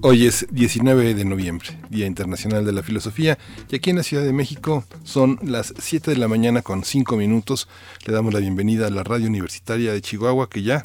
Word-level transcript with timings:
Hoy 0.00 0.26
es 0.26 0.46
19 0.52 1.14
de 1.14 1.24
noviembre, 1.24 1.76
Día 1.90 2.06
Internacional 2.06 2.64
de 2.64 2.72
la 2.72 2.84
Filosofía, 2.84 3.36
y 3.68 3.74
aquí 3.74 3.90
en 3.90 3.96
la 3.96 4.04
Ciudad 4.04 4.22
de 4.22 4.32
México 4.32 4.84
son 5.02 5.40
las 5.42 5.74
7 5.76 6.12
de 6.12 6.16
la 6.16 6.28
mañana 6.28 6.62
con 6.62 6.84
5 6.84 7.16
minutos. 7.16 7.68
Le 8.06 8.12
damos 8.12 8.32
la 8.32 8.38
bienvenida 8.38 8.86
a 8.86 8.90
la 8.90 9.02
Radio 9.02 9.26
Universitaria 9.26 9.92
de 9.92 10.00
Chihuahua, 10.00 10.48
que 10.48 10.62
ya, 10.62 10.84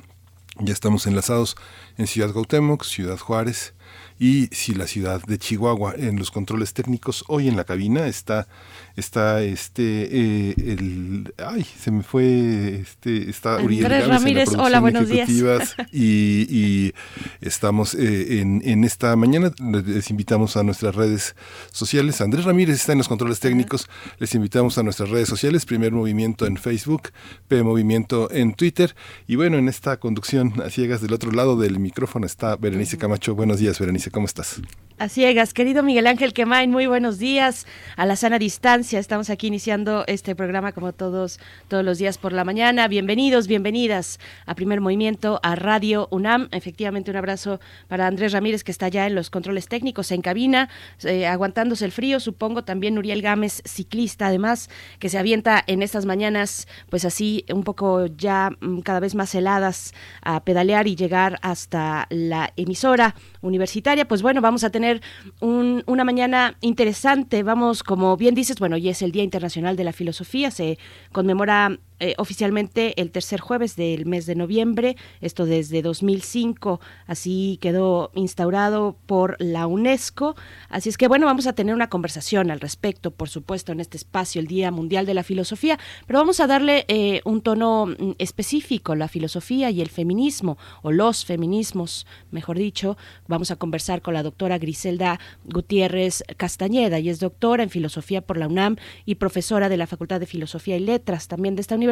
ya 0.60 0.74
estamos 0.74 1.06
enlazados 1.06 1.56
en 1.98 2.08
Ciudad 2.08 2.34
Gautemoc, 2.34 2.84
Ciudad 2.84 3.20
Juárez 3.20 3.76
y 4.20 4.48
si 4.52 4.74
la 4.74 4.88
ciudad 4.88 5.22
de 5.24 5.38
Chihuahua 5.38 5.96
en 5.98 6.18
los 6.18 6.32
controles 6.32 6.74
técnicos. 6.74 7.24
Hoy 7.28 7.48
en 7.48 7.56
la 7.56 7.64
cabina 7.64 8.08
está 8.08 8.48
está 8.96 9.42
este 9.42 10.08
eh, 10.12 10.54
el 10.58 11.34
ay 11.38 11.64
se 11.64 11.90
me 11.90 12.04
fue 12.04 12.82
este 12.82 13.30
está 13.30 13.58
Uriel 13.58 14.08
Ramírez 14.08 14.50
hola 14.58 14.80
buenos 14.80 15.10
días. 15.10 15.30
y, 15.92 16.46
y 16.50 16.94
estamos 17.42 17.96
eh, 17.96 18.40
en, 18.40 18.62
en, 18.64 18.84
esta 18.84 19.16
mañana. 19.16 19.52
Les 19.60 20.10
invitamos 20.10 20.58
a 20.58 20.64
nuestras 20.64 20.96
redes 20.96 21.36
sociales. 21.72 22.22
Andrés 22.22 22.46
Ramírez 22.46 22.76
está 22.76 22.92
en 22.92 23.00
los 23.00 23.08
controles 23.08 23.40
técnicos. 23.40 23.90
Les 24.20 24.36
invitamos 24.36 24.78
a 24.78 24.84
nuestras 24.84 25.10
redes 25.10 25.28
sociales. 25.28 25.66
Primer 25.66 25.92
movimiento 25.92 26.46
en 26.46 26.58
Facebook 26.58 27.10
P 27.48 27.64
movimiento 27.64 28.30
en 28.32 28.54
Twitter. 28.54 28.96
Y 29.28 29.36
bueno 29.36 29.58
en 29.58 29.70
esta 29.70 29.98
conducción 29.98 30.62
a 30.62 30.70
ciegas 30.70 31.02
del 31.02 31.14
otro 31.14 31.32
lado 31.32 31.58
del 31.58 31.80
micrófono 31.80 32.26
está 32.26 32.56
Berenice 32.56 32.98
Camacho. 32.98 33.36
Buenos 33.36 33.60
días 33.60 33.80
Berenice 33.80 34.03
cómo 34.12 34.26
estás 34.26 34.62
ciegas 35.10 35.54
querido 35.54 35.84
Miguel 35.84 36.08
Ángel 36.08 36.34
Quemain 36.34 36.72
muy 36.72 36.88
buenos 36.88 37.20
días 37.20 37.66
a 37.98 38.06
la 38.06 38.16
sana 38.16 38.40
distancia 38.40 39.00
Estamos 39.00 39.30
aquí 39.30 39.48
iniciando 39.48 40.04
este 40.08 40.36
programa 40.36 40.72
como 40.72 40.94
todos, 40.94 41.40
todos 41.68 41.84
los 41.84 41.98
días 41.98 42.18
por 42.18 42.32
la 42.32 42.44
mañana. 42.44 42.88
Bienvenidos, 42.88 43.48
bienvenidas 43.48 44.20
a 44.46 44.56
Primer 44.56 44.82
Movimiento, 44.82 45.40
a 45.44 45.56
Radio 45.56 46.08
UNAM. 46.12 46.48
Efectivamente, 46.52 47.12
un 47.12 47.18
abrazo 47.18 47.60
para 47.88 48.08
Andrés 48.08 48.32
Ramírez, 48.32 48.64
que 48.64 48.72
está 48.72 48.88
ya 48.88 49.08
en 49.08 49.16
los 49.16 49.30
controles 49.30 49.68
técnicos, 49.68 50.12
en 50.12 50.22
cabina, 50.22 50.70
eh, 51.04 51.28
aguantándose 51.28 51.86
el 51.86 51.92
frío. 51.92 52.20
Supongo 52.20 52.64
también 52.64 52.98
Uriel 52.98 53.22
Gámez, 53.22 53.62
ciclista, 53.66 54.28
además, 54.28 54.70
que 55.00 55.10
se 55.10 55.18
avienta 55.18 55.64
en 55.68 55.82
estas 55.82 56.06
mañanas, 56.06 56.68
pues 56.90 57.06
así, 57.06 57.46
un 57.54 57.64
poco 57.64 58.06
ya 58.06 58.52
mm, 58.62 58.80
cada 58.80 59.00
vez 59.00 59.16
más 59.16 59.34
heladas, 59.36 59.94
a 60.22 60.44
pedalear 60.44 60.88
y 60.88 60.96
llegar 60.96 61.40
hasta 61.42 62.08
la 62.10 62.54
emisora 62.56 63.16
universitaria. 63.42 64.08
Pues 64.08 64.22
bueno, 64.22 64.42
vamos 64.42 64.64
a 64.64 64.70
tener 64.70 64.93
una 65.40 66.04
mañana 66.04 66.56
interesante. 66.62 67.44
Vamos, 67.44 67.84
como 67.84 68.18
bien 68.18 68.36
dices, 68.36 68.60
bueno, 68.60 68.76
hoy 68.76 68.90
es 68.90 69.02
el 69.02 69.12
Día 69.12 69.24
Internacional 69.24 69.76
de 69.76 69.84
la 69.84 69.94
Filosofía, 69.94 70.52
se 70.52 70.78
conmemora 71.12 71.78
eh, 72.00 72.16
oficialmente 72.18 73.00
el 73.02 73.12
tercer 73.12 73.40
jueves 73.40 73.76
del 73.76 74.06
mes 74.06 74.26
de 74.26 74.36
noviembre, 74.36 74.98
esto 75.22 75.46
desde 75.46 75.82
2005, 75.82 76.82
así 77.08 77.60
quedó 77.62 78.12
instaurado 78.16 78.98
por 79.06 79.38
la 79.40 79.68
UNESCO. 79.68 80.36
Así 80.70 80.90
es 80.90 80.98
que 80.98 81.08
bueno, 81.08 81.28
vamos 81.28 81.48
a 81.48 81.54
tener 81.54 81.74
una 81.74 81.90
conversación 81.90 82.52
al 82.52 82.60
respecto, 82.60 83.12
por 83.12 83.30
supuesto, 83.30 83.72
en 83.72 83.80
este 83.80 83.98
espacio, 83.98 84.42
el 84.42 84.48
Día 84.48 84.72
Mundial 84.72 85.06
de 85.06 85.14
la 85.14 85.24
Filosofía, 85.24 85.80
pero 86.08 86.20
vamos 86.20 86.40
a 86.40 86.48
darle 86.48 86.86
eh, 86.88 87.22
un 87.26 87.42
tono 87.42 87.86
mm, 87.86 88.14
específico, 88.18 88.96
la 88.96 89.08
filosofía 89.08 89.70
y 89.70 89.80
el 89.80 89.90
feminismo, 89.90 90.58
o 90.82 90.92
los 90.92 91.26
feminismos, 91.26 92.06
mejor 92.32 92.58
dicho. 92.58 92.98
Vamos 93.28 93.52
a 93.52 93.56
conversar 93.56 94.02
con 94.02 94.14
la 94.14 94.24
doctora 94.24 94.58
Griselda 94.58 95.20
Gutiérrez 95.46 96.24
Castañeda, 96.38 97.00
y 97.00 97.10
es 97.10 97.20
doctora 97.20 97.64
en 97.64 97.70
filosofía 97.70 98.22
por 98.22 98.38
la 98.38 98.48
UNAM 98.48 98.78
y 99.06 99.16
profesora 99.16 99.70
de 99.70 99.78
la 99.78 99.88
Facultad 99.88 100.20
de 100.20 100.26
Filosofía 100.26 100.76
y 100.76 100.80
Letras 100.80 101.28
también 101.28 101.56
de 101.56 101.62
esta 101.62 101.76
universidad 101.76 101.83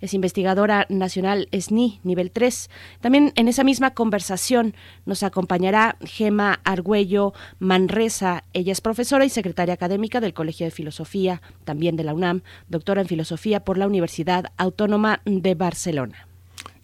es 0.00 0.14
investigadora 0.14 0.86
nacional 0.88 1.48
SNI, 1.52 2.00
nivel 2.02 2.30
3. 2.30 2.70
También 3.00 3.32
en 3.36 3.48
esa 3.48 3.64
misma 3.64 3.92
conversación 3.92 4.74
nos 5.06 5.22
acompañará 5.22 5.96
Gema 6.02 6.60
Argüello 6.64 7.32
Manresa. 7.58 8.44
Ella 8.52 8.72
es 8.72 8.80
profesora 8.80 9.24
y 9.24 9.30
secretaria 9.30 9.74
académica 9.74 10.20
del 10.20 10.34
Colegio 10.34 10.66
de 10.66 10.70
Filosofía, 10.70 11.40
también 11.64 11.96
de 11.96 12.04
la 12.04 12.14
UNAM, 12.14 12.42
doctora 12.68 13.00
en 13.00 13.08
Filosofía 13.08 13.60
por 13.60 13.78
la 13.78 13.86
Universidad 13.86 14.46
Autónoma 14.56 15.20
de 15.24 15.54
Barcelona. 15.54 16.26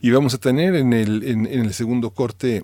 Y 0.01 0.11
vamos 0.11 0.35
a 0.35 0.39
tener 0.39 0.77
en 0.77 0.93
el, 0.93 1.25
en 1.25 1.47
el 1.47 1.73
segundo 1.75 2.11
corte 2.11 2.63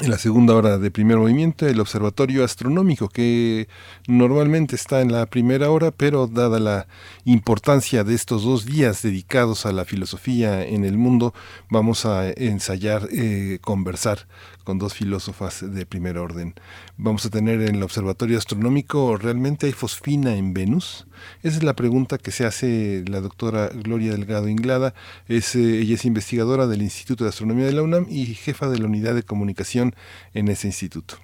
en 0.00 0.10
la 0.10 0.16
segunda 0.16 0.54
hora 0.54 0.78
de 0.78 0.90
primer 0.90 1.18
movimiento, 1.18 1.66
el 1.66 1.78
observatorio 1.78 2.44
astronómico, 2.44 3.08
que 3.08 3.68
normalmente 4.08 4.74
está 4.74 5.02
en 5.02 5.12
la 5.12 5.26
primera 5.26 5.70
hora, 5.70 5.90
pero 5.90 6.26
dada 6.26 6.58
la 6.58 6.86
importancia 7.24 8.04
de 8.04 8.14
estos 8.14 8.42
dos 8.42 8.66
días 8.66 9.02
dedicados 9.02 9.66
a 9.66 9.72
la 9.72 9.84
filosofía 9.84 10.64
en 10.64 10.84
el 10.84 10.98
mundo, 10.98 11.34
vamos 11.68 12.04
a 12.04 12.30
ensayar, 12.30 13.08
eh, 13.12 13.58
conversar 13.60 14.26
con 14.64 14.78
dos 14.78 14.94
filósofas 14.94 15.64
de 15.72 15.86
primer 15.86 16.18
orden. 16.18 16.54
Vamos 16.96 17.24
a 17.26 17.30
tener 17.30 17.60
en 17.62 17.76
el 17.76 17.82
observatorio 17.82 18.38
astronómico, 18.38 19.16
¿realmente 19.16 19.66
hay 19.66 19.72
fosfina 19.72 20.36
en 20.36 20.54
Venus? 20.54 21.06
Esa 21.42 21.58
es 21.58 21.62
la 21.62 21.74
pregunta 21.74 22.18
que 22.18 22.30
se 22.30 22.44
hace 22.44 23.04
la 23.06 23.20
doctora 23.20 23.68
Gloria 23.68 24.12
Delgado 24.12 24.48
Inglada. 24.48 24.94
Eh, 25.28 25.40
ella 25.54 25.94
es 25.94 26.04
investigadora 26.04 26.66
del 26.66 26.82
Instituto 26.82 27.24
de 27.24 27.30
Astronomía 27.30 27.66
de 27.66 27.72
la 27.72 27.82
UNAM 27.82 28.06
y 28.08 28.26
jefa 28.34 28.68
de 28.68 28.78
la 28.78 28.86
unidad 28.86 29.14
de 29.14 29.22
comunicación 29.22 29.94
en 30.34 30.48
ese 30.48 30.66
instituto. 30.68 31.16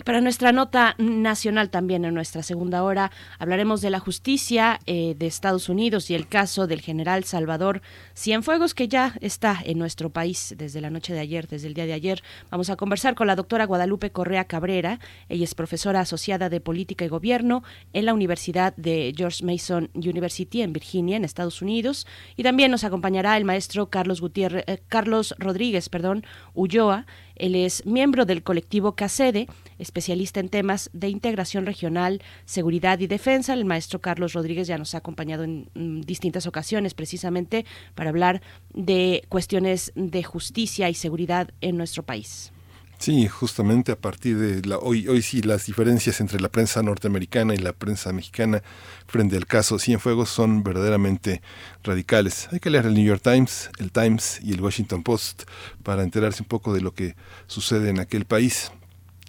Y 0.00 0.02
para 0.02 0.22
nuestra 0.22 0.50
nota 0.50 0.94
nacional 0.96 1.68
también 1.68 2.06
en 2.06 2.14
nuestra 2.14 2.42
segunda 2.42 2.82
hora 2.84 3.12
hablaremos 3.38 3.82
de 3.82 3.90
la 3.90 4.00
justicia 4.00 4.80
eh, 4.86 5.14
de 5.14 5.26
Estados 5.26 5.68
Unidos 5.68 6.08
y 6.10 6.14
el 6.14 6.26
caso 6.26 6.66
del 6.66 6.80
general 6.80 7.24
Salvador 7.24 7.82
Cienfuegos 8.16 8.72
que 8.72 8.88
ya 8.88 9.14
está 9.20 9.58
en 9.62 9.78
nuestro 9.78 10.08
país 10.08 10.54
desde 10.56 10.80
la 10.80 10.88
noche 10.88 11.12
de 11.12 11.20
ayer, 11.20 11.48
desde 11.48 11.68
el 11.68 11.74
día 11.74 11.84
de 11.84 11.92
ayer. 11.92 12.22
Vamos 12.50 12.70
a 12.70 12.76
conversar 12.76 13.14
con 13.14 13.26
la 13.26 13.36
doctora 13.36 13.66
Guadalupe 13.66 14.10
Correa 14.10 14.46
Cabrera. 14.46 15.00
Ella 15.28 15.44
es 15.44 15.54
profesora 15.54 16.00
asociada 16.00 16.48
de 16.48 16.62
política 16.62 17.04
y 17.04 17.08
gobierno 17.08 17.62
en 17.92 18.06
la 18.06 18.14
Universidad 18.14 18.74
de 18.76 19.12
George 19.14 19.44
Mason 19.44 19.90
University 19.92 20.62
en 20.62 20.72
Virginia, 20.72 21.18
en 21.18 21.26
Estados 21.26 21.60
Unidos. 21.60 22.06
Y 22.36 22.42
también 22.42 22.70
nos 22.70 22.84
acompañará 22.84 23.36
el 23.36 23.44
maestro 23.44 23.90
Carlos 23.90 24.22
Gutiérrez, 24.22 24.64
eh, 24.66 24.80
Carlos 24.88 25.34
Rodríguez, 25.38 25.90
perdón, 25.90 26.24
Ulloa. 26.54 27.04
Él 27.40 27.54
es 27.54 27.86
miembro 27.86 28.26
del 28.26 28.42
colectivo 28.42 28.94
CACEDE, 28.94 29.48
especialista 29.78 30.40
en 30.40 30.50
temas 30.50 30.90
de 30.92 31.08
integración 31.08 31.64
regional, 31.64 32.22
seguridad 32.44 32.98
y 33.00 33.06
defensa. 33.06 33.54
El 33.54 33.64
maestro 33.64 34.00
Carlos 34.00 34.34
Rodríguez 34.34 34.68
ya 34.68 34.76
nos 34.76 34.94
ha 34.94 34.98
acompañado 34.98 35.44
en 35.44 35.70
mm, 35.74 36.02
distintas 36.02 36.46
ocasiones 36.46 36.92
precisamente 36.92 37.64
para 37.94 38.10
hablar 38.10 38.42
de 38.74 39.24
cuestiones 39.30 39.90
de 39.94 40.22
justicia 40.22 40.90
y 40.90 40.94
seguridad 40.94 41.48
en 41.62 41.78
nuestro 41.78 42.02
país. 42.02 42.52
Sí, 43.00 43.28
justamente 43.28 43.92
a 43.92 43.96
partir 43.96 44.36
de 44.36 44.68
la, 44.68 44.76
hoy, 44.76 45.08
hoy 45.08 45.22
sí 45.22 45.40
las 45.40 45.64
diferencias 45.64 46.20
entre 46.20 46.38
la 46.38 46.50
prensa 46.50 46.82
norteamericana 46.82 47.54
y 47.54 47.56
la 47.56 47.72
prensa 47.72 48.12
mexicana 48.12 48.62
frente 49.06 49.38
al 49.38 49.46
caso 49.46 49.78
Cienfuegos 49.78 50.28
son 50.28 50.62
verdaderamente 50.62 51.40
radicales. 51.82 52.50
Hay 52.52 52.60
que 52.60 52.68
leer 52.68 52.84
el 52.84 52.92
New 52.92 53.06
York 53.06 53.22
Times, 53.22 53.70
el 53.78 53.90
Times 53.90 54.38
y 54.42 54.52
el 54.52 54.60
Washington 54.60 55.02
Post 55.02 55.44
para 55.82 56.02
enterarse 56.02 56.42
un 56.42 56.48
poco 56.48 56.74
de 56.74 56.82
lo 56.82 56.92
que 56.92 57.16
sucede 57.46 57.88
en 57.88 58.00
aquel 58.00 58.26
país. 58.26 58.70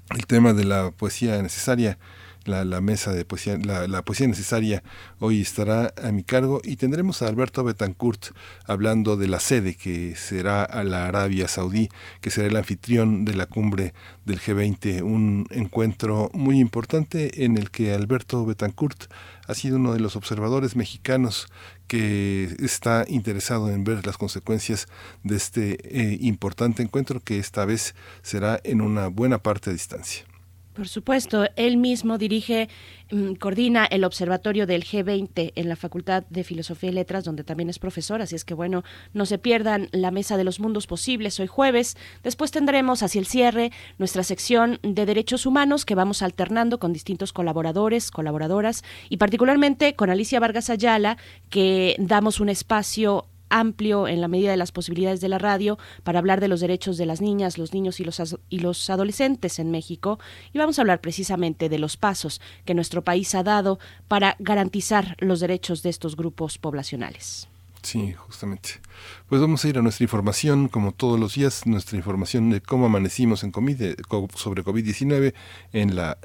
El 0.09 0.26
tema 0.26 0.52
de 0.52 0.66
la 0.66 0.92
poesía 0.92 1.42
necesaria 1.42 1.98
la, 2.46 2.81
mesa 2.81 3.14
de 3.14 3.26
poesía, 3.26 3.58
la, 3.58 4.02
poesía 4.03 4.28
necesaria 4.28 4.84
hoy 5.20 5.41
estará 5.41 5.93
a 6.02 6.11
mi 6.11 6.23
cargo 6.23 6.61
y 6.64 6.76
tendremos 6.76 7.22
a 7.22 7.28
Alberto 7.28 7.64
Betancourt 7.64 8.35
hablando 8.66 9.17
de 9.17 9.28
la 9.28 9.40
sede 9.40 9.76
que 9.76 10.16
será 10.16 10.64
a 10.64 10.84
la 10.84 11.08
Arabia 11.08 11.47
Saudí, 11.47 11.90
que 12.22 12.32
será 12.32 12.47
el 12.47 12.55
anfitrión 12.55 13.26
de 13.26 13.35
la 13.35 13.46
cumbre 13.46 13.93
del 14.26 14.40
G20, 14.40 15.02
un 15.02 15.47
encuentro 15.52 16.29
muy 16.34 16.59
importante 16.59 17.43
en 17.43 17.58
el 17.58 17.72
que 17.72 17.93
Alberto 17.93 18.46
Betancourt 18.46 19.05
ha 19.47 19.53
sido 19.53 19.78
uno 19.78 19.93
de 19.93 19.99
los 19.99 20.16
observadores 20.16 20.76
mexicanos 20.76 21.47
que 21.88 22.55
está 22.59 23.05
interesado 23.08 23.70
en 23.70 23.84
ver 23.84 24.05
las 24.05 24.17
consecuencias 24.17 24.88
de 25.23 25.35
este 25.35 25.78
eh, 25.84 26.17
importante 26.22 26.82
encuentro 26.82 27.20
que 27.20 27.38
esta 27.38 27.66
vez 27.66 27.96
será 28.22 28.61
en 28.64 28.82
una 28.82 29.08
buena 29.08 29.40
parte 29.40 29.70
de 29.70 29.76
distancia. 29.76 30.30
Por 30.73 30.88
supuesto, 30.88 31.47
él 31.58 31.76
mismo 31.76 32.18
dirige, 32.18 32.70
mm, 33.12 33.34
coordina 33.34 33.85
el 33.85 34.06
observatorio 34.06 34.66
del 34.66 34.85
G20 34.85 35.52
en 35.56 35.68
la 35.68 35.76
Facultad 35.76 36.23
de 36.29 36.46
Filosofía 36.46 36.91
y 36.91 36.94
Letras, 36.94 37.26
donde 37.26 37.44
también 37.44 37.70
es 37.70 37.78
profesor, 37.78 38.22
así 38.22 38.35
es 38.35 38.46
que 38.46 38.53
bueno, 38.53 38.84
no 39.14 39.26
se 39.26 39.38
pierdan 39.38 39.90
la 39.91 40.12
mesa 40.12 40.38
de 40.38 40.46
los 40.46 40.62
mundos 40.62 40.88
posibles 40.88 41.41
hoy 41.41 41.47
jueves. 41.47 41.97
Después 42.23 42.52
tendremos 42.52 43.03
hacia 43.03 43.20
el 43.20 43.26
cierre 43.26 43.72
nuestra 43.97 44.23
sección 44.23 44.79
de 44.82 45.06
derechos 45.06 45.46
humanos 45.46 45.84
que 45.84 45.96
vamos 45.96 46.22
alternando 46.22 46.79
con 46.79 46.94
distintos 46.94 47.34
colaboradores, 47.34 48.09
colaboradoras 48.09 48.84
y 49.09 49.17
particularmente 49.17 49.96
con 49.96 50.09
Alicia 50.09 50.40
Vargas 50.40 50.70
Ayala, 50.70 51.17
que 51.50 51.97
damos 52.00 52.40
un 52.40 52.47
espacio 52.47 53.26
amplio 53.52 54.08
en 54.08 54.22
la 54.22 54.28
medida 54.28 54.52
de 54.52 54.58
las 54.58 54.72
posibilidades 54.72 55.22
de 55.22 55.30
la 55.30 55.38
radio 55.38 55.78
para 56.03 56.20
hablar 56.20 56.40
de 56.42 56.48
los 56.48 56.59
derechos 56.62 56.98
de 56.98 57.06
las 57.06 57.22
niñas, 57.22 57.58
los 57.58 57.74
niños 57.74 58.00
y 58.00 58.03
los, 58.03 58.38
y 58.50 58.59
los 58.59 58.90
adolescentes 58.90 59.59
en 59.59 59.70
México. 59.70 60.20
Y 60.53 60.58
vamos 60.58 60.80
a 60.80 60.82
hablar 60.82 61.02
precisamente 61.02 61.70
de 61.70 61.80
los 61.80 61.98
pasos 61.98 62.42
que 62.66 62.74
nuestro 62.74 63.03
país 63.03 63.36
ha 63.36 63.44
dado 63.44 63.80
para 64.08 64.36
garantizar 64.40 65.16
los 65.20 65.40
derechos 65.40 65.84
de 65.84 65.90
estos 65.90 66.16
grupos 66.16 66.58
poblacionales. 66.58 67.48
Sí, 67.82 68.14
justamente. 68.14 68.80
Pues 69.28 69.42
vamos 69.42 69.66
a 69.66 69.70
ir 69.70 69.78
a 69.78 69.82
nuestra 69.82 70.03
información, 70.03 70.68
como 70.68 70.92
todos 70.92 71.20
los 71.20 71.36
días, 71.36 71.66
nuestra 71.66 71.98
información 71.98 72.50
de 72.52 72.62
cómo 72.62 72.86
amanecimos 72.86 73.44
en 73.44 73.52
COVID, 73.52 73.96
sobre 74.36 74.64
COVID-19 74.64 75.34
en 75.74 75.96
la 75.96 76.18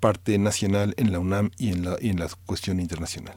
parte 0.00 0.38
nacional, 0.38 0.94
en 0.96 1.12
la 1.12 1.20
UNAM 1.20 1.50
y 1.56 1.68
en 1.70 1.84
la, 1.84 1.96
y 2.00 2.10
en 2.10 2.18
la 2.18 2.28
cuestión 2.46 2.80
internacional. 2.80 3.36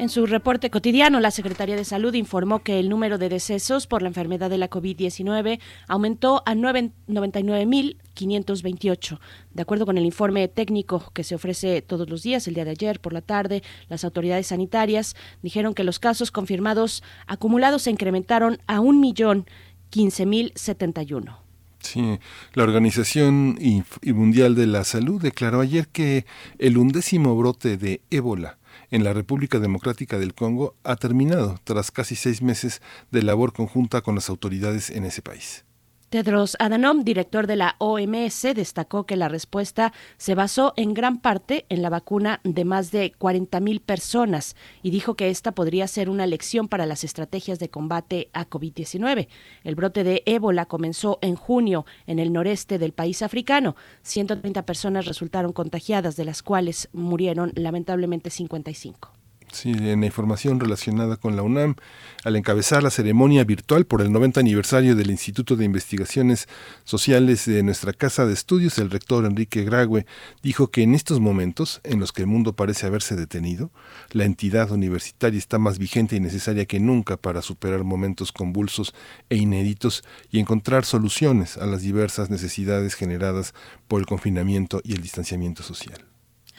En 0.00 0.08
su 0.08 0.24
reporte 0.24 0.70
cotidiano, 0.70 1.20
la 1.20 1.30
Secretaría 1.30 1.76
de 1.76 1.84
Salud 1.84 2.14
informó 2.14 2.60
que 2.60 2.80
el 2.80 2.88
número 2.88 3.18
de 3.18 3.28
decesos 3.28 3.86
por 3.86 4.00
la 4.00 4.08
enfermedad 4.08 4.48
de 4.48 4.56
la 4.56 4.70
COVID-19 4.70 5.60
aumentó 5.88 6.42
a 6.46 6.54
99.528. 6.54 9.18
De 9.52 9.60
acuerdo 9.60 9.84
con 9.84 9.98
el 9.98 10.06
informe 10.06 10.48
técnico 10.48 11.10
que 11.12 11.22
se 11.22 11.34
ofrece 11.34 11.82
todos 11.82 12.08
los 12.08 12.22
días, 12.22 12.48
el 12.48 12.54
día 12.54 12.64
de 12.64 12.70
ayer 12.70 12.98
por 12.98 13.12
la 13.12 13.20
tarde, 13.20 13.62
las 13.90 14.04
autoridades 14.04 14.46
sanitarias 14.46 15.16
dijeron 15.42 15.74
que 15.74 15.84
los 15.84 15.98
casos 15.98 16.30
confirmados 16.30 17.02
acumulados 17.26 17.82
se 17.82 17.90
incrementaron 17.90 18.56
a 18.66 18.80
1.015.071. 18.80 21.36
Sí, 21.80 22.18
la 22.54 22.62
Organización 22.62 23.58
Mundial 24.02 24.54
de 24.54 24.66
la 24.66 24.84
Salud 24.84 25.20
declaró 25.20 25.60
ayer 25.60 25.88
que 25.88 26.24
el 26.58 26.78
undécimo 26.78 27.36
brote 27.36 27.76
de 27.76 28.00
ébola 28.10 28.59
en 28.90 29.04
la 29.04 29.12
República 29.12 29.58
Democrática 29.58 30.18
del 30.18 30.34
Congo 30.34 30.76
ha 30.84 30.96
terminado 30.96 31.58
tras 31.64 31.90
casi 31.90 32.16
seis 32.16 32.42
meses 32.42 32.82
de 33.10 33.22
labor 33.22 33.52
conjunta 33.52 34.00
con 34.00 34.14
las 34.14 34.28
autoridades 34.28 34.90
en 34.90 35.04
ese 35.04 35.22
país. 35.22 35.64
Tedros 36.10 36.56
Adhanom, 36.58 37.04
director 37.04 37.46
de 37.46 37.54
la 37.54 37.76
OMS, 37.78 38.42
destacó 38.56 39.06
que 39.06 39.14
la 39.14 39.28
respuesta 39.28 39.92
se 40.16 40.34
basó 40.34 40.72
en 40.76 40.92
gran 40.92 41.20
parte 41.20 41.66
en 41.68 41.82
la 41.82 41.88
vacuna 41.88 42.40
de 42.42 42.64
más 42.64 42.90
de 42.90 43.12
40.000 43.12 43.80
personas 43.80 44.56
y 44.82 44.90
dijo 44.90 45.14
que 45.14 45.30
esta 45.30 45.52
podría 45.52 45.86
ser 45.86 46.10
una 46.10 46.26
lección 46.26 46.66
para 46.66 46.84
las 46.84 47.04
estrategias 47.04 47.60
de 47.60 47.70
combate 47.70 48.28
a 48.32 48.50
COVID-19. 48.50 49.28
El 49.62 49.76
brote 49.76 50.02
de 50.02 50.24
ébola 50.26 50.66
comenzó 50.66 51.20
en 51.22 51.36
junio 51.36 51.86
en 52.08 52.18
el 52.18 52.32
noreste 52.32 52.80
del 52.80 52.92
país 52.92 53.22
africano. 53.22 53.76
130 54.02 54.66
personas 54.66 55.06
resultaron 55.06 55.52
contagiadas, 55.52 56.16
de 56.16 56.24
las 56.24 56.42
cuales 56.42 56.88
murieron 56.92 57.52
lamentablemente 57.54 58.30
55. 58.30 59.19
Sí, 59.52 59.72
en 59.72 60.00
la 60.00 60.06
información 60.06 60.60
relacionada 60.60 61.16
con 61.16 61.34
la 61.34 61.42
UNAM, 61.42 61.74
al 62.22 62.36
encabezar 62.36 62.84
la 62.84 62.90
ceremonia 62.90 63.42
virtual 63.42 63.84
por 63.84 64.00
el 64.00 64.12
90 64.12 64.38
aniversario 64.38 64.94
del 64.94 65.10
Instituto 65.10 65.56
de 65.56 65.64
Investigaciones 65.64 66.48
Sociales 66.84 67.46
de 67.46 67.64
nuestra 67.64 67.92
Casa 67.92 68.26
de 68.26 68.32
Estudios, 68.32 68.78
el 68.78 68.90
rector 68.90 69.24
Enrique 69.24 69.64
Grague 69.64 70.06
dijo 70.42 70.68
que 70.68 70.82
en 70.82 70.94
estos 70.94 71.18
momentos, 71.18 71.80
en 71.82 71.98
los 71.98 72.12
que 72.12 72.22
el 72.22 72.28
mundo 72.28 72.52
parece 72.52 72.86
haberse 72.86 73.16
detenido, 73.16 73.72
la 74.12 74.24
entidad 74.24 74.70
universitaria 74.70 75.38
está 75.38 75.58
más 75.58 75.78
vigente 75.78 76.14
y 76.14 76.20
necesaria 76.20 76.66
que 76.66 76.78
nunca 76.78 77.16
para 77.16 77.42
superar 77.42 77.82
momentos 77.82 78.30
convulsos 78.30 78.94
e 79.30 79.36
inéditos 79.36 80.04
y 80.30 80.38
encontrar 80.38 80.84
soluciones 80.84 81.56
a 81.56 81.66
las 81.66 81.82
diversas 81.82 82.30
necesidades 82.30 82.94
generadas 82.94 83.52
por 83.88 83.98
el 83.98 84.06
confinamiento 84.06 84.80
y 84.84 84.92
el 84.92 85.02
distanciamiento 85.02 85.64
social. 85.64 86.04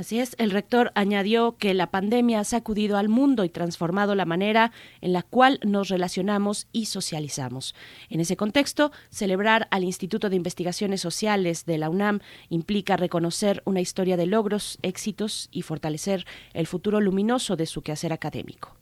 Así 0.02 0.20
es, 0.20 0.36
el 0.40 0.50
rector 0.50 0.92
añadió 0.96 1.58
que 1.58 1.76
la 1.76 1.92
pandemia 1.92 2.40
ha 2.40 2.44
sacudido 2.44 2.98
al 2.98 3.08
mundo 3.08 3.44
y 3.44 3.50
transformado 3.50 4.16
la 4.16 4.26
manera 4.26 4.72
en 5.00 5.14
la 5.14 5.22
cual 5.22 5.60
nos 5.64 5.90
relacionamos 5.90 6.68
y 6.72 6.86
socializamos. 6.88 7.76
En 8.10 8.20
ese 8.20 8.36
contexto, 8.36 8.92
celebrar 9.12 9.68
al 9.70 9.84
Instituto 9.84 10.32
de 10.32 10.38
Investigaciones 10.38 11.02
Sociales 11.02 11.68
de 11.68 11.78
la 11.78 11.92
UNAM 11.92 12.20
implica 12.50 12.98
reconocer 12.98 13.62
una 13.64 13.80
historia 13.80 14.18
de 14.18 14.26
logros, 14.26 14.80
éxitos 14.82 15.50
y 15.52 15.62
fortalecer 15.62 16.26
el 16.56 16.66
futuro 16.66 17.00
luminoso 17.00 17.56
de 17.56 17.68
su 17.68 17.84
quehacer 17.84 18.12
académico. 18.12 18.76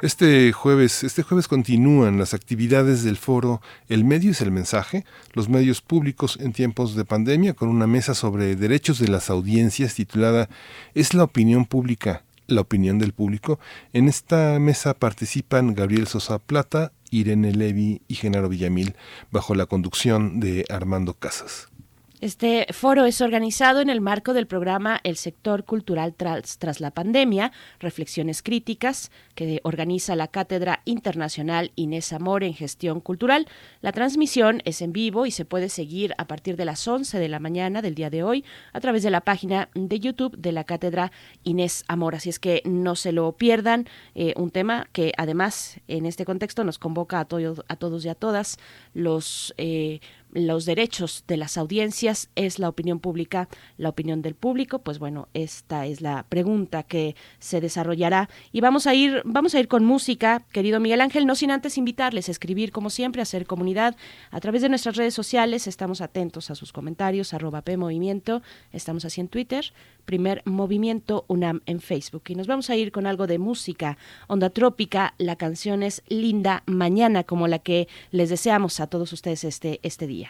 Este 0.00 0.52
jueves, 0.52 1.02
este 1.02 1.24
jueves 1.24 1.48
continúan 1.48 2.18
las 2.18 2.32
actividades 2.32 3.02
del 3.02 3.16
foro 3.16 3.60
El 3.88 4.04
medio 4.04 4.30
es 4.30 4.40
el 4.40 4.52
mensaje, 4.52 5.04
los 5.32 5.48
medios 5.48 5.80
públicos 5.80 6.38
en 6.40 6.52
tiempos 6.52 6.94
de 6.94 7.04
pandemia, 7.04 7.54
con 7.54 7.68
una 7.68 7.88
mesa 7.88 8.14
sobre 8.14 8.54
derechos 8.54 9.00
de 9.00 9.08
las 9.08 9.28
audiencias 9.28 9.96
titulada 9.96 10.48
¿Es 10.94 11.14
la 11.14 11.24
opinión 11.24 11.64
pública 11.64 12.22
la 12.46 12.60
opinión 12.60 13.00
del 13.00 13.12
público? 13.12 13.58
En 13.92 14.06
esta 14.06 14.60
mesa 14.60 14.94
participan 14.94 15.74
Gabriel 15.74 16.06
Sosa 16.06 16.38
Plata, 16.38 16.92
Irene 17.10 17.52
Levi 17.52 18.00
y 18.06 18.14
Genaro 18.14 18.48
Villamil, 18.48 18.94
bajo 19.32 19.56
la 19.56 19.66
conducción 19.66 20.38
de 20.38 20.64
Armando 20.70 21.14
Casas. 21.14 21.70
Este 22.20 22.66
foro 22.72 23.04
es 23.04 23.20
organizado 23.20 23.80
en 23.80 23.88
el 23.88 24.00
marco 24.00 24.34
del 24.34 24.48
programa 24.48 24.98
El 25.04 25.14
sector 25.14 25.64
cultural 25.64 26.14
tras, 26.14 26.58
tras, 26.58 26.80
la 26.80 26.90
pandemia, 26.90 27.52
Reflexiones 27.78 28.42
Críticas, 28.42 29.12
que 29.36 29.60
organiza 29.62 30.16
la 30.16 30.26
Cátedra 30.26 30.82
Internacional 30.84 31.70
Inés 31.76 32.12
Amor 32.12 32.42
en 32.42 32.54
Gestión 32.54 33.00
Cultural. 33.00 33.46
La 33.82 33.92
transmisión 33.92 34.62
es 34.64 34.82
en 34.82 34.92
vivo 34.92 35.26
y 35.26 35.30
se 35.30 35.44
puede 35.44 35.68
seguir 35.68 36.12
a 36.18 36.26
partir 36.26 36.56
de 36.56 36.64
las 36.64 36.88
11 36.88 37.20
de 37.20 37.28
la 37.28 37.38
mañana 37.38 37.82
del 37.82 37.94
día 37.94 38.10
de 38.10 38.24
hoy 38.24 38.44
a 38.72 38.80
través 38.80 39.04
de 39.04 39.10
la 39.10 39.20
página 39.20 39.68
de 39.74 40.00
YouTube 40.00 40.36
de 40.36 40.50
la 40.50 40.64
Cátedra 40.64 41.12
Inés 41.44 41.84
Amor. 41.86 42.16
Así 42.16 42.30
es 42.30 42.40
que 42.40 42.62
no 42.64 42.96
se 42.96 43.12
lo 43.12 43.30
pierdan. 43.36 43.86
Eh, 44.16 44.34
un 44.36 44.50
tema 44.50 44.88
que 44.90 45.12
además 45.16 45.78
en 45.86 46.04
este 46.04 46.24
contexto 46.24 46.64
nos 46.64 46.80
convoca 46.80 47.20
a, 47.20 47.26
todos 47.26 47.62
a 47.68 47.76
todos 47.76 48.04
y 48.04 48.08
a 48.08 48.16
todas 48.16 48.58
los... 48.92 49.54
Eh, 49.56 50.00
los 50.32 50.64
derechos 50.64 51.24
de 51.26 51.36
las 51.36 51.56
audiencias 51.56 52.30
es 52.34 52.58
la 52.58 52.68
opinión 52.68 53.00
pública, 53.00 53.48
la 53.76 53.88
opinión 53.88 54.22
del 54.22 54.34
público, 54.34 54.80
pues 54.80 54.98
bueno, 54.98 55.28
esta 55.34 55.86
es 55.86 56.00
la 56.00 56.24
pregunta 56.28 56.82
que 56.82 57.16
se 57.38 57.60
desarrollará. 57.60 58.28
Y 58.52 58.60
vamos 58.60 58.86
a 58.86 58.94
ir 58.94 59.22
vamos 59.24 59.54
a 59.54 59.60
ir 59.60 59.68
con 59.68 59.84
música, 59.84 60.44
querido 60.52 60.80
Miguel 60.80 61.00
Ángel, 61.00 61.26
no 61.26 61.34
sin 61.34 61.50
antes 61.50 61.78
invitarles 61.78 62.28
a 62.28 62.32
escribir 62.32 62.72
como 62.72 62.90
siempre, 62.90 63.20
a 63.20 63.24
hacer 63.24 63.46
comunidad 63.46 63.96
a 64.30 64.40
través 64.40 64.62
de 64.62 64.68
nuestras 64.68 64.96
redes 64.96 65.14
sociales, 65.14 65.66
estamos 65.66 66.00
atentos 66.00 66.50
a 66.50 66.54
sus 66.54 66.72
comentarios, 66.72 67.34
arroba 67.34 67.62
P 67.62 67.76
Movimiento, 67.76 68.42
estamos 68.72 69.04
así 69.04 69.20
en 69.20 69.28
Twitter, 69.28 69.72
primer 70.04 70.42
Movimiento 70.44 71.24
UNAM 71.28 71.60
en 71.66 71.80
Facebook. 71.80 72.22
Y 72.28 72.34
nos 72.34 72.46
vamos 72.46 72.70
a 72.70 72.76
ir 72.76 72.92
con 72.92 73.06
algo 73.06 73.26
de 73.26 73.38
música, 73.38 73.98
Onda 74.26 74.50
Trópica, 74.50 75.14
la 75.18 75.36
canción 75.36 75.82
es 75.82 76.02
Linda 76.08 76.62
Mañana, 76.66 77.24
como 77.24 77.48
la 77.48 77.58
que 77.58 77.88
les 78.10 78.30
deseamos 78.30 78.80
a 78.80 78.86
todos 78.86 79.12
ustedes 79.12 79.44
este, 79.44 79.80
este 79.82 80.06
día. 80.06 80.27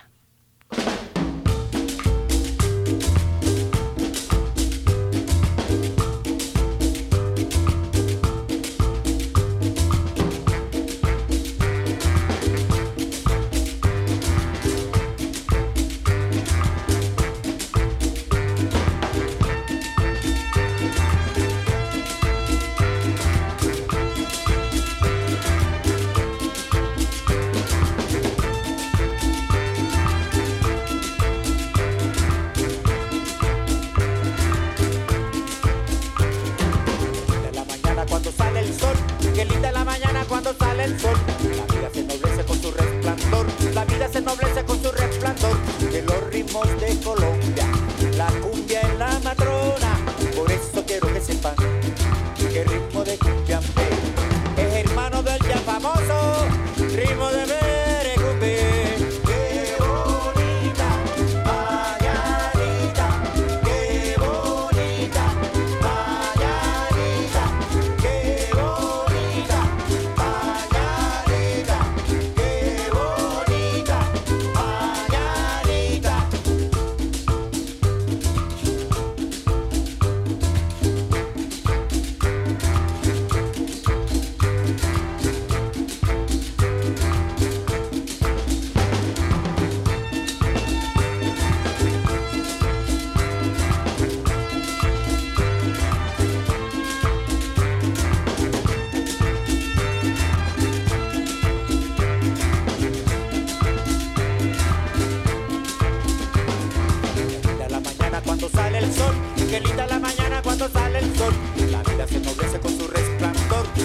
La 40.88 40.94
vida 40.94 41.90
se 41.92 42.02
noblece 42.02 42.44
con 42.46 42.62
su 42.62 42.70
resplandor, 42.70 43.46
la 43.74 43.84
vida 43.84 44.08
se 44.08 44.20
noblece 44.22 44.64
con 44.64 44.82
su 44.82 44.90
resplandor, 44.90 45.56
de 45.92 46.02
los 46.02 46.30
ritmos 46.30 46.80
de 46.80 46.98
color. 47.04 47.27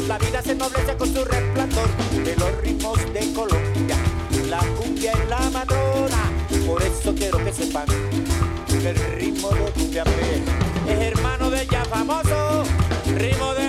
La 0.08 0.18
vida 0.18 0.42
se 0.42 0.56
noblece 0.56 0.96
con 0.98 1.14
su 1.14 1.24
resplandor 1.24 1.88
de 2.26 2.36
los 2.36 2.62
ritmos 2.62 3.14
de 3.14 3.34
Colombia. 3.34 3.98
La 4.50 4.60
cumbia 4.60 5.12
es 5.12 5.30
la 5.30 5.50
madrona, 5.50 6.32
por 6.66 6.82
eso 6.82 7.14
quiero 7.16 7.44
que 7.44 7.54
sepan 7.54 7.86
que 8.68 8.90
el 8.90 8.96
ritmo 9.16 9.50
de 9.50 9.72
cumbia 9.72 10.04
es 10.88 11.00
hermano 11.00 11.50
de 11.50 11.66
ya 11.68 11.86
famoso, 11.86 12.64
ritmo 13.16 13.54
de 13.54 13.62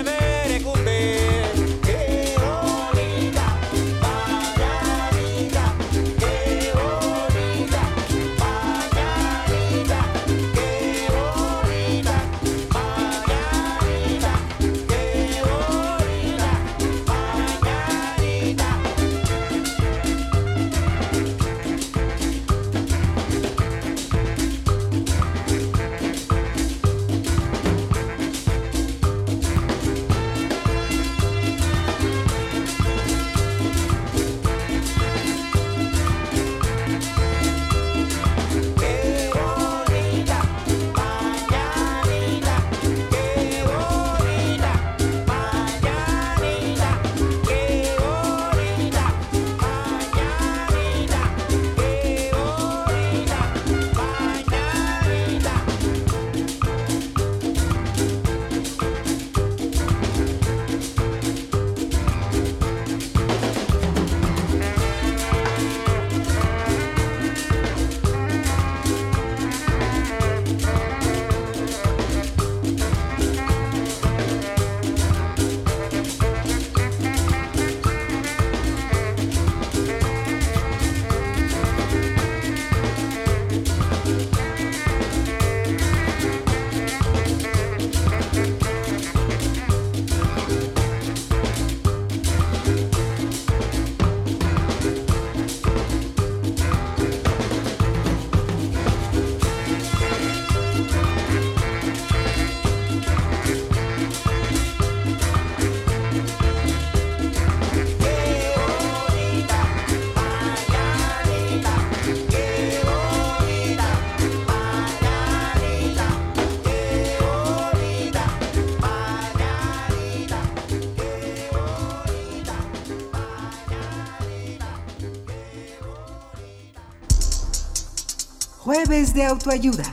de 129.15 129.23
autoayuda. 129.23 129.83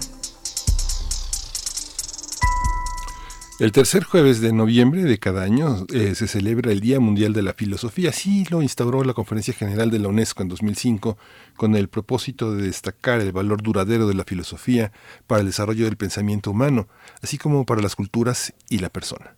El 3.61 3.71
tercer 3.71 4.03
jueves 4.03 4.41
de 4.41 4.53
noviembre 4.53 5.05
de 5.05 5.19
cada 5.21 5.45
año 5.45 5.87
eh, 5.95 6.17
se 6.17 6.27
celebra 6.27 6.73
el 6.73 6.81
Día 6.81 6.99
Mundial 6.99 7.33
de 7.33 7.43
la 7.43 7.55
Filosofía. 7.55 8.11
Así 8.11 8.45
lo 8.51 8.61
instauró 8.61 9.05
la 9.05 9.15
Conferencia 9.15 9.55
General 9.55 9.89
de 9.93 10.01
la 10.01 10.09
UNESCO 10.09 10.43
en 10.43 10.49
2005 10.49 11.17
con 11.57 11.77
el 11.77 11.89
propósito 11.89 12.53
de 12.53 12.65
destacar 12.65 13.21
el 13.21 13.31
valor 13.31 13.63
duradero 13.63 14.09
de 14.09 14.15
la 14.15 14.25
filosofía 14.25 14.91
para 15.29 15.43
el 15.43 15.47
desarrollo 15.47 15.85
del 15.85 15.97
pensamiento 15.97 16.51
humano, 16.51 16.89
así 17.23 17.39
como 17.39 17.65
para 17.65 17.81
las 17.81 17.95
culturas 17.95 18.53
y 18.69 18.79
la 18.79 18.91
persona. 18.91 19.37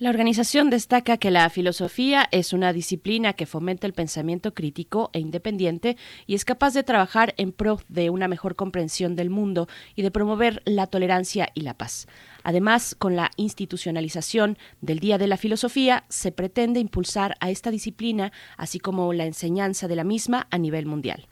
La 0.00 0.08
organización 0.08 0.70
destaca 0.70 1.18
que 1.18 1.30
la 1.30 1.50
filosofía 1.50 2.26
es 2.30 2.54
una 2.54 2.72
disciplina 2.72 3.34
que 3.34 3.44
fomenta 3.44 3.86
el 3.86 3.92
pensamiento 3.92 4.54
crítico 4.54 5.10
e 5.12 5.20
independiente 5.20 5.98
y 6.26 6.34
es 6.34 6.46
capaz 6.46 6.72
de 6.72 6.82
trabajar 6.82 7.34
en 7.36 7.52
pro 7.52 7.82
de 7.90 8.08
una 8.08 8.26
mejor 8.26 8.56
comprensión 8.56 9.14
del 9.14 9.28
mundo 9.28 9.68
y 9.94 10.00
de 10.00 10.10
promover 10.10 10.62
la 10.64 10.86
tolerancia 10.86 11.50
y 11.54 11.60
la 11.60 11.76
paz. 11.76 12.06
Además, 12.44 12.94
con 12.98 13.14
la 13.14 13.30
institucionalización 13.36 14.56
del 14.80 15.00
Día 15.00 15.18
de 15.18 15.26
la 15.26 15.36
Filosofía, 15.36 16.04
se 16.08 16.32
pretende 16.32 16.80
impulsar 16.80 17.36
a 17.38 17.50
esta 17.50 17.70
disciplina, 17.70 18.32
así 18.56 18.78
como 18.78 19.12
la 19.12 19.26
enseñanza 19.26 19.86
de 19.86 19.96
la 19.96 20.04
misma 20.04 20.46
a 20.50 20.56
nivel 20.56 20.86
mundial. 20.86 21.28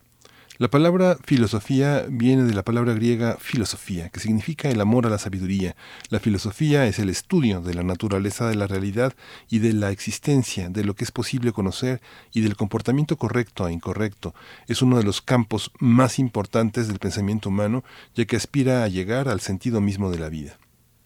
La 0.61 0.67
palabra 0.67 1.17
filosofía 1.25 2.05
viene 2.11 2.43
de 2.43 2.53
la 2.53 2.65
palabra 2.65 2.93
griega 2.93 3.37
filosofía, 3.39 4.09
que 4.09 4.19
significa 4.19 4.69
el 4.69 4.81
amor 4.81 5.07
a 5.07 5.09
la 5.09 5.19
sabiduría. 5.19 5.77
La 6.09 6.19
filosofía 6.19 6.85
es 6.89 6.99
el 6.99 7.11
estudio 7.11 7.61
de 7.61 7.75
la 7.75 7.85
naturaleza 7.85 8.49
de 8.49 8.57
la 8.57 8.67
realidad 8.67 9.15
y 9.49 9.61
de 9.61 9.73
la 9.73 9.93
existencia, 9.93 10.69
de 10.69 10.83
lo 10.83 10.95
que 10.95 11.05
es 11.05 11.13
posible 11.13 11.53
conocer 11.53 12.01
y 12.33 12.41
del 12.41 12.57
comportamiento 12.57 13.17
correcto 13.17 13.69
e 13.69 13.73
incorrecto. 13.73 14.35
Es 14.67 14.83
uno 14.83 14.99
de 14.99 15.05
los 15.05 15.23
campos 15.23 15.71
más 15.79 16.19
importantes 16.19 16.89
del 16.89 16.99
pensamiento 16.99 17.51
humano, 17.51 17.85
ya 18.17 18.25
que 18.25 18.35
aspira 18.35 18.83
a 18.83 18.89
llegar 18.89 19.29
al 19.29 19.39
sentido 19.39 19.81
mismo 19.81 20.11
de 20.11 20.19
la 20.19 20.29
vida. 20.29 20.59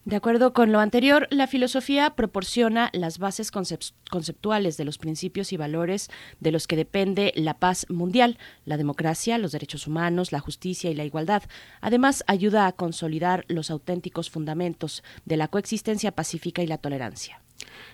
De 0.04 0.16
acuerdo 0.16 0.52
con 0.52 0.73
lo 0.73 0.80
anterior, 0.80 1.28
la 1.30 1.47
filosofía 1.47 2.16
proporciona 2.16 2.90
las 2.92 3.18
bases 3.18 3.52
conceptuales 3.52 4.76
de 4.76 4.85
los 4.85 4.99
principios 4.99 5.52
y 5.52 5.56
valores 5.56 6.11
de 6.40 6.50
los 6.50 6.66
que 6.66 6.75
depende 6.75 7.32
la 7.37 7.61
paz 7.61 7.87
mundial, 7.88 8.37
la 8.64 8.76
democracia, 8.76 9.38
los 9.38 9.52
derechos 9.52 9.87
humanos, 9.87 10.32
la 10.32 10.40
justicia 10.40 10.90
y 10.90 10.94
la 10.94 11.04
igualdad. 11.04 11.44
Además, 11.80 12.25
ayuda 12.26 12.66
a 12.66 12.73
consolidar 12.73 13.44
los 13.47 13.71
auténticos 13.71 14.28
fundamentos 14.28 15.04
de 15.25 15.37
la 15.37 15.47
coexistencia 15.47 16.11
pacífica 16.11 16.64
y 16.64 16.66
la 16.66 16.78
tolerancia. 16.78 17.40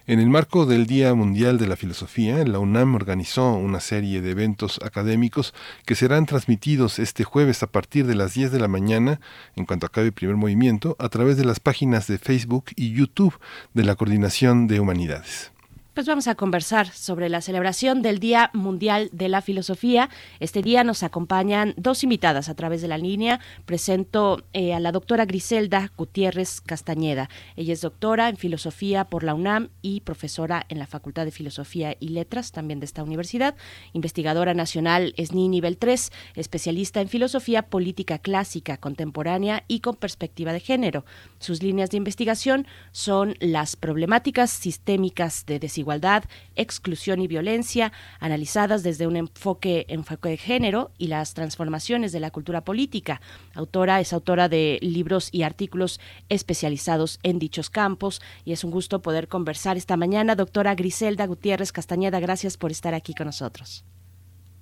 En 0.06 0.20
el 0.20 0.30
marco 0.30 0.64
del 0.64 0.86
Día 0.86 1.12
Mundial 1.14 1.58
de 1.58 1.66
la 1.66 1.76
Filosofía, 1.76 2.42
la 2.44 2.58
UNAM 2.58 2.94
organizó 2.94 3.52
una 3.52 3.80
serie 3.80 4.22
de 4.22 4.30
eventos 4.30 4.80
académicos 4.82 5.52
que 5.84 5.94
serán 5.94 6.24
transmitidos 6.24 6.98
este 6.98 7.24
jueves 7.24 7.62
a 7.62 7.66
partir 7.66 8.06
de 8.06 8.14
las 8.14 8.32
10 8.32 8.50
de 8.52 8.60
la 8.60 8.68
mañana, 8.68 9.20
en 9.54 9.66
cuanto 9.66 9.84
acabe 9.84 10.06
el 10.06 10.12
primer 10.14 10.36
movimiento, 10.36 10.96
a 10.98 11.10
través 11.10 11.36
de 11.36 11.44
las 11.44 11.60
páginas 11.60 12.06
de 12.06 12.16
Facebook 12.16 12.66
y 12.74 12.92
YouTube 12.92 13.38
de 13.74 13.84
la 13.84 13.96
Coordinación 13.96 14.66
de 14.66 14.80
Humanidades. 14.80 15.52
Pues 15.98 16.06
vamos 16.06 16.28
a 16.28 16.36
conversar 16.36 16.92
sobre 16.92 17.28
la 17.28 17.40
celebración 17.40 18.02
del 18.02 18.20
Día 18.20 18.52
Mundial 18.54 19.10
de 19.10 19.28
la 19.28 19.42
Filosofía. 19.42 20.10
Este 20.38 20.62
día 20.62 20.84
nos 20.84 21.02
acompañan 21.02 21.74
dos 21.76 22.04
invitadas 22.04 22.48
a 22.48 22.54
través 22.54 22.82
de 22.82 22.86
la 22.86 22.98
línea. 22.98 23.40
Presento 23.66 24.44
eh, 24.52 24.74
a 24.74 24.78
la 24.78 24.92
doctora 24.92 25.24
Griselda 25.24 25.90
Gutiérrez 25.96 26.60
Castañeda. 26.60 27.28
Ella 27.56 27.72
es 27.72 27.80
doctora 27.80 28.28
en 28.28 28.36
Filosofía 28.36 29.06
por 29.06 29.24
la 29.24 29.34
UNAM 29.34 29.70
y 29.82 30.02
profesora 30.02 30.64
en 30.68 30.78
la 30.78 30.86
Facultad 30.86 31.24
de 31.24 31.32
Filosofía 31.32 31.96
y 31.98 32.10
Letras, 32.10 32.52
también 32.52 32.78
de 32.78 32.86
esta 32.86 33.02
universidad. 33.02 33.56
Investigadora 33.92 34.54
nacional 34.54 35.14
SNI 35.18 35.48
nivel 35.48 35.78
3, 35.78 36.12
especialista 36.36 37.00
en 37.00 37.08
Filosofía 37.08 37.62
Política 37.62 38.20
Clásica, 38.20 38.76
Contemporánea 38.76 39.64
y 39.66 39.80
con 39.80 39.96
perspectiva 39.96 40.52
de 40.52 40.60
género. 40.60 41.04
Sus 41.40 41.60
líneas 41.60 41.90
de 41.90 41.96
investigación 41.96 42.68
son 42.92 43.34
las 43.40 43.74
problemáticas 43.74 44.52
sistémicas 44.52 45.44
de 45.44 45.58
desigualdad 45.58 45.87
igualdad, 45.88 46.24
exclusión 46.54 47.22
y 47.22 47.28
violencia, 47.28 47.92
analizadas 48.20 48.82
desde 48.82 49.06
un 49.06 49.16
enfoque, 49.16 49.86
enfoque 49.88 50.28
de 50.28 50.36
género 50.36 50.90
y 50.98 51.06
las 51.06 51.32
transformaciones 51.32 52.12
de 52.12 52.20
la 52.20 52.30
cultura 52.30 52.60
política. 52.60 53.22
Autora 53.54 53.98
es 54.00 54.12
autora 54.12 54.50
de 54.50 54.78
libros 54.82 55.30
y 55.32 55.44
artículos 55.44 55.98
especializados 56.28 57.20
en 57.22 57.38
dichos 57.38 57.70
campos 57.70 58.20
y 58.44 58.52
es 58.52 58.64
un 58.64 58.70
gusto 58.70 59.00
poder 59.00 59.28
conversar 59.28 59.78
esta 59.78 59.96
mañana. 59.96 60.34
Doctora 60.34 60.74
Griselda 60.74 61.26
Gutiérrez 61.26 61.72
Castañeda, 61.72 62.20
gracias 62.20 62.58
por 62.58 62.70
estar 62.70 62.92
aquí 62.92 63.14
con 63.14 63.26
nosotros. 63.26 63.86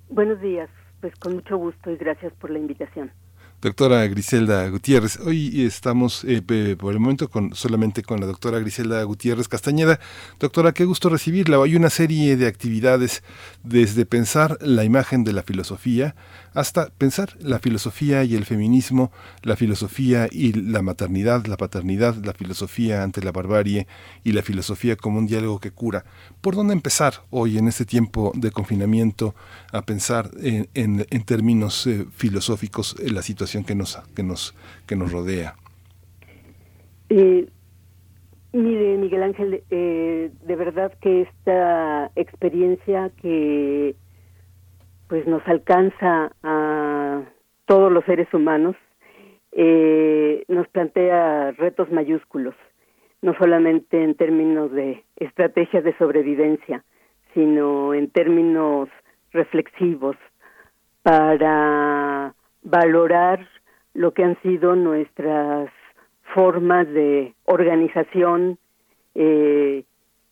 Buenos 0.09 0.39
días, 0.39 0.69
pues 1.01 1.13
con 1.15 1.35
mucho 1.35 1.57
gusto 1.57 1.91
y 1.91 1.97
gracias 1.97 2.31
por 2.39 2.51
la 2.51 2.59
invitación. 2.59 3.11
Doctora 3.59 4.05
Griselda 4.05 4.69
Gutiérrez, 4.69 5.19
hoy 5.19 5.65
estamos 5.65 6.23
eh, 6.25 6.43
por 6.77 6.93
el 6.93 6.99
momento 6.99 7.27
con 7.27 7.55
solamente 7.55 8.03
con 8.03 8.19
la 8.19 8.27
doctora 8.27 8.59
Griselda 8.59 9.01
Gutiérrez 9.01 9.47
Castañeda. 9.47 9.99
Doctora, 10.39 10.73
qué 10.73 10.85
gusto 10.85 11.09
recibirla. 11.09 11.57
Hay 11.57 11.75
una 11.75 11.89
serie 11.89 12.37
de 12.37 12.45
actividades 12.45 13.23
desde 13.63 14.05
pensar 14.05 14.59
la 14.61 14.83
imagen 14.83 15.23
de 15.23 15.33
la 15.33 15.41
filosofía 15.41 16.15
hasta 16.57 16.89
pensar 16.97 17.29
la 17.39 17.59
filosofía 17.59 18.23
y 18.23 18.33
el 18.33 18.43
feminismo, 18.43 19.11
la 19.43 19.55
filosofía 19.55 20.27
y 20.31 20.53
la 20.53 20.81
maternidad, 20.81 21.45
la 21.45 21.55
paternidad, 21.55 22.15
la 22.25 22.33
filosofía 22.33 23.03
ante 23.03 23.21
la 23.21 23.31
barbarie 23.31 23.85
y 24.23 24.31
la 24.31 24.41
filosofía 24.41 24.95
como 24.95 25.19
un 25.19 25.27
diálogo 25.27 25.59
que 25.59 25.69
cura. 25.69 26.03
¿Por 26.41 26.55
dónde 26.55 26.73
empezar 26.73 27.13
hoy 27.29 27.59
en 27.59 27.67
este 27.67 27.85
tiempo 27.85 28.31
de 28.33 28.49
confinamiento 28.49 29.35
a 29.71 29.83
pensar 29.83 30.31
en, 30.41 30.67
en, 30.73 31.23
términos 31.25 31.85
eh, 31.85 32.07
filosóficos 32.09 32.95
en 32.99 33.13
la 33.13 33.21
situación 33.21 33.63
que 33.63 33.75
nos, 33.75 33.99
que 34.15 34.23
nos, 34.23 34.55
que 34.87 34.95
nos 34.95 35.11
rodea? 35.11 35.53
Eh, 37.09 37.47
mire, 38.51 38.97
Miguel 38.97 39.21
Ángel, 39.21 39.63
eh, 39.69 40.31
de 40.43 40.55
verdad 40.55 40.91
que 41.01 41.21
esta 41.21 42.09
experiencia 42.15 43.11
que 43.21 43.95
pues 45.07 45.25
nos 45.27 45.45
alcanza 45.47 46.31
a 46.43 47.23
todos 47.65 47.91
los 47.91 48.03
seres 48.05 48.31
humanos, 48.33 48.75
eh, 49.51 50.43
nos 50.47 50.67
plantea 50.67 51.51
retos 51.51 51.91
mayúsculos, 51.91 52.55
no 53.21 53.33
solamente 53.35 54.03
en 54.03 54.15
términos 54.15 54.71
de 54.71 55.03
estrategias 55.15 55.83
de 55.83 55.97
sobrevivencia, 55.97 56.83
sino 57.33 57.93
en 57.93 58.09
términos 58.09 58.89
reflexivos 59.31 60.15
para 61.03 62.33
valorar 62.63 63.47
lo 63.93 64.13
que 64.13 64.23
han 64.23 64.39
sido 64.41 64.75
nuestras 64.75 65.69
formas 66.35 66.87
de 66.87 67.33
organización, 67.45 68.57
eh, 69.15 69.83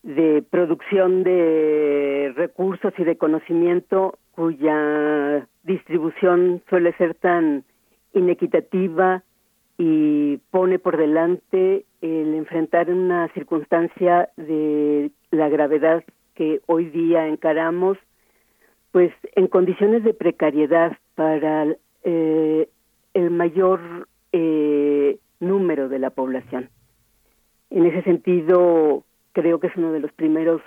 de 0.03 0.43
producción 0.49 1.23
de 1.23 2.33
recursos 2.35 2.93
y 2.97 3.03
de 3.03 3.17
conocimiento 3.17 4.19
cuya 4.35 5.47
distribución 5.63 6.61
suele 6.69 6.93
ser 6.93 7.15
tan 7.15 7.63
inequitativa 8.13 9.23
y 9.77 10.37
pone 10.51 10.79
por 10.79 10.97
delante 10.97 11.85
el 12.01 12.33
enfrentar 12.35 12.89
una 12.89 13.27
circunstancia 13.29 14.29
de 14.37 15.11
la 15.31 15.49
gravedad 15.49 16.03
que 16.33 16.61
hoy 16.65 16.85
día 16.89 17.27
encaramos, 17.27 17.97
pues 18.91 19.11
en 19.35 19.47
condiciones 19.47 20.03
de 20.03 20.13
precariedad 20.13 20.97
para 21.15 21.67
eh, 22.03 22.69
el 23.13 23.31
mayor 23.31 24.07
eh, 24.31 25.17
número 25.39 25.89
de 25.89 25.99
la 25.99 26.09
población. 26.09 26.69
En 27.69 27.85
ese 27.85 28.03
sentido, 28.03 29.03
creo 29.31 29.59
que 29.59 29.67
es 29.67 29.75
uno 29.75 29.91
de 29.91 29.99
los 29.99 30.11
primeros 30.13 30.61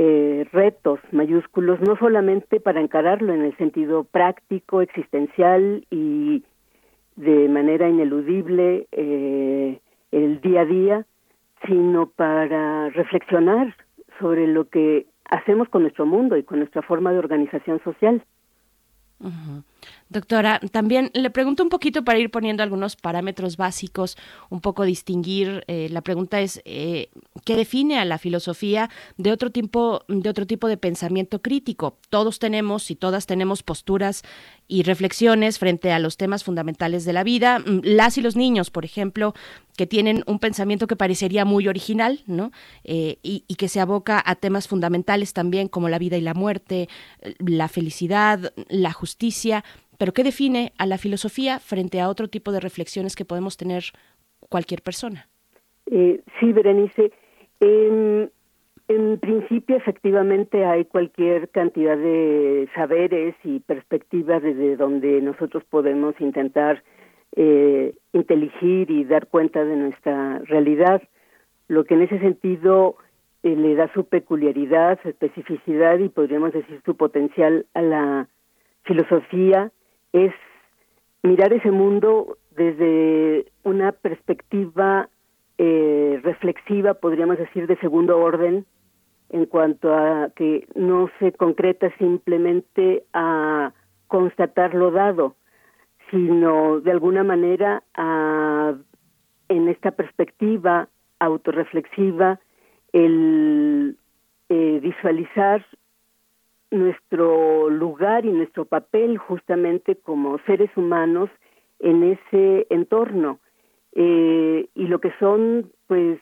eh, 0.00 0.46
retos 0.52 1.00
mayúsculos, 1.10 1.80
no 1.80 1.96
solamente 1.96 2.60
para 2.60 2.80
encararlo 2.80 3.34
en 3.34 3.42
el 3.42 3.56
sentido 3.56 4.04
práctico, 4.04 4.80
existencial 4.80 5.84
y 5.90 6.44
de 7.16 7.48
manera 7.48 7.88
ineludible 7.88 8.86
eh, 8.92 9.80
el 10.12 10.40
día 10.40 10.60
a 10.60 10.64
día, 10.66 11.06
sino 11.66 12.06
para 12.06 12.90
reflexionar 12.90 13.74
sobre 14.20 14.46
lo 14.46 14.68
que 14.68 15.06
hacemos 15.24 15.68
con 15.68 15.82
nuestro 15.82 16.06
mundo 16.06 16.36
y 16.36 16.44
con 16.44 16.60
nuestra 16.60 16.82
forma 16.82 17.10
de 17.10 17.18
organización 17.18 17.82
social. 17.82 18.22
Doctora, 20.10 20.58
también 20.72 21.10
le 21.12 21.28
pregunto 21.28 21.62
un 21.62 21.68
poquito 21.68 22.02
para 22.02 22.18
ir 22.18 22.30
poniendo 22.30 22.62
algunos 22.62 22.96
parámetros 22.96 23.58
básicos, 23.58 24.16
un 24.48 24.60
poco 24.60 24.84
distinguir. 24.84 25.64
Eh, 25.66 25.88
la 25.90 26.00
pregunta 26.00 26.40
es 26.40 26.62
eh, 26.64 27.10
qué 27.44 27.56
define 27.56 27.98
a 27.98 28.06
la 28.06 28.16
filosofía 28.16 28.88
de 29.18 29.32
otro 29.32 29.50
tipo 29.50 30.04
de 30.08 30.30
otro 30.30 30.46
tipo 30.46 30.66
de 30.68 30.78
pensamiento 30.78 31.42
crítico. 31.42 31.98
Todos 32.08 32.38
tenemos 32.38 32.90
y 32.90 32.96
todas 32.96 33.26
tenemos 33.26 33.62
posturas 33.62 34.22
y 34.66 34.82
reflexiones 34.82 35.58
frente 35.58 35.92
a 35.92 35.98
los 35.98 36.16
temas 36.16 36.42
fundamentales 36.42 37.04
de 37.04 37.12
la 37.12 37.22
vida. 37.22 37.58
Mm, 37.58 37.80
las 37.82 38.16
y 38.16 38.22
los 38.22 38.34
niños, 38.34 38.70
por 38.70 38.86
ejemplo, 38.86 39.34
que 39.76 39.86
tienen 39.86 40.24
un 40.26 40.38
pensamiento 40.38 40.86
que 40.86 40.96
parecería 40.96 41.44
muy 41.44 41.68
original, 41.68 42.22
¿no? 42.26 42.50
Eh, 42.84 43.18
y, 43.22 43.44
y, 43.46 43.54
que 43.54 43.68
se 43.68 43.80
aboca 43.80 44.22
a 44.24 44.34
temas 44.34 44.68
fundamentales 44.68 45.32
también 45.32 45.68
como 45.68 45.88
la 45.88 45.98
vida 45.98 46.16
y 46.16 46.20
la 46.20 46.34
muerte, 46.34 46.88
la 47.38 47.68
felicidad, 47.68 48.52
la 48.68 48.92
justicia. 48.92 49.64
Pero 49.98 50.12
¿qué 50.12 50.22
define 50.22 50.72
a 50.78 50.86
la 50.86 50.96
filosofía 50.96 51.58
frente 51.58 52.00
a 52.00 52.08
otro 52.08 52.28
tipo 52.28 52.52
de 52.52 52.60
reflexiones 52.60 53.16
que 53.16 53.24
podemos 53.24 53.56
tener 53.56 53.82
cualquier 54.48 54.80
persona? 54.82 55.28
Eh, 55.86 56.20
sí, 56.38 56.52
Berenice. 56.52 57.10
En, 57.60 58.30
en 58.86 59.18
principio, 59.18 59.76
efectivamente, 59.76 60.64
hay 60.64 60.84
cualquier 60.84 61.48
cantidad 61.48 61.96
de 61.96 62.68
saberes 62.74 63.34
y 63.42 63.58
perspectivas 63.58 64.40
desde 64.42 64.76
donde 64.76 65.20
nosotros 65.20 65.64
podemos 65.68 66.14
intentar 66.20 66.84
eh, 67.36 67.94
inteligir 68.12 68.90
y 68.90 69.04
dar 69.04 69.26
cuenta 69.26 69.64
de 69.64 69.76
nuestra 69.76 70.38
realidad, 70.40 71.02
lo 71.66 71.84
que 71.84 71.94
en 71.94 72.02
ese 72.02 72.18
sentido 72.20 72.96
eh, 73.42 73.54
le 73.54 73.74
da 73.74 73.92
su 73.92 74.04
peculiaridad, 74.04 74.98
su 75.02 75.08
especificidad 75.08 75.98
y 75.98 76.08
podríamos 76.08 76.52
decir 76.52 76.80
su 76.84 76.96
potencial 76.96 77.66
a 77.74 77.82
la 77.82 78.28
filosofía 78.84 79.72
es 80.12 80.32
mirar 81.22 81.52
ese 81.52 81.70
mundo 81.70 82.38
desde 82.56 83.46
una 83.64 83.92
perspectiva 83.92 85.08
eh, 85.58 86.20
reflexiva, 86.22 86.94
podríamos 86.94 87.38
decir, 87.38 87.66
de 87.66 87.76
segundo 87.78 88.18
orden, 88.18 88.64
en 89.30 89.46
cuanto 89.46 89.94
a 89.94 90.30
que 90.34 90.66
no 90.74 91.10
se 91.18 91.32
concreta 91.32 91.94
simplemente 91.98 93.04
a 93.12 93.72
constatar 94.06 94.74
lo 94.74 94.90
dado, 94.90 95.36
sino 96.10 96.80
de 96.80 96.90
alguna 96.90 97.24
manera 97.24 97.82
a, 97.94 98.74
en 99.48 99.68
esta 99.68 99.90
perspectiva 99.90 100.88
autorreflexiva 101.18 102.40
el 102.92 103.96
eh, 104.48 104.80
visualizar 104.82 105.64
nuestro 106.70 107.70
lugar 107.70 108.26
y 108.26 108.32
nuestro 108.32 108.64
papel 108.64 109.18
justamente 109.18 109.96
como 109.96 110.38
seres 110.46 110.70
humanos 110.76 111.30
en 111.78 112.02
ese 112.04 112.66
entorno. 112.70 113.38
Eh, 113.92 114.68
y 114.74 114.86
lo 114.86 115.00
que 115.00 115.12
son 115.18 115.72
pues 115.86 116.18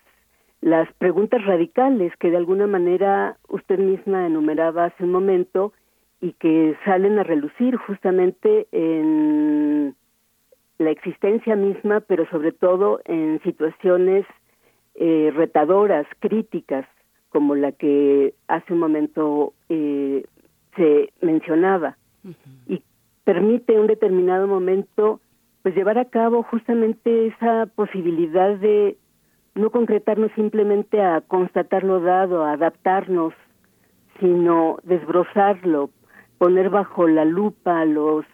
las 0.61 0.93
preguntas 0.95 1.45
radicales 1.45 2.13
que 2.19 2.31
de 2.31 2.37
alguna 2.37 2.67
manera 2.67 3.37
usted 3.49 3.79
misma 3.79 4.27
enumeraba 4.27 4.87
hace 4.87 5.05
un 5.05 5.13
momento 5.13 5.73
y 6.21 6.33
que 6.35 6.77
salen 6.85 7.19
a 7.19 7.25
relucir 7.25 7.77
justamente 7.77 8.67
en 8.73 9.95
la 10.79 10.91
existencia 10.91 11.57
misma, 11.57 12.01
pero 12.01 12.29
sobre 12.31 12.53
todo 12.53 13.01
en 13.05 13.41
situaciones 13.43 14.27
eh, 14.95 15.33
retadoras, 15.35 16.07
críticas, 16.21 16.87
como 17.29 17.55
la 17.55 17.73
que 17.73 18.35
hace 18.49 18.73
un 18.73 18.79
momento 18.79 19.53
eh, 19.69 20.25
se 20.77 21.13
mencionaba. 21.21 21.97
Y 22.69 22.83
permite 23.25 23.75
en 23.75 23.81
un 23.81 23.87
determinado 23.87 24.47
momento 24.47 25.21
pues 25.63 25.75
llevar 25.75 25.99
a 25.99 26.05
cabo 26.05 26.45
justamente 26.45 27.27
esa 27.27 27.67
posibilidad 27.67 28.57
de 28.57 28.97
no 29.57 29.71
concretarnos 29.71 30.31
simplemente 30.37 31.03
a 31.03 31.23
constatar 31.23 31.83
lo 31.83 32.01
dado, 32.01 32.45
a 32.45 32.53
adaptarnos, 32.53 33.35
sino 34.21 34.79
desbrozarlo, 34.85 35.91
poner 36.39 36.71
bajo 36.71 37.09
la 37.09 37.25
lupa 37.25 37.85
los 37.85 38.25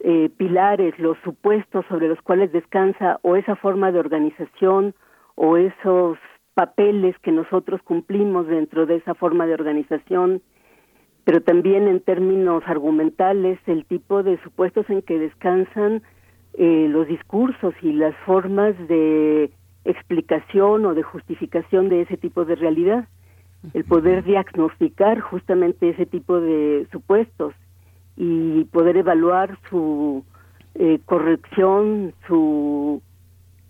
eh, 0.00 0.28
pilares, 0.36 0.98
los 0.98 1.16
supuestos 1.24 1.86
sobre 1.88 2.08
los 2.08 2.20
cuales 2.20 2.52
descansa 2.52 3.18
o 3.22 3.36
esa 3.36 3.56
forma 3.56 3.90
de 3.90 4.00
organización 4.00 4.94
o 5.34 5.56
esos 5.56 6.18
papeles 6.54 7.18
que 7.20 7.32
nosotros 7.32 7.80
cumplimos 7.82 8.46
dentro 8.46 8.86
de 8.86 8.96
esa 8.96 9.14
forma 9.14 9.46
de 9.46 9.54
organización 9.54 10.42
pero 11.26 11.40
también 11.40 11.88
en 11.88 11.98
términos 11.98 12.62
argumentales 12.66 13.58
el 13.66 13.84
tipo 13.84 14.22
de 14.22 14.40
supuestos 14.44 14.88
en 14.88 15.02
que 15.02 15.18
descansan 15.18 16.02
eh, 16.54 16.86
los 16.88 17.08
discursos 17.08 17.74
y 17.82 17.92
las 17.92 18.14
formas 18.24 18.76
de 18.86 19.50
explicación 19.84 20.86
o 20.86 20.94
de 20.94 21.02
justificación 21.02 21.88
de 21.88 22.02
ese 22.02 22.16
tipo 22.16 22.44
de 22.44 22.54
realidad, 22.54 23.08
el 23.74 23.84
poder 23.84 24.22
diagnosticar 24.22 25.18
justamente 25.18 25.88
ese 25.88 26.06
tipo 26.06 26.40
de 26.40 26.86
supuestos 26.92 27.54
y 28.16 28.62
poder 28.66 28.96
evaluar 28.96 29.58
su 29.68 30.24
eh, 30.76 31.00
corrección, 31.06 32.14
su 32.28 33.02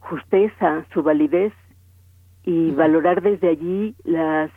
justeza, 0.01 0.85
su 0.93 1.03
validez 1.03 1.55
y 2.45 2.73
valorar 2.73 3.23
desde 3.23 3.49
allí 3.49 3.95
las 4.05 4.51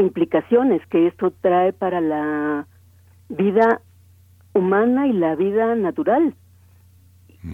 implicaciones 0.00 0.84
que 0.86 1.06
esto 1.06 1.32
trae 1.40 1.72
para 1.72 2.00
la 2.00 2.66
vida 3.28 3.80
humana 4.54 5.06
y 5.06 5.12
la 5.12 5.36
vida 5.36 5.74
natural 5.76 6.34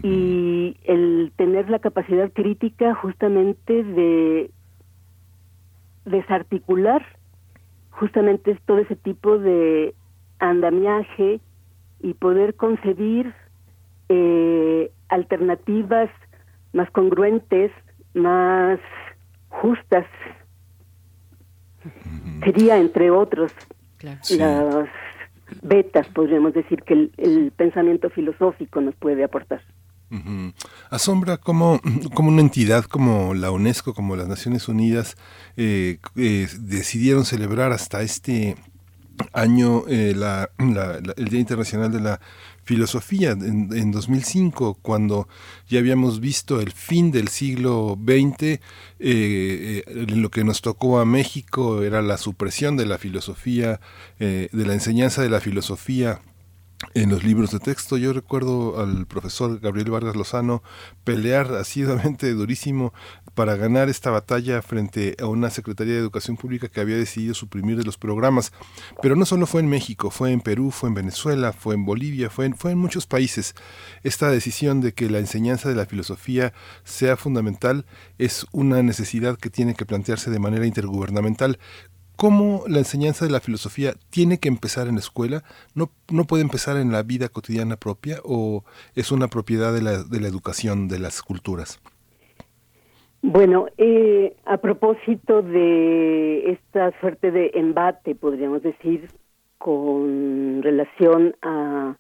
y 0.03 0.77
el 0.85 1.33
tener 1.37 1.71
la 1.71 1.79
capacidad 1.79 2.33
crítica 2.33 2.95
justamente 2.95 3.85
de 3.85 4.51
desarticular 6.05 7.05
justamente 7.91 8.59
todo 8.67 8.79
ese 8.79 8.97
tipo 8.97 9.39
de 9.39 9.95
andamiaje 10.39 11.41
y 12.01 12.15
poder 12.15 12.55
concebir 12.55 13.33
eh, 14.09 14.91
alternativas 15.09 16.11
más 16.73 16.91
congruentes, 16.91 17.73
más 18.15 18.79
justas. 19.49 20.07
Sería, 22.45 22.77
entre 22.79 23.11
otros, 23.11 23.53
las 24.01 24.89
betas, 25.63 26.07
podríamos 26.09 26.55
decir, 26.55 26.83
que 26.83 27.11
el 27.17 27.53
pensamiento 27.57 28.11
filosófico 28.11 28.81
nos 28.81 28.95
puede 28.97 29.25
aportar. 29.25 29.63
Asombra 30.91 31.37
cómo, 31.37 31.81
como 32.15 32.29
una 32.29 32.41
entidad 32.41 32.85
como 32.85 33.35
la 33.35 33.51
UNESCO, 33.51 33.93
como 33.93 34.15
las 34.15 34.29
Naciones 34.29 34.69
Unidas, 34.69 35.17
eh, 35.57 35.99
eh, 36.17 36.49
decidieron 36.61 37.25
celebrar 37.25 37.73
hasta 37.73 38.03
este 38.03 38.57
año 39.33 39.83
eh, 39.89 40.15
el 41.17 41.29
Día 41.29 41.41
Internacional 41.41 41.91
de 41.91 42.01
la 42.01 42.21
Filosofía 42.67 43.31
en, 43.31 43.93
2005, 43.93 44.79
cuando 44.83 45.29
ya 45.69 45.79
habíamos 45.79 46.21
visto 46.21 46.61
el 46.61 46.73
fin 46.73 47.13
del 47.13 47.29
siglo 47.29 47.97
XX, 48.05 48.61
lo 50.13 50.31
que 50.31 50.45
nos 50.45 50.61
tocó 50.61 50.99
a 50.99 51.05
México 51.05 51.83
era 51.83 52.03
la 52.03 52.19
supresión 52.19 52.77
de 52.77 52.87
la 52.87 52.99
filosofía, 52.99 53.81
de 54.19 54.51
la 54.53 54.75
enseñanza 54.75 55.23
de 55.23 55.31
la 55.31 55.41
filosofía 55.41 56.21
en 56.95 57.11
los 57.11 57.25
libros 57.25 57.51
de 57.51 57.59
texto. 57.59 57.97
Yo 57.97 58.13
recuerdo 58.13 58.81
al 58.81 59.07
profesor 59.07 59.61
Gabriel 59.61 59.91
Vargas 59.91 60.17
Lozano 60.17 60.63
pelear 61.05 61.53
asiduamente 61.55 62.33
durísimo 62.33 62.93
para 63.35 63.57
ganar 63.57 63.89
esta 63.89 64.11
batalla 64.11 64.63
frente 64.63 65.17
a 65.21 65.27
una 65.27 65.51
Secretaría 65.51 65.95
de 65.95 66.01
Educación 66.01 66.37
Pública 66.37 66.69
que 66.69 66.81
había 66.81 66.97
decidido 66.97 67.35
suprimir 67.35 67.77
de 67.77 67.85
los 67.85 67.99
programas. 67.99 68.53
Pero 69.03 69.17
no 69.17 69.27
solo 69.27 69.47
fue 69.47 69.61
en 69.61 69.69
México, 69.69 70.11
fue 70.11 70.33
en 70.33 70.41
Perú, 70.41 70.71
fue 70.71 70.89
en 70.89 70.95
Venezuela, 70.95 71.53
fue 71.53 71.75
en 71.75 71.85
Bolivia, 71.85 72.31
fue 72.31 72.47
en, 72.47 72.57
fue 72.57 72.73
en 72.73 72.79
muchos 72.79 73.07
países. 73.07 73.55
Esta 74.03 74.31
decisión 74.31 74.81
de 74.81 74.93
que 74.93 75.11
la 75.11 75.19
enseñanza 75.19 75.69
de 75.69 75.75
la 75.75 75.87
filosofía 75.87 76.53
sea 76.85 77.17
fundamental 77.17 77.85
es 78.19 78.47
una 78.53 78.83
necesidad 78.83 79.37
que 79.37 79.51
tiene 79.51 79.75
que 79.75 79.87
plantearse 79.87 80.31
de 80.31 80.39
manera 80.39 80.67
intergubernamental 80.67 81.59
cómo 82.17 82.65
la 82.67 82.79
enseñanza 82.79 83.25
de 83.25 83.31
la 83.31 83.41
filosofía 83.41 83.93
tiene 84.11 84.39
que 84.39 84.49
empezar 84.49 84.89
en 84.89 84.95
la 84.95 85.01
escuela, 85.01 85.43
no, 85.75 85.91
no 86.11 86.25
puede 86.25 86.43
empezar 86.43 86.77
en 86.77 86.91
la 86.91 87.03
vida 87.03 87.29
cotidiana 87.29 87.77
propia 87.77 88.19
o 88.25 88.65
es 88.95 89.13
una 89.13 89.29
propiedad 89.29 89.73
de 89.73 89.83
la, 89.83 90.03
de 90.03 90.21
la 90.21 90.29
educación 90.29 90.89
de 90.89 90.99
las 90.99 91.23
culturas. 91.23 91.81
Bueno, 93.23 93.67
eh, 93.77 94.37
a 94.45 94.59
propósito 94.59 95.43
de 95.43 96.53
esta 96.53 96.99
suerte 97.01 97.31
de 97.31 97.51
embate, 97.55 98.15
podríamos 98.15 98.63
decir, 98.63 99.09
con 99.59 100.63
relación 100.63 101.35
a 101.43 101.97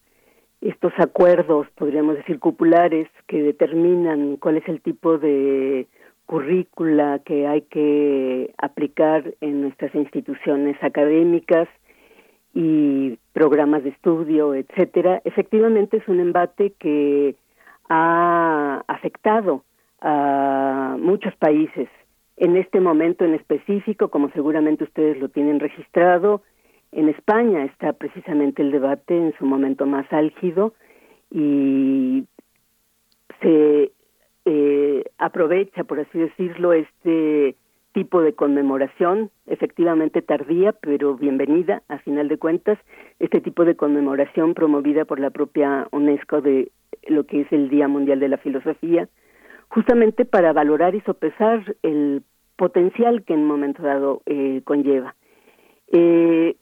estos 0.61 0.93
acuerdos, 0.99 1.67
podríamos 1.77 2.17
decir, 2.17 2.39
cupulares 2.39 3.09
que 3.27 3.43
determinan 3.43 4.37
cuál 4.37 4.59
es 4.59 4.69
el 4.69 4.81
tipo 4.81 5.19
de 5.19 5.89
currícula 6.27 7.21
que 7.25 7.47
hay 7.47 7.63
que 7.63 8.53
aplicar 8.59 9.35
en 9.41 9.63
nuestras 9.63 9.95
instituciones 9.95 10.77
académicas 10.83 11.69
y 12.55 13.19
programas 13.33 13.85
de 13.85 13.91
estudio, 13.91 14.55
etcétera, 14.55 15.21
efectivamente 15.25 15.99
es 15.99 16.09
un 16.09 16.21
embate 16.21 16.73
que 16.79 17.37
ha 17.89 18.83
afectado 18.89 19.63
a 20.01 20.97
muchos 20.99 21.35
países. 21.37 21.89
En 22.37 22.57
este 22.57 22.81
momento 22.81 23.25
en 23.25 23.35
específico, 23.35 24.09
como 24.09 24.31
seguramente 24.31 24.85
ustedes 24.85 25.19
lo 25.19 25.29
tienen 25.29 25.61
registrado, 25.61 26.43
en 26.93 27.09
España 27.09 27.65
está 27.65 27.93
precisamente 27.93 28.63
el 28.63 28.71
debate 28.71 29.17
en 29.17 29.35
su 29.39 29.45
momento 29.45 29.87
más 29.87 30.11
álgido 30.13 30.75
y 31.31 32.25
se 33.41 33.93
eh, 34.47 35.05
aprovecha, 35.19 35.85
por 35.85 36.01
así 36.01 36.19
decirlo, 36.19 36.73
este 36.73 37.57
tipo 37.93 38.23
de 38.23 38.35
conmemoración, 38.35 39.31
efectivamente 39.47 40.23
tardía, 40.23 40.73
pero 40.73 41.17
bienvenida, 41.17 41.83
a 41.89 41.99
final 41.99 42.29
de 42.29 42.39
cuentas, 42.39 42.79
este 43.19 43.41
tipo 43.41 43.65
de 43.65 43.75
conmemoración 43.75 44.55
promovida 44.55 45.05
por 45.05 45.19
la 45.19 45.31
propia 45.31 45.89
UNESCO 45.91 46.43
de 46.43 46.71
lo 47.09 47.25
que 47.25 47.41
es 47.41 47.53
el 47.53 47.69
Día 47.71 47.89
Mundial 47.89 48.21
de 48.21 48.29
la 48.29 48.37
Filosofía, 48.37 49.09
justamente 49.69 50.25
para 50.25 50.53
valorar 50.53 50.95
y 50.95 51.01
sopesar 51.01 51.77
el 51.83 52.23
potencial 52.57 53.25
que 53.25 53.35
en 53.35 53.41
un 53.41 53.49
momento 53.49 53.83
dado 53.83 54.23
eh, 54.27 54.61
conlleva. 54.65 55.17
Eh, 55.91 56.55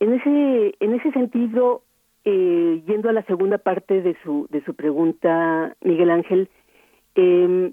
en 0.00 0.12
ese 0.14 0.74
en 0.80 0.94
ese 0.94 1.10
sentido, 1.12 1.82
eh, 2.24 2.82
yendo 2.86 3.08
a 3.08 3.12
la 3.12 3.22
segunda 3.24 3.58
parte 3.58 4.00
de 4.00 4.16
su 4.22 4.46
de 4.50 4.64
su 4.64 4.74
pregunta, 4.74 5.76
Miguel 5.82 6.10
Ángel, 6.10 6.48
eh, 7.20 7.72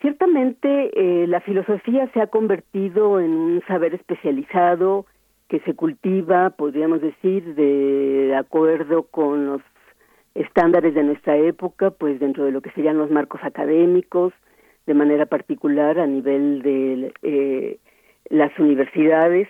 ciertamente 0.00 0.90
eh, 0.94 1.26
la 1.26 1.40
filosofía 1.40 2.08
se 2.12 2.20
ha 2.20 2.28
convertido 2.28 3.18
en 3.18 3.30
un 3.30 3.62
saber 3.66 3.94
especializado 3.94 5.06
que 5.48 5.58
se 5.60 5.74
cultiva, 5.74 6.50
podríamos 6.50 7.00
decir, 7.00 7.54
de 7.56 8.36
acuerdo 8.36 9.04
con 9.04 9.46
los 9.46 9.62
estándares 10.34 10.94
de 10.94 11.02
nuestra 11.02 11.36
época, 11.36 11.90
pues 11.90 12.20
dentro 12.20 12.44
de 12.44 12.52
lo 12.52 12.60
que 12.60 12.70
serían 12.70 12.98
los 12.98 13.10
marcos 13.10 13.40
académicos, 13.42 14.32
de 14.86 14.94
manera 14.94 15.26
particular 15.26 15.98
a 15.98 16.06
nivel 16.06 16.62
de 16.62 17.12
eh, 17.22 17.78
las 18.30 18.56
universidades, 18.58 19.48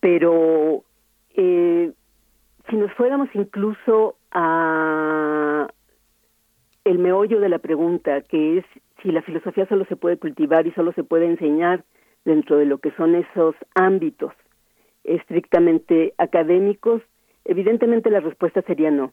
pero 0.00 0.84
eh, 1.34 1.92
si 2.68 2.76
nos 2.76 2.92
fuéramos 2.92 3.28
incluso 3.34 4.16
a 4.30 5.68
el 6.84 6.98
meollo 6.98 7.40
de 7.40 7.48
la 7.48 7.58
pregunta, 7.58 8.22
que 8.22 8.58
es 8.58 8.64
si 9.02 9.10
la 9.10 9.22
filosofía 9.22 9.66
solo 9.66 9.84
se 9.86 9.96
puede 9.96 10.16
cultivar 10.16 10.66
y 10.66 10.72
solo 10.72 10.92
se 10.92 11.04
puede 11.04 11.26
enseñar 11.26 11.84
dentro 12.24 12.56
de 12.56 12.66
lo 12.66 12.78
que 12.78 12.90
son 12.92 13.14
esos 13.14 13.54
ámbitos 13.74 14.32
estrictamente 15.04 16.14
académicos, 16.18 17.02
evidentemente 17.44 18.10
la 18.10 18.20
respuesta 18.20 18.62
sería 18.62 18.90
no. 18.90 19.12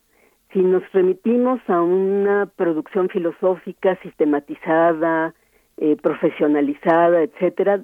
Si 0.54 0.60
nos 0.60 0.84
remitimos 0.92 1.60
a 1.68 1.82
una 1.82 2.46
producción 2.56 3.10
filosófica 3.10 3.98
sistematizada, 4.02 5.34
eh, 5.78 5.96
profesionalizada, 5.96 7.22
etcétera, 7.22 7.84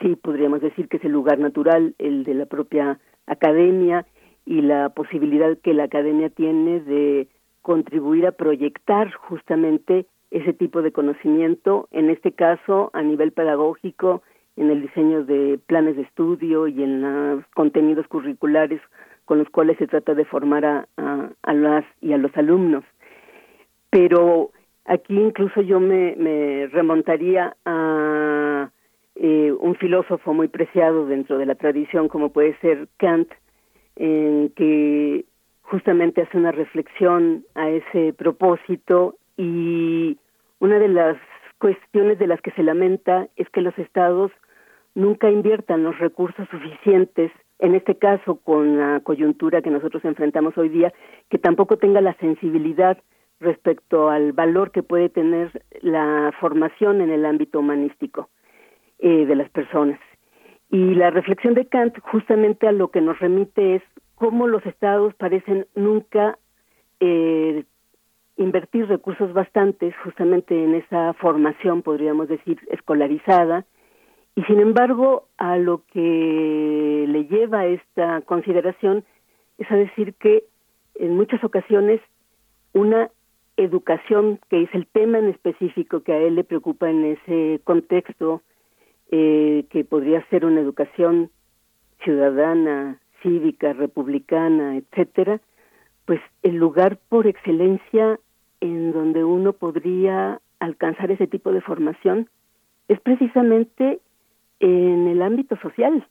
sí 0.00 0.16
podríamos 0.16 0.60
decir 0.60 0.88
que 0.88 0.98
es 0.98 1.04
el 1.04 1.12
lugar 1.12 1.38
natural, 1.38 1.94
el 1.98 2.24
de 2.24 2.34
la 2.34 2.46
propia 2.46 2.98
academia 3.26 4.06
y 4.44 4.60
la 4.60 4.90
posibilidad 4.90 5.56
que 5.58 5.72
la 5.74 5.84
academia 5.84 6.28
tiene 6.28 6.80
de 6.80 7.28
contribuir 7.64 8.26
a 8.26 8.32
proyectar 8.32 9.10
justamente 9.14 10.04
ese 10.30 10.52
tipo 10.52 10.82
de 10.82 10.92
conocimiento, 10.92 11.88
en 11.92 12.10
este 12.10 12.32
caso 12.32 12.90
a 12.92 13.02
nivel 13.02 13.32
pedagógico, 13.32 14.22
en 14.56 14.70
el 14.70 14.82
diseño 14.82 15.24
de 15.24 15.58
planes 15.66 15.96
de 15.96 16.02
estudio 16.02 16.68
y 16.68 16.82
en 16.82 17.00
los 17.00 17.42
contenidos 17.54 18.06
curriculares 18.06 18.82
con 19.24 19.38
los 19.38 19.48
cuales 19.48 19.78
se 19.78 19.86
trata 19.86 20.12
de 20.14 20.26
formar 20.26 20.66
a, 20.66 20.86
a, 21.42 21.54
las 21.54 21.86
y 22.02 22.12
a 22.12 22.18
los 22.18 22.36
alumnos. 22.36 22.84
Pero 23.88 24.50
aquí 24.84 25.18
incluso 25.18 25.62
yo 25.62 25.80
me, 25.80 26.14
me 26.16 26.66
remontaría 26.66 27.56
a 27.64 28.70
eh, 29.14 29.52
un 29.58 29.74
filósofo 29.76 30.34
muy 30.34 30.48
preciado 30.48 31.06
dentro 31.06 31.38
de 31.38 31.46
la 31.46 31.54
tradición 31.54 32.08
como 32.08 32.28
puede 32.28 32.58
ser 32.58 32.88
Kant, 32.98 33.30
en 33.96 34.50
que 34.50 35.24
justamente 35.64 36.22
hace 36.22 36.36
una 36.36 36.52
reflexión 36.52 37.44
a 37.54 37.68
ese 37.68 38.12
propósito 38.12 39.16
y 39.36 40.18
una 40.60 40.78
de 40.78 40.88
las 40.88 41.16
cuestiones 41.58 42.18
de 42.18 42.26
las 42.26 42.40
que 42.40 42.52
se 42.52 42.62
lamenta 42.62 43.28
es 43.36 43.48
que 43.50 43.60
los 43.60 43.76
estados 43.78 44.30
nunca 44.94 45.30
inviertan 45.30 45.82
los 45.82 45.98
recursos 45.98 46.48
suficientes, 46.50 47.32
en 47.58 47.74
este 47.74 47.96
caso 47.96 48.36
con 48.36 48.78
la 48.78 49.00
coyuntura 49.00 49.62
que 49.62 49.70
nosotros 49.70 50.04
enfrentamos 50.04 50.56
hoy 50.56 50.68
día, 50.68 50.92
que 51.30 51.38
tampoco 51.38 51.76
tenga 51.78 52.00
la 52.00 52.14
sensibilidad 52.14 52.98
respecto 53.40 54.10
al 54.10 54.32
valor 54.32 54.70
que 54.70 54.82
puede 54.82 55.08
tener 55.08 55.64
la 55.80 56.32
formación 56.40 57.00
en 57.00 57.10
el 57.10 57.26
ámbito 57.26 57.58
humanístico 57.58 58.28
eh, 58.98 59.26
de 59.26 59.34
las 59.34 59.50
personas. 59.50 59.98
Y 60.70 60.94
la 60.94 61.10
reflexión 61.10 61.54
de 61.54 61.66
Kant 61.66 61.98
justamente 62.00 62.66
a 62.66 62.72
lo 62.72 62.88
que 62.88 63.00
nos 63.00 63.18
remite 63.18 63.76
es 63.76 63.82
cómo 64.14 64.46
los 64.46 64.64
estados 64.66 65.14
parecen 65.14 65.66
nunca 65.74 66.38
eh, 67.00 67.64
invertir 68.36 68.86
recursos 68.86 69.32
bastantes 69.32 69.94
justamente 70.02 70.62
en 70.62 70.74
esa 70.74 71.12
formación, 71.14 71.82
podríamos 71.82 72.28
decir, 72.28 72.58
escolarizada, 72.70 73.64
y 74.36 74.42
sin 74.44 74.58
embargo, 74.58 75.28
a 75.38 75.56
lo 75.58 75.82
que 75.92 77.04
le 77.08 77.26
lleva 77.26 77.66
esta 77.66 78.20
consideración 78.22 79.04
es 79.58 79.70
a 79.70 79.76
decir 79.76 80.14
que 80.14 80.44
en 80.96 81.14
muchas 81.14 81.42
ocasiones 81.44 82.00
una 82.72 83.10
educación, 83.56 84.40
que 84.50 84.62
es 84.62 84.74
el 84.74 84.88
tema 84.88 85.18
en 85.18 85.28
específico 85.28 86.02
que 86.02 86.12
a 86.12 86.18
él 86.18 86.34
le 86.34 86.42
preocupa 86.42 86.90
en 86.90 87.04
ese 87.04 87.60
contexto, 87.62 88.42
eh, 89.12 89.66
que 89.70 89.84
podría 89.84 90.26
ser 90.28 90.44
una 90.44 90.60
educación 90.60 91.30
ciudadana, 92.02 92.98
cívica, 93.24 93.72
republicana, 93.72 94.76
etcétera, 94.76 95.40
pues 96.04 96.20
el 96.44 96.56
lugar 96.56 96.98
por 97.08 97.26
excelencia 97.26 98.20
en 98.60 98.92
donde 98.92 99.24
uno 99.24 99.52
podría 99.52 100.40
alcanzar 100.60 101.10
ese 101.10 101.26
tipo 101.26 101.50
de 101.52 101.60
formación 101.60 102.28
es 102.86 103.00
precisamente 103.00 103.98
en 104.60 105.08
el 105.08 105.22
ámbito 105.22 105.56
social, 105.56 106.06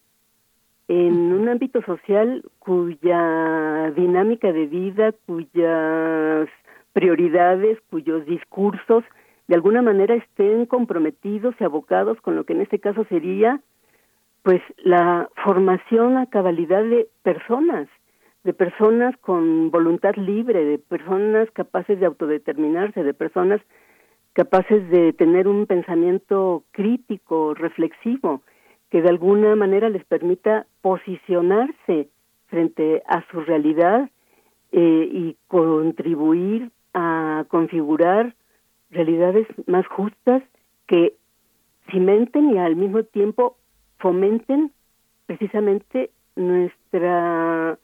en 0.87 1.31
un 1.31 1.47
ámbito 1.47 1.81
social 1.83 2.43
cuya 2.59 3.91
dinámica 3.95 4.51
de 4.51 4.65
vida, 4.65 5.13
cuyas 5.25 6.49
prioridades, 6.91 7.79
cuyos 7.89 8.25
discursos 8.25 9.03
de 9.47 9.55
alguna 9.55 9.81
manera 9.81 10.15
estén 10.15 10.65
comprometidos 10.65 11.55
y 11.59 11.63
abocados 11.63 12.19
con 12.21 12.35
lo 12.35 12.43
que 12.43 12.53
en 12.53 12.61
este 12.61 12.79
caso 12.79 13.05
sería 13.05 13.61
pues 14.43 14.61
la 14.77 15.29
formación 15.43 16.17
a 16.17 16.27
cabalidad 16.27 16.83
de 16.83 17.07
personas, 17.23 17.87
de 18.43 18.53
personas 18.53 19.15
con 19.17 19.71
voluntad 19.71 20.15
libre, 20.15 20.65
de 20.65 20.77
personas 20.77 21.49
capaces 21.51 21.99
de 21.99 22.05
autodeterminarse, 22.05 23.03
de 23.03 23.13
personas 23.13 23.61
capaces 24.33 24.89
de 24.89 25.13
tener 25.13 25.47
un 25.47 25.65
pensamiento 25.65 26.63
crítico, 26.71 27.53
reflexivo, 27.53 28.41
que 28.89 29.01
de 29.01 29.09
alguna 29.09 29.55
manera 29.55 29.89
les 29.89 30.03
permita 30.05 30.67
posicionarse 30.81 32.09
frente 32.47 33.01
a 33.07 33.25
su 33.31 33.41
realidad 33.41 34.09
eh, 34.71 35.09
y 35.11 35.37
contribuir 35.47 36.71
a 36.93 37.45
configurar 37.47 38.35
realidades 38.91 39.47
más 39.67 39.87
justas 39.87 40.43
que 40.87 41.15
cimenten 41.89 42.51
y 42.51 42.57
al 42.59 42.75
mismo 42.75 43.03
tiempo 43.03 43.57
fomenten 43.99 44.71
precisamente 45.25 46.11
nuestra 46.35 47.77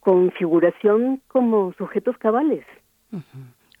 configuración 0.00 1.20
como 1.28 1.72
sujetos 1.74 2.16
cabales 2.18 2.64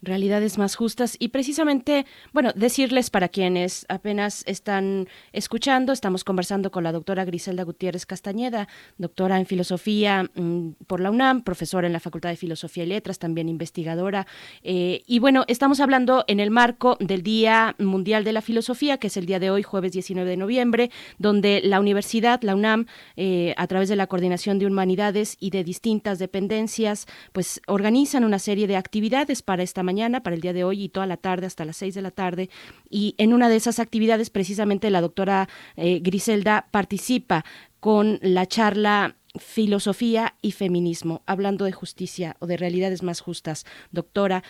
realidades 0.02 0.58
más 0.58 0.76
justas 0.76 1.16
y 1.18 1.28
precisamente, 1.28 2.06
bueno, 2.32 2.52
decirles 2.54 3.10
para 3.10 3.28
quienes 3.28 3.86
apenas 3.88 4.42
están 4.46 5.08
escuchando, 5.32 5.92
estamos 5.92 6.24
conversando 6.24 6.70
con 6.70 6.84
la 6.84 6.92
doctora 6.92 7.24
Griselda 7.24 7.64
Gutiérrez 7.64 8.06
Castañeda, 8.06 8.68
doctora 8.98 9.38
en 9.38 9.46
filosofía 9.46 10.30
mm, 10.34 10.70
por 10.86 11.00
la 11.00 11.10
UNAM, 11.10 11.42
profesora 11.42 11.86
en 11.86 11.92
la 11.92 12.00
Facultad 12.00 12.30
de 12.30 12.36
Filosofía 12.36 12.84
y 12.84 12.86
Letras, 12.86 13.18
también 13.18 13.48
investigadora. 13.48 14.26
Eh, 14.62 15.02
y 15.06 15.18
bueno, 15.18 15.44
estamos 15.48 15.80
hablando 15.80 16.24
en 16.28 16.40
el 16.40 16.50
marco 16.50 16.96
del 17.00 17.22
Día 17.22 17.74
Mundial 17.78 18.24
de 18.24 18.32
la 18.32 18.42
Filosofía, 18.42 18.98
que 18.98 19.08
es 19.08 19.16
el 19.16 19.26
día 19.26 19.38
de 19.38 19.50
hoy, 19.50 19.62
jueves 19.62 19.92
19 19.92 20.28
de 20.28 20.36
noviembre, 20.36 20.90
donde 21.18 21.60
la 21.62 21.80
universidad, 21.80 22.42
la 22.42 22.54
UNAM, 22.54 22.86
eh, 23.16 23.54
a 23.56 23.66
través 23.66 23.88
de 23.88 23.96
la 23.96 24.06
Coordinación 24.06 24.58
de 24.58 24.66
Humanidades 24.66 25.36
y 25.40 25.50
de 25.50 25.64
distintas 25.64 26.18
dependencias, 26.18 27.06
pues 27.32 27.60
organizan 27.66 28.24
una 28.24 28.38
serie 28.38 28.66
de 28.66 28.76
actividades 28.76 29.42
para 29.42 29.62
esta 29.62 29.82
mañana, 29.90 30.22
para 30.22 30.36
el 30.36 30.42
día 30.42 30.52
de 30.52 30.62
hoy 30.62 30.84
y 30.84 30.88
toda 30.88 31.06
la 31.06 31.16
tarde 31.16 31.46
hasta 31.46 31.64
las 31.64 31.76
seis 31.76 31.94
de 31.96 32.02
la 32.02 32.12
tarde. 32.12 32.48
Y 32.88 33.16
en 33.18 33.34
una 33.34 33.48
de 33.48 33.56
esas 33.56 33.80
actividades, 33.80 34.30
precisamente 34.30 34.88
la 34.88 35.00
doctora 35.00 35.48
eh, 35.76 35.98
Griselda 36.00 36.68
participa 36.70 37.44
con 37.80 38.20
la 38.22 38.46
charla 38.46 39.16
Filosofía 39.36 40.34
y 40.42 40.52
Feminismo, 40.52 41.22
hablando 41.26 41.64
de 41.64 41.72
justicia 41.72 42.36
o 42.38 42.46
de 42.46 42.56
realidades 42.56 43.02
más 43.02 43.20
justas. 43.20 43.64
Doctora, 43.90 44.44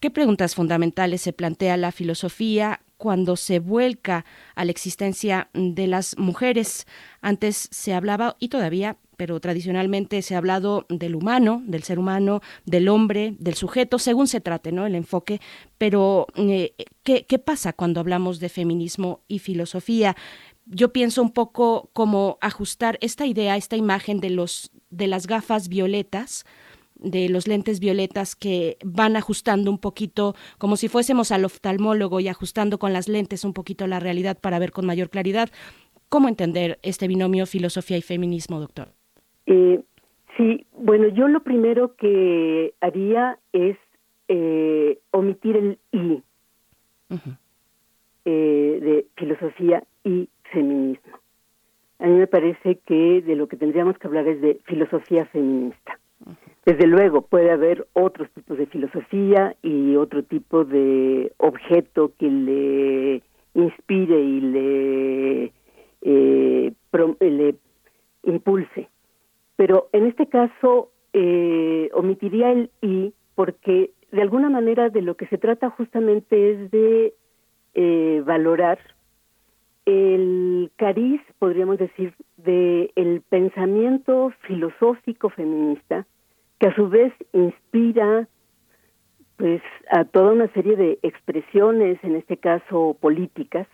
¿qué 0.00 0.10
preguntas 0.10 0.54
fundamentales 0.54 1.20
se 1.20 1.34
plantea 1.34 1.76
la 1.76 1.92
filosofía 1.92 2.80
cuando 2.98 3.36
se 3.36 3.58
vuelca 3.58 4.26
a 4.54 4.64
la 4.64 4.70
existencia 4.70 5.48
de 5.54 5.86
las 5.86 6.18
mujeres? 6.18 6.86
Antes 7.22 7.68
se 7.70 7.94
hablaba 7.94 8.36
y 8.38 8.48
todavía 8.48 8.98
pero 9.18 9.40
tradicionalmente 9.40 10.22
se 10.22 10.36
ha 10.36 10.38
hablado 10.38 10.86
del 10.88 11.16
humano, 11.16 11.60
del 11.66 11.82
ser 11.82 11.98
humano, 11.98 12.40
del 12.66 12.88
hombre, 12.88 13.34
del 13.40 13.54
sujeto, 13.54 13.98
según 13.98 14.28
se 14.28 14.40
trate, 14.40 14.70
¿no? 14.70 14.86
El 14.86 14.94
enfoque. 14.94 15.40
Pero, 15.76 16.28
eh, 16.36 16.74
¿qué, 17.02 17.26
¿qué 17.26 17.40
pasa 17.40 17.72
cuando 17.72 17.98
hablamos 17.98 18.38
de 18.38 18.48
feminismo 18.48 19.22
y 19.26 19.40
filosofía? 19.40 20.14
Yo 20.66 20.92
pienso 20.92 21.20
un 21.20 21.32
poco 21.32 21.90
como 21.94 22.38
ajustar 22.40 22.96
esta 23.00 23.26
idea, 23.26 23.56
esta 23.56 23.74
imagen 23.74 24.20
de 24.20 24.30
los 24.30 24.70
de 24.90 25.06
las 25.06 25.26
gafas 25.26 25.68
violetas, 25.68 26.44
de 26.98 27.28
los 27.28 27.46
lentes 27.46 27.80
violetas 27.80 28.36
que 28.36 28.76
van 28.84 29.16
ajustando 29.16 29.70
un 29.70 29.78
poquito, 29.78 30.34
como 30.58 30.76
si 30.76 30.88
fuésemos 30.88 31.32
al 31.32 31.44
oftalmólogo 31.44 32.20
y 32.20 32.28
ajustando 32.28 32.78
con 32.78 32.92
las 32.92 33.08
lentes 33.08 33.44
un 33.44 33.54
poquito 33.54 33.86
la 33.86 34.00
realidad 34.00 34.38
para 34.40 34.58
ver 34.58 34.72
con 34.72 34.86
mayor 34.86 35.10
claridad. 35.10 35.48
¿Cómo 36.08 36.28
entender 36.28 36.78
este 36.82 37.06
binomio 37.06 37.46
filosofía 37.46 37.96
y 37.96 38.02
feminismo, 38.02 38.60
doctor? 38.60 38.88
Eh, 39.46 39.80
sí, 40.36 40.66
bueno, 40.72 41.08
yo 41.08 41.28
lo 41.28 41.42
primero 41.42 41.94
que 41.96 42.74
haría 42.80 43.38
es 43.52 43.76
eh, 44.28 44.98
omitir 45.10 45.56
el 45.56 45.78
I 45.92 46.22
eh, 48.24 48.78
de 48.82 49.06
filosofía 49.16 49.84
y 50.04 50.28
feminismo. 50.52 51.18
A 51.98 52.06
mí 52.06 52.14
me 52.14 52.26
parece 52.26 52.78
que 52.86 53.22
de 53.22 53.36
lo 53.36 53.48
que 53.48 53.56
tendríamos 53.56 53.98
que 53.98 54.06
hablar 54.06 54.28
es 54.28 54.40
de 54.40 54.60
filosofía 54.64 55.26
feminista. 55.26 55.98
Desde 56.64 56.86
luego, 56.86 57.22
puede 57.22 57.50
haber 57.50 57.86
otros 57.94 58.28
tipos 58.30 58.58
de 58.58 58.66
filosofía 58.66 59.56
y 59.62 59.96
otro 59.96 60.22
tipo 60.22 60.64
de 60.64 61.32
objeto 61.38 62.12
que 62.18 62.30
le 62.30 63.22
inspire 63.54 64.20
y 64.20 64.40
le, 64.40 65.52
eh, 66.02 66.72
le 67.20 67.54
impulse. 68.24 68.88
Pero 69.56 69.88
en 69.92 70.06
este 70.06 70.26
caso 70.26 70.90
eh, 71.12 71.90
omitiría 71.94 72.52
el 72.52 72.70
y 72.82 73.14
porque 73.34 73.90
de 74.12 74.22
alguna 74.22 74.50
manera 74.50 74.90
de 74.90 75.02
lo 75.02 75.16
que 75.16 75.26
se 75.26 75.38
trata 75.38 75.70
justamente 75.70 76.52
es 76.52 76.70
de 76.70 77.14
eh, 77.74 78.22
valorar 78.24 78.78
el 79.88 80.70
cariz, 80.76 81.22
podríamos 81.38 81.78
decir, 81.78 82.12
de 82.36 82.92
el 82.94 83.22
pensamiento 83.22 84.34
filosófico 84.42 85.30
feminista, 85.30 86.06
que 86.58 86.66
a 86.66 86.74
su 86.74 86.90
vez 86.90 87.12
inspira 87.32 88.28
pues 89.38 89.62
a 89.90 90.04
toda 90.04 90.32
una 90.32 90.48
serie 90.48 90.76
de 90.76 90.98
expresiones, 91.02 91.98
en 92.02 92.16
este 92.16 92.36
caso 92.36 92.98
políticas, 93.00 93.66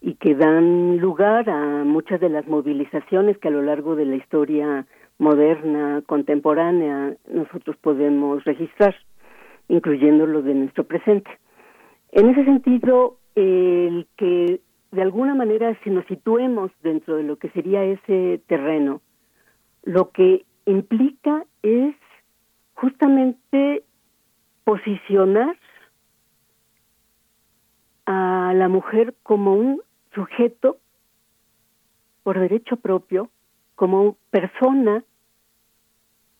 y 0.00 0.14
que 0.14 0.34
dan 0.34 0.96
lugar 0.98 1.48
a 1.48 1.84
muchas 1.84 2.18
de 2.18 2.30
las 2.30 2.48
movilizaciones 2.48 3.38
que 3.38 3.48
a 3.48 3.52
lo 3.52 3.62
largo 3.62 3.94
de 3.94 4.06
la 4.06 4.16
historia 4.16 4.86
moderna, 5.18 6.02
contemporánea, 6.06 7.14
nosotros 7.30 7.76
podemos 7.76 8.42
registrar, 8.44 8.96
incluyendo 9.68 10.26
lo 10.26 10.42
de 10.42 10.54
nuestro 10.54 10.84
presente. 10.84 11.30
En 12.10 12.30
ese 12.30 12.44
sentido, 12.44 13.18
el 13.36 14.08
que 14.16 14.60
de 14.92 15.02
alguna 15.02 15.34
manera 15.34 15.78
si 15.82 15.90
nos 15.90 16.06
situemos 16.06 16.70
dentro 16.82 17.16
de 17.16 17.22
lo 17.22 17.36
que 17.36 17.50
sería 17.50 17.84
ese 17.84 18.40
terreno, 18.46 19.02
lo 19.82 20.10
que 20.10 20.44
implica 20.64 21.44
es 21.62 21.94
justamente 22.74 23.84
posicionar 24.64 25.56
a 28.06 28.52
la 28.54 28.68
mujer 28.68 29.14
como 29.22 29.54
un 29.54 29.82
sujeto 30.14 30.78
por 32.22 32.38
derecho 32.38 32.76
propio 32.76 33.30
como 33.74 34.16
persona, 34.30 35.04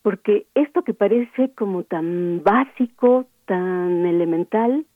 porque 0.03 0.47
esto 0.55 0.83
que 0.83 0.95
parece 0.95 1.53
como 1.55 1.85
tan 1.85 2.43
básico, 2.43 3.27
tan 3.45 4.07
elemental, 4.07 4.87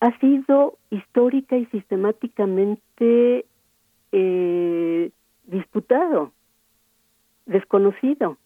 ha 0.00 0.18
sido 0.18 0.78
histórica 0.90 1.56
y 1.56 1.66
sistemáticamente 1.66 3.44
eh, 4.12 5.10
disputado, 5.44 6.32
desconocido. 7.46 8.38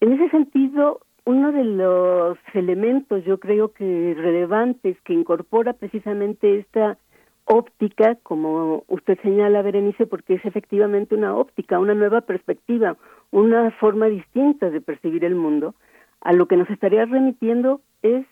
En 0.00 0.12
ese 0.12 0.30
sentido, 0.30 1.00
uno 1.24 1.50
de 1.50 1.64
los 1.64 2.38
elementos, 2.54 3.24
yo 3.24 3.38
creo 3.38 3.72
que 3.72 4.14
relevantes, 4.16 4.96
que 5.02 5.12
incorpora 5.12 5.72
precisamente 5.72 6.60
esta 6.60 6.98
óptica, 7.44 8.14
como 8.22 8.84
usted 8.88 9.18
señala, 9.22 9.62
Berenice, 9.62 10.06
porque 10.06 10.34
es 10.34 10.44
efectivamente 10.44 11.14
una 11.14 11.34
óptica, 11.34 11.80
una 11.80 11.94
nueva 11.94 12.20
perspectiva, 12.20 12.96
una 13.32 13.70
forma 13.72 14.06
distinta 14.06 14.70
de 14.70 14.80
percibir 14.80 15.24
el 15.24 15.34
mundo, 15.34 15.74
a 16.20 16.32
lo 16.32 16.46
que 16.46 16.56
nos 16.56 16.70
estaría 16.70 17.04
remitiendo 17.06 17.80
es 18.02 18.24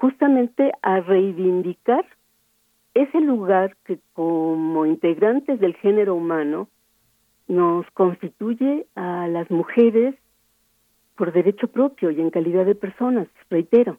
justamente 0.00 0.72
a 0.80 1.00
reivindicar 1.00 2.06
ese 2.94 3.20
lugar 3.20 3.76
que 3.84 3.98
como 4.14 4.86
integrantes 4.86 5.60
del 5.60 5.74
género 5.76 6.14
humano 6.14 6.68
nos 7.48 7.84
constituye 7.90 8.86
a 8.94 9.28
las 9.28 9.50
mujeres 9.50 10.14
por 11.16 11.32
derecho 11.32 11.68
propio 11.68 12.10
y 12.10 12.20
en 12.20 12.30
calidad 12.30 12.64
de 12.64 12.74
personas, 12.74 13.28
reitero. 13.50 13.98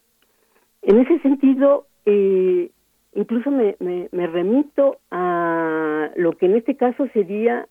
En 0.82 0.98
ese 0.98 1.20
sentido, 1.20 1.86
eh, 2.08 2.72
incluso 3.14 3.52
me, 3.52 3.76
me, 3.80 4.28
remito 4.28 4.98
a 5.12 6.10
lo 6.16 6.32
que 6.34 6.48
en 6.48 6.56
este 6.56 6.76
caso 6.78 7.08
sería 7.14 7.68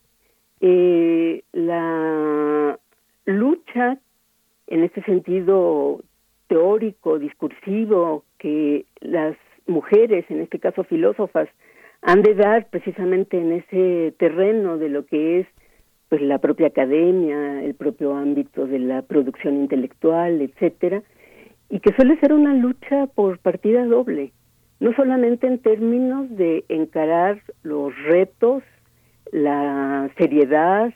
eh, 0.61 1.43
la 1.53 2.79
lucha, 3.25 3.99
en 4.69 4.85
este 4.85 5.03
sentido 5.03 6.01
teórico, 6.50 7.20
discursivo, 7.20 8.24
que 8.36 8.84
las 9.00 9.36
mujeres, 9.68 10.24
en 10.30 10.40
este 10.40 10.58
caso 10.58 10.82
filósofas, 10.82 11.48
han 12.02 12.22
de 12.22 12.34
dar 12.34 12.68
precisamente 12.70 13.38
en 13.38 13.52
ese 13.52 14.12
terreno 14.18 14.76
de 14.76 14.88
lo 14.88 15.06
que 15.06 15.40
es 15.40 15.46
pues 16.08 16.20
la 16.22 16.38
propia 16.38 16.66
academia, 16.66 17.62
el 17.62 17.74
propio 17.74 18.16
ámbito 18.16 18.66
de 18.66 18.80
la 18.80 19.02
producción 19.02 19.58
intelectual, 19.58 20.40
etcétera, 20.40 21.04
y 21.68 21.78
que 21.78 21.92
suele 21.92 22.18
ser 22.18 22.32
una 22.32 22.52
lucha 22.52 23.06
por 23.06 23.38
partida 23.38 23.84
doble, 23.84 24.32
no 24.80 24.92
solamente 24.94 25.46
en 25.46 25.60
términos 25.60 26.28
de 26.36 26.64
encarar 26.68 27.40
los 27.62 27.96
retos, 28.02 28.64
la 29.30 30.10
seriedad 30.18 30.92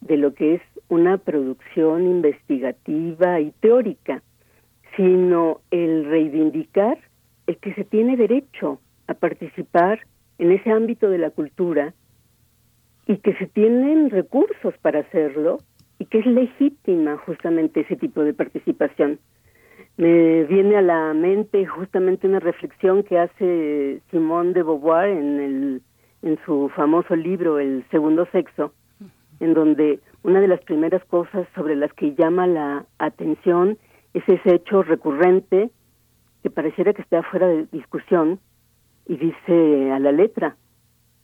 de 0.00 0.16
lo 0.16 0.32
que 0.34 0.54
es 0.54 0.62
una 0.88 1.18
producción 1.18 2.06
investigativa 2.06 3.40
y 3.40 3.50
teórica, 3.58 4.22
sino 4.96 5.60
el 5.70 6.04
reivindicar 6.04 6.98
el 7.46 7.56
que 7.58 7.74
se 7.74 7.84
tiene 7.84 8.16
derecho 8.16 8.80
a 9.06 9.14
participar 9.14 10.00
en 10.38 10.52
ese 10.52 10.70
ámbito 10.70 11.08
de 11.08 11.18
la 11.18 11.30
cultura 11.30 11.94
y 13.06 13.16
que 13.18 13.34
se 13.34 13.46
tienen 13.46 14.10
recursos 14.10 14.74
para 14.80 15.00
hacerlo 15.00 15.58
y 15.98 16.06
que 16.06 16.18
es 16.18 16.26
legítima 16.26 17.16
justamente 17.18 17.80
ese 17.80 17.96
tipo 17.96 18.22
de 18.22 18.34
participación. 18.34 19.18
Me 19.96 20.44
viene 20.44 20.76
a 20.76 20.82
la 20.82 21.12
mente 21.14 21.66
justamente 21.66 22.26
una 22.26 22.40
reflexión 22.40 23.02
que 23.02 23.18
hace 23.18 24.00
Simone 24.10 24.52
de 24.52 24.62
Beauvoir 24.62 25.10
en, 25.10 25.40
el, 25.40 25.82
en 26.22 26.38
su 26.46 26.70
famoso 26.74 27.14
libro 27.14 27.58
El 27.58 27.84
segundo 27.90 28.26
sexo, 28.32 28.72
en 29.40 29.54
donde 29.54 30.00
una 30.22 30.40
de 30.40 30.48
las 30.48 30.60
primeras 30.62 31.04
cosas 31.04 31.46
sobre 31.54 31.76
las 31.76 31.92
que 31.92 32.14
llama 32.14 32.46
la 32.46 32.86
atención 32.98 33.76
es 34.14 34.28
ese 34.28 34.54
hecho 34.54 34.82
recurrente 34.82 35.70
que 36.42 36.50
pareciera 36.50 36.92
que 36.92 37.02
está 37.02 37.22
fuera 37.22 37.46
de 37.46 37.66
discusión 37.72 38.40
y 39.06 39.16
dice 39.16 39.92
a 39.92 39.98
la 39.98 40.12
letra, 40.12 40.56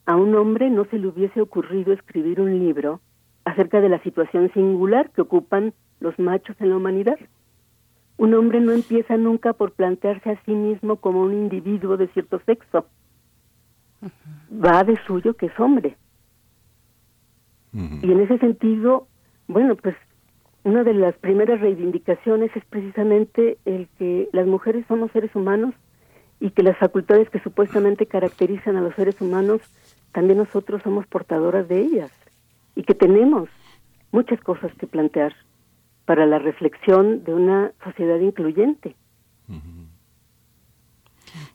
a 0.05 0.15
un 0.15 0.35
hombre 0.35 0.69
no 0.69 0.85
se 0.85 0.97
le 0.97 1.07
hubiese 1.07 1.41
ocurrido 1.41 1.93
escribir 1.93 2.41
un 2.41 2.57
libro 2.59 2.99
acerca 3.45 3.81
de 3.81 3.89
la 3.89 4.01
situación 4.01 4.51
singular 4.53 5.11
que 5.11 5.21
ocupan 5.21 5.73
los 5.99 6.17
machos 6.17 6.55
en 6.59 6.69
la 6.69 6.77
humanidad. 6.77 7.19
Un 8.17 8.33
hombre 8.33 8.59
no 8.59 8.71
empieza 8.71 9.17
nunca 9.17 9.53
por 9.53 9.71
plantearse 9.71 10.31
a 10.31 10.43
sí 10.43 10.51
mismo 10.51 10.97
como 10.97 11.21
un 11.21 11.33
individuo 11.33 11.95
de 11.95 12.07
cierto 12.09 12.41
sexo. 12.45 12.85
Va 14.51 14.83
de 14.83 14.97
suyo 15.05 15.35
que 15.35 15.47
es 15.47 15.59
hombre. 15.59 15.95
Y 17.71 18.11
en 18.11 18.19
ese 18.21 18.39
sentido, 18.39 19.07
bueno, 19.47 19.75
pues 19.75 19.95
una 20.63 20.83
de 20.83 20.93
las 20.93 21.15
primeras 21.15 21.61
reivindicaciones 21.61 22.51
es 22.55 22.65
precisamente 22.65 23.57
el 23.65 23.87
que 23.97 24.29
las 24.33 24.45
mujeres 24.45 24.85
somos 24.87 25.11
seres 25.11 25.33
humanos 25.35 25.73
y 26.39 26.51
que 26.51 26.63
las 26.63 26.77
facultades 26.77 27.29
que 27.29 27.39
supuestamente 27.39 28.05
caracterizan 28.05 28.75
a 28.75 28.81
los 28.81 28.95
seres 28.95 29.19
humanos 29.21 29.61
también 30.11 30.37
nosotros 30.37 30.81
somos 30.83 31.05
portadoras 31.07 31.67
de 31.67 31.81
ellas 31.81 32.11
y 32.75 32.83
que 32.83 32.93
tenemos 32.93 33.49
muchas 34.11 34.39
cosas 34.41 34.71
que 34.79 34.87
plantear 34.87 35.35
para 36.05 36.25
la 36.25 36.39
reflexión 36.39 37.23
de 37.23 37.33
una 37.33 37.71
sociedad 37.83 38.19
incluyente. 38.19 38.95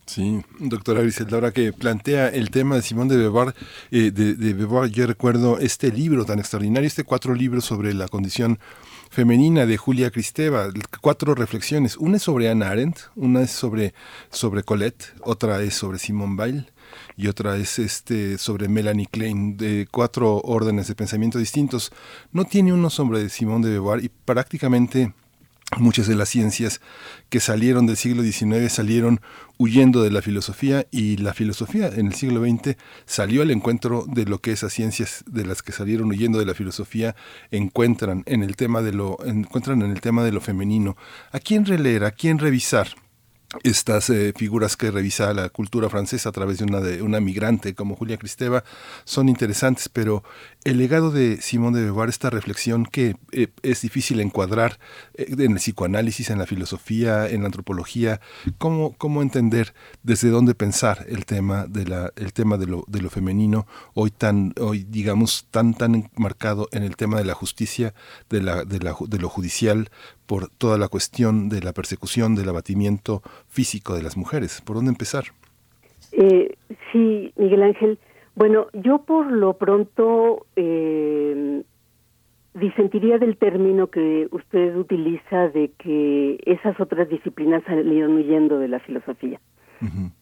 Sí, 0.07 0.43
doctora 0.61 1.01
Griselda, 1.01 1.37
ahora 1.37 1.51
que 1.51 1.73
plantea 1.73 2.29
el 2.29 2.51
tema 2.51 2.77
de 2.77 2.83
Simón 2.83 3.09
de 3.09 3.17
Beauvoir, 3.17 3.55
eh, 3.91 4.11
de, 4.11 4.35
de 4.35 4.91
yo 4.91 5.07
recuerdo 5.07 5.59
este 5.59 5.91
libro 5.91 6.25
tan 6.25 6.39
extraordinario, 6.39 6.87
este 6.87 7.05
cuatro 7.05 7.35
libros 7.35 7.65
sobre 7.65 7.95
la 7.95 8.07
condición 8.07 8.59
femenina 9.15 9.65
de 9.65 9.77
Julia 9.77 10.11
Cristeva, 10.11 10.71
cuatro 11.01 11.37
reflexiones. 11.37 11.97
Una 11.97 12.17
es 12.17 12.25
sobre 12.25 12.51
Anna 12.51 12.71
Arendt, 12.71 12.99
una 13.15 13.43
es 13.43 13.53
sobre, 13.53 13.95
sobre 14.29 14.65
Colette, 14.65 15.15
otra 15.21 15.63
es 15.63 15.75
sobre 15.75 16.01
Simone 16.01 16.35
Weil, 16.37 16.73
y 17.17 17.29
otra 17.29 17.57
es 17.57 17.79
este 17.79 18.39
sobre 18.39 18.67
Melanie 18.67 19.07
Klein, 19.07 19.57
de 19.57 19.87
cuatro 19.89 20.41
órdenes 20.41 20.89
de 20.89 20.97
pensamiento 20.97 21.39
distintos. 21.39 21.93
No 22.33 22.45
tiene 22.45 22.73
uno 22.73 22.91
sobre 22.91 23.29
Simón 23.29 23.63
de 23.63 23.71
Beauvoir 23.71 24.05
y 24.05 24.09
prácticamente 24.09 25.15
muchas 25.79 26.07
de 26.07 26.15
las 26.15 26.29
ciencias 26.29 26.81
que 27.29 27.41
salieron 27.41 27.87
del 27.87 27.97
siglo 27.97 28.23
XIX 28.23 28.73
salieron 28.73 29.21
huyendo 29.59 30.03
de 30.03 30.11
la 30.11 30.23
filosofía 30.23 30.87
y 30.91 31.17
la 31.17 31.35
filosofía 31.35 31.89
en 31.89 32.07
el 32.07 32.15
siglo 32.15 32.45
XX 32.45 32.77
salió 33.07 33.43
al 33.43 33.51
encuentro 33.51 34.05
de 34.07 34.25
lo 34.25 34.41
que 34.41 34.53
esas 34.53 34.73
ciencias 34.73 35.25
de 35.27 35.45
las 35.45 35.63
que 35.63 35.73
salieron 35.73 36.11
huyendo 36.11 36.39
de 36.39 36.47
la 36.47 36.55
filosofía 36.55 37.15
encuentran 37.51 38.23
en 38.27 38.43
el 38.43 38.57
tema 38.57 38.83
de 38.83 38.93
lo 38.93 39.17
encuentran 39.25 39.83
en 39.83 39.91
el 39.91 40.01
tema 40.01 40.25
de 40.25 40.33
lo 40.33 40.41
femenino. 40.41 40.97
¿A 41.33 41.41
quién 41.41 41.65
releer? 41.65 42.05
¿A 42.05 42.11
quién 42.11 42.39
revisar? 42.39 42.89
Estas 43.63 44.11
eh, 44.11 44.33
figuras 44.37 44.77
que 44.77 44.91
revisa 44.91 45.33
la 45.35 45.49
cultura 45.49 45.89
francesa 45.89 46.29
a 46.29 46.33
través 46.33 46.59
de 46.59 46.65
una, 46.65 46.81
de 46.81 47.03
una 47.03 47.21
migrante 47.21 47.75
como 47.75 47.97
Julia 47.97 48.17
Cristeva 48.17 48.65
son 49.05 49.29
interesantes, 49.29 49.89
pero 49.89 50.25
el 50.65 50.79
legado 50.79 51.11
de 51.11 51.41
Simón 51.41 51.75
de 51.75 51.83
Beauvoir, 51.83 52.09
esta 52.09 52.31
reflexión 52.31 52.87
que 52.87 53.17
eh, 53.33 53.49
es 53.63 53.83
difícil 53.83 54.21
encuadrar 54.21 54.79
eh, 55.15 55.27
en 55.31 55.53
el 55.53 55.59
psicoanálisis, 55.59 56.31
en 56.31 56.39
la 56.39 56.47
filosofía, 56.47 57.29
en 57.29 57.43
la 57.43 57.47
antropología, 57.47 58.21
cómo, 58.59 58.95
cómo 58.97 59.23
entender 59.23 59.75
desde 60.03 60.31
dónde 60.31 60.55
pensar 60.55 61.05
el 61.09 61.27
tema 61.27 61.67
de 61.67 61.87
la, 61.87 62.13
el 62.17 62.33
tema 62.33 62.57
de 62.57 62.67
lo, 62.67 62.85
de 62.89 63.01
lo 63.01 63.11
femenino, 63.11 63.67
hoy 63.95 64.11
tan, 64.11 64.55
hoy 64.61 64.85
digamos 64.89 65.47
tan 65.51 65.75
tan 65.75 66.11
marcado 66.17 66.69
en 66.73 66.83
el 66.83 66.97
tema 66.97 67.19
de 67.19 67.25
la 67.25 67.35
justicia, 67.35 67.95
de 68.31 68.43
la, 68.43 68.65
de 68.65 68.81
la, 68.81 68.95
de 69.07 69.19
lo 69.19 69.29
judicial, 69.29 69.91
por 70.27 70.49
toda 70.49 70.79
la 70.79 70.89
cuestión 70.89 71.49
de 71.49 71.61
la 71.61 71.73
persecución, 71.73 72.35
del 72.35 72.49
abatimiento 72.49 73.23
físico 73.49 73.95
de 73.95 74.03
las 74.03 74.17
mujeres. 74.17 74.61
¿Por 74.63 74.77
dónde 74.77 74.91
empezar? 74.91 75.25
Eh, 76.13 76.55
sí, 76.93 77.33
Miguel 77.37 77.63
Ángel. 77.63 77.99
Bueno, 78.35 78.67
yo 78.73 78.99
por 78.99 79.31
lo 79.31 79.55
pronto 79.55 80.47
eh, 80.57 81.63
disentiría 82.55 83.19
del 83.19 83.37
término 83.37 83.89
que 83.89 84.29
usted 84.31 84.77
utiliza 84.77 85.49
de 85.49 85.71
que 85.79 86.39
esas 86.47 86.79
otras 86.81 87.09
disciplinas 87.09 87.63
salieron 87.65 88.17
huyendo 88.17 88.59
de 88.59 88.69
la 88.69 88.81
filosofía. 88.81 89.41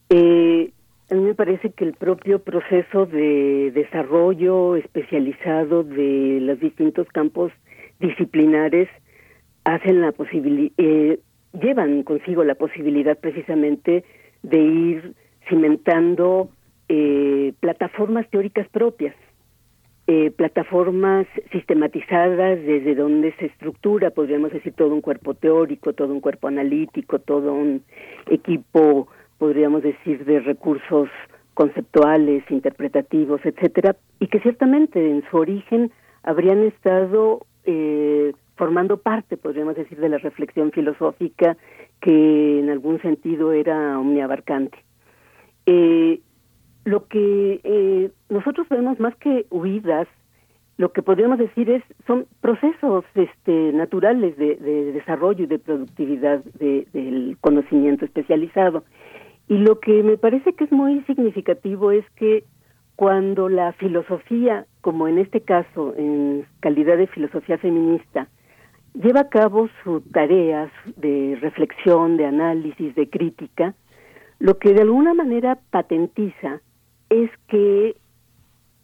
eh, 0.08 0.72
a 1.10 1.14
mí 1.14 1.20
me 1.20 1.34
parece 1.34 1.70
que 1.70 1.84
el 1.84 1.92
propio 1.92 2.38
proceso 2.38 3.04
de 3.04 3.70
desarrollo 3.72 4.76
especializado 4.76 5.84
de 5.84 6.38
los 6.40 6.58
distintos 6.58 7.06
campos 7.08 7.52
disciplinares 8.00 8.88
hacen 9.64 10.00
la 10.00 10.12
posibilidad, 10.12 10.72
eh, 10.78 11.20
llevan 11.60 12.02
consigo 12.02 12.44
la 12.44 12.54
posibilidad 12.54 13.18
precisamente 13.18 14.04
de 14.42 14.58
ir 14.58 15.14
cimentando 15.48 16.50
eh, 16.88 17.52
plataformas 17.60 18.28
teóricas 18.30 18.68
propias, 18.68 19.14
eh, 20.08 20.30
plataformas 20.32 21.26
sistematizadas 21.52 22.60
desde 22.60 22.94
donde 22.94 23.32
se 23.36 23.46
estructura, 23.46 24.10
podríamos 24.10 24.52
decir, 24.52 24.72
todo 24.72 24.92
un 24.92 25.00
cuerpo 25.00 25.34
teórico, 25.34 25.92
todo 25.92 26.12
un 26.12 26.20
cuerpo 26.20 26.48
analítico, 26.48 27.20
todo 27.20 27.54
un 27.54 27.82
equipo, 28.28 29.08
podríamos 29.38 29.82
decir, 29.82 30.24
de 30.24 30.40
recursos 30.40 31.08
conceptuales, 31.54 32.42
interpretativos, 32.50 33.40
etcétera, 33.44 33.96
y 34.18 34.26
que 34.26 34.40
ciertamente 34.40 34.98
en 35.10 35.22
su 35.30 35.36
origen 35.36 35.92
habrían 36.22 36.64
estado 36.64 37.46
eh, 37.64 38.32
formando 38.56 38.98
parte, 38.98 39.36
podríamos 39.36 39.76
decir, 39.76 39.98
de 39.98 40.08
la 40.08 40.18
reflexión 40.18 40.70
filosófica 40.72 41.56
que 42.00 42.60
en 42.60 42.70
algún 42.70 43.00
sentido 43.00 43.52
era 43.52 43.98
omniabarcante. 43.98 44.78
Eh, 45.66 46.20
lo 46.84 47.06
que 47.06 47.60
eh, 47.62 48.10
nosotros 48.28 48.68
vemos 48.68 48.98
más 48.98 49.14
que 49.16 49.46
huidas, 49.50 50.08
lo 50.78 50.92
que 50.92 51.02
podríamos 51.02 51.38
decir 51.38 51.70
es 51.70 51.82
son 52.06 52.26
procesos 52.40 53.04
este, 53.14 53.72
naturales 53.72 54.36
de, 54.36 54.56
desarrollo 54.92 55.44
y 55.44 55.46
de 55.46 55.58
productividad 55.58 56.42
del 56.44 57.36
conocimiento 57.40 58.04
especializado. 58.04 58.84
Y 59.48 59.58
lo 59.58 59.78
que 59.80 60.02
me 60.02 60.16
parece 60.16 60.54
que 60.54 60.64
es 60.64 60.72
muy 60.72 61.02
significativo 61.02 61.92
es 61.92 62.04
que 62.16 62.44
cuando 62.96 63.48
la 63.48 63.72
filosofía, 63.74 64.66
como 64.80 65.08
en 65.08 65.18
este 65.18 65.40
caso, 65.40 65.94
en 65.96 66.46
calidad 66.60 66.96
de 66.96 67.06
filosofía 67.06 67.58
feminista, 67.58 68.28
lleva 68.94 69.20
a 69.20 69.28
cabo 69.28 69.68
sus 69.82 70.04
tareas 70.10 70.70
de 70.96 71.38
reflexión, 71.40 72.16
de 72.16 72.26
análisis, 72.26 72.94
de 72.94 73.08
crítica, 73.08 73.74
lo 74.38 74.58
que 74.58 74.74
de 74.74 74.82
alguna 74.82 75.14
manera 75.14 75.58
patentiza 75.70 76.60
es 77.08 77.30
que 77.48 77.96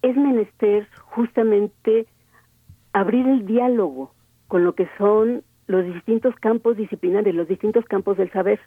es 0.03 0.17
menester 0.17 0.87
justamente 1.07 2.07
abrir 2.93 3.27
el 3.27 3.47
diálogo 3.47 4.13
con 4.47 4.65
lo 4.65 4.75
que 4.75 4.89
son 4.97 5.43
los 5.67 5.85
distintos 5.85 6.35
campos 6.37 6.77
disciplinares, 6.77 7.35
los 7.35 7.49
distintos 7.49 7.85
campos 7.85 8.17
del 8.17 8.31
saber. 8.33 8.61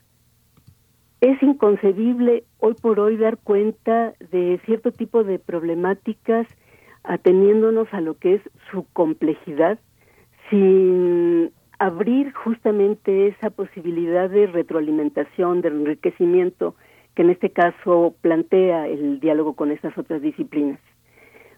es 1.22 1.42
inconcebible 1.44 2.44
hoy 2.60 2.74
por 2.82 3.00
hoy 3.00 3.16
dar 3.16 3.38
cuenta 3.38 4.14
de 4.32 4.60
cierto 4.66 4.92
tipo 4.92 5.24
de 5.24 5.39
problemáticas 5.39 6.48
ateniéndonos 7.04 7.88
a 7.94 8.02
lo 8.02 8.18
que 8.18 8.36
es 8.36 8.42
su 8.72 8.86
complejidad 8.94 9.80
sin 10.52 11.52
abrir 11.80 12.32
justamente 12.34 13.28
esa 13.28 13.49
posibilidad 13.49 14.30
de 14.30 14.45
retroalimentación, 14.45 15.62
de 15.62 15.70
enriquecimiento 15.70 16.76
que 17.16 17.24
en 17.24 17.32
este 17.32 17.49
caso 17.49 18.14
plantea 18.22 18.88
el 18.88 19.20
diálogo 19.20 19.56
con 19.56 19.72
estas 19.72 19.97
otras 19.97 20.22
disciplinas. 20.22 20.80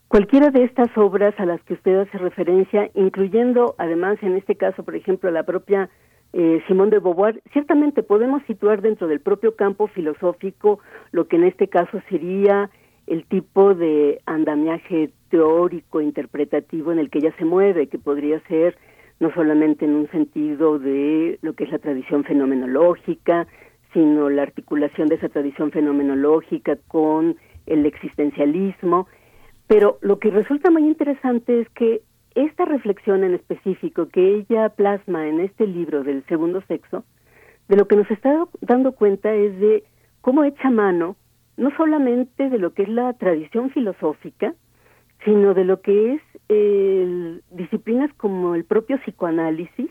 Cualquiera 0.07 0.49
de 0.51 0.63
estas 0.63 0.95
obras 0.95 1.33
a 1.39 1.45
las 1.45 1.61
que 1.63 1.73
usted 1.73 1.99
hace 1.99 2.17
referencia, 2.19 2.89
incluyendo 2.93 3.75
además 3.77 4.17
en 4.21 4.37
este 4.37 4.55
caso, 4.55 4.83
por 4.83 4.95
ejemplo, 4.95 5.29
la 5.31 5.43
propia 5.43 5.89
eh, 6.33 6.61
Simón 6.67 6.89
de 6.89 6.99
Beauvoir, 6.99 7.41
ciertamente 7.51 8.01
podemos 8.01 8.43
situar 8.43 8.81
dentro 8.81 9.07
del 9.07 9.19
propio 9.19 9.55
campo 9.55 9.87
filosófico 9.87 10.79
lo 11.11 11.27
que 11.27 11.35
en 11.35 11.43
este 11.43 11.67
caso 11.67 11.99
sería 12.09 12.69
el 13.07 13.25
tipo 13.25 13.75
de 13.75 14.21
andamiaje 14.25 15.11
teórico, 15.29 16.01
interpretativo 16.01 16.91
en 16.91 16.99
el 16.99 17.09
que 17.09 17.19
ella 17.19 17.33
se 17.37 17.45
mueve, 17.45 17.87
que 17.87 17.99
podría 17.99 18.39
ser 18.47 18.77
no 19.19 19.33
solamente 19.33 19.85
en 19.85 19.95
un 19.95 20.09
sentido 20.09 20.79
de 20.79 21.39
lo 21.41 21.53
que 21.53 21.65
es 21.65 21.71
la 21.71 21.79
tradición 21.79 22.23
fenomenológica, 22.23 23.47
sino 23.93 24.29
la 24.29 24.41
articulación 24.41 25.07
de 25.07 25.15
esa 25.15 25.29
tradición 25.29 25.71
fenomenológica 25.71 26.77
con 26.87 27.37
el 27.65 27.85
existencialismo. 27.85 29.07
Pero 29.67 29.97
lo 30.01 30.19
que 30.19 30.31
resulta 30.31 30.71
muy 30.71 30.83
interesante 30.83 31.61
es 31.61 31.69
que 31.69 32.01
esta 32.35 32.65
reflexión 32.65 33.23
en 33.23 33.35
específico 33.35 34.09
que 34.09 34.35
ella 34.35 34.69
plasma 34.69 35.27
en 35.27 35.39
este 35.39 35.67
libro 35.67 36.03
del 36.03 36.25
segundo 36.25 36.61
sexo, 36.67 37.05
de 37.67 37.77
lo 37.77 37.87
que 37.87 37.95
nos 37.95 38.09
está 38.09 38.45
dando 38.61 38.93
cuenta 38.93 39.33
es 39.33 39.57
de 39.59 39.83
cómo 40.21 40.43
echa 40.43 40.69
mano 40.69 41.15
no 41.57 41.75
solamente 41.77 42.49
de 42.49 42.59
lo 42.59 42.73
que 42.73 42.83
es 42.83 42.89
la 42.89 43.13
tradición 43.13 43.69
filosófica, 43.69 44.53
sino 45.23 45.53
de 45.53 45.65
lo 45.65 45.81
que 45.81 46.15
es 46.15 46.21
disciplinas 47.49 48.13
como 48.15 48.53
el 48.53 48.65
propio 48.65 48.97
psicoanálisis, 48.99 49.89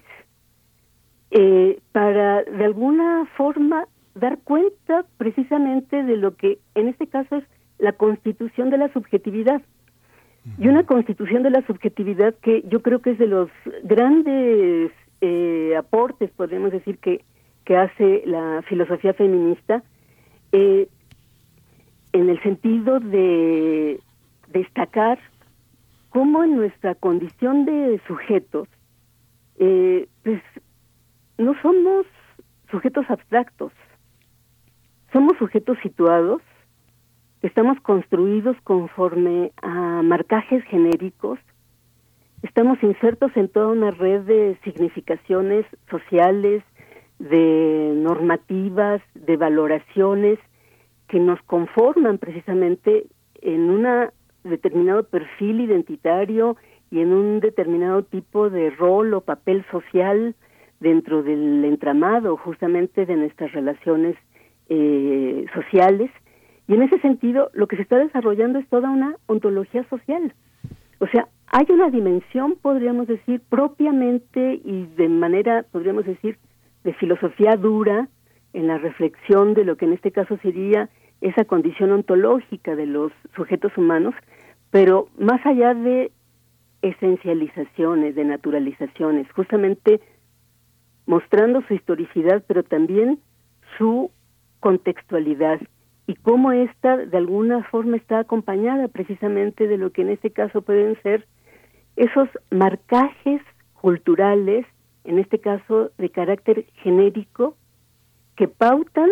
eh, 1.31 1.81
para 1.93 2.43
de 2.43 2.65
alguna 2.65 3.27
forma 3.37 3.89
dar 4.15 4.39
cuenta 4.45 5.07
precisamente 5.17 6.03
de 6.03 6.17
lo 6.17 6.37
que 6.37 6.59
en 6.75 6.89
este 6.89 7.07
caso 7.07 7.37
es 7.37 7.45
la 7.79 7.93
constitución 7.93 8.71
de 8.71 8.79
la 8.79 8.93
subjetividad. 8.93 9.63
Y 10.59 10.67
una 10.69 10.85
constitución 10.85 11.45
de 11.45 11.51
la 11.51 11.65
subjetividad 11.67 12.35
que 12.43 12.63
yo 12.69 12.83
creo 12.83 13.01
que 13.01 13.13
es 13.13 13.19
de 13.19 13.29
los 13.29 13.49
grandes 13.85 14.91
eh, 15.21 15.75
aportes, 15.79 16.31
podríamos 16.33 16.73
decir, 16.73 16.99
que, 16.99 17.25
que 17.65 17.77
hace 17.77 18.25
la 18.27 18.63
filosofía 18.69 19.15
feminista, 19.15 19.85
eh, 20.51 20.89
en 22.13 22.29
el 22.29 22.43
sentido 22.43 23.01
de 23.01 24.01
destacar 24.49 25.19
cómo 26.11 26.45
en 26.45 26.57
nuestra 26.57 26.95
condición 26.95 27.65
de 27.65 28.01
sujetos, 28.07 28.69
eh, 29.59 30.09
pues 30.23 30.43
no 31.39 31.55
somos 31.63 32.07
sujetos 32.71 33.07
abstractos, 33.09 33.73
somos 35.13 35.37
sujetos 35.39 35.79
situados, 35.83 36.43
estamos 37.41 37.81
construidos 37.81 38.57
conforme 38.63 39.53
a 39.63 40.03
marcajes 40.03 40.63
genéricos, 40.65 41.39
estamos 42.43 42.83
insertos 42.83 43.31
en 43.37 43.49
toda 43.49 43.69
una 43.69 43.91
red 43.91 44.23
de 44.23 44.59
significaciones 44.65 45.65
sociales, 45.91 46.63
de 47.19 47.95
normativas, 47.97 49.01
de 49.15 49.37
valoraciones 49.37 50.39
que 51.13 51.21
nos 51.21 51.43
conforman 51.43 52.17
precisamente 52.17 53.05
en 53.43 53.69
un 53.69 53.87
determinado 54.45 55.05
perfil 55.05 55.61
identitario 55.61 56.57
y 56.91 57.01
en 57.01 57.13
un 57.13 57.41
determinado 57.41 58.03
tipo 58.03 58.49
de 58.49 58.71
rol 58.71 59.13
o 59.13 59.21
papel 59.21 59.63
social 59.71 60.35
dentro 60.81 61.23
del 61.23 61.67
entramado 61.67 62.39
justamente 62.39 63.05
de 63.05 63.17
nuestras 63.17 63.53
relaciones 63.53 64.17
eh, 64.71 65.45
sociales. 65.53 66.11
Y 66.67 66.73
en 66.77 66.83
ese 66.83 66.99
sentido, 67.01 67.51
lo 67.53 67.67
que 67.67 67.77
se 67.77 67.83
está 67.83 67.99
desarrollando 67.99 68.59
es 68.59 68.67
toda 68.71 68.89
una 68.89 69.17
ontología 69.27 69.85
social. 69.91 70.33
O 70.99 71.07
sea, 71.09 71.29
hay 71.49 71.67
una 71.69 71.91
dimensión, 71.91 72.57
podríamos 72.63 73.07
decir, 73.07 73.43
propiamente 73.51 74.63
y 74.65 74.87
de 74.97 75.11
manera, 75.11 75.67
podríamos 75.73 76.07
decir, 76.07 76.39
de 76.85 76.95
filosofía 76.95 77.57
dura 77.57 78.09
en 78.55 78.67
la 78.67 78.79
reflexión 78.79 79.53
de 79.53 79.67
lo 79.67 79.77
que 79.77 79.85
en 79.85 79.93
este 79.93 80.11
caso 80.11 80.39
sería 80.39 80.89
esa 81.23 81.45
condición 81.45 81.93
ontológica 81.93 82.77
de 82.77 82.87
los 82.87 83.13
sujetos 83.35 83.73
humanos, 83.79 84.15
pero 84.71 85.09
más 85.19 85.45
allá 85.47 85.73
de 85.75 86.11
esencializaciones, 86.83 88.15
de 88.15 88.25
naturalizaciones, 88.25 89.31
justamente 89.33 90.01
mostrando 91.07 91.63
su 91.63 91.75
historicidad, 91.75 92.45
pero 92.47 92.63
también 92.65 93.21
su 93.79 94.11
contextualidad 94.61 95.61
y 96.07 96.15
cómo 96.17 96.53
esta 96.53 96.97
de 96.97 97.17
alguna 97.17 97.63
forma 97.65 97.97
está 97.97 98.19
acompañada 98.19 98.89
precisamente 98.89 99.69
de 99.69 99.79
lo 99.79 99.93
que 99.93 100.03
en 100.03 100.11
este 100.11 100.31
caso 100.31 100.63
pueden 100.63 101.01
ser 101.03 101.27
esos 101.97 102.29
marcajes 102.51 103.41
culturales, 103.75 104.67
en 105.05 105.19
este 105.19 105.39
caso 105.39 105.91
de 105.99 106.11
carácter 106.11 106.67
genérico, 106.83 107.57
que 108.37 108.49
pautan 108.49 109.11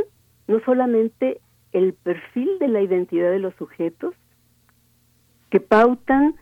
no 0.48 0.60
solamente 0.64 1.40
el 1.72 1.94
perfil 1.94 2.58
de 2.58 2.68
la 2.68 2.80
identidad 2.80 3.30
de 3.30 3.38
los 3.38 3.54
sujetos 3.54 4.14
que 5.50 5.60
pautan 5.60 6.36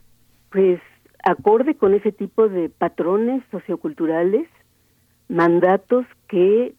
pues 0.51 0.81
acorde 1.25 1.75
con 1.75 1.95
ese 1.95 2.13
tipo 2.13 2.49
de 2.49 2.69
patrones 2.69 3.43
socioculturales, 3.51 4.49
mandatos 5.29 6.07
que 6.29 6.75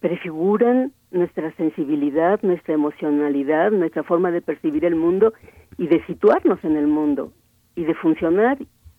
prefiguran 0.00 0.92
nuestra 1.10 1.54
sensibilidad, 1.56 2.40
nuestra 2.42 2.74
emocionalidad, 2.74 3.70
nuestra 3.70 4.02
forma 4.02 4.30
de 4.30 4.42
percibir 4.42 4.84
el 4.84 4.96
mundo 4.96 5.32
y 5.78 5.86
de 5.86 6.04
situarnos 6.06 6.62
en 6.64 6.76
el 6.76 6.86
mundo 6.86 7.32
y 7.76 7.84
de 7.84 7.94
funcionar 7.94 8.58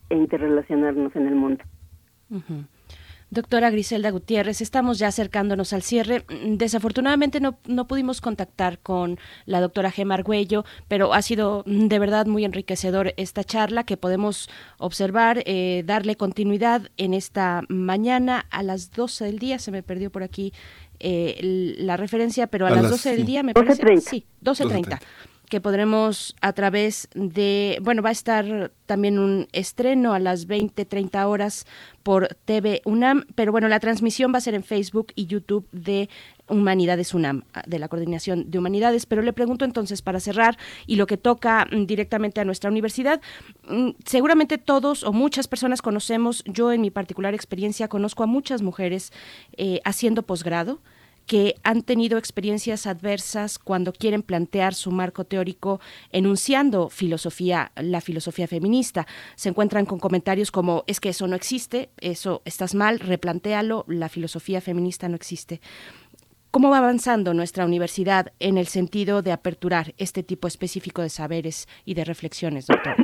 e 0.10 0.16
interrelacionarnos 0.16 1.16
en 1.16 1.28
el 1.28 1.36
mundo. 1.36 1.64
Doctora 3.32 3.70
Griselda 3.70 4.12
Gutiérrez, 4.12 4.62
estamos 4.62 5.00
ya 5.00 5.08
acercándonos 5.08 5.74
al 5.74 5.82
cierre. 5.82 6.26
Desafortunadamente 6.46 7.40
no, 7.40 7.58
no 7.66 7.88
pudimos 7.88 8.22
contactar 8.22 8.80
con 8.80 9.20
la 9.46 9.62
doctora 9.62 9.92
Gemma 9.92 10.14
Argüello, 10.14 10.64
pero 10.88 11.14
ha 11.14 11.22
sido 11.22 11.64
de 11.66 12.00
verdad 12.00 12.28
muy 12.28 12.46
enriquecedor 12.46 13.14
esta 13.18 13.44
charla 13.44 13.84
que 13.84 13.98
podemos 13.98 14.50
observar, 14.78 15.44
eh, 15.46 15.84
darle 15.86 16.16
continuidad 16.16 16.90
en 16.98 17.14
esta 17.14 17.64
mañana 17.68 18.46
a 18.52 18.64
las 18.64 18.92
12 18.92 19.26
del 19.26 19.40
día. 19.40 19.60
Se 19.60 19.72
me 19.72 19.84
perdió 19.84 20.12
por 20.12 20.24
aquí 20.24 20.54
eh, 21.00 21.40
la 21.78 21.98
referencia, 21.98 22.48
pero 22.48 22.68
a, 22.68 22.70
las, 22.70 22.90
12 22.90 23.12
del 23.18 23.26
día 23.26 23.44
me 23.44 23.54
parece. 23.54 24.02
Sí, 24.02 24.26
12.30 24.44 25.00
que 25.56 25.62
podremos 25.62 26.36
a 26.42 26.52
través 26.52 27.08
de, 27.16 27.80
bueno, 27.82 28.02
va 28.02 28.10
a 28.10 28.12
estar 28.12 28.74
también 28.88 29.18
un 29.18 29.48
estreno 29.54 30.14
a 30.14 30.20
las 30.20 30.48
20, 30.48 30.84
30 30.84 31.26
horas 31.30 31.66
por 32.04 32.28
TV 32.44 32.82
UNAM, 32.84 33.24
pero 33.36 33.54
bueno, 33.54 33.70
la 33.70 33.80
transmisión 33.80 34.34
va 34.34 34.40
a 34.40 34.42
ser 34.42 34.54
en 34.54 34.64
Facebook 34.64 35.14
y 35.16 35.28
YouTube 35.28 35.66
de 35.72 36.10
Humanidades 36.50 37.14
UNAM, 37.14 37.44
de 37.66 37.80
la 37.80 37.88
Coordinación 37.88 38.52
de 38.52 38.60
Humanidades. 38.60 39.06
Pero 39.06 39.22
le 39.22 39.32
pregunto 39.32 39.64
entonces, 39.64 40.02
para 40.02 40.20
cerrar, 40.20 40.58
y 40.88 40.98
lo 40.98 41.08
que 41.08 41.16
toca 41.16 41.66
mm, 41.72 41.86
directamente 41.86 42.42
a 42.42 42.44
nuestra 42.44 42.70
universidad, 42.70 43.22
mm, 43.66 43.92
seguramente 44.06 44.58
todos 44.58 45.04
o 45.04 45.14
muchas 45.14 45.48
personas 45.48 45.82
conocemos, 45.82 46.44
yo 46.48 46.74
en 46.74 46.82
mi 46.82 46.92
particular 46.92 47.34
experiencia 47.34 47.88
conozco 47.88 48.24
a 48.24 48.28
muchas 48.28 48.62
mujeres 48.62 49.14
eh, 49.56 49.80
haciendo 49.86 50.24
posgrado, 50.24 50.82
que 51.26 51.56
han 51.64 51.82
tenido 51.82 52.18
experiencias 52.18 52.88
adversas 52.88 53.60
cuando 53.60 53.94
quieren 53.94 54.22
plantear 54.22 54.74
su 54.74 54.92
marco 54.92 55.24
teórico 55.24 55.80
enunciando 56.12 56.90
filosofía, 56.90 57.72
la 57.76 58.02
filosofía 58.02 58.48
feminista. 58.48 59.06
Se 59.36 59.50
encuentran 59.50 59.86
con 59.86 60.00
comentarios 60.00 60.52
como 60.52 60.84
es 60.88 61.00
que 61.00 61.10
eso 61.10 61.28
no 61.28 61.36
existe, 61.36 61.90
eso 62.00 62.42
estás 62.46 62.76
mal, 62.76 63.00
replantéalo, 63.00 63.86
la 63.88 64.10
filosofía 64.10 64.62
feminista 64.62 65.10
no 65.10 65.16
existe. 65.16 65.62
¿Cómo 66.52 66.70
va 66.70 66.78
avanzando 66.78 67.34
nuestra 67.34 67.66
universidad 67.66 68.32
en 68.40 68.58
el 68.58 68.68
sentido 68.68 69.22
de 69.22 69.34
aperturar 69.34 69.94
este 69.98 70.24
tipo 70.24 70.48
específico 70.48 71.02
de 71.02 71.10
saberes 71.10 71.68
y 71.84 71.96
de 71.96 72.06
reflexiones, 72.06 72.68
doctor? 72.68 72.96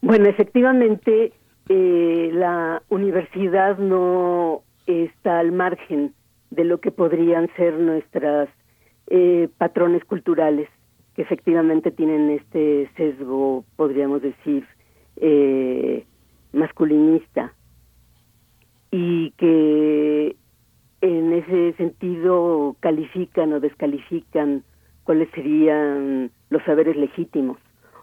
Bueno, 0.00 0.28
efectivamente, 0.28 1.32
eh, 1.70 2.30
la 2.32 2.82
universidad 2.90 3.78
no 3.78 4.62
está 4.86 5.38
al 5.38 5.52
margen 5.52 6.14
de 6.50 6.64
lo 6.64 6.80
que 6.80 6.90
podrían 6.90 7.48
ser 7.56 7.74
nuestras 7.74 8.48
eh, 9.08 9.48
patrones 9.58 10.04
culturales, 10.04 10.68
que 11.14 11.22
efectivamente 11.22 11.90
tienen 11.90 12.30
este 12.30 12.90
sesgo, 12.96 13.64
podríamos 13.76 14.22
decir, 14.22 14.66
eh, 15.16 16.04
masculinista, 16.52 17.54
y 18.90 19.32
que 19.32 20.36
en 21.00 21.32
ese 21.32 21.72
sentido 21.76 22.76
califican 22.80 23.52
o 23.52 23.60
descalifican 23.60 24.62
cuáles 25.02 25.28
serían 25.34 26.30
los 26.48 26.62
saberes 26.64 26.96
legítimos. 26.96 27.58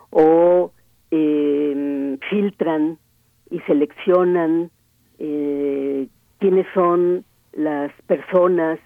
O 0.09 0.71
eh, 1.09 2.17
filtran 2.29 2.97
y 3.49 3.59
seleccionan 3.61 4.69
eh, 5.19 6.07
quiénes 6.41 6.65
son 6.73 7.23
las 7.53 7.91
personas 8.07 8.79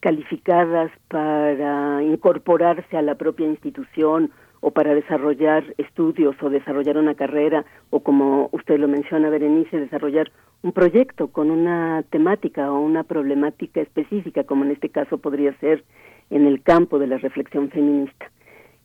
calificadas 0.00 0.90
para 1.08 2.02
incorporarse 2.02 2.96
a 2.96 3.02
la 3.02 3.14
propia 3.14 3.46
institución 3.46 4.32
o 4.60 4.72
para 4.72 4.92
desarrollar 4.94 5.62
estudios 5.78 6.34
o 6.42 6.50
desarrollar 6.50 6.98
una 6.98 7.14
carrera 7.14 7.64
o 7.90 8.00
como 8.00 8.48
usted 8.50 8.80
lo 8.80 8.88
menciona 8.88 9.30
Berenice 9.30 9.78
desarrollar 9.78 10.32
un 10.62 10.72
proyecto 10.72 11.28
con 11.28 11.52
una 11.52 12.02
temática 12.10 12.72
o 12.72 12.80
una 12.80 13.04
problemática 13.04 13.80
específica 13.80 14.42
como 14.42 14.64
en 14.64 14.72
este 14.72 14.88
caso 14.88 15.18
podría 15.18 15.56
ser 15.60 15.84
en 16.30 16.46
el 16.46 16.62
campo 16.62 16.98
de 16.98 17.06
la 17.06 17.18
reflexión 17.18 17.70
feminista. 17.70 18.26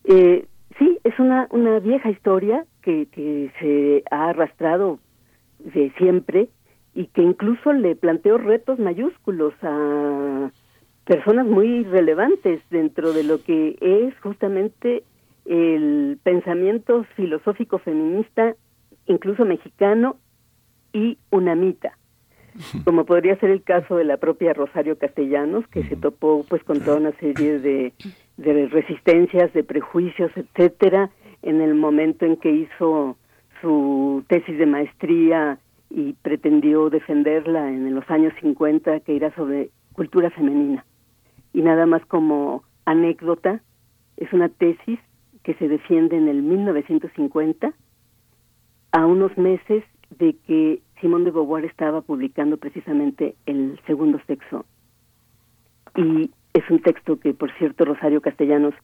Eh, 0.04 0.46
sí 0.78 0.98
es 1.02 1.18
una 1.18 1.48
una 1.50 1.80
vieja 1.80 2.10
historia 2.10 2.64
que 2.80 3.06
que 3.06 3.50
se 3.58 4.04
ha 4.14 4.28
arrastrado 4.28 5.00
de 5.58 5.90
siempre 5.98 6.48
y 6.94 7.06
que 7.06 7.22
incluso 7.22 7.72
le 7.72 7.96
planteó 7.96 8.38
retos 8.38 8.78
mayúsculos 8.78 9.54
a 9.62 10.50
personas 11.04 11.46
muy 11.46 11.84
relevantes 11.84 12.60
dentro 12.70 13.12
de 13.12 13.24
lo 13.24 13.42
que 13.42 13.76
es 13.80 14.18
justamente 14.20 15.02
el 15.44 16.18
pensamiento 16.22 17.04
filosófico 17.16 17.78
feminista, 17.78 18.54
incluso 19.06 19.44
mexicano 19.44 20.16
y 20.92 21.18
unamita, 21.30 21.98
como 22.84 23.04
podría 23.04 23.36
ser 23.36 23.50
el 23.50 23.62
caso 23.62 23.96
de 23.96 24.04
la 24.04 24.18
propia 24.18 24.52
Rosario 24.52 24.98
Castellanos, 24.98 25.66
que 25.68 25.82
se 25.84 25.96
topó 25.96 26.44
pues 26.48 26.62
con 26.62 26.80
toda 26.80 26.98
una 26.98 27.12
serie 27.12 27.58
de, 27.58 27.92
de 28.36 28.68
resistencias, 28.68 29.52
de 29.54 29.64
prejuicios, 29.64 30.30
etcétera, 30.36 31.10
en 31.42 31.60
el 31.60 31.74
momento 31.74 32.24
en 32.26 32.36
que 32.36 32.50
hizo 32.50 33.16
su 33.60 34.24
tesis 34.28 34.58
de 34.58 34.66
maestría 34.66 35.58
y 35.94 36.14
pretendió 36.14 36.88
defenderla 36.88 37.68
en 37.68 37.94
los 37.94 38.08
años 38.10 38.32
50, 38.40 39.00
que 39.00 39.16
era 39.16 39.34
sobre 39.34 39.70
cultura 39.92 40.30
femenina. 40.30 40.84
Y 41.52 41.60
nada 41.60 41.84
más 41.84 42.04
como 42.06 42.64
anécdota, 42.86 43.60
es 44.16 44.32
una 44.32 44.48
tesis 44.48 44.98
que 45.42 45.54
se 45.54 45.68
defiende 45.68 46.16
en 46.16 46.28
el 46.28 46.42
1950, 46.42 47.74
a 48.92 49.06
unos 49.06 49.36
meses 49.36 49.84
de 50.18 50.36
que 50.46 50.80
Simón 51.00 51.24
de 51.24 51.30
Beauvoir 51.30 51.64
estaba 51.64 52.00
publicando 52.00 52.56
precisamente 52.56 53.34
El 53.46 53.78
segundo 53.86 54.20
sexo. 54.26 54.64
Y 55.96 56.30
es 56.54 56.70
un 56.70 56.80
texto 56.80 57.18
que, 57.18 57.34
por 57.34 57.52
cierto, 57.58 57.84
Rosario 57.84 58.20
Castellanos 58.20 58.74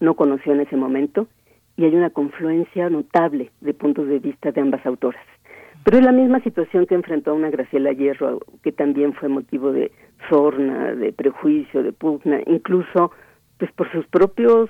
no 0.00 0.14
conoció 0.14 0.52
en 0.52 0.60
ese 0.60 0.76
momento, 0.76 1.28
y 1.76 1.84
hay 1.84 1.94
una 1.94 2.10
confluencia 2.10 2.88
notable 2.88 3.52
de 3.60 3.74
puntos 3.74 4.08
de 4.08 4.18
vista 4.18 4.50
de 4.50 4.60
ambas 4.60 4.84
autoras. 4.86 5.22
Pero 5.86 5.98
es 5.98 6.04
la 6.04 6.10
misma 6.10 6.40
situación 6.40 6.84
que 6.84 6.96
enfrentó 6.96 7.30
a 7.30 7.34
una 7.34 7.48
Graciela 7.48 7.92
Hierro, 7.92 8.40
que 8.64 8.72
también 8.72 9.12
fue 9.12 9.28
motivo 9.28 9.70
de 9.70 9.92
sorna, 10.28 10.92
de 10.96 11.12
prejuicio, 11.12 11.84
de 11.84 11.92
pugna, 11.92 12.40
incluso 12.44 13.12
pues 13.56 13.70
por 13.70 13.88
sus 13.92 14.04
propios 14.08 14.68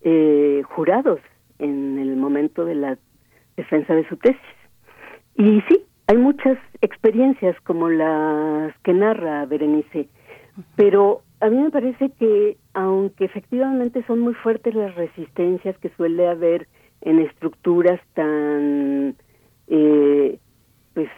eh, 0.00 0.62
jurados 0.70 1.20
en 1.58 1.98
el 1.98 2.16
momento 2.16 2.64
de 2.64 2.74
la 2.74 2.98
defensa 3.58 3.94
de 3.94 4.08
su 4.08 4.16
tesis. 4.16 4.40
Y 5.34 5.60
sí, 5.68 5.82
hay 6.06 6.16
muchas 6.16 6.56
experiencias 6.80 7.54
como 7.60 7.90
las 7.90 8.74
que 8.78 8.94
narra 8.94 9.44
Berenice, 9.44 10.08
pero 10.74 11.20
a 11.40 11.50
mí 11.50 11.58
me 11.58 11.70
parece 11.70 12.12
que 12.18 12.56
aunque 12.72 13.26
efectivamente 13.26 14.02
son 14.06 14.20
muy 14.20 14.32
fuertes 14.32 14.74
las 14.74 14.94
resistencias 14.94 15.76
que 15.80 15.90
suele 15.98 16.26
haber 16.26 16.66
en 17.02 17.18
estructuras 17.18 18.00
tan 18.14 19.16
eh, 19.68 20.38
pues 20.96 21.10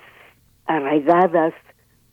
arraigadas 0.66 1.54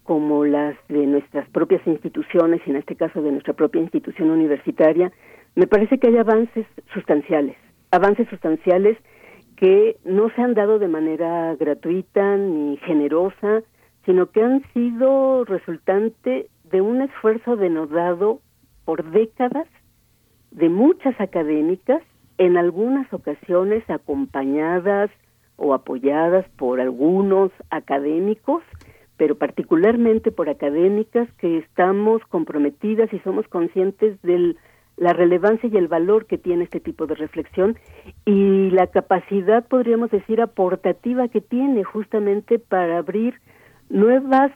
como 0.03 0.45
las 0.45 0.75
de 0.87 1.07
nuestras 1.07 1.49
propias 1.49 1.81
instituciones 1.87 2.61
y 2.63 2.69
en 2.69 2.75
este 2.75 2.95
caso 2.95 3.23
de 3.23 3.31
nuestra 3.31 3.53
propia 3.53 3.81
institución 3.81 4.29
universitaria, 4.29 5.11
me 5.55 5.65
parece 5.65 5.97
que 5.97 6.09
hay 6.09 6.17
avances 6.17 6.67
sustanciales, 6.93 7.57
avances 7.89 8.29
sustanciales 8.29 8.99
que 9.55 9.97
no 10.05 10.29
se 10.35 10.43
han 10.43 10.53
dado 10.53 10.77
de 10.77 10.87
manera 10.87 11.55
gratuita 11.55 12.37
ni 12.37 12.77
generosa, 12.85 13.63
sino 14.05 14.29
que 14.29 14.43
han 14.43 14.61
sido 14.71 15.43
resultante 15.45 16.49
de 16.65 16.81
un 16.81 17.01
esfuerzo 17.01 17.55
denodado 17.55 18.41
por 18.85 19.09
décadas 19.09 19.67
de 20.51 20.69
muchas 20.69 21.19
académicas, 21.19 22.03
en 22.37 22.57
algunas 22.57 23.11
ocasiones 23.11 23.83
acompañadas 23.89 25.09
o 25.57 25.73
apoyadas 25.73 26.45
por 26.57 26.79
algunos 26.79 27.51
académicos, 27.69 28.63
pero 29.17 29.35
particularmente 29.35 30.31
por 30.31 30.49
académicas 30.49 31.27
que 31.37 31.57
estamos 31.59 32.21
comprometidas 32.29 33.11
y 33.13 33.19
somos 33.19 33.47
conscientes 33.47 34.21
del 34.21 34.57
la 34.97 35.13
relevancia 35.13 35.69
y 35.71 35.77
el 35.77 35.87
valor 35.87 36.25
que 36.25 36.37
tiene 36.37 36.63
este 36.63 36.79
tipo 36.79 37.05
de 37.05 37.15
reflexión 37.15 37.77
y 38.25 38.69
la 38.71 38.87
capacidad, 38.87 39.67
podríamos 39.67 40.09
decir, 40.09 40.41
aportativa 40.41 41.27
que 41.27 41.41
tiene 41.41 41.83
justamente 41.83 42.59
para 42.59 42.97
abrir 42.97 43.35
nuevas 43.89 44.51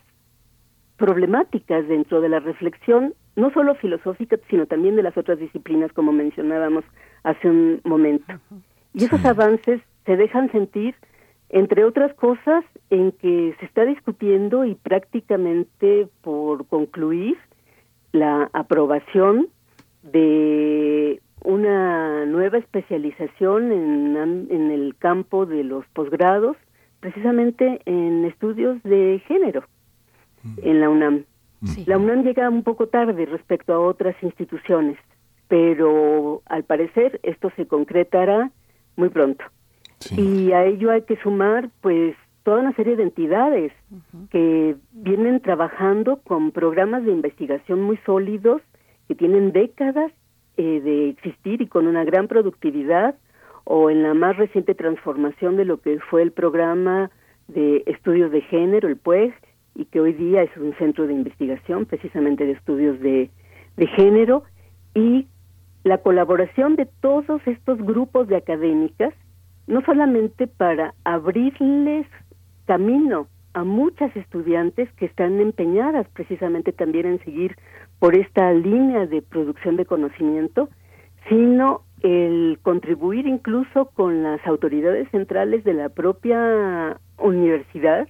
problemáticas 0.98 1.88
dentro 1.88 2.22
de 2.22 2.30
la 2.30 2.40
reflexión, 2.40 3.14
no 3.36 3.52
solo 3.52 3.76
filosófica, 3.76 4.38
sino 4.50 4.66
también 4.66 4.96
de 4.96 5.04
las 5.04 5.18
otras 5.18 5.40
disciplinas, 5.40 5.92
como 5.94 6.12
mencionábamos 6.12 6.84
hace 7.24 7.50
un 7.50 7.82
momento. 7.84 8.34
Y 8.94 9.06
esos 9.06 9.24
avances 9.26 9.82
se 10.06 10.18
dejan 10.18 10.52
sentir, 10.52 10.96
entre 11.50 11.84
otras 11.84 12.14
cosas, 12.16 12.64
en 12.90 13.12
que 13.12 13.56
se 13.60 13.66
está 13.66 13.86
discutiendo 13.86 14.66
y 14.66 14.76
prácticamente 14.76 16.08
por 16.22 16.68
concluir 16.68 17.38
la 18.12 18.50
aprobación 18.54 19.48
de 20.04 21.22
una 21.44 22.26
nueva 22.26 22.58
especialización 22.58 23.72
en, 23.72 24.48
en 24.50 24.72
el 24.72 24.96
campo 24.98 25.46
de 25.46 25.64
los 25.64 25.86
posgrados, 25.88 26.58
precisamente 27.00 27.82
en 27.86 28.26
estudios 28.26 28.82
de 28.84 29.22
género 29.28 29.64
en 30.62 30.80
la 30.80 30.90
UNAM. 30.90 31.26
La 31.86 31.98
UNAM 31.98 32.24
llega 32.24 32.50
un 32.50 32.64
poco 32.64 32.88
tarde 32.88 33.26
respecto 33.26 33.74
a 33.74 33.80
otras 33.80 34.16
instituciones, 34.22 34.98
pero 35.48 36.42
al 36.46 36.64
parecer 36.64 37.20
esto 37.24 37.52
se 37.56 37.68
concretará 37.68 38.52
muy 38.96 39.10
pronto. 39.10 39.44
Y 40.16 40.52
a 40.52 40.66
ello 40.66 40.92
hay 40.92 41.02
que 41.02 41.18
sumar 41.18 41.70
pues 41.82 42.16
toda 42.44 42.62
una 42.62 42.74
serie 42.74 42.96
de 42.96 43.04
entidades 43.04 43.74
que 44.32 44.76
vienen 44.92 45.42
trabajando 45.42 46.22
con 46.24 46.52
programas 46.52 47.04
de 47.04 47.12
investigación 47.12 47.82
muy 47.82 47.98
sólidos 48.06 48.62
que 49.08 49.16
tienen 49.16 49.52
décadas 49.52 50.12
eh, 50.58 50.82
de 50.82 51.10
existir 51.10 51.62
y 51.62 51.68
con 51.68 51.88
una 51.88 52.04
gran 52.04 52.28
productividad, 52.28 53.16
o 53.64 53.90
en 53.90 54.04
la 54.04 54.14
más 54.14 54.36
reciente 54.38 54.76
transformación 54.76 55.58
de 55.58 55.66
lo 55.66 55.80
que 55.80 56.00
fue 56.00 56.22
el 56.22 56.32
programa 56.32 57.12
de 57.48 57.84
estudios 57.88 58.32
de 58.32 58.42
género, 58.42 58.88
el 58.88 58.98
PUEG, 58.98 59.34
y 59.76 59.86
que 59.86 60.00
hoy 60.00 60.14
día 60.14 60.44
es 60.44 60.56
un 60.58 60.74
centro 60.78 61.08
de 61.08 61.14
investigación 61.14 61.86
precisamente 61.86 62.46
de 62.46 62.52
estudios 62.54 63.00
de, 63.00 63.30
de 63.78 63.88
género, 63.88 64.44
y 64.94 65.28
la 65.84 66.00
colaboración 66.00 66.76
de 66.76 66.88
todos 67.00 67.42
estos 67.48 67.82
grupos 67.82 68.28
de 68.28 68.36
académicas, 68.36 69.14
no 69.70 69.82
solamente 69.84 70.48
para 70.48 70.96
abrirles 71.06 72.08
camino 72.66 73.28
a 73.54 73.64
muchas 73.64 74.16
estudiantes 74.16 74.92
que 74.94 75.06
están 75.06 75.40
empeñadas 75.40 76.08
precisamente 76.10 76.72
también 76.72 77.06
en 77.06 77.24
seguir 77.24 77.56
por 78.00 78.16
esta 78.16 78.52
línea 78.52 79.06
de 79.06 79.22
producción 79.22 79.76
de 79.76 79.86
conocimiento, 79.86 80.70
sino 81.28 81.84
el 82.02 82.58
contribuir 82.64 83.28
incluso 83.28 83.92
con 83.94 84.24
las 84.24 84.46
autoridades 84.48 85.08
centrales 85.12 85.64
de 85.64 85.74
la 85.74 85.90
propia 85.90 87.00
universidad 87.20 88.08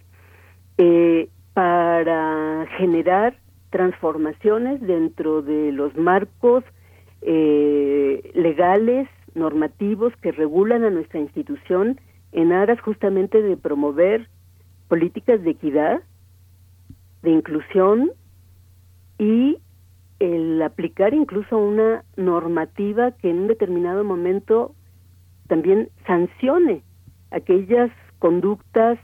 eh, 0.78 1.28
para 1.54 2.68
generar 2.78 3.36
transformaciones 3.70 4.80
dentro 4.80 5.42
de 5.42 5.74
los 5.74 5.94
marcos 5.98 6.64
eh, 7.22 8.32
legales, 8.34 9.10
normativos 9.36 10.14
que 10.22 10.32
regulan 10.32 10.84
a 10.84 10.90
nuestra 10.90 11.20
institución 11.20 12.00
en 12.32 12.52
aras 12.52 12.80
justamente 12.82 13.42
de 13.42 13.58
promover 13.58 14.30
políticas 14.88 15.42
de 15.44 15.52
equidad, 15.52 16.02
de 17.22 17.32
inclusión 17.32 18.12
y 19.18 19.58
el 20.20 20.62
aplicar 20.62 21.14
incluso 21.14 21.58
una 21.58 22.04
normativa 22.18 23.12
que 23.12 23.30
en 23.30 23.40
un 23.40 23.48
determinado 23.48 24.04
momento 24.04 24.76
también 25.48 25.90
sancione 26.06 26.84
aquellas 27.32 27.92
conductas 28.20 29.00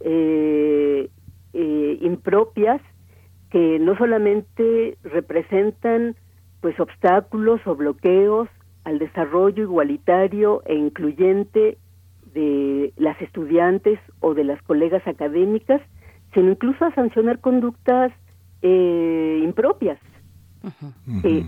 eh, 0.00 1.10
eh, 1.52 1.98
impropias 2.00 2.80
que 3.50 3.78
no 3.80 3.96
solamente 3.96 4.96
representan 5.02 6.14
pues 6.60 6.78
obstáculos 6.78 7.60
o 7.66 7.74
bloqueos 7.74 8.48
al 8.84 8.98
desarrollo 8.98 9.62
igualitario 9.62 10.62
e 10.66 10.74
incluyente 10.74 11.78
de 12.34 12.92
las 12.96 13.20
estudiantes 13.20 13.98
o 14.20 14.34
de 14.34 14.44
las 14.44 14.62
colegas 14.62 15.06
académicas, 15.06 15.80
sino 16.32 16.50
incluso 16.50 16.84
a 16.84 16.94
sancionar 16.94 17.40
conductas 17.40 18.12
eh, 18.62 19.40
impropias 19.42 19.98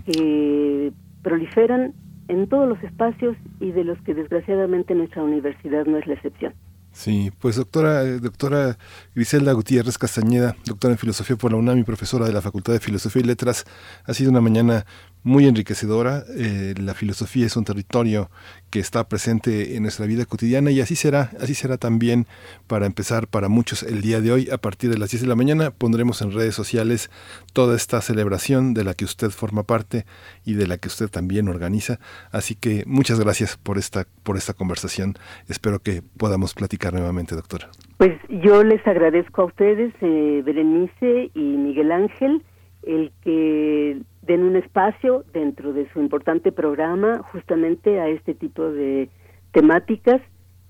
que 0.05 0.91
proliferan 1.21 1.93
en 2.27 2.47
todos 2.47 2.67
los 2.67 2.81
espacios 2.83 3.37
y 3.59 3.71
de 3.71 3.83
los 3.83 3.99
que 4.01 4.13
desgraciadamente 4.13 4.95
nuestra 4.95 5.23
universidad 5.23 5.85
no 5.85 5.97
es 5.97 6.07
la 6.07 6.15
excepción. 6.15 6.53
Sí, 6.91 7.31
pues 7.39 7.55
doctora, 7.55 8.03
eh, 8.03 8.19
doctora 8.19 8.77
Griselda 9.15 9.51
Gutiérrez 9.53 9.97
Castañeda, 9.97 10.55
doctora 10.65 10.93
en 10.93 10.99
filosofía 10.99 11.35
por 11.35 11.51
la 11.51 11.57
UNAM 11.57 11.79
y 11.79 11.83
profesora 11.83 12.27
de 12.27 12.33
la 12.33 12.41
Facultad 12.41 12.73
de 12.73 12.79
Filosofía 12.79 13.23
y 13.23 13.25
Letras, 13.25 13.65
ha 14.05 14.13
sido 14.13 14.29
una 14.29 14.41
mañana 14.41 14.85
muy 15.23 15.47
enriquecedora. 15.47 16.23
Eh, 16.37 16.75
la 16.77 16.93
filosofía 16.93 17.45
es 17.45 17.55
un 17.57 17.63
territorio 17.65 18.29
que 18.69 18.79
está 18.79 19.07
presente 19.07 19.75
en 19.75 19.83
nuestra 19.83 20.05
vida 20.05 20.25
cotidiana 20.25 20.71
y 20.71 20.81
así 20.81 20.95
será, 20.95 21.31
así 21.39 21.53
será 21.53 21.77
también 21.77 22.27
para 22.67 22.85
empezar 22.85 23.27
para 23.27 23.49
muchos 23.49 23.83
el 23.83 24.01
día 24.01 24.21
de 24.21 24.31
hoy. 24.31 24.49
A 24.51 24.57
partir 24.57 24.89
de 24.89 24.97
las 24.97 25.11
10 25.11 25.21
de 25.21 25.27
la 25.27 25.35
mañana 25.35 25.71
pondremos 25.71 26.21
en 26.21 26.31
redes 26.31 26.55
sociales 26.55 27.09
toda 27.53 27.75
esta 27.75 28.01
celebración 28.01 28.73
de 28.73 28.83
la 28.83 28.93
que 28.93 29.05
usted 29.05 29.29
forma 29.29 29.63
parte 29.63 30.05
y 30.45 30.53
de 30.53 30.67
la 30.67 30.77
que 30.77 30.87
usted 30.87 31.09
también 31.09 31.47
organiza. 31.47 31.99
Así 32.31 32.55
que 32.55 32.83
muchas 32.85 33.19
gracias 33.19 33.57
por 33.57 33.77
esta, 33.77 34.05
por 34.23 34.37
esta 34.37 34.53
conversación. 34.53 35.15
Espero 35.47 35.79
que 35.79 36.01
podamos 36.17 36.53
platicar 36.53 36.93
nuevamente, 36.93 37.35
doctora. 37.35 37.69
Pues 37.97 38.19
yo 38.29 38.63
les 38.63 38.85
agradezco 38.85 39.43
a 39.43 39.45
ustedes, 39.45 39.93
eh, 40.01 40.41
Berenice 40.43 41.31
y 41.33 41.39
Miguel 41.39 41.91
Ángel, 41.91 42.43
el 42.83 43.11
que 43.23 44.01
den 44.23 44.43
un 44.43 44.55
espacio 44.55 45.25
dentro 45.33 45.73
de 45.73 45.91
su 45.91 45.99
importante 45.99 46.51
programa 46.51 47.21
justamente 47.31 47.99
a 47.99 48.07
este 48.07 48.33
tipo 48.33 48.63
de 48.63 49.09
temáticas 49.51 50.21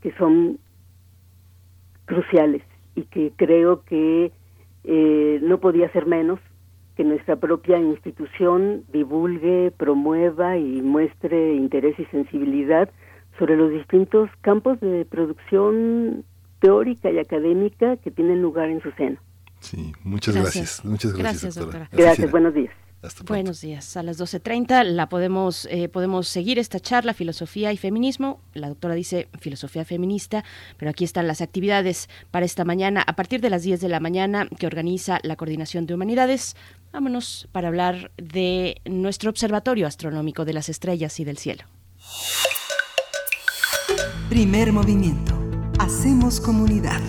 que 0.01 0.11
son 0.13 0.59
cruciales 2.05 2.63
y 2.95 3.03
que 3.03 3.31
creo 3.35 3.83
que 3.83 4.31
eh, 4.83 5.39
no 5.41 5.59
podía 5.59 5.91
ser 5.91 6.07
menos 6.07 6.39
que 6.95 7.03
nuestra 7.03 7.35
propia 7.37 7.79
institución 7.79 8.83
divulgue, 8.91 9.71
promueva 9.77 10.57
y 10.57 10.81
muestre 10.81 11.55
interés 11.55 11.97
y 11.99 12.05
sensibilidad 12.05 12.89
sobre 13.39 13.55
los 13.55 13.71
distintos 13.71 14.29
campos 14.41 14.79
de 14.79 15.05
producción 15.05 16.23
teórica 16.59 17.09
y 17.11 17.19
académica 17.19 17.97
que 17.97 18.11
tienen 18.11 18.41
lugar 18.41 18.69
en 18.69 18.81
su 18.81 18.91
seno. 18.91 19.17
Sí, 19.59 19.93
muchas 20.03 20.35
gracias. 20.35 20.85
Muchas 20.85 21.13
gracias, 21.13 21.55
doctora. 21.55 21.89
Gracias, 21.91 22.29
buenos 22.29 22.53
días. 22.53 22.82
Buenos 23.25 23.59
días. 23.59 23.97
A 23.97 24.03
las 24.03 24.17
12.30 24.17 24.85
la 24.85 25.09
podemos, 25.09 25.65
eh, 25.69 25.89
podemos 25.89 26.27
seguir 26.27 26.57
esta 26.57 26.79
charla, 26.79 27.13
filosofía 27.13 27.73
y 27.73 27.77
feminismo. 27.77 28.39
La 28.53 28.69
doctora 28.69 28.95
dice 28.95 29.27
filosofía 29.39 29.83
feminista, 29.83 30.45
pero 30.77 30.89
aquí 30.89 31.03
están 31.03 31.27
las 31.27 31.41
actividades 31.41 32.07
para 32.31 32.45
esta 32.45 32.63
mañana 32.63 33.03
a 33.05 33.15
partir 33.15 33.41
de 33.41 33.49
las 33.49 33.63
10 33.63 33.81
de 33.81 33.89
la 33.89 33.99
mañana 33.99 34.47
que 34.57 34.67
organiza 34.67 35.19
la 35.23 35.35
Coordinación 35.35 35.85
de 35.85 35.95
Humanidades. 35.95 36.55
Vámonos 36.93 37.49
para 37.51 37.67
hablar 37.67 38.11
de 38.17 38.81
nuestro 38.85 39.29
Observatorio 39.29 39.85
Astronómico 39.85 40.45
de 40.45 40.53
las 40.53 40.69
Estrellas 40.69 41.19
y 41.19 41.25
del 41.25 41.37
Cielo. 41.37 41.65
Primer 44.29 44.71
movimiento. 44.71 45.37
Hacemos 45.77 46.39
comunidad. 46.39 47.01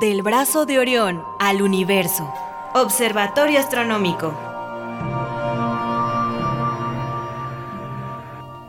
Del 0.00 0.22
brazo 0.22 0.66
de 0.66 0.80
Orión 0.80 1.22
al 1.38 1.62
universo. 1.62 2.51
Observatorio 2.74 3.60
Astronómico. 3.60 4.51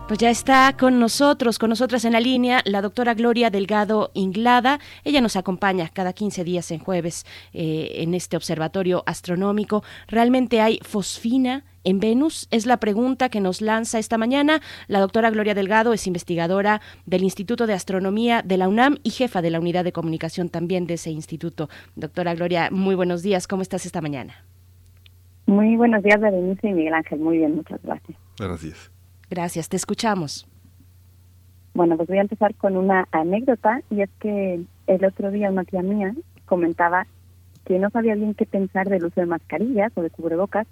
Pues 0.07 0.19
ya 0.19 0.29
está 0.29 0.75
con 0.77 0.99
nosotros, 0.99 1.57
con 1.57 1.69
nosotras 1.69 2.03
en 2.03 2.11
la 2.11 2.19
línea, 2.19 2.61
la 2.65 2.81
doctora 2.81 3.13
Gloria 3.13 3.49
Delgado 3.49 4.11
Inglada. 4.13 4.79
Ella 5.05 5.21
nos 5.21 5.37
acompaña 5.37 5.89
cada 5.93 6.11
15 6.11 6.43
días 6.43 6.71
en 6.71 6.79
jueves 6.79 7.25
eh, 7.53 7.89
en 7.95 8.13
este 8.13 8.35
observatorio 8.35 9.03
astronómico. 9.05 9.81
¿Realmente 10.07 10.59
hay 10.59 10.79
fosfina 10.83 11.63
en 11.85 12.01
Venus? 12.01 12.49
Es 12.51 12.65
la 12.65 12.77
pregunta 12.77 13.29
que 13.29 13.39
nos 13.39 13.61
lanza 13.61 13.97
esta 13.97 14.17
mañana. 14.17 14.59
La 14.87 14.99
doctora 14.99 15.29
Gloria 15.29 15.55
Delgado 15.55 15.93
es 15.93 16.05
investigadora 16.05 16.81
del 17.05 17.23
Instituto 17.23 17.65
de 17.65 17.73
Astronomía 17.73 18.41
de 18.41 18.57
la 18.57 18.67
UNAM 18.67 18.97
y 19.03 19.11
jefa 19.11 19.41
de 19.41 19.51
la 19.51 19.61
unidad 19.61 19.85
de 19.85 19.93
comunicación 19.93 20.49
también 20.49 20.85
de 20.85 20.95
ese 20.95 21.11
instituto. 21.11 21.69
Doctora 21.95 22.35
Gloria, 22.35 22.69
muy 22.71 22.95
buenos 22.95 23.23
días. 23.23 23.47
¿Cómo 23.47 23.61
estás 23.61 23.85
esta 23.85 24.01
mañana? 24.01 24.35
Muy 25.45 25.77
buenos 25.77 26.03
días, 26.03 26.19
Berenice 26.19 26.67
y 26.67 26.73
Miguel 26.73 26.93
Ángel. 26.93 27.19
Muy 27.19 27.37
bien, 27.37 27.55
muchas 27.55 27.81
gracias. 27.81 28.17
Buenos 28.37 28.61
días. 28.61 28.92
Gracias, 29.33 29.67
te 29.67 29.77
escuchamos. 29.77 30.47
Bueno, 31.73 31.97
pues 31.97 32.07
voy 32.07 32.19
a 32.19 32.21
empezar 32.21 32.53
con 32.53 32.77
una 32.77 33.07
anécdota 33.11 33.81
y 33.89 34.01
es 34.01 34.09
que 34.19 34.63
el 34.85 35.05
otro 35.05 35.31
día 35.31 35.49
una 35.49 35.63
tía 35.63 35.81
mía 35.81 36.13
comentaba 36.45 37.07
que 37.65 37.79
no 37.79 37.89
sabía 37.89 38.13
bien 38.13 38.35
qué 38.35 38.45
pensar 38.45 38.89
del 38.89 39.05
uso 39.05 39.21
de 39.21 39.25
mascarillas 39.25 39.91
o 39.95 40.03
de 40.03 40.11
cubrebocas 40.11 40.67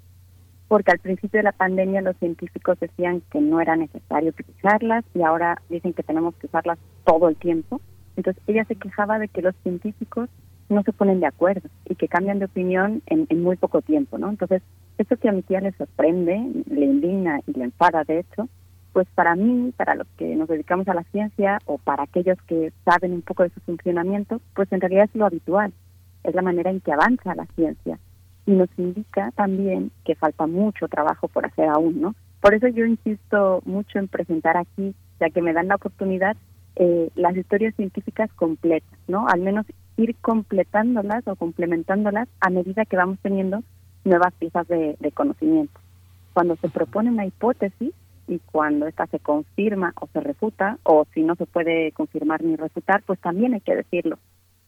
porque 0.68 0.92
al 0.92 1.00
principio 1.00 1.38
de 1.38 1.42
la 1.42 1.50
pandemia 1.50 2.02
los 2.02 2.16
científicos 2.18 2.78
decían 2.78 3.20
que 3.32 3.40
no 3.40 3.60
era 3.60 3.74
necesario 3.74 4.30
utilizarlas 4.30 5.04
y 5.12 5.22
ahora 5.22 5.60
dicen 5.68 5.92
que 5.92 6.04
tenemos 6.04 6.36
que 6.36 6.46
usarlas 6.46 6.78
todo 7.04 7.28
el 7.28 7.34
tiempo. 7.34 7.80
Entonces 8.16 8.40
ella 8.46 8.64
se 8.66 8.76
quejaba 8.76 9.18
de 9.18 9.26
que 9.26 9.42
los 9.42 9.56
científicos 9.64 10.28
no 10.68 10.84
se 10.84 10.92
ponen 10.92 11.18
de 11.18 11.26
acuerdo 11.26 11.68
y 11.84 11.96
que 11.96 12.06
cambian 12.06 12.38
de 12.38 12.44
opinión 12.44 13.02
en, 13.06 13.42
muy 13.42 13.56
poco 13.56 13.82
tiempo, 13.82 14.18
¿no? 14.18 14.30
Entonces, 14.30 14.62
esto 14.98 15.16
que 15.16 15.28
a 15.28 15.32
mi 15.32 15.42
tía 15.42 15.60
le 15.60 15.72
sorprende, 15.72 16.64
le 16.70 16.84
indigna 16.84 17.40
y 17.46 17.52
le 17.52 17.64
enfada, 17.64 18.04
de 18.04 18.20
hecho, 18.20 18.48
pues 18.92 19.06
para 19.14 19.34
mí, 19.34 19.72
para 19.76 19.94
los 19.94 20.06
que 20.18 20.36
nos 20.36 20.48
dedicamos 20.48 20.86
a 20.88 20.94
la 20.94 21.04
ciencia 21.04 21.58
o 21.64 21.78
para 21.78 22.04
aquellos 22.04 22.40
que 22.42 22.72
saben 22.84 23.12
un 23.12 23.22
poco 23.22 23.42
de 23.42 23.50
su 23.50 23.60
funcionamiento, 23.60 24.40
pues 24.54 24.70
en 24.72 24.80
realidad 24.80 25.04
es 25.04 25.14
lo 25.14 25.26
habitual, 25.26 25.72
es 26.24 26.34
la 26.34 26.42
manera 26.42 26.70
en 26.70 26.80
que 26.80 26.92
avanza 26.92 27.34
la 27.34 27.46
ciencia 27.54 27.98
y 28.46 28.52
nos 28.52 28.68
indica 28.76 29.30
también 29.32 29.90
que 30.04 30.14
falta 30.14 30.46
mucho 30.46 30.88
trabajo 30.88 31.28
por 31.28 31.46
hacer 31.46 31.68
aún, 31.68 32.00
¿no? 32.00 32.14
Por 32.40 32.54
eso 32.54 32.68
yo 32.68 32.84
insisto 32.84 33.62
mucho 33.64 33.98
en 33.98 34.08
presentar 34.08 34.56
aquí, 34.56 34.94
ya 35.20 35.30
que 35.30 35.42
me 35.42 35.52
dan 35.52 35.68
la 35.68 35.76
oportunidad, 35.76 36.36
eh, 36.76 37.10
las 37.14 37.36
historias 37.36 37.74
científicas 37.76 38.32
completas, 38.34 38.98
¿no? 39.06 39.28
Al 39.28 39.40
menos 39.40 39.64
ir 39.96 40.16
completándolas 40.16 41.26
o 41.28 41.36
complementándolas 41.36 42.28
a 42.40 42.50
medida 42.50 42.84
que 42.84 42.96
vamos 42.96 43.18
teniendo 43.22 43.62
nuevas 44.04 44.32
piezas 44.34 44.66
de, 44.68 44.96
de 44.98 45.12
conocimiento. 45.12 45.80
Cuando 46.32 46.56
se 46.56 46.68
propone 46.68 47.10
una 47.10 47.26
hipótesis 47.26 47.92
y 48.28 48.38
cuando 48.50 48.86
esta 48.86 49.06
se 49.06 49.18
confirma 49.18 49.92
o 50.00 50.08
se 50.12 50.20
refuta, 50.20 50.78
o 50.82 51.06
si 51.12 51.22
no 51.22 51.34
se 51.34 51.46
puede 51.46 51.92
confirmar 51.92 52.42
ni 52.42 52.56
refutar, 52.56 53.02
pues 53.04 53.20
también 53.20 53.54
hay 53.54 53.60
que 53.60 53.76
decirlo 53.76 54.18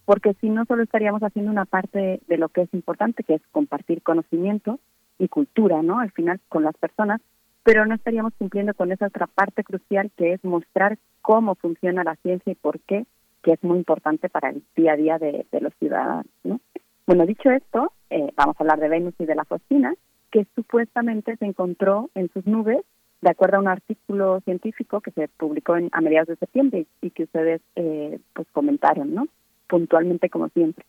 porque 0.05 0.35
si 0.41 0.49
no 0.49 0.64
solo 0.66 0.82
estaríamos 0.82 1.22
haciendo 1.22 1.51
una 1.51 1.64
parte 1.64 2.20
de 2.26 2.39
lo 2.39 2.49
que 2.49 2.62
es 2.62 2.74
importante, 2.74 3.24
que 3.24 3.35
es 3.35 3.43
compartir 3.53 4.03
conocimiento 4.03 4.78
y 5.18 5.28
cultura, 5.28 5.82
¿no? 5.82 6.01
Al 6.01 6.11
final 6.11 6.41
con 6.49 6.64
las 6.64 6.76
personas, 6.76 7.20
pero 7.62 7.87
no 7.87 7.95
estaríamos 7.95 8.35
cumpliendo 8.39 8.74
con 8.74 8.93
esa 8.93 9.07
otra 9.07 9.26
parte 9.26 9.64
crucial 9.64 10.11
que 10.16 10.35
es 10.35 10.45
mostrar 10.45 10.99
cómo 11.22 11.55
funciona 11.55 12.05
la 12.05 12.16
ciencia 12.16 12.53
y 12.53 12.57
por 12.57 12.80
qué, 12.80 13.07
que 13.43 13.53
es 13.53 13.62
muy 13.62 13.78
importante 13.78 14.28
para 14.28 14.51
el 14.51 14.62
día 14.76 14.93
a 14.93 14.97
día 14.97 15.18
de, 15.18 15.47
los 15.61 15.72
ciudadanos, 15.78 16.26
¿no? 16.43 16.61
Bueno, 17.07 17.26
dicho 17.26 17.51
esto, 17.51 17.93
eh, 18.14 18.32
vamos 18.36 18.54
a 18.56 18.62
hablar 18.62 18.78
de 18.78 18.88
Venus 18.88 19.14
y 19.18 19.24
de 19.24 19.34
la 19.34 19.44
fosfina, 19.44 19.92
que 20.30 20.46
supuestamente 20.54 21.36
se 21.36 21.46
encontró 21.46 22.10
en 22.14 22.30
sus 22.32 22.46
nubes 22.46 22.84
de 23.20 23.30
acuerdo 23.30 23.56
a 23.56 23.60
un 23.60 23.68
artículo 23.68 24.40
científico 24.42 25.00
que 25.00 25.10
se 25.10 25.26
publicó 25.26 25.76
en, 25.76 25.88
a 25.92 26.00
mediados 26.00 26.28
de 26.28 26.36
septiembre 26.36 26.86
y, 27.00 27.10
que 27.10 27.24
ustedes 27.24 27.60
eh, 27.74 28.20
pues 28.32 28.46
comentaron, 28.52 29.14
¿no? 29.14 29.26
puntualmente 29.68 30.30
como 30.30 30.48
siempre. 30.50 30.84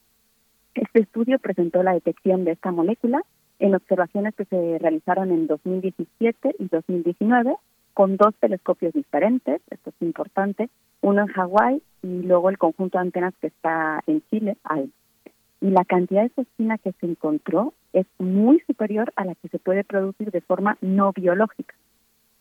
Este 0.76 1.00
estudio 1.00 1.40
presentó 1.40 1.82
la 1.82 1.94
detección 1.94 2.44
de 2.44 2.52
esta 2.52 2.72
molécula 2.72 3.24
en 3.58 3.74
observaciones 3.74 4.36
que 4.36 4.46
se 4.46 4.78
realizaron 4.80 5.32
en 5.32 5.48
2017 5.48 6.56
y 6.60 6.68
2019 6.68 7.56
con 7.96 8.18
dos 8.18 8.36
telescopios 8.40 8.94
diferentes, 8.94 9.62
esto 9.72 9.90
es 9.90 10.02
importante, 10.02 10.70
uno 11.02 11.22
en 11.22 11.28
Hawái 11.30 11.82
y 12.04 12.22
luego 12.24 12.50
el 12.50 12.60
conjunto 12.60 12.98
de 12.98 13.04
antenas 13.04 13.34
que 13.42 13.48
está 13.48 14.04
en 14.06 14.22
Chile, 14.30 14.58
Y 15.62 15.70
la 15.70 15.86
cantidad 15.86 16.24
de 16.24 16.30
fosfina 16.30 16.78
que 16.78 16.92
se 16.94 17.06
encontró 17.06 17.74
es 17.94 18.06
muy 18.20 18.60
superior 18.68 19.12
a 19.16 19.26
la 19.26 19.36
que 19.36 19.48
se 19.48 19.60
puede 19.60 19.84
producir 19.84 20.32
de 20.32 20.42
forma 20.42 20.78
no 20.82 21.14
biológica. 21.14 21.76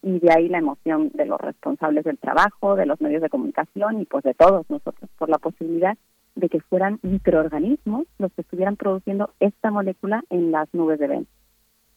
Y 0.02 0.18
de 0.18 0.32
ahí 0.32 0.48
la 0.48 0.58
emoción 0.58 1.10
de 1.14 1.24
los 1.24 1.40
responsables 1.40 2.04
del 2.04 2.18
trabajo, 2.18 2.76
de 2.76 2.86
los 2.86 3.00
medios 3.00 3.22
de 3.22 3.30
comunicación 3.30 4.00
y 4.00 4.04
pues 4.04 4.24
de 4.24 4.34
todos 4.34 4.68
nosotros 4.68 5.08
por 5.16 5.28
la 5.28 5.38
posibilidad 5.38 5.96
de 6.34 6.48
que 6.48 6.60
fueran 6.60 6.98
microorganismos 7.02 8.06
los 8.18 8.32
que 8.32 8.42
estuvieran 8.42 8.76
produciendo 8.76 9.30
esta 9.40 9.70
molécula 9.70 10.24
en 10.30 10.50
las 10.50 10.68
nubes 10.74 10.98
de 10.98 11.06
Venus. 11.06 11.28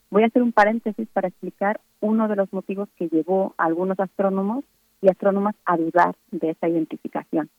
Voy 0.09 0.23
a 0.23 0.27
hacer 0.27 0.41
un 0.41 0.53
paréntesis 0.53 1.07
para 1.11 1.27
explicar 1.27 1.81
uno 1.99 2.27
de 2.27 2.37
los 2.37 2.51
motivos 2.53 2.87
que 2.95 3.09
llevó 3.09 3.53
a 3.57 3.65
algunos 3.65 3.99
astrónomos 3.99 4.63
y 5.01 5.09
astrónomas 5.09 5.55
a 5.65 5.75
dudar 5.77 6.15
de 6.31 6.51
esta 6.51 6.69
identificación. 6.69 7.49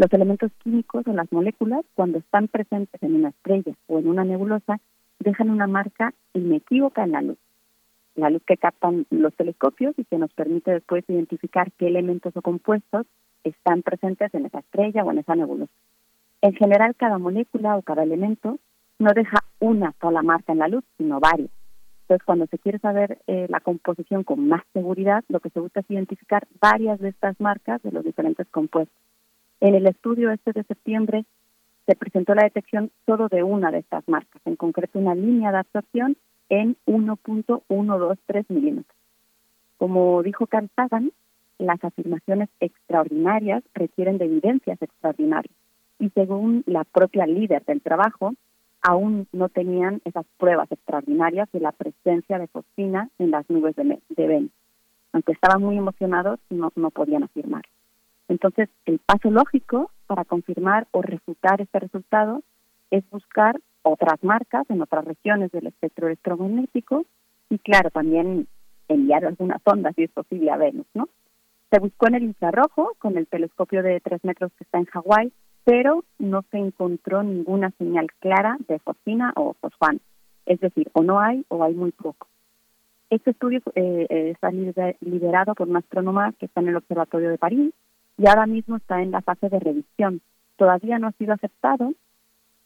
Los 0.00 0.10
elementos 0.14 0.50
químicos 0.64 1.06
o 1.06 1.12
las 1.12 1.30
moléculas, 1.30 1.84
cuando 1.94 2.20
están 2.20 2.48
presentes 2.48 3.02
en 3.02 3.16
una 3.16 3.28
estrella 3.28 3.74
o 3.86 3.98
en 3.98 4.08
una 4.08 4.24
nebulosa, 4.24 4.80
dejan 5.18 5.50
una 5.50 5.66
marca 5.66 6.14
inequívoca 6.32 7.04
en 7.04 7.12
la 7.12 7.20
luz. 7.20 7.36
La 8.14 8.30
luz 8.30 8.40
que 8.46 8.56
captan 8.56 9.04
los 9.10 9.34
telescopios 9.34 9.92
y 9.98 10.06
que 10.06 10.16
nos 10.16 10.32
permite 10.32 10.70
después 10.70 11.04
identificar 11.06 11.70
qué 11.72 11.88
elementos 11.88 12.34
o 12.34 12.40
compuestos 12.40 13.06
están 13.44 13.82
presentes 13.82 14.32
en 14.32 14.46
esa 14.46 14.60
estrella 14.60 15.04
o 15.04 15.10
en 15.10 15.18
esa 15.18 15.34
nebulosa. 15.34 15.70
En 16.40 16.54
general, 16.54 16.96
cada 16.96 17.18
molécula 17.18 17.76
o 17.76 17.82
cada 17.82 18.02
elemento 18.02 18.58
no 18.98 19.12
deja 19.12 19.36
una 19.58 19.92
sola 20.00 20.22
marca 20.22 20.52
en 20.52 20.60
la 20.60 20.68
luz, 20.68 20.84
sino 20.96 21.20
varias. 21.20 21.50
Entonces, 22.04 22.24
cuando 22.24 22.46
se 22.46 22.58
quiere 22.58 22.78
saber 22.78 23.18
eh, 23.26 23.48
la 23.50 23.60
composición 23.60 24.24
con 24.24 24.48
más 24.48 24.62
seguridad, 24.72 25.24
lo 25.28 25.40
que 25.40 25.50
se 25.50 25.60
busca 25.60 25.80
es 25.80 25.90
identificar 25.90 26.48
varias 26.58 27.00
de 27.00 27.10
estas 27.10 27.38
marcas 27.38 27.82
de 27.82 27.92
los 27.92 28.02
diferentes 28.02 28.48
compuestos. 28.48 28.96
En 29.60 29.74
el 29.74 29.86
estudio 29.86 30.30
este 30.30 30.52
de 30.52 30.64
septiembre 30.64 31.24
se 31.86 31.94
presentó 31.94 32.34
la 32.34 32.44
detección 32.44 32.90
solo 33.04 33.28
de 33.28 33.42
una 33.42 33.70
de 33.70 33.78
estas 33.78 34.08
marcas, 34.08 34.40
en 34.46 34.56
concreto 34.56 34.98
una 34.98 35.14
línea 35.14 35.52
de 35.52 35.58
absorción 35.58 36.16
en 36.48 36.76
1.123 36.86 38.44
milímetros. 38.48 38.96
Como 39.76 40.22
dijo 40.22 40.46
Carl 40.46 40.70
Sagan, 40.74 41.12
las 41.58 41.82
afirmaciones 41.84 42.48
extraordinarias 42.60 43.62
requieren 43.74 44.16
de 44.16 44.24
evidencias 44.24 44.80
extraordinarias. 44.80 45.54
Y 45.98 46.08
según 46.10 46.62
la 46.66 46.84
propia 46.84 47.26
líder 47.26 47.62
del 47.66 47.82
trabajo, 47.82 48.32
aún 48.80 49.26
no 49.32 49.50
tenían 49.50 50.00
esas 50.06 50.24
pruebas 50.38 50.72
extraordinarias 50.72 51.52
de 51.52 51.60
la 51.60 51.72
presencia 51.72 52.38
de 52.38 52.46
fosfina 52.46 53.10
en 53.18 53.30
las 53.30 53.48
nubes 53.50 53.76
de, 53.76 54.00
de 54.08 54.48
Aunque 55.12 55.32
estaban 55.32 55.60
muy 55.60 55.76
emocionados, 55.76 56.40
no, 56.48 56.72
no 56.76 56.90
podían 56.90 57.24
afirmar. 57.24 57.64
Entonces, 58.30 58.68
el 58.86 59.00
paso 59.00 59.28
lógico 59.28 59.90
para 60.06 60.24
confirmar 60.24 60.86
o 60.92 61.02
refutar 61.02 61.60
este 61.60 61.80
resultado 61.80 62.42
es 62.92 63.02
buscar 63.10 63.60
otras 63.82 64.22
marcas 64.22 64.70
en 64.70 64.80
otras 64.80 65.04
regiones 65.04 65.50
del 65.50 65.66
espectro 65.66 66.06
electromagnético 66.06 67.04
y, 67.48 67.58
claro, 67.58 67.90
también 67.90 68.46
enviar 68.86 69.24
algunas 69.24 69.60
ondas, 69.64 69.96
si 69.96 70.04
es 70.04 70.12
posible, 70.12 70.48
a 70.52 70.56
Venus, 70.56 70.86
¿no? 70.94 71.08
Se 71.72 71.80
buscó 71.80 72.06
en 72.06 72.14
el 72.14 72.22
infrarrojo 72.22 72.92
con 73.00 73.18
el 73.18 73.26
telescopio 73.26 73.82
de 73.82 73.98
tres 74.00 74.22
metros 74.22 74.52
que 74.56 74.62
está 74.62 74.78
en 74.78 74.86
Hawái, 74.86 75.32
pero 75.64 76.04
no 76.20 76.44
se 76.52 76.58
encontró 76.58 77.24
ninguna 77.24 77.72
señal 77.78 78.06
clara 78.20 78.58
de 78.68 78.78
fosfina 78.78 79.32
o 79.34 79.54
fosfano. 79.54 79.98
Es 80.46 80.60
decir, 80.60 80.88
o 80.92 81.02
no 81.02 81.18
hay 81.18 81.44
o 81.48 81.64
hay 81.64 81.74
muy 81.74 81.90
poco. 81.90 82.28
Este 83.10 83.32
estudio 83.32 83.60
eh, 83.74 84.06
eh, 84.08 84.30
está 84.30 84.52
liderado 84.52 85.56
por 85.56 85.68
un 85.68 85.76
astrónoma 85.76 86.32
que 86.38 86.46
está 86.46 86.60
en 86.60 86.68
el 86.68 86.76
Observatorio 86.76 87.30
de 87.30 87.38
París 87.38 87.74
y 88.20 88.28
ahora 88.28 88.44
mismo 88.44 88.76
está 88.76 89.00
en 89.00 89.12
la 89.12 89.22
fase 89.22 89.48
de 89.48 89.58
revisión. 89.58 90.20
Todavía 90.56 90.98
no 90.98 91.06
ha 91.06 91.12
sido 91.12 91.32
aceptado 91.32 91.94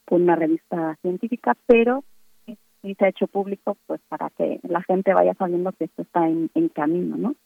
por 0.05 0.21
una 0.21 0.35
revista 0.35 0.97
científica, 1.01 1.57
pero 1.67 2.03
sí, 2.45 2.59
se 2.83 3.05
ha 3.05 3.09
hecho 3.09 3.29
público 3.29 3.77
pues 3.87 4.01
para 4.09 4.31
que 4.31 4.59
la 4.65 4.83
gente 4.83 5.15
vaya 5.15 5.33
sabiendo 5.35 5.71
que 5.71 5.85
esto 5.85 6.03
está 6.03 6.27
en, 6.29 6.51
camino, 6.71 7.17
¿no? 7.17 7.37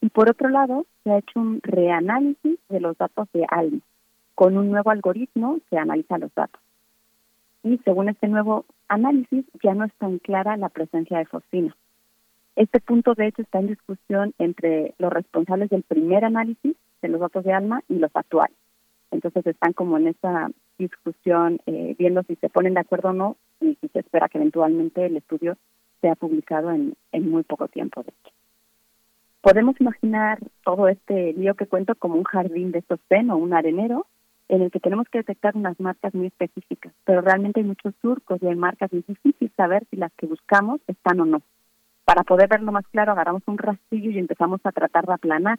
Y 0.00 0.08
por 0.08 0.30
otro 0.30 0.48
lado, 0.50 0.86
se 1.02 1.10
ha 1.10 1.18
hecho 1.18 1.40
un 1.40 1.60
reanálisis 1.60 2.60
de 2.68 2.78
los 2.78 2.96
datos 2.96 3.26
de 3.32 3.44
ALMA 3.48 3.80
con 4.36 4.56
un 4.56 4.70
nuevo 4.70 4.90
algoritmo 4.90 5.58
que 5.68 5.78
analiza 5.78 6.16
los 6.18 6.32
datos. 6.36 6.60
Y 7.64 7.78
según 7.78 8.08
este 8.08 8.28
nuevo 8.28 8.66
análisis, 8.86 9.44
ya 9.64 9.74
no 9.74 9.84
es 9.84 9.92
tan 9.94 10.20
clara 10.20 10.56
la 10.56 10.68
presencia 10.68 11.18
de 11.18 11.26
fosfina. 11.26 11.74
Este 12.54 12.78
punto, 12.78 13.14
de 13.14 13.26
hecho, 13.26 13.42
está 13.42 13.58
en 13.58 13.66
discusión 13.66 14.32
entre 14.38 14.94
los 14.98 15.12
responsables 15.12 15.70
del 15.70 15.82
primer 15.82 16.24
análisis 16.24 16.76
de 17.02 17.08
los 17.08 17.20
datos 17.20 17.44
de 17.44 17.52
alma 17.52 17.82
y 17.88 17.98
los 17.98 18.10
actuales. 18.14 18.56
Entonces 19.10 19.46
están 19.46 19.72
como 19.72 19.96
en 19.96 20.08
esa 20.08 20.50
discusión 20.78 21.60
eh, 21.66 21.96
viendo 21.98 22.22
si 22.24 22.36
se 22.36 22.48
ponen 22.48 22.74
de 22.74 22.80
acuerdo 22.80 23.10
o 23.10 23.12
no 23.12 23.36
y 23.60 23.76
si 23.80 23.88
se 23.88 24.00
espera 24.00 24.28
que 24.28 24.38
eventualmente 24.38 25.06
el 25.06 25.16
estudio 25.16 25.56
sea 26.00 26.14
publicado 26.14 26.70
en, 26.70 26.94
en 27.12 27.30
muy 27.30 27.42
poco 27.42 27.68
tiempo. 27.68 28.02
De 28.02 28.10
hecho. 28.10 28.34
Podemos 29.40 29.80
imaginar 29.80 30.38
todo 30.64 30.88
este 30.88 31.32
lío 31.32 31.54
que 31.54 31.66
cuento 31.66 31.94
como 31.94 32.16
un 32.16 32.24
jardín 32.24 32.72
de 32.72 32.82
sostén 32.82 33.30
o 33.30 33.36
un 33.36 33.54
arenero 33.54 34.06
en 34.48 34.62
el 34.62 34.70
que 34.70 34.80
tenemos 34.80 35.08
que 35.08 35.18
detectar 35.18 35.56
unas 35.56 35.78
marcas 35.78 36.14
muy 36.14 36.28
específicas, 36.28 36.92
pero 37.04 37.20
realmente 37.20 37.60
hay 37.60 37.66
muchos 37.66 37.94
surcos 38.00 38.42
y 38.42 38.46
hay 38.46 38.56
marcas 38.56 38.92
y 38.92 38.98
es 38.98 39.06
difícil 39.06 39.52
saber 39.56 39.84
si 39.90 39.96
las 39.96 40.12
que 40.14 40.26
buscamos 40.26 40.80
están 40.86 41.20
o 41.20 41.24
no. 41.24 41.42
Para 42.04 42.24
poder 42.24 42.48
verlo 42.48 42.72
más 42.72 42.86
claro, 42.88 43.12
agarramos 43.12 43.42
un 43.46 43.58
rastrillo 43.58 44.10
y 44.10 44.18
empezamos 44.18 44.60
a 44.64 44.72
tratar 44.72 45.06
de 45.06 45.12
aplanar 45.12 45.58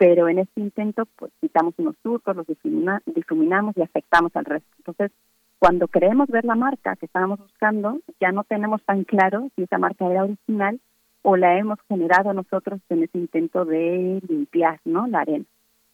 pero 0.00 0.30
en 0.30 0.38
este 0.38 0.62
intento 0.62 1.04
pues 1.16 1.30
quitamos 1.42 1.74
unos 1.76 1.94
surcos, 2.02 2.34
los 2.34 2.46
difuminamos 2.46 3.76
y 3.76 3.82
afectamos 3.82 4.34
al 4.34 4.46
resto. 4.46 4.70
Entonces, 4.78 5.12
cuando 5.58 5.88
queremos 5.88 6.26
ver 6.28 6.46
la 6.46 6.54
marca 6.54 6.96
que 6.96 7.04
estábamos 7.04 7.38
buscando, 7.38 7.98
ya 8.18 8.32
no 8.32 8.44
tenemos 8.44 8.82
tan 8.84 9.04
claro 9.04 9.50
si 9.54 9.64
esa 9.64 9.76
marca 9.76 10.06
era 10.06 10.24
original 10.24 10.80
o 11.20 11.36
la 11.36 11.58
hemos 11.58 11.78
generado 11.86 12.32
nosotros 12.32 12.80
en 12.88 13.02
ese 13.02 13.18
intento 13.18 13.66
de 13.66 14.22
limpiar 14.26 14.80
¿no? 14.86 15.06
la 15.06 15.20
arena. 15.20 15.44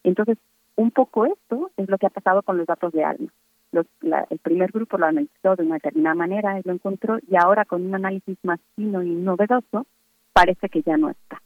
Entonces, 0.05 0.39
un 0.77 0.93
poco 0.93 1.27
esto 1.27 1.73
es 1.77 1.89
lo 1.89 1.99
que 1.99 2.07
ha 2.07 2.11
pasado 2.11 2.43
con 2.43 2.59
los 2.59 2.67
datos 2.69 2.93
de 2.93 3.03
ALMA. 3.03 3.33
el 3.73 4.39
primer 4.39 4.71
grupo 4.71 4.99
lo 4.99 5.07
analizó 5.07 5.57
de 5.57 5.65
una 5.65 5.75
determinada 5.75 6.15
manera 6.15 6.61
y 6.61 6.63
lo 6.65 6.75
encontró, 6.75 7.19
y 7.29 7.35
ahora 7.35 7.65
con 7.65 7.85
un 7.85 7.97
análisis 7.97 8.39
más 8.45 8.61
fino 8.77 9.03
y 9.03 9.11
novedoso, 9.11 9.85
parece 10.33 10.69
que 10.69 10.83
ya 10.83 10.97
no 10.97 11.11
está. 11.11 11.43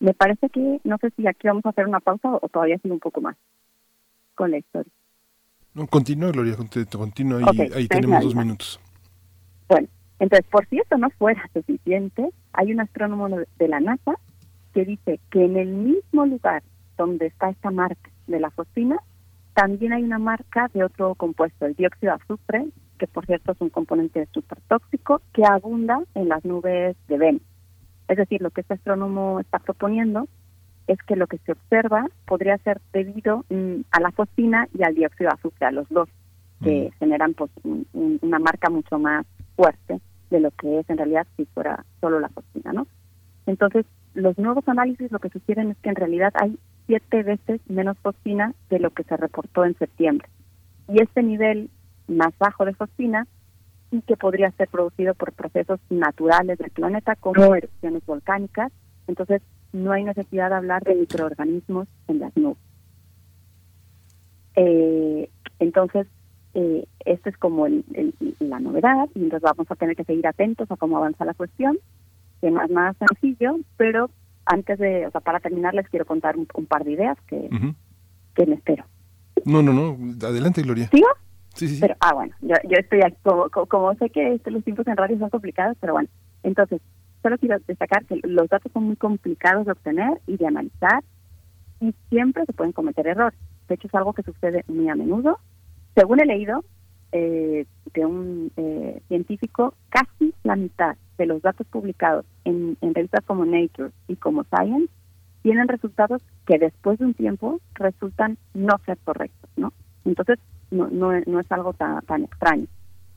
Me 0.00 0.14
parece 0.14 0.48
que, 0.48 0.80
no 0.82 0.98
sé 0.98 1.10
si 1.16 1.26
aquí 1.26 1.46
vamos 1.46 1.64
a 1.66 1.70
hacer 1.70 1.86
una 1.86 2.00
pausa 2.00 2.28
o 2.40 2.48
todavía 2.48 2.78
sigue 2.78 2.94
un 2.94 3.00
poco 3.00 3.20
más 3.20 3.36
con 4.34 4.50
la 4.50 4.58
historia. 4.58 4.92
No, 5.74 5.86
continúa, 5.86 6.32
Gloria, 6.32 6.56
continúa, 6.56 7.40
ahí, 7.46 7.70
ahí 7.74 7.86
tenemos 7.86 8.24
dos 8.24 8.34
minutos. 8.34 8.80
Bueno, 9.68 9.86
entonces, 10.18 10.46
por 10.50 10.66
si 10.66 10.78
esto 10.78 10.98
no 10.98 11.10
fuera 11.10 11.48
suficiente, 11.54 12.30
hay 12.52 12.72
un 12.72 12.80
astrónomo 12.80 13.28
de 13.28 13.68
la 13.68 13.80
NASA 13.80 14.14
que 14.72 14.84
dice 14.84 15.20
que 15.30 15.44
en 15.44 15.56
el 15.56 15.68
mismo 15.68 16.26
lugar 16.26 16.62
donde 16.96 17.26
está 17.26 17.50
esta 17.50 17.70
marca 17.70 18.10
de 18.26 18.40
la 18.40 18.50
fosfina, 18.50 18.96
también 19.54 19.92
hay 19.92 20.02
una 20.02 20.18
marca 20.18 20.70
de 20.72 20.84
otro 20.84 21.14
compuesto, 21.14 21.66
el 21.66 21.74
dióxido 21.74 22.12
de 22.12 22.22
azufre, 22.22 22.66
que 22.98 23.06
por 23.06 23.26
cierto 23.26 23.52
es 23.52 23.60
un 23.60 23.70
componente 23.70 24.28
súper 24.32 24.60
tóxico, 24.68 25.20
que 25.32 25.44
abunda 25.44 26.02
en 26.14 26.28
las 26.28 26.44
nubes 26.44 26.96
de 27.08 27.18
Venus. 27.18 27.42
Es 28.10 28.16
decir, 28.16 28.42
lo 28.42 28.50
que 28.50 28.62
este 28.62 28.74
astrónomo 28.74 29.38
está 29.38 29.60
proponiendo 29.60 30.26
es 30.88 30.98
que 31.06 31.14
lo 31.14 31.28
que 31.28 31.38
se 31.38 31.52
observa 31.52 32.08
podría 32.26 32.58
ser 32.58 32.80
debido 32.92 33.44
mm, 33.48 33.82
a 33.92 34.00
la 34.00 34.10
fosfina 34.10 34.66
y 34.76 34.82
al 34.82 34.96
dióxido 34.96 35.30
de 35.30 35.34
azufre, 35.34 35.66
a 35.66 35.70
los 35.70 35.88
dos, 35.90 36.08
que 36.60 36.88
mm. 36.88 36.98
generan 36.98 37.34
pues, 37.34 37.52
una 37.94 38.40
marca 38.40 38.68
mucho 38.68 38.98
más 38.98 39.24
fuerte 39.54 40.00
de 40.28 40.40
lo 40.40 40.50
que 40.50 40.80
es 40.80 40.90
en 40.90 40.98
realidad 40.98 41.24
si 41.36 41.44
fuera 41.46 41.84
solo 42.00 42.18
la 42.18 42.28
fosfina, 42.30 42.72
¿no? 42.72 42.88
Entonces, 43.46 43.86
los 44.14 44.36
nuevos 44.38 44.66
análisis 44.66 45.12
lo 45.12 45.20
que 45.20 45.30
sugieren 45.30 45.70
es 45.70 45.76
que 45.78 45.90
en 45.90 45.94
realidad 45.94 46.32
hay 46.34 46.58
siete 46.88 47.22
veces 47.22 47.60
menos 47.68 47.96
fosfina 47.98 48.54
de 48.70 48.80
lo 48.80 48.90
que 48.90 49.04
se 49.04 49.16
reportó 49.16 49.64
en 49.64 49.78
septiembre. 49.78 50.28
Y 50.88 51.00
este 51.00 51.22
nivel 51.22 51.70
más 52.08 52.36
bajo 52.40 52.64
de 52.64 52.74
fosfina 52.74 53.28
y 53.90 54.02
que 54.02 54.16
podría 54.16 54.50
ser 54.52 54.68
producido 54.68 55.14
por 55.14 55.32
procesos 55.32 55.80
naturales 55.90 56.58
del 56.58 56.70
planeta 56.70 57.16
como 57.16 57.54
erupciones 57.54 58.04
volcánicas. 58.06 58.72
Entonces, 59.06 59.42
no 59.72 59.92
hay 59.92 60.04
necesidad 60.04 60.50
de 60.50 60.56
hablar 60.56 60.82
de 60.84 60.94
microorganismos 60.94 61.88
en 62.08 62.18
las 62.20 62.36
nubes. 62.36 62.58
Eh, 64.56 65.30
entonces, 65.58 66.06
eh, 66.54 66.86
esta 67.04 67.30
es 67.30 67.36
como 67.36 67.66
la 67.68 68.60
novedad 68.60 69.08
y 69.14 69.22
entonces 69.22 69.42
vamos 69.42 69.70
a 69.70 69.76
tener 69.76 69.96
que 69.96 70.04
seguir 70.04 70.26
atentos 70.26 70.70
a 70.70 70.76
cómo 70.76 70.96
avanza 70.96 71.24
la 71.24 71.34
cuestión, 71.34 71.78
que 72.40 72.50
no 72.50 72.62
es 72.62 72.70
nada 72.70 72.94
sencillo, 72.94 73.58
pero 73.76 74.10
antes 74.46 74.78
de, 74.78 75.06
o 75.06 75.10
sea, 75.10 75.20
para 75.20 75.40
terminar 75.40 75.74
les 75.74 75.88
quiero 75.88 76.06
contar 76.06 76.36
un, 76.36 76.66
par 76.66 76.84
de 76.84 76.92
ideas 76.92 77.18
que, 77.26 77.48
que 78.34 78.46
me 78.46 78.56
espero. 78.56 78.84
No, 79.44 79.62
no, 79.62 79.72
no, 79.72 79.96
adelante 80.26 80.62
Gloria. 80.62 80.88
¿Sigo? 80.88 81.08
Pero, 81.58 81.94
ah, 82.00 82.14
bueno, 82.14 82.34
yo, 82.40 82.54
yo 82.64 82.76
estoy 82.78 83.00
aquí, 83.02 83.16
como, 83.22 83.94
sé 83.96 84.10
que 84.10 84.34
este, 84.34 84.50
los 84.50 84.64
tiempos 84.64 84.86
en 84.86 84.96
radio 84.96 85.18
son 85.18 85.30
complicados, 85.30 85.76
pero 85.80 85.94
bueno, 85.94 86.08
entonces, 86.42 86.80
solo 87.22 87.38
quiero 87.38 87.58
destacar 87.66 88.04
que 88.06 88.20
los 88.22 88.48
datos 88.48 88.72
son 88.72 88.84
muy 88.84 88.96
complicados 88.96 89.66
de 89.66 89.72
obtener 89.72 90.20
y 90.26 90.36
de 90.36 90.46
analizar 90.46 91.02
y 91.80 91.94
siempre 92.08 92.44
se 92.46 92.52
pueden 92.52 92.72
cometer 92.72 93.06
errores. 93.06 93.38
De 93.68 93.74
hecho, 93.74 93.88
es 93.88 93.94
algo 93.94 94.12
que 94.12 94.22
sucede 94.22 94.64
muy 94.68 94.88
a 94.88 94.94
menudo. 94.94 95.38
Según 95.94 96.20
he 96.20 96.26
leído 96.26 96.64
eh, 97.12 97.66
de 97.94 98.06
un 98.06 98.52
eh, 98.56 99.02
científico, 99.08 99.74
casi 99.88 100.32
la 100.44 100.56
mitad 100.56 100.96
de 101.18 101.26
los 101.26 101.42
datos 101.42 101.66
publicados 101.66 102.24
en, 102.44 102.76
en 102.80 102.94
revistas 102.94 103.24
como 103.24 103.44
Nature 103.44 103.90
y 104.08 104.16
como 104.16 104.44
Science 104.44 104.90
tienen 105.42 105.68
resultados 105.68 106.22
que 106.46 106.58
después 106.58 106.98
de 106.98 107.06
un 107.06 107.14
tiempo 107.14 107.60
resultan 107.74 108.38
no 108.54 108.78
ser 108.84 108.98
correctos, 108.98 109.50
¿no? 109.56 109.72
Entonces, 110.04 110.38
no, 110.70 110.88
no, 110.88 111.12
no 111.26 111.40
es 111.40 111.52
algo 111.52 111.72
tan, 111.72 112.00
tan 112.02 112.24
extraño. 112.24 112.66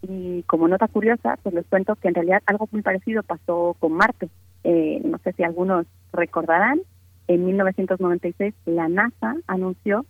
Y 0.02 0.44
como 0.44 0.68
nota 0.68 0.88
curiosa, 0.88 1.38
pues 1.42 1.56
les 1.56 1.66
cuento 1.66 1.96
que 1.96 2.10
en 2.10 2.16
realidad 2.16 2.42
algo 2.46 2.68
muy 2.72 2.82
parecido 2.82 3.24
pasó 3.24 3.76
con 3.80 3.94
Marte. 3.94 4.30
Eh, 4.64 5.02
no 5.04 5.18
sé 5.20 5.34
si 5.34 5.44
algunos 5.44 5.86
recordarán, 6.12 6.82
en 7.28 7.46
1996 7.46 8.54
la 8.66 8.90
NASA 8.90 9.36
anunció 9.48 10.06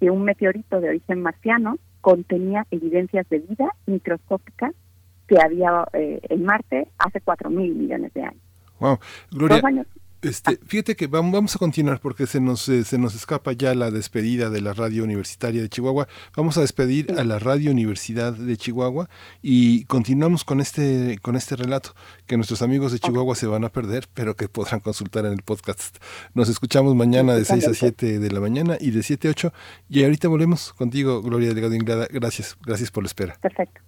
que 0.00 0.10
un 0.10 0.24
meteorito 0.24 0.80
de 0.80 0.90
origen 0.90 1.22
marciano 1.22 1.78
contenía 2.00 2.66
evidencias 2.70 3.28
de 3.28 3.40
vida 3.40 3.70
microscópica 3.86 4.72
que 5.26 5.40
había 5.40 5.86
eh, 5.92 6.20
en 6.28 6.44
Marte 6.44 6.88
hace 6.98 7.20
cuatro 7.20 7.50
mil 7.50 7.74
millones 7.74 8.12
de 8.14 8.22
años. 8.22 8.42
Wow, 8.80 8.98
Gloria, 9.30 9.60
este, 10.22 10.58
fíjate 10.66 10.96
que 10.96 11.06
vamos 11.06 11.54
a 11.54 11.58
continuar 11.58 12.00
porque 12.00 12.26
se 12.26 12.40
nos, 12.40 12.68
eh, 12.68 12.84
se 12.84 12.98
nos 12.98 13.14
escapa 13.14 13.52
ya 13.52 13.74
la 13.74 13.90
despedida 13.90 14.50
de 14.50 14.60
la 14.60 14.72
radio 14.72 15.04
universitaria 15.04 15.62
de 15.62 15.68
Chihuahua. 15.68 16.08
Vamos 16.36 16.58
a 16.58 16.60
despedir 16.60 17.12
a 17.18 17.24
la 17.24 17.38
radio 17.38 17.70
universidad 17.70 18.32
de 18.32 18.56
Chihuahua 18.56 19.08
y 19.42 19.84
continuamos 19.84 20.44
con 20.44 20.60
este, 20.60 21.18
con 21.22 21.36
este 21.36 21.56
relato 21.56 21.94
que 22.26 22.36
nuestros 22.36 22.62
amigos 22.62 22.92
de 22.92 22.98
Chihuahua 22.98 23.34
se 23.34 23.46
van 23.46 23.64
a 23.64 23.68
perder, 23.68 24.08
pero 24.14 24.34
que 24.34 24.48
podrán 24.48 24.80
consultar 24.80 25.24
en 25.26 25.32
el 25.32 25.42
podcast. 25.42 25.98
Nos 26.34 26.48
escuchamos 26.48 26.94
mañana 26.94 27.34
de 27.34 27.44
6 27.44 27.68
a 27.68 27.74
7 27.74 28.18
de 28.18 28.30
la 28.30 28.40
mañana 28.40 28.76
y 28.80 28.90
de 28.90 29.02
7 29.02 29.28
a 29.28 29.30
8. 29.30 29.52
Y 29.88 30.02
ahorita 30.02 30.28
volvemos 30.28 30.72
contigo, 30.72 31.22
Gloria 31.22 31.48
Delgado 31.48 31.74
Inglada. 31.74 32.08
Gracias, 32.10 32.56
gracias 32.64 32.90
por 32.90 33.04
la 33.04 33.08
espera. 33.08 33.36
Perfecto. 33.40 33.87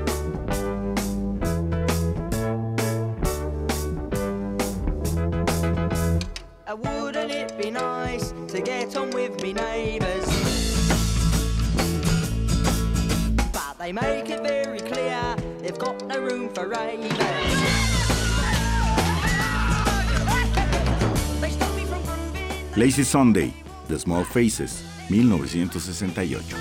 Lazy 22.75 23.03
Sunday, 23.03 23.53
The 23.89 23.99
Small 23.99 24.25
Faces, 24.25 24.83
1968. 25.09 26.55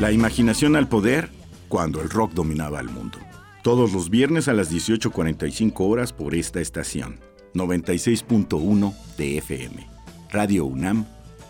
La 0.00 0.12
imaginación 0.12 0.76
al 0.76 0.88
poder 0.88 1.28
cuando 1.68 2.00
el 2.00 2.08
rock 2.08 2.32
dominaba 2.32 2.80
el 2.80 2.88
mundo. 2.88 3.18
Todos 3.62 3.92
los 3.92 4.08
viernes 4.08 4.48
a 4.48 4.54
las 4.54 4.72
18.45 4.72 5.72
horas 5.80 6.14
por 6.14 6.34
esta 6.34 6.60
estación. 6.60 7.20
96.1 7.52 8.94
de 9.18 9.38
FM. 9.38 9.86
Radio 10.30 10.64
UNAM, 10.64 11.04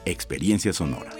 Experiencia 0.05 0.73
Sonora. 0.73 1.20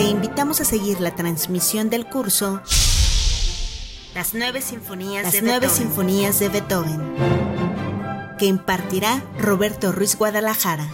Te 0.00 0.06
invitamos 0.06 0.62
a 0.62 0.64
seguir 0.64 0.98
la 0.98 1.14
transmisión 1.14 1.90
del 1.90 2.06
curso 2.06 2.62
Las 4.14 4.32
nueve 4.32 4.62
sinfonías, 4.62 5.24
Las 5.24 5.32
de, 5.34 5.42
nueve 5.42 5.60
Beethoven. 5.60 5.76
sinfonías 5.76 6.40
de 6.40 6.48
Beethoven, 6.48 7.16
que 8.38 8.46
impartirá 8.46 9.22
Roberto 9.38 9.92
Ruiz 9.92 10.16
Guadalajara. 10.16 10.88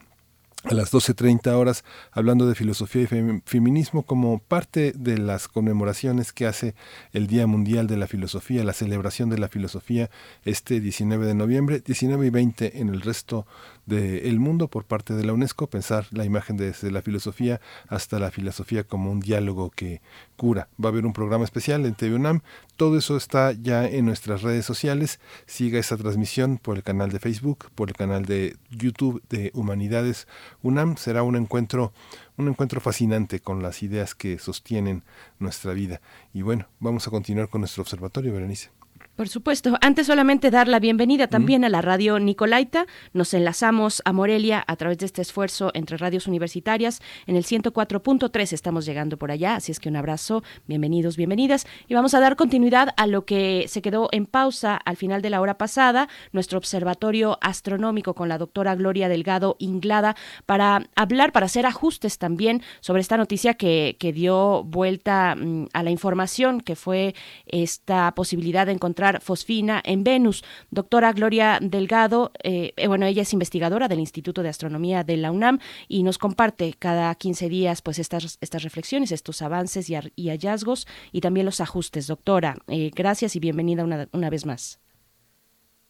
a 0.65 0.75
las 0.75 0.93
12.30 0.93 1.53
horas 1.53 1.85
hablando 2.13 2.47
de 2.47 2.55
filosofía 2.55 3.03
y 3.03 3.07
fem 3.07 3.41
feminismo 3.47 4.03
como 4.03 4.41
parte 4.41 4.93
de 4.95 5.17
las 5.17 5.49
conmemoraciones 5.49 6.33
que 6.33 6.47
hace 6.47 6.75
el 7.13 7.27
Día 7.29 7.47
Mundial 7.47 7.87
de 7.87 7.97
la 7.97 8.07
Filosofía, 8.07 8.63
la 8.63 8.75
celebración 8.75 9.31
de 9.31 9.39
la 9.39 9.49
filosofía 9.49 10.11
este 10.45 10.81
19 10.81 11.27
de 11.27 11.35
noviembre, 11.35 11.81
19 11.81 12.27
y 12.27 12.31
20 12.31 12.81
en 12.81 12.91
el 12.91 13.01
resto 13.01 13.47
del 13.87 14.23
de 14.23 14.39
mundo 14.39 14.69
por 14.69 14.85
parte 14.85 15.15
de 15.15 15.25
la 15.25 15.33
UNESCO, 15.33 15.69
pensar 15.69 16.07
la 16.11 16.25
imagen 16.25 16.57
desde 16.57 16.91
la 16.91 17.03
filosofía 17.03 17.61
hasta 17.89 18.19
la 18.19 18.31
filosofía 18.31 18.85
como 18.85 19.11
un 19.11 19.21
diálogo 19.21 19.71
que 19.71 20.01
cura. 20.37 20.69
Va 20.83 20.89
a 20.89 20.93
haber 20.93 21.07
un 21.07 21.13
programa 21.13 21.45
especial 21.45 21.87
en 21.87 21.95
TV 21.95 22.15
UNAM, 22.15 22.41
todo 22.77 22.99
eso 22.99 23.17
está 23.17 23.53
ya 23.53 23.87
en 23.87 24.07
nuestras 24.07 24.43
redes 24.43 24.65
sociales, 24.65 25.21
siga 25.47 25.79
esa 25.79 25.97
transmisión 25.97 26.59
por 26.59 26.77
el 26.77 26.83
canal 26.83 27.11
de 27.11 27.19
Facebook, 27.19 27.71
por 27.75 27.89
el 27.89 27.97
canal 27.97 28.25
de 28.25 28.57
YouTube 28.71 29.23
de 29.29 29.51
Humanidades 29.55 30.27
UNAM 30.63 30.97
será 30.97 31.23
un 31.23 31.37
encuentro 31.37 31.93
un 32.37 32.49
encuentro 32.49 32.81
fascinante 32.81 33.41
con 33.41 33.63
las 33.63 33.83
ideas 33.83 34.15
que 34.15 34.39
sostienen 34.39 35.03
nuestra 35.39 35.73
vida. 35.75 36.01
Y 36.33 36.43
bueno, 36.43 36.67
vamos 36.79 37.07
a 37.07 37.11
continuar 37.11 37.49
con 37.49 37.61
nuestro 37.61 37.83
observatorio, 37.83 38.33
Berenice. 38.33 38.80
Por 39.21 39.29
supuesto. 39.29 39.77
Antes 39.83 40.07
solamente 40.07 40.51
dar 40.51 40.67
la 40.67 40.81
bienvenida 40.81 41.27
también 41.27 41.63
a 41.67 41.69
la 41.69 41.83
radio 41.83 42.19
Nicolaita. 42.19 42.87
Nos 43.13 43.35
enlazamos 43.35 44.01
a 44.07 44.15
Morelia 44.15 44.65
a 44.67 44.77
través 44.77 44.97
de 44.97 45.05
este 45.05 45.21
esfuerzo 45.21 45.71
entre 45.75 45.99
radios 45.99 46.27
universitarias. 46.27 47.03
En 47.27 47.37
el 47.37 47.45
104.3 47.45 48.55
estamos 48.55 48.87
llegando 48.87 49.19
por 49.19 49.31
allá, 49.31 49.57
así 49.57 49.73
es 49.73 49.79
que 49.79 49.91
un 49.91 49.97
abrazo, 49.97 50.43
bienvenidos, 50.67 51.19
bienvenidas. 51.19 51.67
Y 51.87 51.93
vamos 51.93 52.15
a 52.15 52.21
dar 52.21 52.35
continuidad 52.35 52.95
a 52.97 53.07
lo 53.07 53.27
que 53.27 53.67
se 53.69 53.83
quedó 53.83 54.09
en 54.11 54.25
pausa 54.25 54.75
al 54.77 54.97
final 54.97 55.21
de 55.21 55.29
la 55.29 55.43
hora 55.43 55.59
pasada, 55.59 56.09
nuestro 56.33 56.57
observatorio 56.57 57.37
astronómico 57.43 58.15
con 58.15 58.31
la 58.31 58.39
doctora 58.39 58.75
Gloria 58.75 59.11
Delgado 59.11 59.57
Inglada, 59.59 60.17
para 60.47 60.89
hablar, 60.97 61.33
para 61.33 61.45
hacer 61.45 61.67
ajustes 61.67 62.17
también 62.17 62.63
sobre 62.81 63.03
esta 63.03 63.19
noticia 63.19 63.53
que, 63.53 63.99
que 64.01 64.15
dio 64.15 64.65
vuelta 64.65 65.35
mm, 65.35 65.67
a 65.75 65.83
la 65.83 65.91
información, 65.91 66.63
que 66.63 66.75
fue 66.75 67.15
esta 67.45 68.15
posibilidad 68.15 68.65
de 68.65 68.73
encontrar 68.73 69.10
fosfina 69.19 69.83
en 69.85 70.05
Venus. 70.05 70.45
Doctora 70.71 71.13
Gloria 71.13 71.59
Delgado, 71.61 72.31
eh, 72.43 72.73
eh, 72.77 72.87
bueno, 72.87 73.07
ella 73.07 73.23
es 73.23 73.33
investigadora 73.33 73.89
del 73.89 73.99
Instituto 73.99 74.45
de 74.45 74.49
Astronomía 74.49 75.03
de 75.03 75.17
la 75.17 75.33
UNAM 75.33 75.59
y 75.89 76.05
nos 76.05 76.19
comparte 76.19 76.75
cada 76.79 77.13
15 77.15 77.49
días 77.49 77.83
pues 77.83 77.99
estas, 77.99 78.39
estas 78.41 78.63
reflexiones, 78.63 79.11
estos 79.11 79.43
avances 79.43 79.91
y, 79.91 80.29
hallazgos 80.29 80.87
y 81.11 81.21
también 81.21 81.47
los 81.47 81.61
ajustes. 81.61 82.07
Doctora, 82.07 82.57
eh, 82.69 82.91
gracias 82.95 83.35
y 83.35 83.41
bienvenida 83.41 83.83
una, 83.83 84.07
una 84.13 84.31
vez 84.31 84.47
más. 84.47 84.81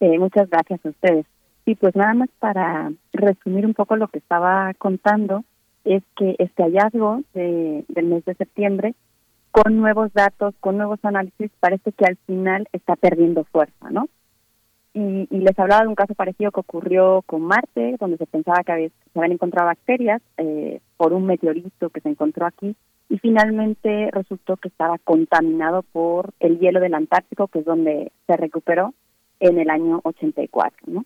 muchas 0.00 0.48
gracias 0.48 0.80
a 0.86 0.88
ustedes. 0.88 1.26
Sí, 1.66 1.74
pues 1.74 1.94
nada 1.94 2.14
más 2.14 2.30
para 2.38 2.90
resumir 3.12 3.66
un 3.66 3.74
poco 3.74 3.96
lo 3.96 4.08
que 4.08 4.18
estaba 4.18 4.72
contando, 4.74 5.44
es 5.84 6.02
que 6.16 6.36
este 6.38 6.62
hallazgo 6.62 7.22
de, 7.34 7.84
del 7.88 8.06
mes 8.06 8.24
de 8.24 8.34
septiembre 8.34 8.94
con 9.50 9.78
nuevos 9.78 10.12
datos, 10.12 10.54
con 10.60 10.76
nuevos 10.76 10.98
análisis, 11.02 11.50
parece 11.60 11.92
que 11.92 12.04
al 12.04 12.16
final 12.26 12.68
está 12.72 12.96
perdiendo 12.96 13.44
fuerza, 13.44 13.90
¿no? 13.90 14.08
Y, 14.92 15.26
les 15.30 15.58
hablaba 15.58 15.82
de 15.82 15.88
un 15.88 15.94
caso 15.94 16.14
parecido 16.14 16.50
que 16.50 16.60
ocurrió 16.60 17.22
con 17.22 17.42
Marte, 17.42 17.96
donde 18.00 18.16
se 18.16 18.26
pensaba 18.26 18.64
que 18.64 18.90
se 19.12 19.18
habían 19.18 19.32
encontrado 19.32 19.68
bacterias 19.68 20.20
eh, 20.36 20.80
por 20.96 21.12
un 21.12 21.26
meteorito 21.26 21.90
que 21.90 22.00
se 22.00 22.08
encontró 22.08 22.46
aquí, 22.46 22.74
y 23.08 23.18
finalmente 23.18 24.10
resultó 24.12 24.56
que 24.56 24.68
estaba 24.68 24.98
contaminado 24.98 25.82
por 25.82 26.30
el 26.40 26.58
hielo 26.58 26.80
del 26.80 26.94
Antártico, 26.94 27.48
que 27.48 27.60
es 27.60 27.64
donde 27.64 28.12
se 28.26 28.36
recuperó 28.36 28.94
en 29.38 29.58
el 29.58 29.70
año 29.70 30.00
84, 30.04 30.78
¿no? 30.86 31.04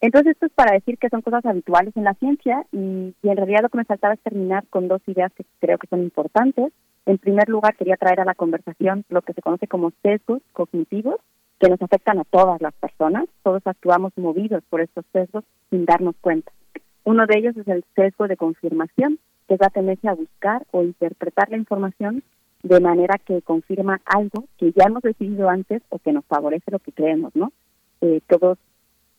Entonces 0.00 0.32
esto 0.32 0.46
es 0.46 0.52
para 0.52 0.72
decir 0.72 0.98
que 0.98 1.08
son 1.08 1.22
cosas 1.22 1.46
habituales 1.46 1.96
en 1.96 2.02
la 2.02 2.14
ciencia 2.14 2.64
y, 2.72 3.14
y 3.22 3.28
en 3.28 3.36
realidad 3.36 3.62
lo 3.62 3.68
que 3.68 3.78
me 3.78 3.84
faltaba 3.84 4.14
es 4.14 4.20
terminar 4.20 4.66
con 4.68 4.88
dos 4.88 5.00
ideas 5.06 5.32
que 5.32 5.44
creo 5.60 5.78
que 5.78 5.86
son 5.86 6.02
importantes. 6.02 6.72
En 7.06 7.18
primer 7.18 7.48
lugar, 7.48 7.76
quería 7.76 7.96
traer 7.96 8.20
a 8.20 8.24
la 8.24 8.34
conversación 8.34 9.04
lo 9.08 9.22
que 9.22 9.32
se 9.32 9.42
conoce 9.42 9.66
como 9.66 9.92
sesgos 10.02 10.40
cognitivos, 10.52 11.16
que 11.58 11.68
nos 11.68 11.82
afectan 11.82 12.18
a 12.18 12.24
todas 12.24 12.60
las 12.60 12.74
personas. 12.74 13.26
Todos 13.42 13.62
actuamos 13.64 14.12
movidos 14.16 14.62
por 14.68 14.80
estos 14.80 15.04
sesgos 15.12 15.44
sin 15.70 15.84
darnos 15.84 16.14
cuenta. 16.20 16.52
Uno 17.04 17.26
de 17.26 17.38
ellos 17.38 17.56
es 17.56 17.66
el 17.66 17.84
sesgo 17.96 18.28
de 18.28 18.36
confirmación, 18.36 19.18
que 19.48 19.54
es 19.54 19.60
la 19.60 19.70
tendencia 19.70 20.12
a 20.12 20.14
buscar 20.14 20.64
o 20.70 20.82
interpretar 20.82 21.50
la 21.50 21.56
información 21.56 22.22
de 22.62 22.80
manera 22.80 23.18
que 23.18 23.42
confirma 23.42 24.00
algo 24.04 24.44
que 24.56 24.72
ya 24.72 24.84
hemos 24.86 25.02
decidido 25.02 25.48
antes 25.48 25.82
o 25.88 25.98
que 25.98 26.12
nos 26.12 26.24
favorece 26.26 26.70
lo 26.70 26.78
que 26.78 26.92
creemos, 26.92 27.34
¿no? 27.34 27.52
Eh, 28.00 28.20
todos 28.28 28.58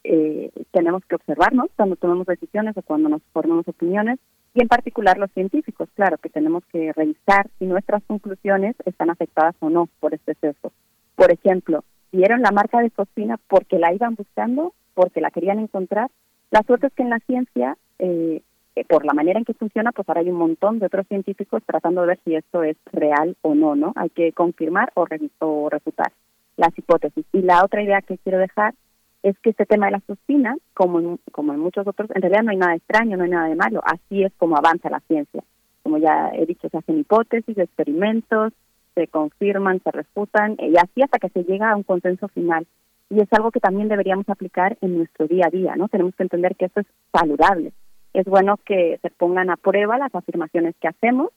eh, 0.06 0.52
tenemos 0.72 1.04
que 1.06 1.16
observarnos 1.16 1.70
cuando 1.76 1.98
tomamos 1.98 2.26
decisiones 2.28 2.76
o 2.78 2.82
cuando 2.82 3.10
nos 3.10 3.22
formamos 3.34 3.68
opiniones 3.68 4.20
y 4.54 4.62
en 4.62 4.68
particular 4.68 5.18
los 5.18 5.32
científicos, 5.32 5.90
claro, 5.96 6.18
que 6.18 6.30
tenemos 6.30 6.64
que 6.72 6.94
revisar 6.94 7.50
si 7.58 7.66
nuestras 7.66 8.04
conclusiones 8.04 8.76
están 8.86 9.10
afectadas 9.10 9.56
o 9.60 9.70
no 9.70 9.90
por 10.00 10.14
este 10.14 10.36
sesgo. 10.36 10.72
Por 11.16 11.32
ejemplo, 11.32 11.84
vieron 12.12 12.42
la 12.42 12.52
marca 12.52 12.80
de 12.80 12.92
fosfina 12.92 13.40
porque 13.48 13.80
la 13.80 13.94
iban 13.94 14.16
buscando, 14.16 14.74
porque 14.94 15.22
la 15.22 15.32
querían 15.32 15.60
encontrar. 15.60 16.12
La 16.52 16.62
suerte 16.64 16.88
es 16.88 16.94
que 16.94 17.02
en 17.02 17.10
la 17.10 17.20
ciencia, 17.20 17.78
eh, 17.98 18.44
eh, 18.76 18.86
por 18.86 19.06
la 19.06 19.14
manera 19.14 19.40
en 19.40 19.46
que 19.46 19.56
funciona, 19.56 19.92
pues 19.92 20.08
ahora 20.08 20.22
hay 20.22 20.30
un 20.30 20.38
montón 20.38 20.78
de 20.78 20.86
otros 20.86 21.08
científicos 21.08 21.64
tratando 21.66 22.02
de 22.02 22.08
ver 22.08 22.20
si 22.24 22.36
esto 22.36 22.64
es 22.64 22.78
real 22.92 23.36
o 23.42 23.56
no, 23.56 23.76
¿no? 23.76 23.94
Hay 23.96 24.10
que 24.10 24.34
confirmar 24.34 24.92
o, 24.94 25.08
o 25.40 25.70
refutar 25.70 26.12
las 26.58 26.78
hipótesis. 26.78 27.26
Y 27.34 27.42
la 27.42 27.64
otra 27.64 27.82
idea 27.82 28.02
que 28.02 28.20
quiero 28.20 28.38
dejar 28.38 28.76
es 29.24 29.40
que 29.40 29.52
este 29.52 29.66
tema 29.66 29.88
de 29.88 29.94
la 29.94 30.00
fosfina, 30.02 30.56
como 30.74 31.00
en, 31.00 31.60
muchos 31.60 31.88
otros, 31.88 32.12
en 32.14 32.22
realidad 32.22 32.44
no 32.44 32.52
hay 32.52 32.58
nada 32.58 32.76
extraño, 32.76 33.16
no 33.16 33.24
hay 33.24 33.30
nada 33.30 33.48
de 33.48 33.56
malo, 33.56 33.82
así 33.86 34.24
es 34.24 34.34
como 34.38 34.58
avanza 34.58 34.90
la 34.90 35.00
ciencia. 35.08 35.44
Como 35.82 35.98
ya 35.98 36.30
he 36.34 36.46
dicho, 36.46 36.68
se 36.70 36.78
hacen 36.78 37.00
hipótesis, 37.00 37.58
experimentos, 37.58 38.52
se 38.96 39.08
confirman, 39.08 39.82
se 39.82 39.92
refutan, 39.92 40.58
y 40.60 40.76
así 40.78 41.02
hasta 41.02 41.20
que 41.20 41.30
se 41.30 41.44
llega 41.44 41.72
a 41.72 41.76
un 41.76 41.84
consenso 41.84 42.28
final. 42.28 42.68
Y 43.10 43.22
es 43.22 43.32
algo 43.32 43.52
que 43.52 43.62
también 43.62 43.88
deberíamos 43.88 44.28
aplicar 44.28 44.78
en 44.82 44.98
nuestro 44.98 45.28
día 45.28 45.46
a 45.48 45.52
día, 45.52 45.76
¿no? 45.76 45.88
Tenemos 45.88 46.16
que 46.16 46.24
entender 46.24 46.56
que 46.56 46.66
esto 46.66 46.82
es 46.82 46.88
saludable. 47.12 47.72
Es 48.14 48.26
bueno 48.26 48.58
que 48.66 49.00
se 49.02 49.10
pongan 49.10 49.50
a 49.50 49.58
prueba 49.58 49.98
las 49.98 50.14
afirmaciones 50.14 50.76
que 50.82 50.90
hacemos, 50.90 51.30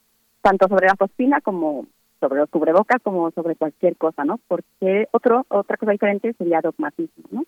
tanto 0.42 0.68
sobre 0.68 0.86
la 0.86 0.96
fosfina 0.96 1.40
como 1.40 1.86
sobre 2.18 2.40
los 2.40 2.50
cubrebocas, 2.50 3.00
como 3.02 3.30
sobre 3.30 3.56
cualquier 3.56 3.96
cosa, 3.96 4.24
¿no? 4.24 4.40
Porque 4.48 5.06
otro, 5.12 5.44
otra 5.48 5.76
cosa 5.76 5.92
diferente 5.92 6.32
sería 6.34 6.60
dogmatismo, 6.60 7.24
¿no? 7.30 7.44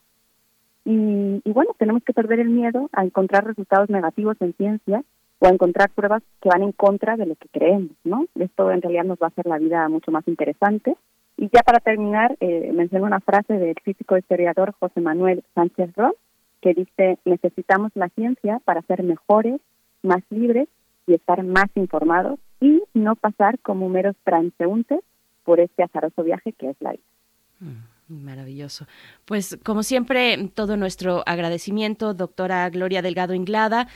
Y, 0.91 1.53
bueno, 1.53 1.73
tenemos 1.77 2.03
que 2.03 2.15
perder 2.15 2.41
el 2.41 2.49
miedo 2.49 2.89
a 2.93 3.05
encontrar 3.05 3.45
resultados 3.45 3.91
negativos 3.91 4.39
en 4.41 4.55
ciencia 4.55 5.05
o 5.39 5.47
a 5.47 5.51
encontrar 5.51 5.91
pruebas 5.91 6.23
que 6.41 6.49
van 6.49 6.63
en 6.63 6.73
contra 6.73 7.19
de 7.19 7.27
lo 7.27 7.35
que 7.35 7.47
creemos, 7.53 7.91
¿no? 8.05 8.25
Esto 8.37 8.71
en 8.71 8.81
realidad 8.81 9.05
nos 9.05 9.19
va 9.19 9.27
a 9.27 9.29
hacer 9.29 9.45
la 9.45 9.59
vida 9.59 9.87
mucho 9.91 10.11
más 10.11 10.27
interesante. 10.27 10.97
Y 11.37 11.51
ya 11.53 11.61
para 11.61 11.81
terminar, 11.81 12.39
eh, 12.41 12.73
menciono 12.73 13.05
una 13.05 13.21
frase 13.21 13.53
del 13.53 13.75
físico 13.85 14.17
historiador 14.17 14.75
José 14.81 15.03
Manuel 15.03 15.45
Sánchez 15.55 15.95
Ross, 15.95 16.15
que 16.63 16.73
dice, 16.73 17.19
necesitamos 17.27 17.93
la 17.95 18.09
ciencia 18.09 18.59
para 18.65 18.81
ser 18.81 19.03
mejores, 19.03 19.61
más 20.03 20.23
libres 20.31 20.69
y 21.07 21.13
estar 21.13 21.45
más 21.45 21.69
informados 21.75 22.41
y 22.63 22.83
no 22.95 23.15
pasar 23.15 23.59
como 23.59 23.91
meros 23.91 24.17
transeúntes 24.25 25.01
por 25.45 25.61
este 25.61 25.83
azaroso 25.83 26.23
viaje 26.25 26.55
que 26.55 26.71
es 26.71 26.77
la 26.81 26.93
vida. 26.93 27.03
Mm. 27.61 27.98
Maravilloso. 28.09 28.87
Pues 29.27 29.59
como 29.63 29.83
siempre, 29.83 30.51
todo 30.55 30.79
nuestro 30.79 31.23
agradecimiento, 31.27 32.15
doctora 32.15 32.69
Gloria 32.71 33.03
Delgado 33.03 33.35
Inglada. 33.35 33.87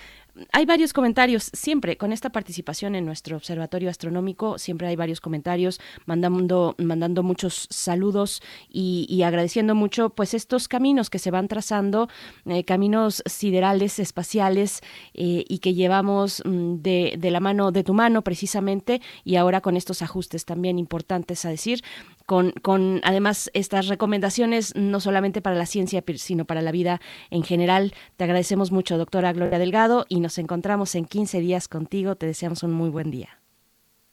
Hay 0.53 0.65
varios 0.65 0.95
comentarios, 0.95 1.51
siempre 1.53 1.99
con 1.99 2.11
esta 2.11 2.31
participación 2.31 2.95
en 2.95 3.05
nuestro 3.05 3.37
observatorio 3.37 3.91
astronómico, 3.91 4.59
siempre 4.59 4.89
hay 4.89 4.97
varios 4.97 5.21
comentarios, 5.21 5.79
mandando, 6.07 6.75
mandando 6.79 7.23
muchos 7.23 7.67
saludos 7.71 8.43
y, 8.69 9.23
agradeciendo 9.23 9.75
mucho 9.75 10.11
pues 10.11 10.33
estos 10.33 10.69
caminos 10.69 11.11
que 11.11 11.19
se 11.19 11.31
van 11.31 11.49
trazando, 11.49 12.09
eh, 12.47 12.65
caminos 12.65 13.23
siderales, 13.27 13.99
espaciales 13.99 14.81
eh, 15.13 15.45
y 15.47 15.59
que 15.59 15.75
llevamos 15.75 16.43
mm, 16.45 16.77
de, 16.77 17.15
de 17.19 17.31
la 17.31 17.41
mano, 17.41 17.71
de 17.71 17.85
tu 17.85 17.93
mano 17.93 18.23
precisamente, 18.23 19.03
y 19.25 19.37
ahora 19.37 19.61
con 19.61 19.77
estos 19.77 20.01
ajustes 20.01 20.47
también 20.47 20.79
importantes 20.79 21.45
a 21.45 21.51
decir, 21.51 21.83
con, 22.27 22.53
con 22.63 23.01
además 23.05 23.51
estas 23.53 23.89
recomendaciones 23.89 24.75
no 24.77 25.01
solamente 25.01 25.43
para 25.43 25.57
la 25.57 25.67
ciencia, 25.67 26.03
sino 26.17 26.45
para 26.45 26.63
la 26.63 26.73
vida 26.73 27.01
en 27.31 27.43
general. 27.43 27.93
Te 28.17 28.25
agradecemos 28.25 28.73
mucho, 28.73 28.97
doctora 28.97 29.33
Gloria 29.33 29.59
Delgado, 29.59 30.07
nos 30.23 30.39
encontramos 30.39 30.95
en 30.95 31.05
15 31.05 31.41
días 31.41 31.69
contigo. 31.69 32.17
Te 32.17 32.27
deseamos 32.27 32.63
un 32.63 32.73
muy 32.73 32.89
buen 32.89 33.11
día. 33.11 33.29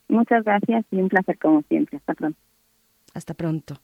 Muchas 0.07 0.43
gracias 0.43 0.85
y 0.91 0.97
un 0.97 1.09
placer 1.09 1.37
como 1.37 1.61
siempre. 1.69 1.97
Hasta 1.97 2.13
pronto. 2.13 2.39
Hasta 3.13 3.33
pronto. 3.33 3.75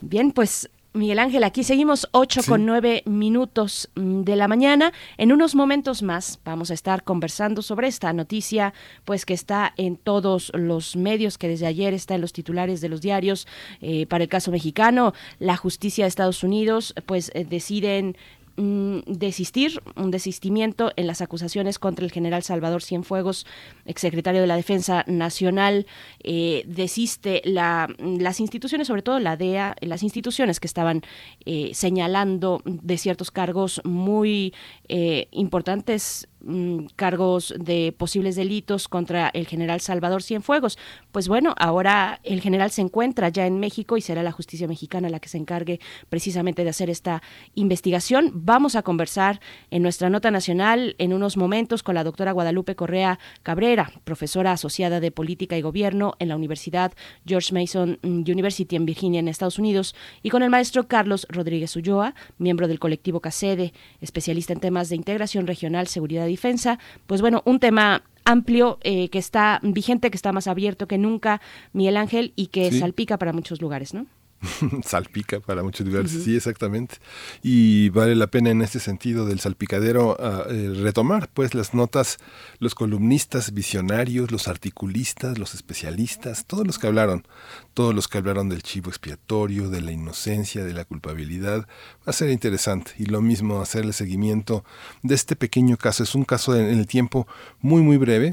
Bien, 0.00 0.30
pues 0.30 0.70
Miguel 0.94 1.18
Ángel, 1.18 1.44
aquí 1.44 1.64
seguimos 1.64 2.08
8 2.12 2.40
con 2.48 2.64
9 2.64 3.02
minutos 3.04 3.90
mm, 3.94 4.22
de 4.22 4.36
la 4.36 4.48
mañana. 4.48 4.92
En 5.16 5.32
unos 5.32 5.54
momentos 5.54 6.02
más 6.02 6.40
vamos 6.44 6.70
a 6.70 6.74
estar 6.74 7.04
conversando 7.04 7.60
sobre 7.62 7.88
esta 7.88 8.12
noticia, 8.12 8.72
pues 9.04 9.26
que 9.26 9.34
está 9.34 9.74
en 9.76 9.96
todos 9.96 10.50
los 10.54 10.96
medios, 10.96 11.36
que 11.36 11.46
desde 11.46 11.66
ayer 11.66 11.92
está 11.92 12.14
en 12.14 12.22
los 12.22 12.32
titulares 12.32 12.80
de 12.80 12.88
los 12.88 13.02
diarios. 13.02 13.46
Eh, 13.80 14.06
para 14.06 14.24
el 14.24 14.30
caso 14.30 14.50
mexicano, 14.50 15.12
la 15.38 15.56
justicia 15.56 16.04
de 16.04 16.08
Estados 16.08 16.42
Unidos, 16.42 16.94
pues 17.06 17.30
eh, 17.34 17.44
deciden 17.44 18.16
Mm, 18.60 19.02
desistir, 19.06 19.80
un 19.94 20.10
desistimiento 20.10 20.90
en 20.96 21.06
las 21.06 21.20
acusaciones 21.20 21.78
contra 21.78 22.04
el 22.04 22.10
general 22.10 22.42
Salvador 22.42 22.82
Cienfuegos, 22.82 23.46
exsecretario 23.84 24.40
de 24.40 24.48
la 24.48 24.56
Defensa 24.56 25.04
Nacional, 25.06 25.86
eh, 26.24 26.64
desiste 26.66 27.40
la, 27.44 27.88
las 28.00 28.40
instituciones, 28.40 28.88
sobre 28.88 29.02
todo 29.02 29.20
la 29.20 29.36
DEA, 29.36 29.76
las 29.80 30.02
instituciones 30.02 30.58
que 30.58 30.66
estaban 30.66 31.02
eh, 31.46 31.70
señalando 31.72 32.60
de 32.64 32.98
ciertos 32.98 33.30
cargos 33.30 33.80
muy 33.84 34.52
eh, 34.88 35.28
importantes 35.30 36.26
mm, 36.40 36.86
cargos 36.96 37.54
de 37.58 37.94
posibles 37.96 38.36
delitos 38.36 38.88
contra 38.88 39.28
el 39.28 39.46
general 39.46 39.80
Salvador 39.80 40.22
Cienfuegos. 40.22 40.78
Pues 41.12 41.28
bueno, 41.28 41.54
ahora 41.58 42.20
el 42.24 42.40
general 42.40 42.70
se 42.70 42.82
encuentra 42.82 43.28
ya 43.28 43.46
en 43.46 43.60
México 43.60 43.96
y 43.96 44.00
será 44.00 44.22
la 44.22 44.32
justicia 44.32 44.68
mexicana 44.68 45.08
la 45.08 45.20
que 45.20 45.28
se 45.28 45.38
encargue 45.38 45.80
precisamente 46.08 46.64
de 46.64 46.70
hacer 46.70 46.90
esta 46.90 47.22
investigación. 47.54 48.30
Vamos 48.34 48.76
a 48.76 48.82
conversar 48.82 49.40
en 49.70 49.82
nuestra 49.82 50.10
nota 50.10 50.30
nacional 50.30 50.94
en 50.98 51.12
unos 51.12 51.36
momentos 51.36 51.82
con 51.82 51.94
la 51.94 52.04
doctora 52.04 52.32
Guadalupe 52.32 52.76
Correa 52.76 53.18
Cabrera, 53.42 53.90
profesora 54.04 54.52
asociada 54.52 55.00
de 55.00 55.10
Política 55.10 55.56
y 55.56 55.62
Gobierno 55.62 56.14
en 56.18 56.28
la 56.28 56.36
Universidad 56.36 56.92
George 57.26 57.52
Mason 57.52 57.98
University 58.02 58.76
en 58.76 58.86
Virginia, 58.86 59.20
en 59.20 59.28
Estados 59.28 59.58
Unidos, 59.58 59.94
y 60.22 60.30
con 60.30 60.42
el 60.42 60.50
maestro 60.50 60.88
Carlos 60.88 61.26
Rodríguez 61.28 61.74
Ulloa, 61.76 62.14
miembro 62.38 62.68
del 62.68 62.78
colectivo 62.78 63.20
CACEDE, 63.20 63.72
especialista 64.00 64.52
en 64.52 64.60
temas 64.60 64.88
de 64.88 64.96
integración 64.96 65.46
regional, 65.46 65.86
seguridad 65.86 66.26
defensa. 66.28 66.78
Pues 67.06 67.20
bueno, 67.20 67.42
un 67.44 67.58
tema 67.58 68.02
amplio 68.24 68.78
eh, 68.82 69.08
que 69.08 69.18
está 69.18 69.58
vigente, 69.62 70.10
que 70.10 70.16
está 70.16 70.32
más 70.32 70.46
abierto 70.46 70.86
que 70.86 70.98
nunca, 70.98 71.40
Miguel 71.72 71.96
Ángel, 71.96 72.32
y 72.36 72.48
que 72.48 72.70
salpica 72.70 73.16
para 73.16 73.32
muchos 73.32 73.60
lugares, 73.60 73.94
¿no? 73.94 74.06
salpica 74.84 75.40
para 75.40 75.62
muchos 75.62 75.86
lugares, 75.86 76.12
sí, 76.12 76.36
exactamente. 76.36 76.96
Y 77.42 77.88
vale 77.90 78.14
la 78.14 78.28
pena 78.28 78.50
en 78.50 78.62
este 78.62 78.78
sentido 78.78 79.26
del 79.26 79.40
salpicadero 79.40 80.16
ah, 80.20 80.44
eh, 80.48 80.72
retomar 80.76 81.28
pues 81.32 81.54
las 81.54 81.74
notas, 81.74 82.18
los 82.58 82.74
columnistas 82.74 83.52
visionarios, 83.52 84.30
los 84.30 84.48
articulistas, 84.48 85.38
los 85.38 85.54
especialistas, 85.54 86.46
todos 86.46 86.66
los 86.66 86.78
que 86.78 86.86
hablaron, 86.86 87.26
todos 87.74 87.94
los 87.94 88.08
que 88.08 88.18
hablaron 88.18 88.48
del 88.48 88.62
chivo 88.62 88.90
expiatorio, 88.90 89.70
de 89.70 89.80
la 89.80 89.92
inocencia, 89.92 90.64
de 90.64 90.74
la 90.74 90.84
culpabilidad, 90.84 91.60
va 91.60 92.06
a 92.06 92.12
ser 92.12 92.30
interesante. 92.30 92.92
Y 92.98 93.06
lo 93.06 93.20
mismo 93.20 93.60
hacer 93.60 93.84
el 93.84 93.92
seguimiento 93.92 94.64
de 95.02 95.14
este 95.14 95.36
pequeño 95.36 95.76
caso. 95.76 96.02
Es 96.02 96.14
un 96.14 96.24
caso 96.24 96.56
en 96.56 96.78
el 96.78 96.86
tiempo 96.86 97.26
muy, 97.60 97.82
muy 97.82 97.96
breve 97.96 98.32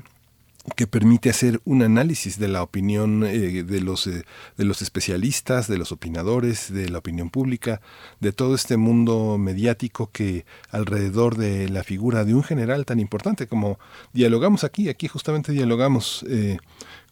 que 0.75 0.87
permite 0.87 1.29
hacer 1.29 1.61
un 1.63 1.83
análisis 1.83 2.39
de 2.39 2.47
la 2.47 2.63
opinión 2.63 3.23
eh, 3.23 3.63
de, 3.63 3.81
los, 3.81 4.07
eh, 4.07 4.23
de 4.57 4.65
los 4.65 4.81
especialistas, 4.81 5.67
de 5.67 5.77
los 5.77 5.91
opinadores, 5.91 6.73
de 6.73 6.89
la 6.89 6.97
opinión 6.97 7.29
pública, 7.29 7.81
de 8.19 8.31
todo 8.31 8.55
este 8.55 8.77
mundo 8.77 9.37
mediático 9.37 10.09
que 10.11 10.45
alrededor 10.71 11.37
de 11.37 11.69
la 11.69 11.83
figura 11.83 12.25
de 12.25 12.33
un 12.33 12.43
general 12.43 12.85
tan 12.85 12.99
importante 12.99 13.47
como 13.47 13.77
dialogamos 14.13 14.63
aquí, 14.63 14.89
aquí 14.89 15.07
justamente 15.07 15.51
dialogamos 15.51 16.25
eh, 16.29 16.57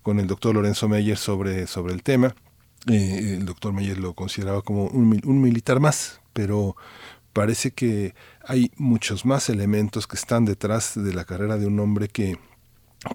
con 0.02 0.20
el 0.20 0.28
doctor 0.28 0.56
Lorenzo 0.56 0.90
Meyer 0.90 1.18
sobre, 1.18 1.68
sobre 1.68 1.94
el 1.94 2.02
tema. 2.02 2.36
el 2.88 3.46
doctor 3.46 3.72
Meyer 3.72 4.00
lo 4.00 4.14
consideraba 4.14 4.64
como 4.64 4.88
un, 4.88 5.22
un 5.24 5.42
militar 5.42 5.80
más, 5.80 6.22
pero 6.34 6.76
parece 7.34 7.72
que 7.72 8.16
hay 8.46 8.72
muchos 8.78 9.26
más 9.26 9.50
elementos 9.50 10.08
que 10.08 10.16
están 10.16 10.44
detrás 10.46 10.94
de 10.96 11.14
la 11.14 11.24
carrera 11.24 11.58
de 11.58 11.68
un 11.68 11.80
hombre 11.80 12.08
que 12.08 12.38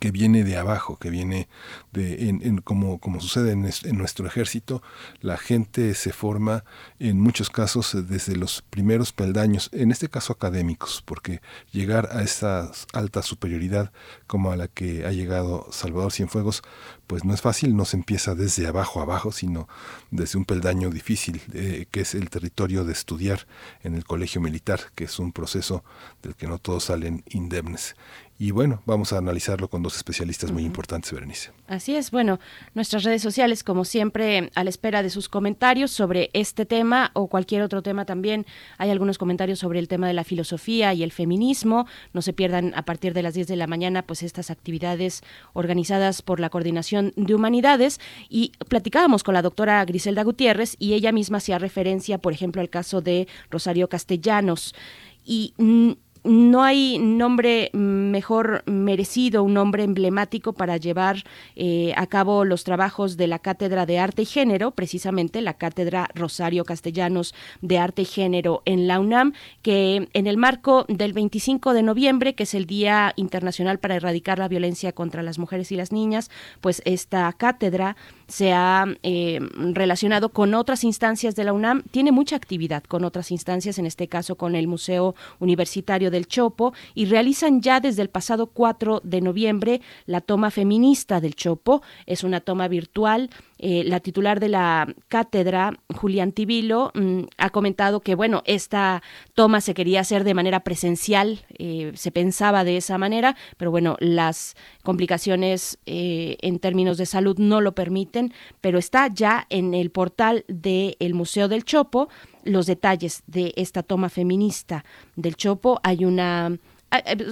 que 0.01 0.11
viene 0.11 0.45
de 0.45 0.57
abajo, 0.57 0.99
que 0.99 1.11
viene 1.11 1.49
de, 1.93 2.29
en, 2.29 2.59
como, 2.59 2.99
como 2.99 3.21
sucede 3.21 3.53
en, 3.53 3.99
nuestro 3.99 4.27
ejército, 4.27 4.83
la 5.21 5.37
gente 5.37 5.95
se 5.95 6.13
forma 6.13 6.65
en 6.99 7.21
muchos 7.21 7.51
casos 7.51 7.97
desde 8.09 8.37
los 8.37 8.63
primeros 8.63 9.13
peldaños, 9.13 9.71
en 9.73 9.91
este 9.91 10.09
caso 10.09 10.33
académicos, 10.33 11.03
porque 11.05 11.41
llegar 11.73 12.11
a 12.13 12.23
esa 12.23 12.71
alta 12.93 13.23
superioridad 13.23 13.93
como 14.27 14.53
a 14.53 14.57
la 14.57 14.69
que 14.69 15.07
ha 15.07 15.13
llegado 15.13 15.67
Salvador 15.71 16.13
Cienfuegos, 16.13 16.63
pues 17.07 17.25
no 17.25 17.33
es 17.33 17.41
fácil, 17.41 17.75
no 17.75 17.87
se 17.87 17.97
empieza 17.97 18.35
desde 18.35 18.67
abajo 18.67 19.01
a 19.01 19.05
abajo, 19.05 19.33
sino 19.33 19.69
desde 20.11 20.39
un 20.39 20.45
peldaño 20.45 20.91
difícil, 20.91 21.41
eh, 21.55 21.87
que 21.91 22.03
es 22.03 22.15
el 22.15 22.29
territorio 22.29 22.85
de 22.85 22.93
estudiar 22.93 23.47
en 23.83 23.95
el 23.95 24.05
colegio 24.05 24.43
militar, 24.43 24.81
que 24.95 25.05
es 25.05 25.19
un 25.19 25.33
proceso 25.33 25.83
del 26.23 26.35
que 26.35 26.47
no 26.47 26.59
todos 26.59 26.85
salen 26.85 27.25
indemnes. 27.31 27.97
Y 28.41 28.53
bueno, 28.53 28.83
vamos 28.87 29.13
a 29.13 29.19
analizarlo 29.19 29.69
con 29.69 29.83
dos 29.83 29.97
especialistas 29.97 30.53
muy 30.53 30.63
importantes, 30.63 31.13
Berenice. 31.13 31.51
Así 31.67 31.97
es, 31.97 32.13
bueno, 32.13 32.39
nuestras 32.73 33.03
redes 33.03 33.21
sociales, 33.21 33.65
como 33.65 33.85
siempre, 33.85 34.53
a 34.55 34.63
la 34.63 34.71
espera 34.71 35.03
de 35.03 35.11
sus 35.11 35.29
comentarios 35.29 35.91
sobre 35.91 36.31
este 36.35 36.65
tema 36.65 37.11
o 37.15 37.27
cualquier 37.27 37.63
otro 37.63 37.83
tema 37.83 38.05
también. 38.05 38.47
Hay 38.77 38.91
algunos 38.91 39.19
comentarios 39.19 39.59
sobre 39.59 39.81
el 39.81 39.89
tema 39.89 40.07
de 40.07 40.13
la 40.13 40.23
filosofía 40.23 40.95
y 40.95 41.03
el 41.03 41.11
feminismo. 41.11 41.89
No 42.13 42.23
se 42.23 42.33
pierdan 42.33 42.75
a 42.77 42.83
partir 42.83 43.13
de 43.13 43.25
las 43.25 43.35
10 43.35 43.49
de 43.49 43.57
la 43.57 43.67
mañana, 43.67 44.03
pues 44.03 44.23
estas 44.23 44.53
actividades 44.53 45.23
organizadas 45.53 46.23
por 46.23 46.39
la 46.39 46.49
Coordinación 46.49 47.13
de 47.17 47.35
Humanidades. 47.35 47.99
Y 48.29 48.53
platicábamos 48.69 49.25
con 49.25 49.35
la 49.35 49.43
doctora 49.43 49.85
Griselda 49.85 50.23
Gutiérrez 50.23 50.77
y 50.79 50.93
ella 50.93 51.11
misma 51.11 51.39
hacía 51.39 51.59
referencia, 51.59 52.19
por 52.19 52.33
ejemplo, 52.33 52.61
al 52.61 52.71
caso 52.71 53.01
de 53.01 53.27
Rosario 53.51 53.89
Castellanos. 53.89 54.77
Y 55.25 55.55
mm, 55.59 55.93
no 56.25 56.63
hay 56.63 56.99
nombre 56.99 57.71
mejor 57.73 58.63
merecido, 58.67 59.43
un 59.43 59.55
nombre 59.55 59.85
emblemático 59.85 60.53
para 60.53 60.77
llevar 60.77 61.25
eh, 61.57 61.93
a 61.97 62.07
cabo 62.07 62.45
los 62.45 62.65
trabajos 62.65 63.17
de 63.17 63.27
la 63.27 63.39
Cátedra 63.39 63.87
de 63.87 63.99
Arte 63.99 64.23
y 64.23 64.27
Género, 64.27 64.71
precisamente 64.73 65.41
la 65.41 65.55
Cátedra 65.55 66.09
Rosario 66.15 66.65
Castellanos 66.65 67.35
de 67.63 67.79
Arte 67.79 68.03
y 68.03 68.07
Género 68.07 68.63
en 68.65 68.87
la 68.87 69.01
UNAM, 69.01 69.33
que 69.63 70.09
en 70.13 70.27
el 70.27 70.37
marco 70.37 70.85
del 70.89 71.13
25 71.13 71.73
de 71.73 71.83
noviembre, 71.83 72.35
que 72.35 72.45
es 72.45 72.55
el 72.55 72.67
Día 72.67 73.13
Internacional 73.17 73.79
para 73.79 73.97
Erradicar 73.97 74.39
la 74.39 74.49
Violencia 74.49 74.93
contra 74.93 75.23
las 75.23 75.39
Mujeres 75.39 75.73
y 75.73 75.77
las 75.77 75.93
Niñas, 75.93 76.31
pues 76.61 76.83
esta 76.85 77.33
cátedra 77.33 77.97
se 78.29 78.53
ha 78.53 78.87
eh, 79.03 79.41
relacionado 79.73 80.29
con 80.29 80.55
otras 80.55 80.85
instancias 80.85 81.35
de 81.35 81.45
la 81.45 81.53
UNAM, 81.53 81.83
tiene 81.91 82.13
mucha 82.13 82.37
actividad 82.37 82.85
con 82.85 83.05
otras 83.05 83.31
instancias, 83.31 83.79
en 83.79 83.87
este 83.87 84.07
caso 84.07 84.37
con 84.37 84.55
el 84.55 84.69
Museo 84.69 85.15
Universitario 85.41 86.11
del 86.11 86.27
Chopo, 86.27 86.75
y 86.95 87.07
realizan 87.07 87.63
ya 87.63 87.81
desde 87.81 88.03
el 88.03 88.11
pasado 88.11 88.47
4 88.47 89.01
de 89.03 89.21
noviembre 89.23 89.81
la 90.07 90.21
toma 90.21 90.51
feminista 90.51 91.21
del 91.21 91.35
Chopo. 91.35 91.83
Es 92.07 92.23
una 92.23 92.41
toma 92.41 92.69
virtual 92.69 93.31
eh, 93.59 93.83
la 93.85 94.01
titular 94.01 94.41
de 94.41 94.49
la 94.49 94.95
cátedra, 95.09 95.79
Julián 95.95 96.33
Tibilo, 96.33 96.93
mm, 96.95 97.23
ha 97.37 97.51
comentado 97.51 98.01
que, 98.01 98.15
bueno, 98.15 98.43
esta 98.47 99.03
toma 99.35 99.61
se 99.61 99.75
quería 99.75 100.01
hacer 100.01 100.25
de 100.25 100.35
manera 100.35 100.61
presencial, 100.61 101.45
eh, 101.59 101.93
se 101.95 102.13
pensaba 102.13 102.65
de 102.65 102.77
esa 102.77 102.99
manera, 102.99 103.37
pero 103.57 103.71
bueno, 103.71 103.97
las 103.99 104.57
complicaciones 104.85 105.79
eh, 105.87 106.37
en 106.41 106.59
términos 106.61 106.99
de 106.99 107.07
salud 107.07 107.39
no 107.39 107.61
lo 107.61 107.75
permiten, 107.75 108.33
pero 108.61 108.79
está 108.79 109.09
ya 109.09 109.47
en 109.51 109.75
el 109.75 109.91
portal 109.91 110.45
del 110.49 111.15
Museo 111.15 111.49
del 111.49 111.65
Chopo 111.65 112.09
los 112.45 112.67
detalles 112.67 113.23
de 113.27 113.53
esta 113.57 113.83
toma 113.83 114.09
feminista 114.09 114.85
del 115.17 115.37
Chopo. 115.37 115.81
Hay 115.83 116.05
una 116.05 116.59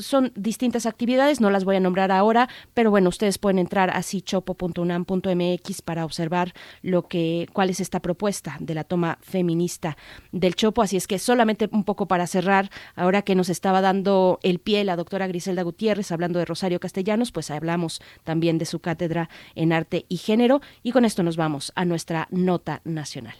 son 0.01 0.33
distintas 0.35 0.87
actividades, 0.87 1.41
no 1.41 1.51
las 1.51 1.65
voy 1.65 1.77
a 1.77 1.81
nombrar 1.81 2.13
ahora, 2.13 2.49
pero 2.75 2.91
bueno, 2.91 3.09
ustedes 3.09 3.39
pueden 3.39 3.59
entrar 3.59 3.91
a 3.91 4.03
chopo.unam.mx 4.03 5.83
para 5.83 6.05
observar 6.05 6.53
lo 6.83 7.09
que 7.09 7.49
cuál 7.53 7.71
es 7.71 7.81
esta 7.81 8.01
propuesta 8.01 8.57
de 8.61 8.75
la 8.75 8.85
toma 8.85 9.19
feminista 9.23 9.97
del 10.33 10.55
Chopo, 10.55 10.83
así 10.83 10.97
es 10.97 11.07
que 11.07 11.19
solamente 11.19 11.69
un 11.73 11.85
poco 11.85 12.07
para 12.07 12.27
cerrar, 12.27 12.71
ahora 12.95 13.23
que 13.23 13.35
nos 13.35 13.49
estaba 13.49 13.81
dando 13.81 14.39
el 14.43 14.59
pie 14.59 14.85
la 14.85 14.97
doctora 14.97 15.27
Griselda 15.27 15.63
Gutiérrez 15.63 16.13
hablando 16.13 16.39
de 16.39 16.45
Rosario 16.45 16.81
Castellanos, 16.81 17.33
pues 17.33 17.51
hablamos 17.51 18.01
también 18.25 18.59
de 18.59 18.65
su 18.65 18.81
cátedra 18.81 19.29
en 19.55 19.73
arte 19.73 20.07
y 20.09 20.19
género 20.19 20.61
y 20.83 20.93
con 20.93 21.05
esto 21.05 21.23
nos 21.23 21.37
vamos 21.37 21.73
a 21.75 21.85
nuestra 21.85 22.29
nota 22.31 22.81
nacional. 22.85 23.37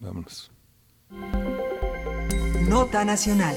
Vámonos. 0.00 0.50
Nota 2.68 3.04
nacional. 3.04 3.56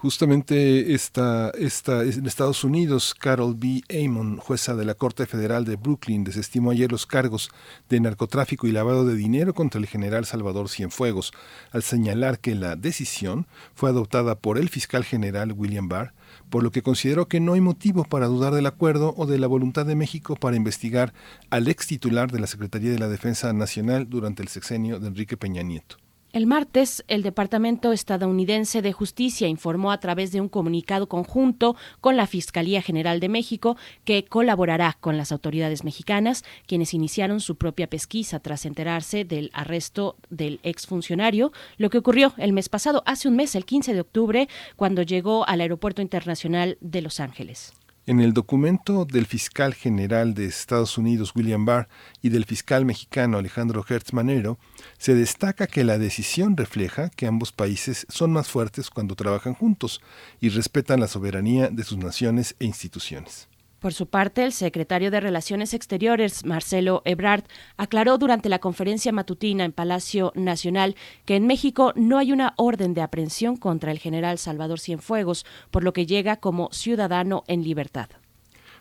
Justamente 0.00 0.94
esta, 0.94 1.50
esta, 1.58 2.04
en 2.04 2.24
Estados 2.24 2.62
Unidos, 2.62 3.16
Carol 3.18 3.56
B. 3.56 3.82
Amon, 3.90 4.36
jueza 4.36 4.76
de 4.76 4.84
la 4.84 4.94
Corte 4.94 5.26
Federal 5.26 5.64
de 5.64 5.74
Brooklyn, 5.74 6.22
desestimó 6.22 6.70
ayer 6.70 6.92
los 6.92 7.04
cargos 7.04 7.50
de 7.88 7.98
narcotráfico 7.98 8.68
y 8.68 8.70
lavado 8.70 9.04
de 9.04 9.16
dinero 9.16 9.54
contra 9.54 9.80
el 9.80 9.88
general 9.88 10.24
Salvador 10.24 10.68
Cienfuegos, 10.68 11.32
al 11.72 11.82
señalar 11.82 12.38
que 12.38 12.54
la 12.54 12.76
decisión 12.76 13.48
fue 13.74 13.90
adoptada 13.90 14.36
por 14.36 14.56
el 14.56 14.68
fiscal 14.68 15.02
general 15.02 15.52
William 15.52 15.88
Barr, 15.88 16.12
por 16.48 16.62
lo 16.62 16.70
que 16.70 16.82
consideró 16.82 17.26
que 17.26 17.40
no 17.40 17.54
hay 17.54 17.60
motivo 17.60 18.04
para 18.04 18.28
dudar 18.28 18.54
del 18.54 18.66
acuerdo 18.66 19.14
o 19.16 19.26
de 19.26 19.40
la 19.40 19.48
voluntad 19.48 19.84
de 19.84 19.96
México 19.96 20.36
para 20.36 20.56
investigar 20.56 21.12
al 21.50 21.66
ex 21.66 21.88
titular 21.88 22.30
de 22.30 22.38
la 22.38 22.46
Secretaría 22.46 22.92
de 22.92 23.00
la 23.00 23.08
Defensa 23.08 23.52
Nacional 23.52 24.08
durante 24.08 24.44
el 24.44 24.48
sexenio 24.48 25.00
de 25.00 25.08
Enrique 25.08 25.36
Peña 25.36 25.64
Nieto. 25.64 25.96
El 26.30 26.46
martes, 26.46 27.04
el 27.08 27.22
Departamento 27.22 27.90
estadounidense 27.90 28.82
de 28.82 28.92
Justicia 28.92 29.48
informó 29.48 29.92
a 29.92 29.98
través 29.98 30.30
de 30.30 30.42
un 30.42 30.50
comunicado 30.50 31.08
conjunto 31.08 31.74
con 32.02 32.18
la 32.18 32.26
Fiscalía 32.26 32.82
General 32.82 33.18
de 33.18 33.30
México 33.30 33.78
que 34.04 34.26
colaborará 34.26 34.98
con 35.00 35.16
las 35.16 35.32
autoridades 35.32 35.84
mexicanas, 35.84 36.44
quienes 36.66 36.92
iniciaron 36.92 37.40
su 37.40 37.56
propia 37.56 37.88
pesquisa 37.88 38.40
tras 38.40 38.66
enterarse 38.66 39.24
del 39.24 39.50
arresto 39.54 40.16
del 40.28 40.60
exfuncionario, 40.64 41.50
lo 41.78 41.88
que 41.88 41.96
ocurrió 41.96 42.34
el 42.36 42.52
mes 42.52 42.68
pasado, 42.68 43.02
hace 43.06 43.26
un 43.26 43.36
mes, 43.36 43.54
el 43.54 43.64
15 43.64 43.94
de 43.94 44.00
octubre, 44.02 44.48
cuando 44.76 45.00
llegó 45.00 45.48
al 45.48 45.62
Aeropuerto 45.62 46.02
Internacional 46.02 46.76
de 46.82 47.00
Los 47.00 47.20
Ángeles. 47.20 47.72
En 48.08 48.20
el 48.20 48.32
documento 48.32 49.04
del 49.04 49.26
fiscal 49.26 49.74
general 49.74 50.32
de 50.32 50.46
Estados 50.46 50.96
Unidos, 50.96 51.34
William 51.36 51.66
Barr, 51.66 51.88
y 52.22 52.30
del 52.30 52.46
fiscal 52.46 52.86
mexicano 52.86 53.36
Alejandro 53.36 53.84
Hertz 53.86 54.14
Manero, 54.14 54.58
se 54.96 55.14
destaca 55.14 55.66
que 55.66 55.84
la 55.84 55.98
decisión 55.98 56.56
refleja 56.56 57.10
que 57.10 57.26
ambos 57.26 57.52
países 57.52 58.06
son 58.08 58.32
más 58.32 58.48
fuertes 58.48 58.88
cuando 58.88 59.14
trabajan 59.14 59.52
juntos 59.52 60.00
y 60.40 60.48
respetan 60.48 61.00
la 61.00 61.06
soberanía 61.06 61.68
de 61.68 61.84
sus 61.84 61.98
naciones 61.98 62.56
e 62.58 62.64
instituciones. 62.64 63.46
Por 63.80 63.94
su 63.94 64.06
parte, 64.06 64.44
el 64.44 64.52
secretario 64.52 65.12
de 65.12 65.20
Relaciones 65.20 65.72
Exteriores, 65.72 66.44
Marcelo 66.44 67.02
Ebrard, 67.04 67.44
aclaró 67.76 68.18
durante 68.18 68.48
la 68.48 68.58
conferencia 68.58 69.12
matutina 69.12 69.64
en 69.64 69.72
Palacio 69.72 70.32
Nacional 70.34 70.96
que 71.24 71.36
en 71.36 71.46
México 71.46 71.92
no 71.94 72.18
hay 72.18 72.32
una 72.32 72.54
orden 72.56 72.92
de 72.92 73.02
aprehensión 73.02 73.56
contra 73.56 73.92
el 73.92 74.00
general 74.00 74.38
Salvador 74.38 74.80
Cienfuegos, 74.80 75.46
por 75.70 75.84
lo 75.84 75.92
que 75.92 76.06
llega 76.06 76.36
como 76.36 76.70
ciudadano 76.72 77.44
en 77.46 77.62
libertad. 77.62 78.08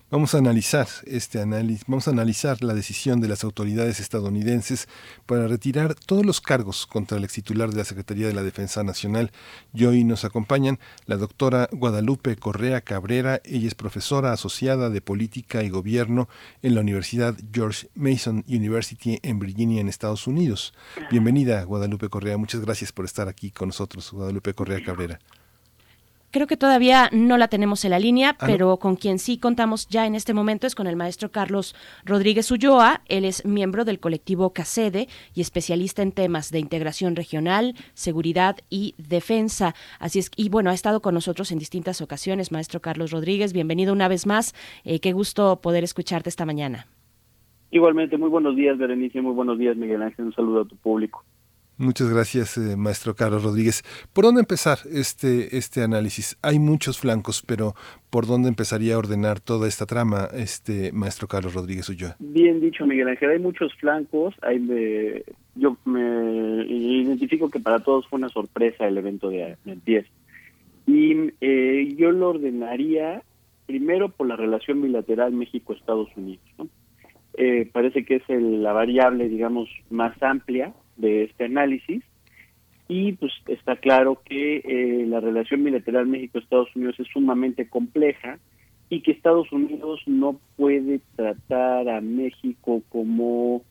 Vamos 0.09 0.33
a 0.33 0.37
analizar 0.37 0.87
este 1.05 1.41
análisis, 1.41 1.83
vamos 1.85 2.07
a 2.07 2.11
analizar 2.11 2.63
la 2.63 2.73
decisión 2.73 3.19
de 3.19 3.27
las 3.27 3.43
autoridades 3.43 3.99
estadounidenses 3.99 4.87
para 5.25 5.49
retirar 5.49 5.95
todos 5.95 6.25
los 6.25 6.39
cargos 6.39 6.85
contra 6.85 7.17
el 7.17 7.25
ex 7.25 7.33
titular 7.33 7.71
de 7.71 7.75
la 7.75 7.83
Secretaría 7.83 8.25
de 8.27 8.33
la 8.33 8.41
Defensa 8.41 8.83
Nacional. 8.83 9.33
Y 9.73 9.83
hoy 9.83 10.05
nos 10.05 10.23
acompañan 10.23 10.79
la 11.07 11.17
doctora 11.17 11.67
Guadalupe 11.73 12.37
Correa 12.37 12.79
Cabrera. 12.79 13.41
Ella 13.43 13.67
es 13.67 13.75
profesora 13.75 14.31
asociada 14.31 14.89
de 14.89 15.01
Política 15.01 15.61
y 15.61 15.67
Gobierno 15.67 16.29
en 16.61 16.75
la 16.75 16.79
Universidad 16.79 17.35
George 17.51 17.89
Mason 17.93 18.45
University 18.47 19.19
en 19.23 19.39
Virginia, 19.39 19.81
en 19.81 19.89
Estados 19.89 20.25
Unidos. 20.25 20.73
Bienvenida, 21.11 21.61
Guadalupe 21.65 22.07
Correa. 22.07 22.37
Muchas 22.37 22.61
gracias 22.61 22.93
por 22.93 23.03
estar 23.03 23.27
aquí 23.27 23.51
con 23.51 23.67
nosotros, 23.67 24.09
Guadalupe 24.13 24.53
Correa 24.53 24.81
Cabrera. 24.81 25.19
Creo 26.37 26.45
que 26.45 26.55
todavía 26.55 27.09
no 27.11 27.35
la 27.39 27.47
tenemos 27.47 27.83
en 27.83 27.89
la 27.89 27.97
línea, 27.97 28.35
ah, 28.37 28.45
pero 28.45 28.77
con 28.77 28.95
quien 28.95 29.17
sí 29.17 29.39
contamos 29.39 29.87
ya 29.87 30.05
en 30.05 30.13
este 30.13 30.35
momento 30.35 30.67
es 30.67 30.75
con 30.75 30.85
el 30.85 30.95
maestro 30.95 31.31
Carlos 31.31 31.73
Rodríguez 32.05 32.51
Ulloa. 32.51 33.01
Él 33.07 33.25
es 33.25 33.43
miembro 33.43 33.85
del 33.85 33.99
colectivo 33.99 34.53
CACEDE 34.53 35.07
y 35.33 35.41
especialista 35.41 36.03
en 36.03 36.11
temas 36.11 36.51
de 36.51 36.59
integración 36.59 37.15
regional, 37.15 37.73
seguridad 37.95 38.57
y 38.69 38.93
defensa. 38.99 39.73
Así 39.97 40.19
es, 40.19 40.29
y 40.35 40.49
bueno, 40.49 40.69
ha 40.69 40.75
estado 40.75 41.01
con 41.01 41.15
nosotros 41.15 41.51
en 41.51 41.57
distintas 41.57 42.01
ocasiones, 42.01 42.51
maestro 42.51 42.81
Carlos 42.81 43.09
Rodríguez. 43.09 43.51
Bienvenido 43.51 43.91
una 43.91 44.07
vez 44.07 44.27
más. 44.27 44.53
Eh, 44.83 44.99
qué 44.99 45.13
gusto 45.13 45.59
poder 45.59 45.83
escucharte 45.83 46.29
esta 46.29 46.45
mañana. 46.45 46.85
Igualmente, 47.71 48.15
muy 48.15 48.29
buenos 48.29 48.55
días, 48.55 48.77
Berenice. 48.77 49.21
Muy 49.21 49.33
buenos 49.33 49.57
días, 49.57 49.75
Miguel 49.75 50.03
Ángel. 50.03 50.25
Un 50.25 50.35
saludo 50.35 50.61
a 50.61 50.65
tu 50.65 50.75
público. 50.75 51.23
Muchas 51.79 52.09
gracias, 52.09 52.57
eh, 52.57 52.75
maestro 52.75 53.13
Carlos 53.13 53.43
Rodríguez. 53.43 53.83
¿Por 54.11 54.25
dónde 54.25 54.41
empezar 54.41 54.79
este, 54.91 55.55
este 55.57 55.83
análisis? 55.83 56.35
Hay 56.41 56.57
muchos 56.57 56.99
flancos, 56.99 57.43
pero 57.45 57.75
¿por 58.09 58.25
dónde 58.25 58.49
empezaría 58.49 58.95
a 58.95 58.97
ordenar 58.97 59.39
toda 59.39 59.67
esta 59.67 59.85
trama, 59.85 60.27
este 60.33 60.91
maestro 60.91 61.27
Carlos 61.27 61.53
Rodríguez 61.53 61.87
Ulloa? 61.87 62.15
Bien 62.17 62.59
dicho, 62.59 62.87
Miguel 62.87 63.09
Ángel. 63.09 63.29
Hay 63.29 63.37
muchos 63.37 63.75
flancos. 63.75 64.33
Hay 64.41 64.57
de, 64.57 65.23
yo 65.53 65.77
me 65.85 66.65
identifico 66.65 67.51
que 67.51 67.59
para 67.59 67.77
todos 67.77 68.07
fue 68.07 68.17
una 68.17 68.29
sorpresa 68.29 68.87
el 68.87 68.97
evento 68.97 69.29
de 69.29 69.55
Antier. 69.67 70.07
Y 70.87 71.31
eh, 71.41 71.93
yo 71.95 72.11
lo 72.11 72.29
ordenaría 72.29 73.21
primero 73.67 74.09
por 74.09 74.25
la 74.25 74.35
relación 74.35 74.81
bilateral 74.81 75.31
México-Estados 75.33 76.09
Unidos. 76.15 76.43
Eh, 77.35 77.69
parece 77.71 78.03
que 78.03 78.15
es 78.15 78.23
la 78.29 78.73
variable, 78.73 79.29
digamos, 79.29 79.69
más 79.91 80.19
amplia 80.23 80.73
de 80.97 81.23
este 81.23 81.45
análisis 81.45 82.03
y 82.87 83.13
pues 83.13 83.33
está 83.47 83.75
claro 83.75 84.21
que 84.23 84.57
eh, 84.57 85.05
la 85.07 85.19
relación 85.19 85.63
bilateral 85.63 86.07
México-Estados 86.07 86.73
Unidos 86.75 86.99
es 86.99 87.07
sumamente 87.07 87.67
compleja 87.67 88.39
y 88.89 89.01
que 89.01 89.11
Estados 89.11 89.51
Unidos 89.51 90.01
no 90.05 90.39
puede 90.55 91.01
tratar 91.15 91.89
a 91.89 91.99
México 91.99 92.81
como 92.89 93.63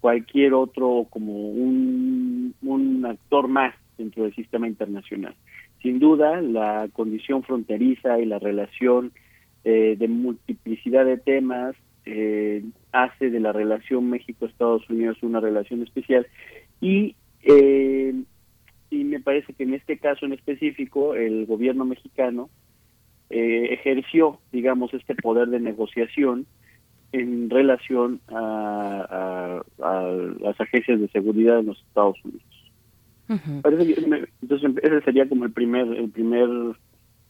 cualquier 0.00 0.54
otro, 0.54 1.06
como 1.10 1.50
un, 1.50 2.54
un 2.62 3.06
actor 3.06 3.46
más 3.48 3.74
dentro 3.98 4.24
del 4.24 4.34
sistema 4.34 4.66
internacional. 4.66 5.34
Sin 5.82 5.98
duda, 5.98 6.40
la 6.40 6.88
condición 6.92 7.42
fronteriza 7.42 8.18
y 8.20 8.24
la 8.24 8.38
relación 8.38 9.12
eh, 9.64 9.96
de 9.98 10.08
multiplicidad 10.08 11.04
de 11.04 11.18
temas 11.18 11.76
eh, 12.04 12.64
hace 12.90 13.30
de 13.30 13.38
la 13.38 13.52
relación 13.52 14.10
México-Estados 14.10 14.88
Unidos 14.90 15.18
una 15.22 15.38
relación 15.38 15.82
especial 15.82 16.26
y, 16.82 17.14
eh, 17.44 18.12
y 18.90 19.04
me 19.04 19.20
parece 19.20 19.54
que 19.54 19.62
en 19.62 19.72
este 19.72 19.96
caso 19.98 20.26
en 20.26 20.32
específico 20.32 21.14
el 21.14 21.46
gobierno 21.46 21.84
mexicano 21.84 22.50
eh, 23.30 23.68
ejerció, 23.70 24.40
digamos, 24.50 24.92
este 24.92 25.14
poder 25.14 25.48
de 25.48 25.60
negociación 25.60 26.44
en 27.12 27.48
relación 27.48 28.20
a, 28.28 29.62
las 29.78 30.60
agencias 30.60 31.00
de 31.00 31.08
seguridad 31.08 31.56
de 31.58 31.62
los 31.62 31.80
Estados 31.80 32.16
Unidos. 32.24 32.72
entonces 33.28 34.74
ese 34.82 35.00
sería 35.02 35.28
como 35.28 35.44
el 35.44 35.52
primer 35.52 35.86
el 35.86 36.10
primer 36.10 36.48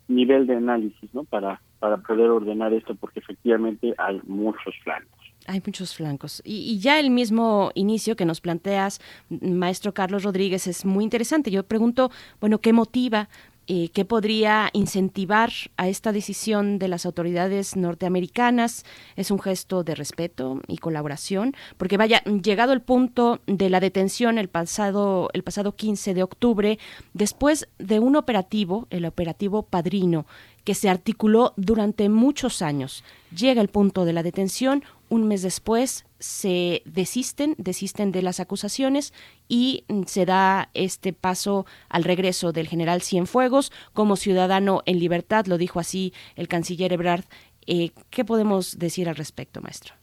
nivel 0.09 0.47
de 0.47 0.57
análisis, 0.57 1.13
¿no? 1.15 1.25
Para 1.25 1.61
para 1.79 1.99
poder 1.99 2.31
ordenar 2.31 2.73
esto, 2.73 2.95
porque 2.95 3.21
efectivamente 3.21 3.95
hay 3.99 4.21
muchos 4.25 4.75
flancos. 4.83 5.22
Hay 5.47 5.63
muchos 5.65 5.95
flancos. 5.95 6.41
Y, 6.45 6.79
ya 6.79 7.01
el 7.01 7.11
mismo 7.11 7.73
inicio 7.75 8.17
que 8.17 8.25
nos 8.25 8.41
planteas, 8.41 9.01
maestro 9.29 9.93
Carlos 9.93 10.23
Rodríguez, 10.23 10.67
es 10.67 10.85
muy 10.85 11.05
interesante. 11.05 11.51
Yo 11.51 11.65
pregunto, 11.65 12.11
bueno, 12.41 12.61
¿qué 12.61 12.73
motiva 12.73 13.29
eh, 13.69 13.91
qué 13.91 14.05
podría 14.05 14.71
incentivar 14.73 15.53
a 15.77 15.89
esta 15.89 16.11
decisión 16.11 16.81
de 16.81 16.89
las 16.89 17.07
autoridades 17.07 17.77
norteamericanas. 17.77 18.85
Es 19.15 19.31
un 19.31 19.39
gesto 19.39 19.85
de 19.85 19.95
respeto 19.95 20.61
y 20.67 20.79
colaboración, 20.79 21.55
porque 21.77 21.97
vaya, 21.97 22.25
llegado 22.25 22.73
el 22.73 22.81
punto 22.81 23.41
de 23.47 23.71
la 23.71 23.79
detención 23.79 24.39
el 24.39 24.49
pasado, 24.49 25.31
el 25.33 25.45
pasado 25.45 25.77
15 25.77 26.13
de 26.13 26.25
octubre, 26.25 26.79
después 27.15 27.69
de 27.79 28.01
un 28.01 28.17
operativo, 28.17 28.89
el 28.91 29.05
operativo 29.05 29.63
Padrino, 29.63 30.27
que 30.65 30.75
se 30.75 30.89
articuló 30.89 31.53
durante 31.57 32.09
muchos 32.09 32.63
años. 32.63 33.05
Llega 33.35 33.63
el 33.63 33.69
punto 33.69 34.05
de 34.05 34.13
la 34.13 34.25
detención, 34.25 34.83
un 35.13 35.29
mes 35.29 35.43
después 35.43 36.07
se 36.21 36.81
desisten, 36.87 37.55
desisten 37.59 38.13
de 38.13 38.23
las 38.23 38.41
acusaciones 38.41 39.13
y 39.47 39.85
se 40.07 40.25
da 40.25 40.71
este 40.73 41.13
paso 41.13 41.67
al 41.91 42.05
regreso 42.05 42.53
del 42.53 42.67
general 42.67 43.03
Cienfuegos 43.03 43.73
como 43.93 44.17
ciudadano 44.17 44.81
en 44.87 44.99
libertad, 44.99 45.45
lo 45.45 45.59
dijo 45.59 45.81
así 45.81 46.15
el 46.35 46.49
canciller 46.49 46.95
Ebrard. 46.95 47.25
Eh, 47.67 47.91
¿Qué 48.09 48.25
podemos 48.25 48.79
decir 48.79 49.07
al 49.11 49.17
respecto, 49.17 49.61
maestro? 49.61 49.95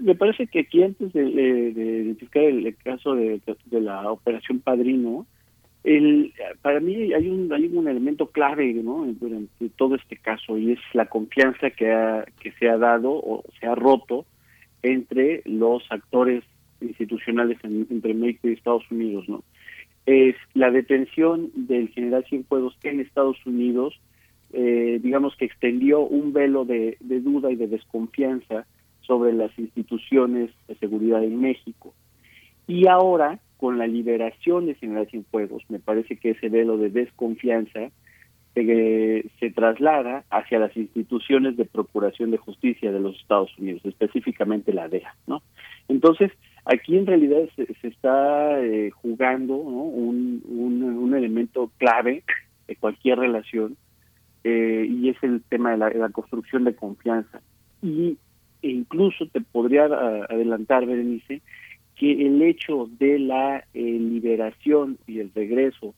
Me 0.00 0.16
parece 0.16 0.48
que 0.48 0.60
aquí 0.60 0.82
antes 0.82 1.12
de, 1.12 1.22
identificar 1.22 2.42
el, 2.42 2.76
caso 2.82 3.14
de, 3.14 3.40
de, 3.66 3.80
la 3.80 4.10
operación 4.10 4.58
Padrino, 4.58 5.26
el, 5.84 6.32
para 6.62 6.80
mí 6.80 7.12
hay 7.12 7.28
un, 7.28 7.52
hay 7.52 7.66
un 7.66 7.86
elemento 7.86 8.26
clave 8.32 8.72
¿no? 8.74 9.06
durante 9.20 9.68
todo 9.76 9.94
este 9.94 10.16
caso 10.16 10.58
y 10.58 10.72
es 10.72 10.80
la 10.92 11.06
confianza 11.06 11.70
que, 11.70 11.92
ha, 11.92 12.24
que 12.40 12.50
se 12.58 12.68
ha 12.68 12.76
dado 12.78 13.12
o 13.12 13.44
se 13.60 13.66
ha 13.68 13.76
roto 13.76 14.26
entre 14.86 15.42
los 15.44 15.82
actores 15.90 16.44
institucionales 16.80 17.58
entre 17.62 18.14
México 18.14 18.48
y 18.48 18.52
Estados 18.52 18.84
Unidos. 18.90 19.28
¿no? 19.28 19.42
Es 20.06 20.36
la 20.54 20.70
detención 20.70 21.50
del 21.54 21.88
general 21.88 22.24
Cienfuegos 22.28 22.76
en 22.82 23.00
Estados 23.00 23.44
Unidos, 23.46 23.98
eh, 24.52 25.00
digamos 25.02 25.34
que 25.36 25.44
extendió 25.44 26.00
un 26.00 26.32
velo 26.32 26.64
de, 26.64 26.96
duda 27.00 27.50
y 27.50 27.56
de 27.56 27.66
desconfianza 27.66 28.66
sobre 29.00 29.32
las 29.32 29.56
instituciones 29.58 30.50
de 30.68 30.76
seguridad 30.76 31.22
en 31.24 31.40
México. 31.40 31.94
Y 32.66 32.86
ahora 32.86 33.40
con 33.56 33.78
la 33.78 33.86
liberación 33.86 34.66
de 34.66 34.74
General 34.74 35.08
Cienfuegos, 35.08 35.64
me 35.68 35.78
parece 35.78 36.16
que 36.16 36.30
ese 36.30 36.48
velo 36.48 36.76
de 36.76 36.90
desconfianza 36.90 37.90
se, 38.56 39.30
se 39.38 39.50
traslada 39.50 40.24
hacia 40.30 40.58
las 40.58 40.74
instituciones 40.76 41.58
de 41.58 41.66
procuración 41.66 42.30
de 42.30 42.38
justicia 42.38 42.90
de 42.90 43.00
los 43.00 43.14
Estados 43.20 43.50
Unidos, 43.58 43.82
específicamente 43.84 44.72
la 44.72 44.88
DEA, 44.88 45.14
¿no? 45.26 45.42
Entonces, 45.88 46.32
aquí 46.64 46.96
en 46.96 47.06
realidad 47.06 47.42
se, 47.54 47.66
está 47.86 48.58
eh, 48.64 48.90
jugando 48.90 49.56
un, 49.56 50.42
un, 50.48 51.14
elemento 51.14 51.70
clave 51.76 52.24
de 52.66 52.76
cualquier 52.76 53.18
relación 53.18 53.76
eh, 54.42 54.86
y 54.88 55.10
es 55.10 55.16
el 55.22 55.42
tema 55.42 55.72
de 55.72 55.76
la, 55.76 56.08
construcción 56.08 56.64
de 56.64 56.74
confianza. 56.74 57.40
Y 57.82 58.16
e 58.62 58.70
incluso 58.70 59.26
te 59.26 59.42
podría 59.42 59.84
adelantar, 59.84 60.86
Berenice, 60.86 61.42
que 61.94 62.26
el 62.26 62.40
hecho 62.42 62.88
de 62.98 63.18
la 63.18 63.58
eh, 63.74 63.80
liberación 63.82 64.98
y 65.06 65.20
el 65.20 65.30
regreso 65.34 65.94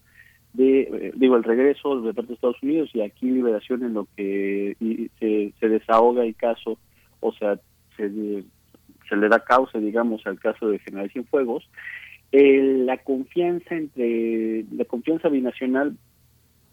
de, 0.52 0.80
eh, 0.80 1.12
digo, 1.14 1.36
el 1.36 1.44
regreso 1.44 2.00
de 2.00 2.14
parte 2.14 2.28
de 2.28 2.34
Estados 2.34 2.62
Unidos 2.62 2.90
y 2.94 3.00
aquí 3.00 3.26
liberación 3.26 3.84
en 3.84 3.94
lo 3.94 4.06
que 4.16 4.76
se, 5.18 5.68
desahoga 5.68 6.24
el 6.24 6.34
caso, 6.34 6.78
o 7.20 7.32
sea, 7.32 7.58
se, 7.96 8.10
se, 9.08 9.16
le 9.16 9.28
da 9.28 9.40
causa, 9.40 9.78
digamos, 9.78 10.26
al 10.26 10.38
caso 10.38 10.68
de 10.68 10.78
General 10.78 11.10
Cienfuegos, 11.10 11.68
eh, 12.32 12.82
la 12.84 12.98
confianza 12.98 13.74
entre, 13.74 14.64
la 14.72 14.84
confianza 14.84 15.28
binacional 15.28 15.96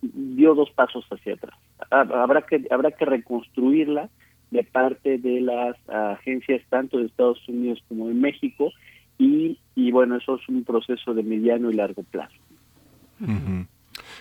dio 0.01 0.53
dos 0.53 0.69
pasos 0.71 1.05
hacia 1.09 1.35
atrás. 1.35 1.55
Habrá 1.89 2.41
que, 2.43 2.65
habrá 2.69 2.91
que 2.91 3.05
reconstruirla 3.05 4.09
de 4.51 4.63
parte 4.63 5.17
de 5.17 5.41
las 5.41 5.77
agencias 5.89 6.61
tanto 6.69 6.97
de 6.97 7.05
Estados 7.05 7.47
Unidos 7.47 7.83
como 7.87 8.07
de 8.07 8.13
México 8.13 8.71
y, 9.17 9.59
y 9.75 9.91
bueno, 9.91 10.17
eso 10.17 10.35
es 10.35 10.47
un 10.49 10.63
proceso 10.63 11.13
de 11.13 11.23
mediano 11.23 11.71
y 11.71 11.73
largo 11.73 12.03
plazo. 12.03 12.35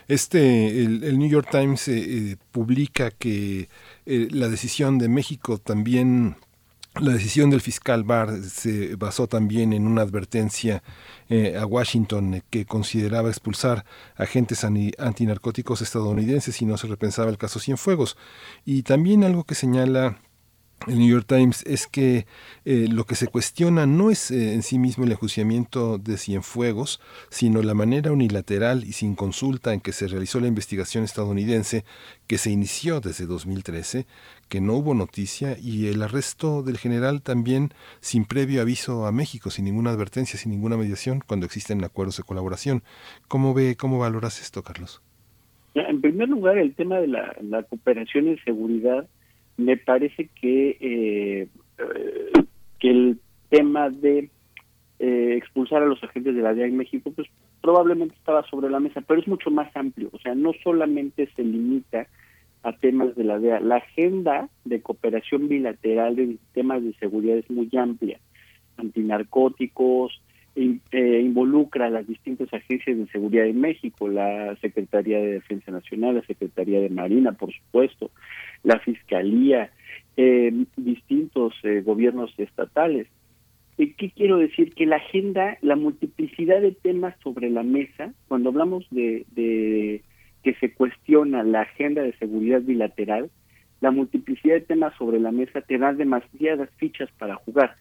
Este, 0.08 0.82
el, 0.82 1.18
New 1.18 1.28
York 1.28 1.48
Times 1.50 1.88
eh, 1.88 1.98
eh, 1.98 2.36
publica 2.52 3.10
que 3.10 3.68
eh, 4.06 4.28
la 4.30 4.48
decisión 4.48 4.98
de 4.98 5.08
México 5.08 5.58
también 5.58 6.36
la 7.00 7.12
decisión 7.12 7.50
del 7.50 7.60
fiscal 7.60 8.04
Barr 8.04 8.40
se 8.44 8.94
basó 8.94 9.26
también 9.26 9.72
en 9.72 9.88
una 9.88 10.02
advertencia 10.02 10.84
a 11.60 11.66
Washington 11.66 12.40
que 12.50 12.66
consideraba 12.66 13.30
expulsar 13.30 13.84
agentes 14.14 14.62
antinarcóticos 14.62 15.82
estadounidenses 15.82 16.54
si 16.54 16.66
no 16.66 16.76
se 16.76 16.86
repensaba 16.86 17.30
el 17.30 17.38
caso 17.38 17.58
Cienfuegos. 17.58 18.16
Y 18.64 18.84
también 18.84 19.24
algo 19.24 19.42
que 19.42 19.56
señala 19.56 20.20
el 20.86 20.98
New 20.98 21.08
York 21.08 21.26
Times 21.26 21.64
es 21.66 21.86
que 21.86 22.26
eh, 22.64 22.86
lo 22.90 23.04
que 23.04 23.14
se 23.14 23.28
cuestiona 23.28 23.86
no 23.86 24.10
es 24.10 24.30
eh, 24.30 24.54
en 24.54 24.62
sí 24.62 24.78
mismo 24.78 25.04
el 25.04 25.12
enjuiciamiento 25.12 25.98
de 25.98 26.16
Cienfuegos, 26.16 27.00
sino 27.30 27.62
la 27.62 27.74
manera 27.74 28.12
unilateral 28.12 28.84
y 28.84 28.92
sin 28.92 29.14
consulta 29.14 29.72
en 29.72 29.80
que 29.80 29.92
se 29.92 30.08
realizó 30.08 30.40
la 30.40 30.46
investigación 30.46 31.04
estadounidense 31.04 31.84
que 32.26 32.38
se 32.38 32.50
inició 32.50 33.00
desde 33.00 33.26
2013, 33.26 34.06
que 34.48 34.60
no 34.60 34.74
hubo 34.74 34.94
noticia 34.94 35.56
y 35.60 35.86
el 35.88 36.02
arresto 36.02 36.62
del 36.62 36.78
general 36.78 37.22
también 37.22 37.70
sin 38.00 38.24
previo 38.24 38.62
aviso 38.62 39.06
a 39.06 39.12
México, 39.12 39.50
sin 39.50 39.64
ninguna 39.64 39.90
advertencia, 39.90 40.38
sin 40.38 40.52
ninguna 40.52 40.76
mediación, 40.76 41.22
cuando 41.26 41.46
existen 41.46 41.82
acuerdos 41.84 42.16
de 42.16 42.22
colaboración. 42.24 42.82
¿Cómo 43.28 43.54
ve, 43.54 43.76
cómo 43.76 43.98
valoras 43.98 44.40
esto, 44.40 44.62
Carlos? 44.62 45.02
En 45.74 46.00
primer 46.00 46.28
lugar, 46.28 46.56
el 46.58 46.74
tema 46.74 46.98
de 46.98 47.08
la, 47.08 47.34
la 47.42 47.62
cooperación 47.64 48.28
en 48.28 48.38
seguridad 48.44 49.08
me 49.56 49.76
parece 49.76 50.28
que, 50.40 50.76
eh, 50.80 51.48
que 52.78 52.90
el 52.90 53.18
tema 53.48 53.90
de 53.90 54.30
eh, 54.98 55.34
expulsar 55.36 55.82
a 55.82 55.86
los 55.86 56.02
agentes 56.02 56.34
de 56.34 56.42
la 56.42 56.54
DEA 56.54 56.66
en 56.66 56.76
México, 56.76 57.12
pues 57.14 57.28
probablemente 57.60 58.14
estaba 58.14 58.42
sobre 58.48 58.70
la 58.70 58.80
mesa, 58.80 59.00
pero 59.00 59.20
es 59.20 59.28
mucho 59.28 59.50
más 59.50 59.74
amplio, 59.76 60.08
o 60.12 60.18
sea, 60.18 60.34
no 60.34 60.52
solamente 60.62 61.28
se 61.34 61.42
limita 61.42 62.06
a 62.62 62.72
temas 62.72 63.14
de 63.14 63.24
la 63.24 63.38
DEA, 63.38 63.60
la 63.60 63.76
agenda 63.76 64.48
de 64.64 64.80
cooperación 64.80 65.48
bilateral 65.48 66.18
en 66.18 66.38
temas 66.52 66.82
de 66.82 66.94
seguridad 66.94 67.36
es 67.36 67.50
muy 67.50 67.68
amplia, 67.76 68.18
antinarcóticos, 68.76 70.20
eh, 70.56 71.20
involucra 71.20 71.86
a 71.86 71.90
las 71.90 72.06
distintas 72.06 72.52
agencias 72.54 72.96
de 72.96 73.06
seguridad 73.08 73.42
de 73.42 73.52
México, 73.52 74.08
la 74.08 74.54
Secretaría 74.60 75.18
de 75.18 75.32
Defensa 75.32 75.72
Nacional, 75.72 76.14
la 76.14 76.26
Secretaría 76.26 76.80
de 76.80 76.90
Marina, 76.90 77.32
por 77.32 77.52
supuesto, 77.52 78.12
la 78.64 78.80
Fiscalía, 78.80 79.70
eh, 80.16 80.52
distintos 80.76 81.54
eh, 81.62 81.82
gobiernos 81.82 82.34
estatales. 82.38 83.06
¿Qué 83.76 84.10
quiero 84.14 84.38
decir? 84.38 84.72
Que 84.74 84.86
la 84.86 84.96
agenda, 84.96 85.58
la 85.60 85.76
multiplicidad 85.76 86.60
de 86.60 86.72
temas 86.72 87.14
sobre 87.22 87.50
la 87.50 87.62
mesa, 87.62 88.12
cuando 88.28 88.50
hablamos 88.50 88.86
de, 88.90 89.24
de 89.32 90.02
que 90.42 90.54
se 90.54 90.72
cuestiona 90.72 91.42
la 91.42 91.62
agenda 91.62 92.02
de 92.02 92.16
seguridad 92.18 92.62
bilateral, 92.62 93.30
la 93.80 93.90
multiplicidad 93.90 94.54
de 94.54 94.60
temas 94.60 94.94
sobre 94.96 95.18
la 95.18 95.32
mesa 95.32 95.60
te 95.60 95.78
da 95.78 95.92
demasiadas 95.92 96.70
fichas 96.78 97.10
para 97.18 97.34
jugar 97.36 97.76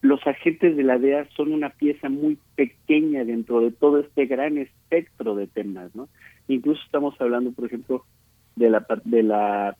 los 0.00 0.24
agentes 0.26 0.76
de 0.76 0.82
la 0.84 0.98
DEA 0.98 1.28
son 1.36 1.52
una 1.52 1.70
pieza 1.70 2.08
muy 2.08 2.38
pequeña 2.54 3.24
dentro 3.24 3.60
de 3.60 3.72
todo 3.72 3.98
este 3.98 4.26
gran 4.26 4.58
espectro 4.58 5.34
de 5.34 5.46
temas, 5.46 5.94
¿no? 5.94 6.08
Incluso 6.46 6.80
estamos 6.84 7.20
hablando, 7.20 7.52
por 7.52 7.66
ejemplo, 7.66 8.04
de 8.54 8.70
la 8.70 8.86
de 9.04 9.22
la 9.22 9.76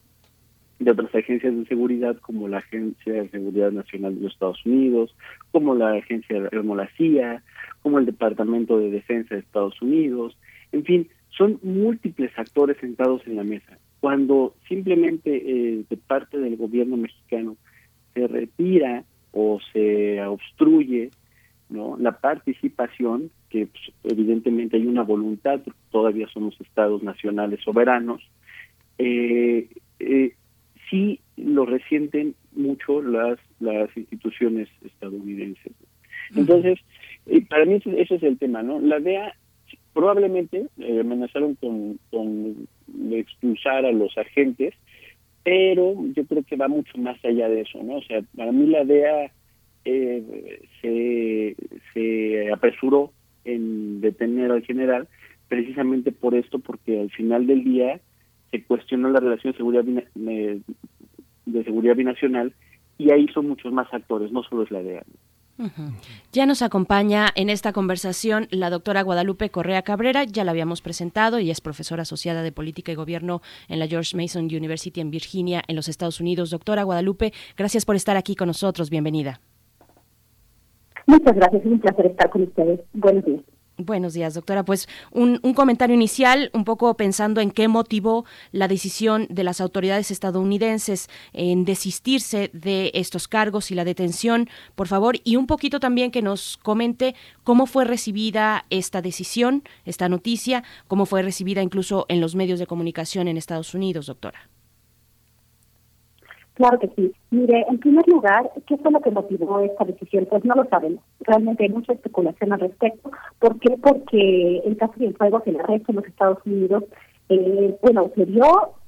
de 0.79 0.91
otras 0.91 1.15
agencias 1.15 1.57
de 1.57 1.67
seguridad 1.67 2.17
como 2.19 2.49
la 2.49 2.59
Agencia 2.59 3.13
de 3.13 3.29
Seguridad 3.31 3.73
Nacional 3.73 4.15
de 4.15 4.23
los 4.23 4.33
Estados 4.33 4.65
Unidos, 4.65 5.15
como 5.51 5.75
la 5.75 5.93
agencia 5.95 6.49
como 6.51 6.77
la 6.77 6.89
CIA, 6.97 7.43
como 7.83 7.99
el 7.99 8.07
Departamento 8.07 8.79
de 8.79 8.91
Defensa 8.91 9.35
de 9.35 9.41
Estados 9.41 9.81
Unidos, 9.83 10.37
en 10.73 10.85
fin, 10.85 11.09
son 11.31 11.59
múltiples 11.63 12.31
actores 12.37 12.77
sentados 12.79 13.23
en 13.27 13.37
la 13.37 13.45
mesa. 13.45 13.79
Cuando 14.01 14.55
simplemente 14.69 15.37
eh, 15.37 15.85
de 15.89 15.97
parte 15.97 16.39
del 16.39 16.57
gobierno 16.57 16.97
mexicano 16.97 17.57
se 18.15 18.27
retira 18.27 19.05
o 19.33 19.59
se 19.73 20.23
obstruye 20.23 21.11
no 21.69 21.97
la 21.99 22.13
participación 22.13 23.31
que 23.51 23.67
pues, 23.67 23.93
evidentemente 24.05 24.77
hay 24.77 24.87
una 24.87 25.03
voluntad 25.03 25.61
todavía 25.91 26.27
somos 26.29 26.59
estados 26.61 27.03
nacionales 27.03 27.61
soberanos 27.63 28.23
eh, 28.97 29.69
eh, 29.99 30.35
sí 30.91 31.21
lo 31.37 31.67
resienten 31.67 32.35
mucho 32.53 33.03
las 33.03 33.39
las 33.61 33.95
instituciones 33.97 34.69
estadounidenses. 34.85 35.73
Entonces 36.35 36.79
eh, 37.27 37.45
para 37.49 37.65
mí 37.65 37.81
ese, 37.85 38.15
es 38.15 38.23
el 38.23 38.39
tema 38.39 38.63
no 38.63 38.81
la 38.81 39.01
DEA 39.01 39.35
probablemente 39.93 40.67
eh, 40.79 41.01
amenazaron 41.01 41.55
con, 41.57 41.99
con 42.11 42.69
expulsar 43.13 43.85
a 43.85 43.93
los 43.93 44.17
agentes 44.17 44.75
pero 45.49 45.95
yo 46.15 46.27
creo 46.27 46.43
que 46.43 46.57
va 46.57 46.69
mucho 46.69 46.99
más 46.99 47.17
allá 47.25 47.49
de 47.49 47.63
eso, 47.63 47.83
¿no? 47.83 47.97
O 47.97 48.03
sea, 48.03 48.21
para 48.37 48.53
mí 48.53 48.67
la 48.67 48.85
DEA 48.85 49.33
eh, 49.87 50.61
se, 50.83 51.57
se 51.95 52.53
apresuró 52.53 53.13
en 53.47 54.03
detener 54.03 54.53
al 54.53 54.63
general 54.63 55.09
precisamente 55.49 56.13
por 56.13 56.35
esto, 56.35 56.59
porque 56.59 57.01
al 57.01 57.11
final 57.11 57.47
del 57.47 57.65
día 57.65 58.01
se 58.51 58.65
cuestionó 58.65 59.11
la 59.11 59.21
relación 59.21 59.53
de 59.53 59.57
seguridad, 59.57 59.85
de 59.85 61.65
seguridad 61.65 61.97
binacional 61.97 62.55
y 62.99 63.11
ahí 63.13 63.29
son 63.29 63.49
muchos 63.49 63.73
más 63.73 63.93
actores, 63.93 64.33
no 64.33 64.43
solo 64.43 64.65
es 64.65 64.71
la 64.71 64.83
DEA. 64.83 65.05
Ya 66.33 66.47
nos 66.47 66.63
acompaña 66.63 67.27
en 67.35 67.51
esta 67.51 67.73
conversación 67.73 68.47
la 68.51 68.71
doctora 68.71 69.03
Guadalupe 69.03 69.51
Correa 69.51 69.83
Cabrera, 69.83 70.23
ya 70.23 70.45
la 70.45 70.53
habíamos 70.53 70.83
presentado, 70.83 71.41
y 71.41 71.51
es 71.51 71.61
profesora 71.61 72.03
asociada 72.03 72.43
de 72.43 72.53
Política 72.53 72.93
y 72.93 72.95
Gobierno 72.95 73.41
en 73.69 73.81
la 73.81 73.89
George 73.89 74.17
Mason 74.17 74.45
University 74.45 75.01
en 75.01 75.11
Virginia, 75.11 75.63
en 75.67 75.75
los 75.75 75.89
Estados 75.89 76.21
Unidos. 76.21 76.51
Doctora 76.51 76.85
Guadalupe, 76.85 77.33
gracias 77.57 77.85
por 77.85 77.97
estar 77.97 78.17
aquí 78.17 78.37
con 78.37 78.47
nosotros, 78.47 78.89
bienvenida. 78.89 79.41
Muchas 81.07 81.35
gracias, 81.35 81.65
es 81.65 81.73
un 81.73 81.81
placer 81.81 82.07
estar 82.07 82.31
con 82.31 82.43
ustedes. 82.43 82.81
Buenos 82.93 83.25
días. 83.25 83.43
Buenos 83.81 84.13
días, 84.13 84.35
doctora. 84.35 84.65
Pues 84.65 84.89
un, 85.13 85.39
comentario 85.55 85.95
inicial, 85.95 86.51
un 86.53 86.65
poco 86.65 86.93
pensando 86.95 87.41
en 87.41 87.53
qué 87.53 87.69
motivó 87.69 88.25
la 88.51 88.67
decisión 88.67 89.29
de 89.31 89.45
las 89.45 89.61
autoridades 89.61 90.11
estadounidenses 90.11 91.09
en 91.33 91.65
desistirse 91.65 92.51
de 92.53 92.91
estos 92.95 93.29
cargos 93.29 93.71
y 93.71 93.77
la 93.77 93.85
detención, 93.85 94.49
por 94.75 94.89
favor, 94.89 95.21
y 95.23 95.37
un 95.37 95.47
poquito 95.47 95.79
también 95.79 96.11
que 96.11 96.23
nos 96.23 96.57
comente 96.57 97.15
cómo 97.45 97.67
fue 97.67 97.85
recibida 97.85 98.67
esta 98.69 99.01
decisión, 99.01 99.63
esta 99.85 100.09
noticia, 100.09 100.65
cómo 100.89 101.07
fue 101.07 101.23
recibida 101.23 101.63
incluso 101.63 102.05
en 102.09 102.21
los 102.21 102.35
medios 102.35 102.59
de 102.59 102.67
comunicación 102.67 103.29
en 103.29 103.37
Estados 103.37 103.75
Unidos, 103.75 104.07
doctora. 104.07 104.49
Claro 106.59 106.77
que 106.81 106.89
sí. 106.97 107.13
Mire, 107.31 107.65
en 107.69 107.79
primer 107.79 108.05
lugar, 108.09 108.51
¿qué 108.67 108.77
fue 108.79 108.91
lo 108.91 109.01
que 109.01 109.13
motivó 109.13 109.61
esta 109.61 109.85
decisión? 109.85 110.27
Pues 110.29 110.45
no 110.45 110.57
lo 110.57 110.65
sabemos. 110.65 111.05
Realmente 111.21 111.63
hay 111.63 111.69
mucha 111.69 111.93
especulación 111.93 112.53
al 112.53 112.59
respecto. 112.59 113.13
¿Por 113.39 113.61
qué? 113.61 113.77
Porque 113.81 114.59
el 114.65 114.77
caso 114.77 114.95
de 114.97 115.13
fuego 115.13 115.41
que 115.41 115.51
el 115.51 115.61
arresto 115.61 115.93
en 115.93 115.97
los 115.97 116.07
Estados 116.07 116.39
Unidos, 116.45 116.83
eh, 117.29 117.79
bueno, 117.81 118.11
se 118.17 118.27
dio, 118.27 118.43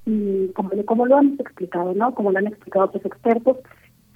y 0.05 0.49
como, 0.49 0.71
como 0.85 1.07
lo 1.07 1.17
han 1.19 1.37
explicado, 1.39 1.95
¿no? 1.95 2.13
Como 2.13 2.33
lo 2.33 2.39
han 2.39 2.49
explicado 2.49 2.87
otros 2.87 3.05
expertos, 3.05 3.59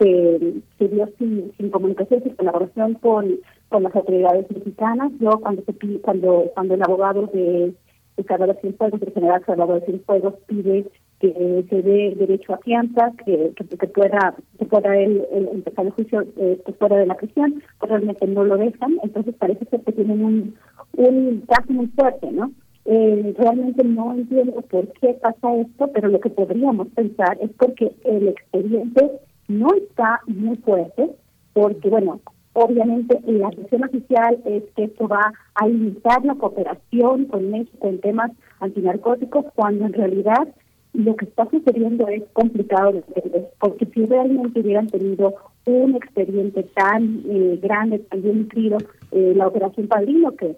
se, 0.01 0.55
se 0.77 0.89
dio 0.89 1.09
sin, 1.17 1.53
sin 1.57 1.71
comunicación, 1.71 2.25
sin 2.25 2.35
colaboración 2.35 2.95
con, 2.95 3.37
con 3.69 3.85
las 3.85 3.95
autoridades 3.95 4.51
mexicanas. 4.51 5.13
Yo 5.21 5.31
cuando 5.39 5.63
se 5.63 6.01
cuando 6.01 6.51
cuando 6.55 6.75
el 6.75 6.83
abogado 6.83 7.31
de, 7.33 7.73
de 8.17 8.25
Salvador 8.25 8.59
Cienfuegos, 8.61 9.01
el 9.01 9.13
general 9.13 9.45
Salvador 9.47 9.81
Cienfuegos, 9.87 10.35
pide 10.49 10.87
que 11.33 11.65
se 11.71 11.83
dé 11.83 12.15
derecho 12.17 12.55
a 12.55 12.59
fianza, 12.59 13.13
que, 13.25 13.53
que, 13.57 13.87
pueda 13.89 14.35
que 14.59 14.65
pueda 14.67 14.97
él, 14.97 15.25
empezar 15.53 15.87
el 15.87 15.93
juicio 15.93 16.25
eh, 16.37 16.63
fuera 16.79 16.97
de 16.97 17.07
la 17.07 17.15
prisión, 17.15 17.63
pues 17.79 17.91
realmente 17.91 18.27
no 18.27 18.45
lo 18.45 18.57
dejan, 18.57 18.99
entonces 19.03 19.35
parece 19.37 19.65
ser 19.67 19.81
que 19.83 19.93
tienen 19.93 20.25
un, 20.25 20.55
un 20.97 21.43
caso 21.49 21.73
muy 21.73 21.87
fuerte, 21.89 22.31
¿no? 22.31 22.53
Eh, 22.85 23.35
realmente 23.39 23.83
no 23.83 24.13
entiendo 24.13 24.61
por 24.71 24.87
qué 25.01 25.15
pasa 25.15 25.57
esto, 25.57 25.91
pero 25.95 26.09
lo 26.09 26.21
que 26.21 26.29
podríamos 26.29 26.89
pensar 26.89 27.39
es 27.41 27.51
porque 27.59 27.95
el 28.05 28.29
expediente 28.29 29.11
no 29.49 29.69
está 29.75 30.21
muy 30.27 30.57
fuerte, 30.59 31.11
porque, 31.55 31.89
bueno, 31.89 32.21
obviamente 32.53 33.19
la 33.27 33.49
decisión 33.49 33.85
oficial 33.85 34.39
es 34.45 34.65
que 34.77 34.85
esto 34.85 35.09
va 35.09 35.33
a 35.55 35.67
limitar 35.67 36.23
la 36.25 36.35
cooperación 36.35 37.25
con 37.27 37.51
México 37.51 37.89
en 37.89 38.01
temas 38.01 38.31
antinarcóticos, 38.61 39.47
cuando 39.55 39.87
en 39.87 39.95
realidad 39.95 40.49
lo 40.95 41.17
que 41.17 41.27
está 41.27 41.49
sucediendo 41.51 42.07
es 42.09 42.23
complicado 42.33 42.93
de 42.93 42.99
entender, 42.99 43.51
porque 43.59 43.87
si 43.87 44.07
realmente 44.07 44.61
hubieran 44.61 44.87
tenido 44.87 45.35
un 45.67 45.97
expediente 45.97 46.63
tan 46.75 47.23
eh, 47.29 47.59
grande, 47.61 47.99
tan 47.99 48.23
bien 48.23 48.39
nutrido, 48.43 48.79
eh, 49.11 49.33
la 49.37 49.49
Operación 49.49 49.89
Padrino, 49.89 50.31
que 50.33 50.57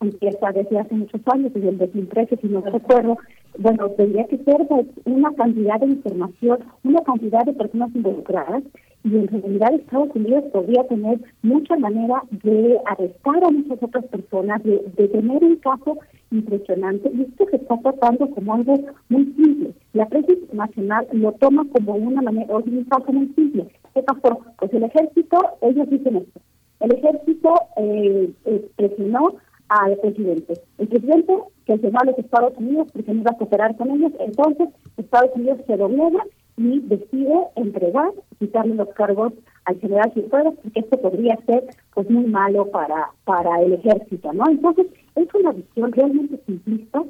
empieza 0.00 0.52
desde 0.52 0.78
hace 0.78 0.94
muchos 0.94 1.20
años, 1.26 1.52
desde 1.52 1.70
el 1.70 1.78
2013, 1.78 2.36
si 2.36 2.46
no 2.46 2.60
recuerdo, 2.60 3.18
bueno, 3.58 3.90
tendría 3.90 4.26
que 4.26 4.38
ser 4.38 4.66
pues, 4.68 4.86
una 5.04 5.32
cantidad 5.34 5.80
de 5.80 5.86
información, 5.86 6.58
una 6.84 7.00
cantidad 7.02 7.44
de 7.44 7.52
personas 7.52 7.94
involucradas 7.94 8.62
y 9.04 9.16
en 9.16 9.28
realidad 9.28 9.74
Estados 9.74 10.10
Unidos 10.14 10.44
podría 10.52 10.82
tener 10.88 11.20
mucha 11.42 11.76
manera 11.76 12.22
de 12.30 12.78
arrestar 12.86 13.44
a 13.44 13.50
muchas 13.50 13.80
otras 13.80 14.04
personas, 14.06 14.62
de, 14.64 14.78
tener 15.08 15.44
un 15.44 15.56
caso 15.56 15.98
impresionante 16.32 17.10
y 17.14 17.22
esto 17.22 17.46
se 17.50 17.56
está 17.56 17.78
tratando 17.78 18.28
como 18.30 18.54
algo 18.54 18.74
muy 19.08 19.24
simple. 19.36 19.70
La 19.92 20.06
prensa 20.06 20.32
internacional 20.32 21.06
lo 21.12 21.32
toma 21.32 21.64
como 21.72 21.94
una 21.94 22.20
manera, 22.20 22.56
un 22.56 22.84
caso 22.84 23.12
muy 23.12 23.28
simple. 23.34 23.68
¿Qué 23.94 24.02
pasó? 24.02 24.40
Pues 24.58 24.72
el 24.74 24.82
ejército, 24.82 25.38
ellos 25.62 25.88
dicen 25.88 26.16
esto, 26.16 26.40
el 26.80 26.92
ejército 26.92 27.54
eh, 27.76 28.30
eh, 28.44 28.68
presionó 28.76 29.34
al 29.68 29.96
presidente. 29.98 30.54
El 30.78 30.88
presidente 30.88 31.32
que 31.64 31.78
se 31.78 31.90
va 31.90 32.00
a 32.02 32.06
los 32.06 32.18
Estados 32.18 32.52
Unidos 32.56 32.88
porque 32.92 33.12
no 33.12 33.20
iba 33.20 33.30
a 33.32 33.38
cooperar 33.38 33.76
con 33.76 33.90
ellos, 33.90 34.12
entonces 34.20 34.68
Estados 34.96 35.30
Unidos 35.34 35.58
se 35.66 35.76
doblega 35.76 36.22
y 36.56 36.80
decide 36.80 37.34
entregar, 37.56 38.10
quitarle 38.38 38.74
los 38.74 38.88
cargos 38.90 39.32
al 39.66 39.78
general 39.78 40.10
Cienfuegos, 40.12 40.54
porque 40.62 40.80
esto 40.80 40.98
podría 40.98 41.36
ser 41.46 41.64
pues 41.92 42.08
muy 42.08 42.24
malo 42.24 42.70
para, 42.70 43.10
para 43.24 43.60
el 43.62 43.74
ejército, 43.74 44.32
¿no? 44.32 44.44
Entonces, 44.48 44.86
es 45.16 45.28
una 45.34 45.52
visión 45.52 45.92
realmente 45.92 46.40
simplista 46.46 47.02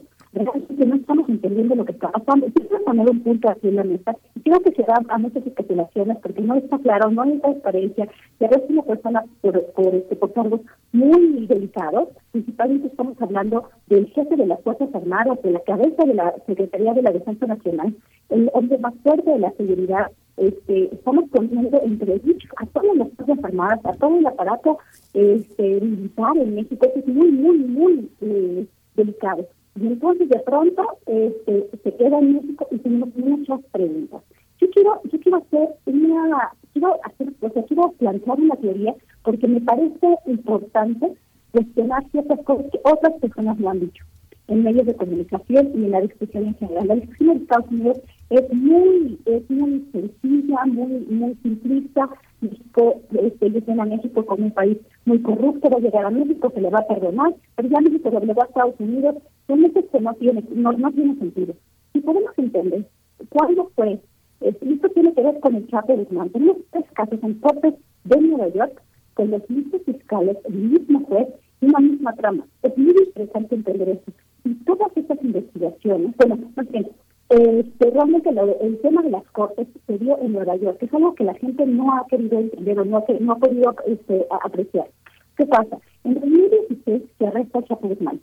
realmente 0.45 0.87
no 0.87 0.95
estamos 0.97 1.29
entendiendo 1.29 1.75
lo 1.75 1.85
que 1.85 1.93
está 1.93 2.11
pasando. 2.11 2.47
Quiero 2.55 2.85
poner 2.85 3.11
un 3.11 3.21
punto 3.21 3.51
aquí 3.51 3.69
en 3.69 3.77
la 3.77 3.85
mesa 3.85 4.17
creo 4.47 4.61
que 4.61 4.71
se 4.71 4.83
da 4.83 4.95
a 5.09 5.19
muchas 5.19 5.45
especulaciones 5.45 6.19
porque 6.23 6.41
no 6.41 6.55
está 6.55 6.79
claro, 6.79 7.11
no 7.11 7.23
hay 7.23 7.39
transparencia. 7.41 8.09
Y 8.39 8.45
a 8.45 8.49
veces 8.49 8.71
una 8.71 8.83
persona 8.83 9.25
por, 9.41 9.61
por, 9.73 9.93
este, 9.93 10.15
por 10.15 10.33
cargos 10.33 10.61
muy 10.93 11.47
delicados, 11.47 12.11
principalmente 12.31 12.87
estamos 12.87 13.21
hablando 13.21 13.69
del 13.89 14.07
jefe 14.11 14.37
de 14.37 14.47
las 14.47 14.63
Fuerzas 14.63 14.95
Armadas, 14.95 15.43
de 15.43 15.51
la 15.51 15.61
cabeza 15.61 16.05
de 16.05 16.15
la 16.15 16.33
Secretaría 16.47 16.95
de 16.95 17.03
la 17.03 17.11
Defensa 17.11 17.47
Nacional, 17.47 17.97
el 18.31 18.49
hombre 18.55 18.79
más 18.79 18.95
fuerte 19.03 19.33
de 19.33 19.39
la 19.41 19.51
seguridad. 19.53 20.13
Este, 20.37 20.95
estamos 20.95 21.25
poniendo 21.31 21.81
entre 21.83 22.21
dichos 22.21 22.51
a 22.59 22.67
todas 22.67 22.97
las 22.97 23.09
Fuerzas 23.15 23.45
Armadas, 23.45 23.81
a 23.85 23.95
todo 23.95 24.17
el 24.17 24.27
aparato 24.27 24.79
este, 25.13 25.81
militar 25.81 26.37
en 26.37 26.55
México, 26.55 26.87
que 26.95 27.01
es 27.01 27.09
muy, 27.09 27.33
muy, 27.33 27.59
muy 27.59 28.11
eh, 28.21 28.67
delicado. 28.95 29.49
Y 29.81 29.87
entonces 29.87 30.29
de 30.29 30.39
pronto 30.41 30.83
este, 31.07 31.69
se 31.83 31.97
queda 31.97 32.19
en 32.19 32.35
México 32.35 32.67
y 32.71 32.79
tenemos 32.79 33.15
muchas 33.17 33.61
preguntas. 33.73 34.23
Yo 34.61 34.71
quiero, 34.71 35.01
yo 35.05 35.21
quiero 35.21 35.39
hacer 35.39 35.69
una, 35.85 36.53
quiero 36.73 36.97
hacer, 37.05 37.33
o 37.41 37.51
sea, 37.51 37.63
quiero 37.65 37.93
plantear 37.99 38.41
una 38.41 38.57
teoría 38.57 38.95
porque 39.23 39.47
me 39.47 39.61
parece 39.61 40.17
importante 40.27 41.13
cuestionar 41.53 42.09
ciertas 42.11 42.43
cosas 42.45 42.67
que 42.73 42.81
otras 42.85 43.15
personas 43.21 43.59
no 43.59 43.71
han 43.71 43.81
dicho 43.81 44.05
en 44.49 44.63
medios 44.63 44.87
de 44.87 44.95
comunicación 44.95 45.73
y 45.75 45.85
en 45.85 45.91
la 45.91 46.01
discusión 46.01 46.47
en 46.47 46.55
general. 46.55 46.89
La 46.89 46.95
discusión 46.95 47.31
en 47.31 47.43
Estados 47.43 47.71
Unidos 47.71 48.01
es 48.31 48.53
muy, 48.53 49.19
es 49.25 49.49
muy 49.51 49.87
sencilla, 49.93 50.65
muy, 50.67 51.07
muy 51.09 51.35
simplista. 51.43 52.09
México, 52.41 53.01
este, 53.13 53.51
dicen 53.51 53.81
a 53.81 53.85
México 53.85 54.25
como 54.27 54.45
un 54.45 54.51
país 54.51 54.79
muy 55.05 55.21
corrupto, 55.23 55.71
va 55.71 55.79
a 55.79 55.81
llegar 55.81 56.05
a 56.05 56.11
México, 56.11 56.51
se 56.55 56.61
le 56.61 56.71
va 56.71 56.81
a 56.81 56.87
perdonar, 56.87 57.35
pero 57.55 57.69
ya 57.69 57.81
México 57.81 58.11
le 58.11 58.35
va 58.35 58.43
a 58.43 58.47
Estados 58.47 58.75
Unidos, 58.79 59.17
son 59.47 59.65
hechos 59.65 59.85
que 59.91 60.01
no 60.01 60.15
tiene, 60.15 60.45
no, 60.51 60.73
no 60.73 60.93
tiene 60.93 61.17
sentido. 61.17 61.55
Si 61.93 62.01
podemos 62.01 62.33
entender 62.37 62.87
cuándo 63.31 63.71
fue, 63.75 64.01
esto 64.41 64.89
tiene 64.91 65.15
que 65.15 65.23
ver 65.23 65.41
con 65.41 65.55
el 65.55 65.67
Chapo 65.69 65.97
Guzmán. 65.97 66.31
Tenemos 66.31 66.59
tres 66.71 66.85
casos 66.93 67.19
en 67.23 67.35
cortes 67.35 67.75
de 68.05 68.21
Nueva 68.21 68.49
York 68.49 68.83
con 69.15 69.31
los 69.31 69.49
mismos 69.49 69.83
fiscales, 69.83 70.37
el 70.45 70.55
mismo 70.55 71.01
juez 71.07 71.29
y 71.61 71.67
una 71.67 71.79
misma 71.79 72.13
trama. 72.15 72.47
Es 72.63 72.77
muy 72.77 72.95
interesante 73.07 73.55
entender 73.55 73.89
eso. 73.89 74.13
Y 74.45 74.55
todas 74.65 74.95
estas 74.95 75.23
investigaciones, 75.23 76.15
bueno, 76.19 76.39
más 76.55 76.69
bien, 76.71 76.87
este, 77.29 77.91
realmente 77.91 78.31
el 78.61 78.79
tema 78.79 79.03
de 79.03 79.11
las 79.11 79.25
cortes 79.31 79.67
se 79.87 79.99
dio 79.99 80.19
en 80.21 80.33
Nueva 80.33 80.57
York, 80.57 80.79
que 80.79 80.87
es 80.87 80.95
algo 80.95 81.15
que 81.15 81.25
la 81.25 81.35
gente 81.35 81.67
no 81.67 81.93
ha 81.93 82.07
querido 82.07 82.39
entender 82.39 82.79
o 82.79 82.85
no, 82.85 83.05
no 83.21 83.33
ha 83.33 83.37
podido 83.37 83.75
este, 83.87 84.27
apreciar. 84.43 84.89
¿Qué 85.37 85.45
pasa? 85.47 85.79
En 86.05 86.15
2016 86.15 87.03
se 87.19 87.27
arresta 87.27 87.59
a 87.59 87.75
Guzmán. 87.75 88.21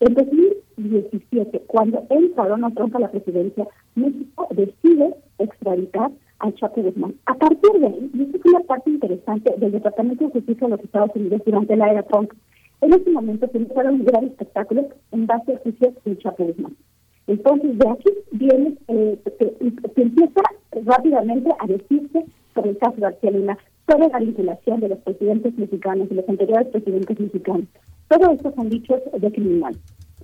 En 0.00 0.14
2017, 0.14 1.62
cuando 1.66 2.04
entra 2.10 2.48
Donald 2.48 2.74
Trump 2.74 2.94
a 2.96 3.00
la 3.00 3.10
presidencia, 3.10 3.66
México 3.94 4.48
decide 4.50 5.14
extraditar 5.38 6.10
a 6.40 6.52
Chapo 6.52 6.82
Guzmán. 6.82 7.14
A 7.26 7.34
partir 7.34 7.72
de 7.80 7.86
ahí, 7.86 8.10
y 8.12 8.22
esto 8.22 8.36
es 8.36 8.44
una 8.44 8.60
parte 8.60 8.90
interesante 8.90 9.54
del 9.56 9.72
Departamento 9.72 10.26
de 10.26 10.32
Justicia 10.32 10.66
de 10.66 10.76
los 10.76 10.84
Estados 10.84 11.10
Unidos 11.14 11.42
durante 11.46 11.76
la 11.76 11.90
era 11.90 12.02
Trump, 12.02 12.32
en 12.82 12.92
ese 12.92 13.10
momento 13.10 13.48
se 13.48 13.58
empezaron 13.58 13.94
un 13.94 14.04
gran 14.04 14.24
espectáculo 14.24 14.88
en 15.12 15.26
base 15.26 15.54
a 15.54 15.58
juicios 15.58 15.94
de 16.04 16.18
Chapo 16.18 16.44
Guzmán. 16.44 16.76
Entonces, 17.26 17.78
de 17.78 17.88
aquí 17.88 18.10
viene, 18.32 18.76
eh, 18.88 19.18
se, 19.38 20.02
empieza 20.02 20.42
rápidamente 20.84 21.50
a 21.58 21.66
decirse 21.66 22.24
sobre 22.54 22.70
el 22.70 22.78
caso 22.78 22.96
de 22.96 23.02
García 23.02 23.30
Luna, 23.30 23.58
sobre 23.88 24.08
la 24.08 24.18
vinculación 24.18 24.80
de 24.80 24.88
los 24.88 24.98
presidentes 24.98 25.56
mexicanos 25.58 26.08
y 26.10 26.14
los 26.14 26.28
anteriores 26.28 26.68
presidentes 26.68 27.18
mexicanos. 27.18 27.66
Todo 28.08 28.30
esto 28.32 28.52
son 28.54 28.68
dichos 28.68 29.00
de 29.18 29.32
criminal. 29.32 29.74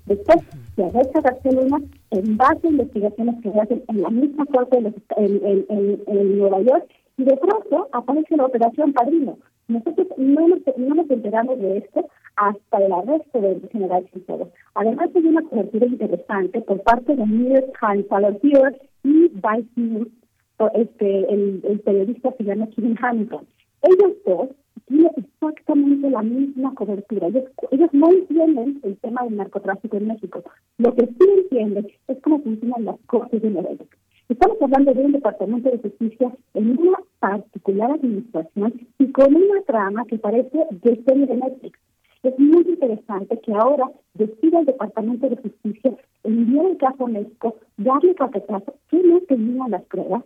Después 0.06 0.38
se 0.76 0.84
arresta 0.84 1.20
García 1.20 1.52
Luna 1.52 1.78
en 2.10 2.36
base 2.36 2.66
a 2.66 2.70
investigaciones 2.70 3.36
que 3.42 3.52
se 3.52 3.60
hacen 3.60 3.82
en 3.88 4.02
la 4.02 4.10
misma 4.10 4.44
corte 4.46 4.80
de 4.80 4.92
en, 5.16 5.66
en, 5.68 6.02
en, 6.06 6.38
Nueva 6.38 6.60
York 6.60 6.86
y 7.16 7.24
de 7.24 7.36
pronto 7.36 7.88
aparece 7.92 8.36
la 8.36 8.46
operación 8.46 8.92
Padrino. 8.92 9.38
Nosotros 9.70 10.08
no 10.16 10.48
nos, 10.48 10.58
no 10.76 10.94
nos 10.94 11.10
enteramos 11.10 11.58
de 11.58 11.78
esto 11.78 12.08
hasta 12.36 12.78
el 12.78 12.92
arresto 12.92 13.40
del 13.40 13.68
general 13.70 14.06
Cienfuegos. 14.10 14.48
Además 14.74 15.10
hay 15.14 15.26
una 15.26 15.42
cobertura 15.42 15.86
interesante 15.86 16.60
por 16.62 16.82
parte 16.82 17.14
de 17.14 17.26
New 17.26 17.54
York 17.54 17.78
Times, 17.80 18.06
y 19.02 19.28
Vice 19.28 19.70
News, 19.76 20.08
este, 20.74 21.32
el, 21.32 21.62
el 21.64 21.80
periodista 21.80 22.32
se 22.36 22.44
llama 22.44 22.68
Kevin 22.74 22.98
Hamilton. 23.00 23.46
Ellos 23.82 24.12
dos 24.26 24.48
tienen 24.86 25.10
exactamente 25.16 26.10
la 26.10 26.22
misma 26.22 26.74
cobertura. 26.74 27.28
Ellos, 27.28 27.92
no 27.92 28.10
entienden 28.10 28.80
el 28.82 28.96
tema 28.98 29.24
del 29.24 29.36
narcotráfico 29.36 29.96
en 29.96 30.08
México. 30.08 30.42
Lo 30.78 30.94
que 30.94 31.06
sí 31.06 31.30
entienden 31.42 31.86
es 32.08 32.18
cómo 32.22 32.40
funcionan 32.40 32.84
las 32.84 32.96
cortes 33.06 33.40
de 33.40 33.50
Nueva 33.50 33.70
York. 33.70 33.96
Estamos 34.30 34.62
hablando 34.62 34.94
de 34.94 35.04
un 35.04 35.10
departamento 35.10 35.68
de 35.68 35.78
justicia 35.78 36.32
en 36.54 36.78
una 36.78 36.98
particular 37.18 37.90
administración 37.90 38.74
y 38.96 39.10
con 39.10 39.34
una 39.34 39.60
trama 39.62 40.04
que 40.04 40.18
parece 40.18 40.66
de 40.70 41.02
serie 41.02 41.26
de 41.26 41.34
Netflix. 41.34 41.76
Es 42.22 42.38
muy 42.38 42.62
interesante 42.62 43.40
que 43.40 43.52
ahora 43.52 43.90
decida 44.14 44.60
el 44.60 44.66
Departamento 44.66 45.28
de 45.28 45.36
Justicia 45.36 45.96
enviar 46.22 46.66
el 46.66 46.76
caso 46.76 47.06
a 47.06 47.08
México, 47.08 47.56
darle 47.76 48.14
carpetazo, 48.14 48.76
que 48.88 49.02
no 49.02 49.20
tenían 49.22 49.72
las 49.72 49.82
pruebas, 49.86 50.22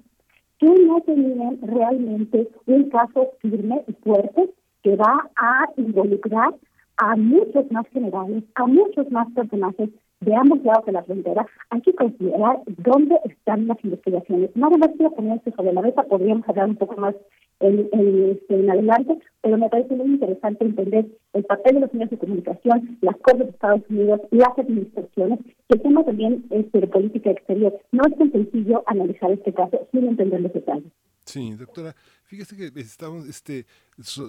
que 0.59 0.67
no 0.67 1.01
tenían 1.01 1.59
realmente 1.63 2.51
un 2.67 2.91
caso 2.91 3.31
firme 3.41 3.85
y 3.89 3.93
fuerte 4.05 4.51
que 4.83 4.97
va 4.97 5.31
a 5.35 5.65
involucrar 5.79 6.55
a 6.99 7.17
muchos 7.17 7.73
más 7.73 7.89
generales, 7.89 8.45
a 8.55 8.67
muchos 8.67 9.11
más 9.11 9.33
personajes 9.33 9.89
de 10.25 10.35
ambos 10.35 10.63
lados 10.65 10.87
de 10.87 10.93
la 10.93 11.03
frontera, 11.03 11.47
hay 11.71 11.81
que 11.83 11.95
considerar 11.95 12.61
dónde 12.79 13.17
están 13.25 13.67
las 13.67 13.83
investigaciones. 13.85 14.51
Nada 14.55 14.77
más 14.77 14.91
quiero 14.97 15.13
poner 15.13 15.39
esto 15.39 15.53
sobre 15.57 15.73
la 15.73 15.83
mesa, 15.83 16.03
podríamos 16.05 16.49
hablar 16.49 16.69
un 16.69 16.77
poco 16.77 16.97
más 17.01 17.15
en, 17.61 17.89
en, 17.93 18.31
este, 18.31 18.55
en, 18.55 18.71
adelante, 18.71 19.19
pero 19.43 19.59
me 19.59 19.69
parece 19.69 19.95
muy 19.95 20.07
interesante 20.07 20.65
entender 20.65 21.07
el 21.33 21.45
papel 21.45 21.75
de 21.75 21.81
los 21.81 21.95
medios 21.95 22.11
de 22.11 22.19
comunicación, 22.19 22.99
las 23.01 23.17
Cortes 23.19 23.47
de 23.47 23.53
Estados 23.53 23.83
Unidos, 23.89 24.21
las 24.31 24.59
administraciones, 24.59 25.39
que 25.69 25.77
el 25.77 25.83
tema 25.83 26.05
también 26.05 26.45
este, 26.51 26.81
de 26.81 26.87
política 26.87 27.31
exterior. 27.31 27.79
No 27.93 28.03
es 28.07 28.17
tan 28.19 28.33
sencillo 28.33 28.83
analizar 28.87 29.31
este 29.31 29.53
caso 29.53 29.87
sin 29.93 30.09
entender 30.09 30.41
los 30.41 30.53
detalles. 30.53 30.93
Sí, 31.25 31.55
doctora. 31.55 31.95
Fíjese 32.27 32.57
que 32.57 32.81
estamos, 32.81 33.27
este, 33.29 33.67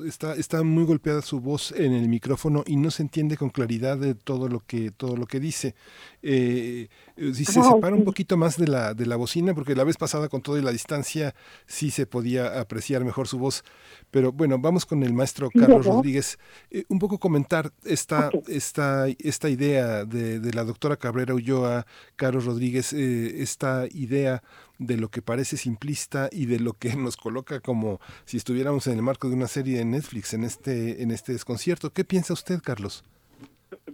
está, 0.05 0.35
está 0.35 0.63
muy 0.63 0.83
golpeada 0.83 1.21
su 1.21 1.39
voz 1.39 1.71
en 1.71 1.93
el 1.93 2.07
micrófono 2.07 2.63
y 2.67 2.75
no 2.75 2.91
se 2.91 3.03
entiende 3.03 3.37
con 3.37 3.49
claridad 3.49 3.97
de 3.97 4.15
todo 4.15 4.47
lo 4.47 4.59
que, 4.59 4.91
todo 4.91 5.15
lo 5.15 5.25
que 5.25 5.39
dice. 5.39 5.75
Eh, 6.21 6.87
eh 7.15 7.33
si 7.33 7.45
se 7.45 7.63
separa 7.63 7.95
un 7.95 8.03
poquito 8.03 8.37
más 8.37 8.57
de 8.57 8.67
la, 8.67 8.93
de 8.93 9.05
la 9.05 9.15
bocina, 9.15 9.53
porque 9.53 9.75
la 9.75 9.83
vez 9.85 9.97
pasada 9.97 10.29
con 10.29 10.41
toda 10.41 10.61
la 10.61 10.71
distancia 10.71 11.33
sí 11.65 11.89
se 11.89 12.05
podía 12.05 12.59
apreciar 12.59 13.03
mejor 13.03 13.27
su 13.27 13.39
voz. 13.39 13.63
Pero 14.11 14.31
bueno, 14.31 14.59
vamos 14.59 14.85
con 14.85 15.01
el 15.03 15.13
maestro 15.13 15.49
Carlos 15.49 15.85
Rodríguez. 15.85 16.37
Eh, 16.69 16.83
un 16.89 16.99
poco 16.99 17.17
comentar 17.17 17.71
esta, 17.85 18.29
esta, 18.47 19.07
esta 19.07 19.49
idea 19.49 20.05
de, 20.05 20.39
de, 20.39 20.53
la 20.53 20.63
doctora 20.63 20.97
Cabrera 20.97 21.33
Ulloa, 21.33 21.85
Carlos 22.15 22.45
Rodríguez, 22.45 22.93
eh, 22.93 23.41
esta 23.41 23.85
idea 23.91 24.43
de 24.79 24.97
lo 24.97 25.09
que 25.09 25.21
parece 25.21 25.57
simplista 25.57 26.29
y 26.31 26.45
de 26.45 26.59
lo 26.59 26.73
que 26.73 26.95
nos 26.95 27.17
coloca 27.17 27.59
como 27.59 27.99
si 28.25 28.37
estuviéramos 28.37 28.87
en 28.87 28.95
el 28.95 29.01
marco 29.01 29.29
de 29.29 29.35
una 29.35 29.47
serie 29.47 29.77
de 29.77 29.85
Netflix 29.85 30.33
en 30.33 30.43
este, 30.43 31.01
en 31.01 31.11
este 31.11 31.33
desconcierto. 31.33 31.91
¿Qué 31.91 32.03
piensa 32.03 32.33
usted, 32.33 32.59
Carlos? 32.63 33.03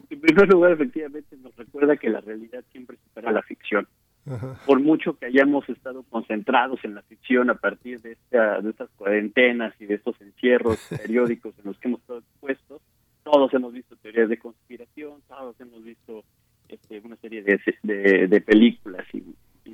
En 0.10 0.20
primer 0.20 0.48
lugar, 0.50 0.72
efectivamente, 0.74 1.36
nos 1.38 1.56
recuerda 1.56 1.98
que 1.98 2.10
la 2.10 2.22
realidad 2.22 2.64
siempre 2.72 2.98
supera 3.04 3.32
la 3.32 3.42
ficción. 3.42 3.88
Por 4.68 4.80
mucho 4.80 5.18
que 5.18 5.26
hayamos 5.26 5.68
estado 5.68 6.04
concentrados 6.04 6.80
en 6.84 6.94
la 6.94 7.02
ficción 7.02 7.50
a 7.50 7.56
partir 7.56 8.00
de, 8.02 8.12
esta, 8.12 8.62
de 8.62 8.70
estas 8.70 8.90
cuarentenas 8.92 9.74
y 9.80 9.88
de 9.88 9.96
estos 9.96 10.20
encierros 10.22 10.78
periódicos 11.02 11.56
en 11.58 11.66
los 11.66 11.80
que 11.80 11.88
hemos 11.88 12.02
estado 12.02 12.20
expuestos, 12.20 12.82
todos 13.24 13.52
hemos 13.56 13.74
visto 13.74 13.96
teorías 13.96 14.30
de 14.30 14.38
conspiración, 14.38 15.22
todos 15.28 15.60
hemos 15.60 15.84
visto 15.84 16.24
este, 16.70 17.00
una 17.04 17.16
serie 17.16 17.42
de, 17.42 18.28
de 18.28 18.42
películas 18.42 19.08
y, 19.12 19.24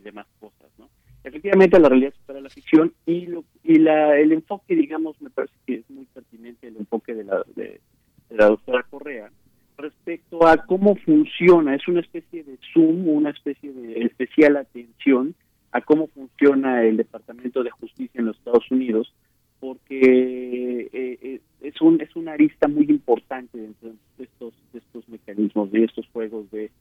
demás 0.02 0.28
cosas, 0.40 0.70
¿no? 0.78 0.90
Efectivamente, 1.24 1.80
la 1.80 1.90
realidad 1.90 2.14
supera 2.14 2.40
la 2.40 2.50
ficción 2.50 2.94
y, 3.06 3.26
lo, 3.26 3.44
y 3.64 3.80
la, 3.80 4.18
el 4.18 4.32
enfoque, 4.32 4.76
digamos, 4.76 5.22
me 5.22 5.30
parece 5.30 5.54
que 5.66 5.76
es 5.76 5.90
muy 5.90 6.06
pertinente 6.06 6.68
el 6.68 6.78
enfoque 6.78 7.14
de 7.14 7.24
la, 7.26 7.44
de, 7.56 7.82
la 8.30 8.48
doctora 8.48 8.84
Correa 8.90 9.30
respecto 9.78 10.48
a 10.48 10.58
cómo 10.66 10.96
funciona, 10.96 11.76
es 11.76 11.88
una 11.88 12.00
especie 12.00 12.44
de 12.44 12.58
zoom, 12.74 13.08
una 13.10 13.30
especie 13.30 13.72
de 13.72 14.04
especial 14.06 14.58
atención 14.58 15.36
a 15.72 15.82
cómo 15.82 16.08
funciona 16.08 16.84
el 16.84 16.98
Departamento 16.98 17.62
de 17.64 17.72
Justicia 17.72 18.20
en 18.20 18.26
los 18.26 18.38
Estados 18.38 18.72
Unidos, 18.72 19.14
porque 19.60 20.90
eh, 20.94 21.20
eh, 21.22 21.42
es 21.62 21.80
un 21.82 22.00
es 22.02 22.16
una 22.16 22.34
arista 22.34 22.68
muy 22.68 22.86
importante 22.86 23.58
dentro 23.58 23.90
de 24.18 24.24
estos 24.24 24.54
de 24.72 24.80
estos 24.80 25.08
mecanismos 25.10 25.72
de 25.72 25.84
estos 25.84 26.08
juegos 26.14 26.50
de, 26.52 26.72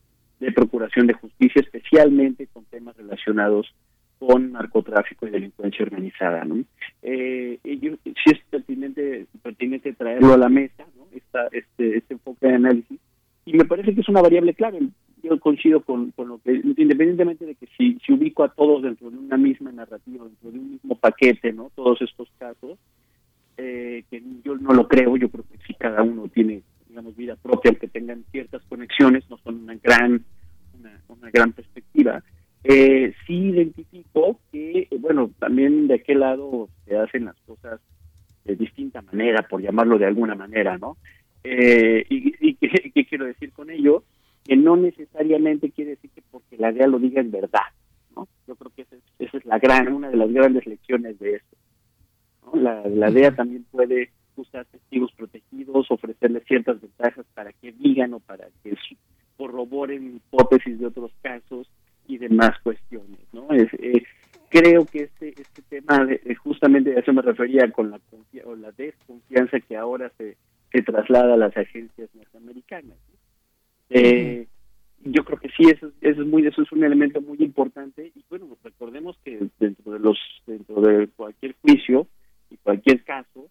de 0.40 0.52
procuración 0.52 1.06
de 1.06 1.14
justicia 1.14 1.62
especialmente 1.62 2.46
con 2.52 2.64
temas 2.64 2.96
relacionados 2.96 3.72
con 4.18 4.52
narcotráfico 4.52 5.26
y 5.26 5.30
delincuencia 5.30 5.84
organizada 5.84 6.44
¿no? 6.44 6.64
eh, 7.02 7.58
yo, 7.80 7.92
sí 8.04 8.30
es 8.32 8.38
pertinente 8.50 9.26
pertinente 9.42 9.92
traerlo 9.92 10.34
a 10.34 10.38
la 10.38 10.48
mesa 10.48 10.84
¿no? 10.96 11.06
Esta, 11.14 11.46
este 11.52 11.98
este 11.98 12.14
enfoque 12.14 12.46
de 12.46 12.54
análisis 12.54 12.98
y 13.44 13.52
me 13.52 13.64
parece 13.64 13.94
que 13.94 14.00
es 14.00 14.08
una 14.08 14.22
variable 14.22 14.54
clave 14.54 14.80
yo 15.22 15.40
coincido 15.40 15.80
con, 15.80 16.12
con 16.12 16.28
lo 16.28 16.38
que 16.38 16.52
independientemente 16.52 17.46
de 17.46 17.54
que 17.54 17.66
si, 17.76 17.98
si 18.04 18.12
ubico 18.12 18.44
a 18.44 18.48
todos 18.48 18.82
dentro 18.82 19.10
de 19.10 19.18
una 19.18 19.36
misma 19.36 19.72
narrativa 19.72 20.24
dentro 20.24 20.50
de 20.50 20.58
un 20.58 20.70
mismo 20.72 20.94
paquete 20.96 21.52
no 21.52 21.70
todos 21.74 22.00
estos 22.02 22.28
casos 22.38 22.78
eh, 23.58 24.04
que 24.10 24.22
yo 24.44 24.56
no 24.56 24.72
lo 24.72 24.86
creo, 24.86 25.16
yo 25.16 25.30
creo 25.30 25.44
que 25.50 25.58
si 25.66 25.74
cada 25.74 26.02
uno 26.02 26.28
tiene, 26.28 26.62
digamos, 26.96 27.14
vida 27.14 27.36
propia, 27.36 27.72
aunque 27.72 27.88
tengan 27.88 28.24
ciertas 28.30 28.62
conexiones, 28.70 29.28
no 29.28 29.36
son 29.44 29.56
una 29.64 29.74
gran, 29.74 30.24
una, 31.08 31.30
gran 31.30 31.52
perspectiva. 31.52 32.22
Eh, 32.64 33.12
sí 33.26 33.34
identifico 33.50 34.40
que, 34.50 34.88
eh, 34.90 34.96
bueno, 34.98 35.30
también 35.38 35.88
de 35.88 35.96
aquel 35.96 36.20
lado 36.20 36.70
se 36.86 36.96
hacen 36.96 37.26
las 37.26 37.36
cosas 37.42 37.82
de 38.46 38.56
distinta 38.56 39.02
manera, 39.02 39.42
por 39.42 39.60
llamarlo 39.60 39.98
de 39.98 40.06
alguna 40.06 40.34
manera, 40.34 40.78
¿no? 40.78 40.96
Eh, 41.44 42.06
y, 42.08 42.54
qué, 42.94 43.04
quiero 43.04 43.26
decir 43.26 43.52
con 43.52 43.68
ello? 43.68 44.02
Que 44.42 44.56
no 44.56 44.78
necesariamente 44.78 45.70
quiere 45.70 45.90
decir 45.90 46.10
que 46.14 46.22
porque 46.30 46.56
la 46.56 46.72
DEA 46.72 46.86
lo 46.86 46.98
diga 46.98 47.20
en 47.20 47.30
verdad, 47.30 47.68
¿no? 48.16 48.26
Yo 48.48 48.56
creo 48.56 48.72
que 48.74 48.82
esa 48.82 48.96
es, 48.96 49.02
esa 49.18 49.36
es 49.36 49.44
la 49.44 49.58
gran, 49.58 49.92
una 49.92 50.08
de 50.08 50.16
las 50.16 50.32
grandes 50.32 50.64
lecciones 50.64 51.18
de 51.18 51.34
esto. 51.34 51.56
La, 52.54 52.88
la 52.88 53.10
DEA 53.10 53.34
también 53.34 53.66
puede 53.70 54.12
usar 54.36 54.64
testigos 54.66 55.12
protegidos, 55.12 55.90
ofrecerles 55.90 56.44
ciertas 56.46 56.80
ventajas 56.80 57.26
para 57.34 57.52
que 57.52 57.72
digan 57.72 58.14
o 58.14 58.20
para 58.20 58.48
que 58.62 58.76
corroboren 59.36 60.16
hipótesis 60.16 60.78
de 60.78 60.86
otros 60.86 61.12
casos 61.22 61.68
y 62.06 62.18
demás 62.18 62.58
cuestiones. 62.62 63.20
¿no? 63.32 63.50
Es, 63.50 63.72
eh, 63.74 64.02
creo 64.48 64.86
que 64.86 65.04
este, 65.04 65.28
este 65.28 65.62
tema, 65.68 66.04
de, 66.04 66.34
justamente 66.36 66.96
a 66.96 67.00
eso 67.00 67.12
me 67.12 67.22
refería 67.22 67.70
con 67.70 67.90
la, 67.90 68.00
o 68.44 68.54
la 68.54 68.72
desconfianza 68.72 69.60
que 69.60 69.76
ahora 69.76 70.10
se, 70.16 70.36
se 70.72 70.82
traslada 70.82 71.34
a 71.34 71.38
las 71.38 71.56
agencias 71.56 72.08
norteamericanas. 72.14 72.96
Eh, 73.90 74.46
yo 75.04 75.24
creo 75.24 75.38
que 75.38 75.48
sí, 75.50 75.64
eso, 75.64 75.92
eso, 76.00 76.22
es 76.22 76.26
muy, 76.26 76.46
eso 76.46 76.62
es 76.62 76.72
un 76.72 76.84
elemento 76.84 77.20
muy 77.20 77.38
importante 77.38 78.10
y 78.14 78.24
bueno, 78.28 78.56
recordemos 78.62 79.16
que 79.24 79.46
dentro 79.60 79.92
de 79.92 79.98
los 80.00 80.18
dentro 80.46 80.80
de 80.80 81.08
cualquier 81.08 81.54
juicio 81.62 82.08
y 82.50 82.56
cualquier 82.56 83.04
caso, 83.04 83.48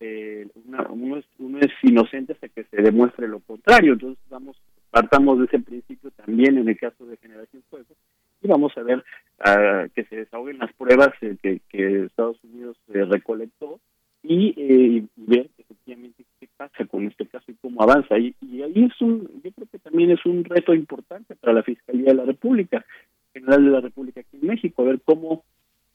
eh, 0.00 0.46
uno, 0.90 1.16
es, 1.16 1.24
uno 1.38 1.58
es 1.58 1.72
inocente 1.82 2.32
hasta 2.32 2.48
que 2.48 2.64
se 2.64 2.82
demuestre 2.82 3.28
lo 3.28 3.40
contrario. 3.40 3.94
Entonces, 3.94 4.22
vamos, 4.30 4.56
partamos 4.90 5.38
de 5.38 5.46
ese 5.46 5.58
principio 5.58 6.10
también 6.12 6.58
en 6.58 6.68
el 6.68 6.78
caso 6.78 7.06
de 7.06 7.16
Generación 7.16 7.62
Fuego 7.70 7.94
y 8.40 8.48
vamos 8.48 8.76
a 8.76 8.82
ver 8.82 8.98
uh, 8.98 9.88
que 9.94 10.04
se 10.04 10.16
desahoguen 10.16 10.58
las 10.58 10.72
pruebas 10.74 11.10
eh, 11.20 11.36
que, 11.42 11.60
que, 11.68 12.04
Estados 12.04 12.42
Unidos 12.44 12.76
eh, 12.92 13.04
recolectó 13.04 13.80
y, 14.22 14.54
eh, 14.56 15.04
ver 15.16 15.48
efectivamente 15.58 16.24
qué 16.40 16.48
pasa 16.56 16.84
con 16.86 17.06
este 17.06 17.26
caso 17.26 17.50
y 17.50 17.54
cómo 17.54 17.82
avanza. 17.82 18.18
Y, 18.18 18.34
y, 18.40 18.62
ahí 18.62 18.84
es 18.84 19.00
un, 19.00 19.28
yo 19.42 19.50
creo 19.52 19.66
que 19.70 19.78
también 19.78 20.10
es 20.10 20.24
un 20.26 20.44
reto 20.44 20.74
importante 20.74 21.34
para 21.36 21.52
la 21.52 21.62
Fiscalía 21.62 22.10
de 22.10 22.14
la 22.14 22.24
República, 22.24 22.84
General 23.32 23.64
de 23.64 23.70
la 23.70 23.80
República 23.80 24.20
aquí 24.20 24.38
en 24.40 24.48
México, 24.48 24.82
a 24.82 24.86
ver 24.86 25.00
cómo, 25.04 25.44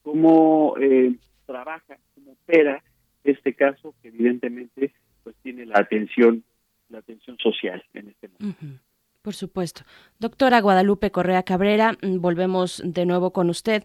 cómo 0.01 0.75
eh, 0.80 1.15
trabaja, 1.45 1.97
cómo 2.15 2.31
opera 2.31 2.81
este 3.23 3.53
caso 3.53 3.95
que 4.01 4.09
evidentemente 4.09 4.93
pues 5.23 5.35
tiene 5.41 5.65
la 5.65 5.79
atención 5.79 6.43
la 6.89 6.99
atención 6.99 7.37
social 7.39 7.83
en 7.93 8.09
este 8.09 8.29
momento. 8.29 8.83
Por 9.23 9.33
supuesto. 9.33 9.83
Doctora 10.19 10.59
Guadalupe 10.59 11.11
Correa 11.11 11.43
Cabrera, 11.43 11.93
mm, 12.01 12.19
volvemos 12.19 12.81
de 12.85 13.05
nuevo 13.05 13.31
con 13.31 13.49
usted 13.49 13.83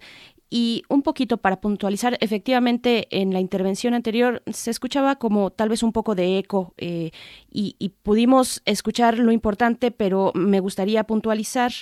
y 0.50 0.82
un 0.88 1.02
poquito 1.02 1.36
para 1.36 1.60
puntualizar, 1.60 2.16
efectivamente 2.20 3.06
en 3.10 3.32
la 3.32 3.40
intervención 3.40 3.92
anterior 3.92 4.42
se 4.50 4.70
escuchaba 4.70 5.16
como 5.16 5.50
tal 5.50 5.68
vez 5.68 5.82
un 5.82 5.92
poco 5.92 6.14
de 6.14 6.38
eco 6.38 6.74
eh, 6.78 7.10
y, 7.50 7.92
pudimos 8.02 8.62
escuchar 8.64 9.18
lo 9.18 9.32
importante, 9.32 9.90
pero 9.90 10.32
me 10.34 10.60
gustaría 10.60 11.04
puntualizar 11.04 11.72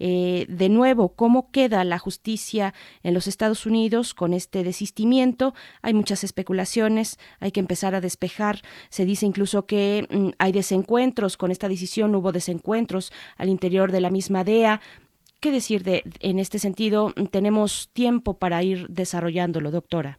eh, 0.00 0.46
de 0.48 0.68
nuevo 0.68 1.10
cómo 1.10 1.50
queda 1.50 1.84
la 1.84 1.98
justicia 1.98 2.74
en 3.02 3.14
los 3.14 3.28
Estados 3.28 3.66
Unidos 3.66 4.14
con 4.14 4.32
este 4.32 4.64
desistimiento. 4.64 5.54
Hay 5.82 5.94
muchas 5.94 6.24
especulaciones, 6.24 7.18
hay 7.38 7.52
que 7.52 7.60
empezar 7.60 7.94
a 7.94 8.00
despejar. 8.00 8.62
Se 8.88 9.04
dice 9.04 9.26
incluso 9.26 9.66
que 9.66 10.08
mm, 10.10 10.30
hay 10.38 10.52
desencuentros 10.52 11.36
con 11.36 11.50
esta 11.50 11.68
decisión, 11.68 12.14
hubo 12.14 12.32
desencuentros 12.32 13.12
al 13.36 13.48
interior 13.48 13.92
de 13.92 14.00
la 14.00 14.10
misma 14.10 14.42
DEA. 14.42 14.80
¿Qué 15.46 15.52
decir 15.52 15.84
de, 15.84 16.02
en 16.18 16.40
este 16.40 16.58
sentido? 16.58 17.12
Tenemos 17.30 17.88
tiempo 17.92 18.36
para 18.36 18.64
ir 18.64 18.88
desarrollándolo, 18.88 19.70
doctora. 19.70 20.18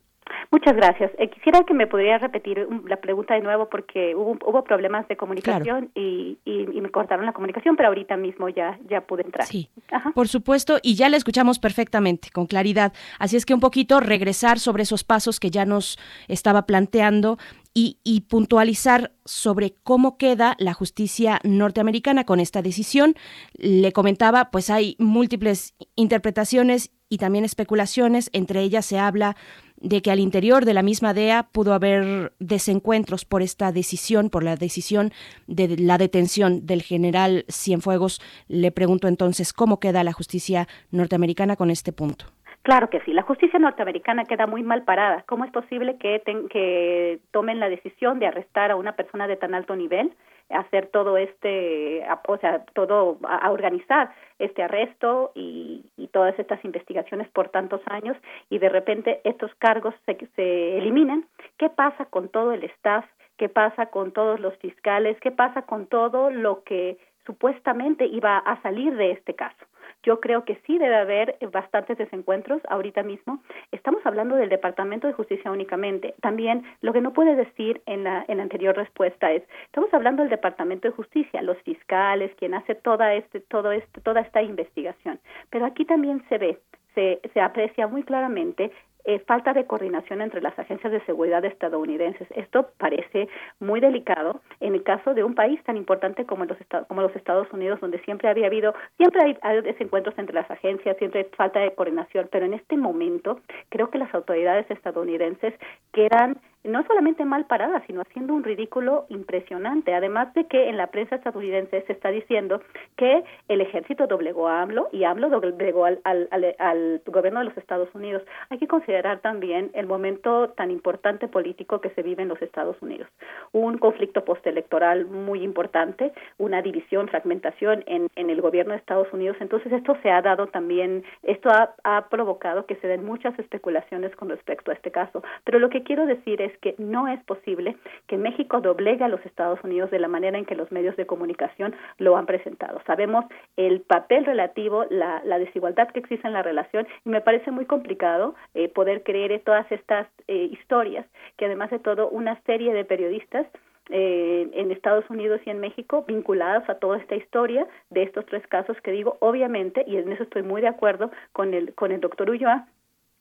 Muchas 0.52 0.76
gracias. 0.76 1.12
Eh, 1.18 1.30
quisiera 1.30 1.64
que 1.64 1.74
me 1.74 1.88
pudiera 1.88 2.18
repetir 2.18 2.68
la 2.86 2.98
pregunta 2.98 3.34
de 3.34 3.42
nuevo 3.42 3.70
porque 3.70 4.16
hubo, 4.16 4.38
hubo 4.46 4.64
problemas 4.64 5.08
de 5.08 5.18
comunicación 5.18 5.92
y, 5.96 6.38
y, 6.46 6.82
me 6.82 6.90
cortaron 6.90 7.26
la 7.26 7.34
comunicación, 7.34 7.76
pero 7.76 7.90
ahorita 7.90 8.18
mismo 8.18 8.50
ya, 8.50 8.80
ya 8.88 9.02
pude 9.02 9.24
entrar. 9.24 9.48
Sí, 9.48 9.70
por 10.14 10.28
supuesto, 10.28 10.78
y 10.82 10.96
ya 10.96 11.10
la 11.10 11.18
escuchamos 11.18 11.60
perfectamente, 11.60 12.30
con 12.32 12.46
claridad. 12.46 12.94
Así 13.20 13.36
es 13.36 13.46
que 13.46 13.54
un 13.54 13.60
poquito 13.60 14.00
regresar 14.00 14.60
sobre 14.60 14.84
esos 14.84 15.04
pasos 15.04 15.40
que 15.40 15.52
ya 15.52 15.66
nos 15.66 15.98
estaba 16.28 16.66
planteando 16.66 17.38
y, 17.80 18.22
puntualizar 18.28 19.12
sobre 19.24 19.76
cómo 19.84 20.18
queda 20.18 20.56
la 20.58 20.74
justicia 20.74 21.40
norteamericana 21.44 22.24
con 22.24 22.40
esta 22.40 22.64
decisión. 22.64 23.14
Le 23.54 23.92
comentaba, 23.92 24.50
pues 24.50 24.72
hay 24.72 24.96
múltiples 24.98 25.76
interpretaciones 25.96 26.92
y 27.08 27.20
también 27.20 27.46
especulaciones. 27.46 28.32
Entre 28.34 28.62
ellas 28.62 28.86
se 28.86 28.98
habla 28.98 29.36
de 29.80 30.02
que 30.02 30.12
al 30.12 30.20
interior 30.20 30.66
de 30.66 30.74
la 30.74 30.82
misma 30.82 31.14
DEA 31.14 31.44
pudo 31.52 31.74
haber 31.74 32.34
desencuentros 32.40 33.26
por 33.26 33.42
esta 33.42 33.72
decisión, 33.72 34.30
por 34.30 34.44
la 34.44 34.56
decisión 34.56 35.12
de 35.48 35.78
la 35.78 35.98
detención 35.98 36.66
del 36.66 36.82
general 36.82 37.46
Cienfuegos. 37.50 38.22
Le 38.48 38.72
pregunto 38.72 39.08
entonces 39.08 39.54
cómo 39.54 39.80
queda 39.80 40.04
la 40.04 40.14
justicia 40.14 40.68
norteamericana 40.92 41.56
con 41.56 41.70
este 41.70 41.94
punto. 41.94 42.26
Claro 42.64 42.90
que 42.90 43.00
sí, 43.02 43.14
la 43.14 43.22
justicia 43.22 43.60
norteamericana 43.60 44.26
queda 44.26 44.46
muy 44.46 44.62
mal 44.62 44.84
parada. 44.84 45.24
¿Cómo 45.26 45.46
es 45.46 45.52
posible 45.52 45.98
que, 45.98 46.22
que 46.50 47.20
tomen 47.32 47.62
la 47.62 47.70
decisión 47.70 48.20
de 48.20 48.28
arrestar 48.28 48.72
a 48.72 48.76
una 48.76 48.98
persona 48.98 49.26
de 49.26 49.38
tan 49.38 49.54
alto 49.54 49.76
nivel, 49.76 50.12
hacer 50.50 50.88
todo 50.88 51.18
este, 51.18 52.04
o 52.28 52.38
sea, 52.38 52.64
todo, 52.74 53.18
a, 53.24 53.52
organizar 53.52 54.12
este 54.40 54.64
arresto 54.64 55.32
y, 55.36 55.86
y, 55.98 56.08
todas 56.08 56.38
estas 56.40 56.64
investigaciones 56.64 57.28
por 57.30 57.50
tantos 57.50 57.82
años 57.88 58.18
y 58.50 58.60
de 58.60 58.70
repente 58.70 59.22
estos 59.24 59.54
cargos 59.56 59.94
se, 60.06 60.18
se 60.36 60.78
eliminan? 60.78 61.26
¿Qué 61.58 61.70
pasa 61.70 62.06
con 62.06 62.30
todo 62.30 62.54
el 62.54 62.64
staff? 62.64 63.06
¿Qué 63.38 63.50
pasa 63.50 63.88
con 63.88 64.12
todos 64.12 64.40
los 64.40 64.56
fiscales? 64.58 65.20
¿Qué 65.20 65.32
pasa 65.32 65.64
con 65.64 65.88
todo 65.88 66.32
lo 66.32 66.64
que 66.64 66.98
supuestamente 67.26 68.06
iba 68.06 68.38
a 68.38 68.62
salir 68.62 68.96
de 68.96 69.12
este 69.12 69.36
caso? 69.36 69.66
Yo 70.04 70.20
creo 70.20 70.46
que 70.46 70.60
sí 70.66 70.78
debe 70.78 70.96
haber 70.96 71.38
bastantes 71.52 71.98
desencuentros 71.98 72.62
ahorita 72.70 73.04
mismo. 73.04 73.42
Estamos 73.72 74.06
hablando 74.06 74.36
del 74.36 74.50
Departamento 74.50 75.08
de 75.08 75.14
Justicia 75.14 75.52
únicamente. 75.52 76.16
También 76.22 76.64
lo 76.82 76.94
que 76.94 77.02
no 77.02 77.14
puede 77.14 77.36
decir 77.36 77.82
en 77.86 78.04
la, 78.04 78.24
en 78.28 78.38
la 78.38 78.44
anterior 78.44 78.76
respuesta 78.76 79.32
es, 79.32 79.44
estamos 79.66 79.94
hablando 79.94 80.24
del 80.24 80.30
Departamento 80.30 80.88
de 80.88 80.94
Justicia, 80.94 81.42
los 81.42 81.58
fiscales, 81.64 82.32
quien 82.36 82.54
hace 82.54 82.76
toda, 82.76 83.14
este, 83.16 83.40
todo 83.42 83.72
este, 83.72 84.02
toda 84.02 84.22
esta 84.22 84.42
investigación. 84.42 85.20
Pero 85.50 85.66
aquí 85.66 85.86
también 85.86 86.24
se 86.30 86.38
ve, 86.38 86.60
se, 86.96 87.20
se 87.34 87.42
aprecia 87.42 87.88
muy 87.88 88.04
claramente 88.04 88.72
eh, 89.08 89.20
falta 89.20 89.54
de 89.54 89.66
coordinación 89.66 90.22
entre 90.22 90.42
las 90.42 90.60
agencias 90.60 90.92
de 90.92 91.00
seguridad 91.06 91.44
estadounidenses. 91.46 92.28
Esto 92.36 92.72
parece 92.78 93.30
muy 93.62 93.80
delicado 93.80 94.42
en 94.60 94.76
el 94.76 94.84
caso 94.84 95.14
de 95.14 95.24
un 95.24 95.34
país 95.34 95.64
tan 95.64 95.78
importante 95.78 96.26
como 96.26 96.44
los, 96.44 96.58
como 96.90 97.02
los 97.02 97.16
Estados 97.16 97.48
Unidos, 97.54 97.80
donde 97.80 98.00
siempre 98.00 98.28
había 98.28 98.48
habido, 98.48 98.76
siempre 98.98 99.22
hay, 99.24 99.38
hay, 99.44 99.62
desencuentros 99.62 100.18
entre 100.18 100.36
las 100.36 100.52
agencias, 100.52 100.98
siempre 100.98 101.22
hay 101.22 101.28
falta 101.38 101.62
de 101.62 101.74
coordinación, 101.74 102.28
pero 102.30 102.46
en 102.46 102.54
este 102.54 102.76
momento 102.76 103.40
creo 103.70 103.90
que 103.90 103.98
las 103.98 104.14
autoridades 104.14 104.70
estadounidenses 104.70 105.54
quedan 105.94 106.38
no 106.68 106.84
solamente 106.86 107.26
mal 107.26 107.46
parada, 107.46 107.82
sino 107.88 108.02
haciendo 108.02 108.34
un 108.34 108.44
ridículo 108.44 109.06
impresionante. 109.10 109.94
Además 109.94 110.34
de 110.34 110.46
que 110.46 110.70
en 110.70 110.78
la 110.78 110.88
prensa 110.88 111.16
estadounidense 111.16 111.84
se 111.88 111.94
está 111.94 112.10
diciendo 112.10 112.62
que 112.98 113.24
el 113.48 113.62
ejército 113.62 114.06
doblegó 114.06 114.48
a 114.48 114.62
AMLO 114.62 114.90
y 114.92 115.06
AMLO 115.06 115.30
doblegó 115.30 115.86
al, 115.86 116.00
al, 116.04 116.28
al, 116.60 117.02
gobierno 117.06 117.40
de 117.40 117.46
los 117.46 117.58
Estados 117.58 117.90
Unidos. 117.96 118.24
Hay 118.50 118.58
que 118.58 118.68
considerar 118.68 119.20
también 119.22 119.72
el 119.74 119.88
momento 119.88 120.50
tan 120.50 120.70
importante 120.70 121.28
político 121.28 121.80
que 121.80 121.90
se 121.92 122.04
vive 122.04 122.24
en 122.24 122.30
los 122.30 122.42
Estados 122.42 122.76
Unidos. 122.82 123.08
Un 123.54 123.78
conflicto 123.78 124.26
postelectoral 124.26 125.06
muy 125.06 125.44
importante, 125.44 126.12
una 126.38 126.62
división, 126.62 127.08
fragmentación 127.08 127.84
en, 127.88 128.08
en 128.16 128.30
el 128.30 128.42
gobierno 128.42 128.74
de 128.74 128.80
Estados 128.80 129.12
Unidos. 129.14 129.38
Entonces 129.40 129.72
esto 129.72 129.98
se 130.04 130.12
ha 130.12 130.22
dado 130.22 130.48
también, 130.48 131.04
esto 131.24 131.50
ha, 131.50 131.74
ha 131.84 132.10
provocado 132.10 132.66
que 132.66 132.76
se 132.76 132.88
den 132.88 133.06
muchas 133.06 133.38
especulaciones 133.40 134.14
con 134.16 134.30
respecto 134.30 134.72
a 134.72 134.74
este 134.74 134.92
caso. 134.92 135.24
Pero 135.46 135.60
lo 135.60 135.70
que 135.70 135.84
quiero 135.84 136.06
decir 136.06 136.42
es 136.42 136.57
que 136.62 136.76
no 136.78 137.08
es 137.08 137.24
posible 137.24 137.76
que 138.08 138.18
México 138.18 138.62
doblegue 138.62 139.04
a 139.04 139.10
los 139.10 139.26
Estados 139.26 139.60
Unidos 139.64 139.92
de 139.92 140.00
la 140.00 140.08
manera 140.08 140.38
en 140.38 140.46
que 140.46 140.56
los 140.56 140.72
medios 140.72 140.96
de 140.96 141.06
comunicación 141.06 141.76
lo 141.98 142.18
han 142.18 142.26
presentado. 142.26 142.82
Sabemos 142.86 143.26
el 143.56 143.82
papel 143.82 144.26
relativo, 144.26 144.86
la, 144.90 145.22
la 145.24 145.40
desigualdad 145.40 145.90
que 145.90 146.00
existe 146.00 146.28
en 146.28 146.34
la 146.34 146.44
relación 146.44 146.88
y 147.06 147.10
me 147.10 147.22
parece 147.22 147.52
muy 147.52 147.66
complicado 147.66 148.36
eh, 148.54 148.70
poder 148.70 149.04
creer 149.04 149.28
todas 149.44 149.70
estas 149.72 150.08
eh, 150.28 150.50
historias 150.52 151.06
que 151.38 151.46
además 151.46 151.70
de 151.72 151.80
todo 151.80 152.10
una 152.10 152.40
serie 152.44 152.74
de 152.74 152.86
periodistas 152.86 153.46
eh, 153.90 154.50
en 154.54 154.72
Estados 154.72 155.10
Unidos 155.10 155.40
y 155.46 155.50
en 155.50 155.60
México 155.60 156.04
vinculados 156.08 156.68
a 156.70 156.76
toda 156.76 156.98
esta 156.98 157.16
historia 157.16 157.66
de 157.90 158.04
estos 158.04 158.26
tres 158.26 158.46
casos 158.48 158.76
que 158.82 158.92
digo 158.92 159.18
obviamente 159.22 159.84
y 159.88 159.98
en 159.98 160.12
eso 160.12 160.24
estoy 160.24 160.44
muy 160.44 160.62
de 160.62 160.68
acuerdo 160.68 161.10
con 161.32 161.54
el 161.54 161.74
con 161.74 161.92
el 161.92 162.02
doctor 162.02 162.30
Ulloa 162.30 162.68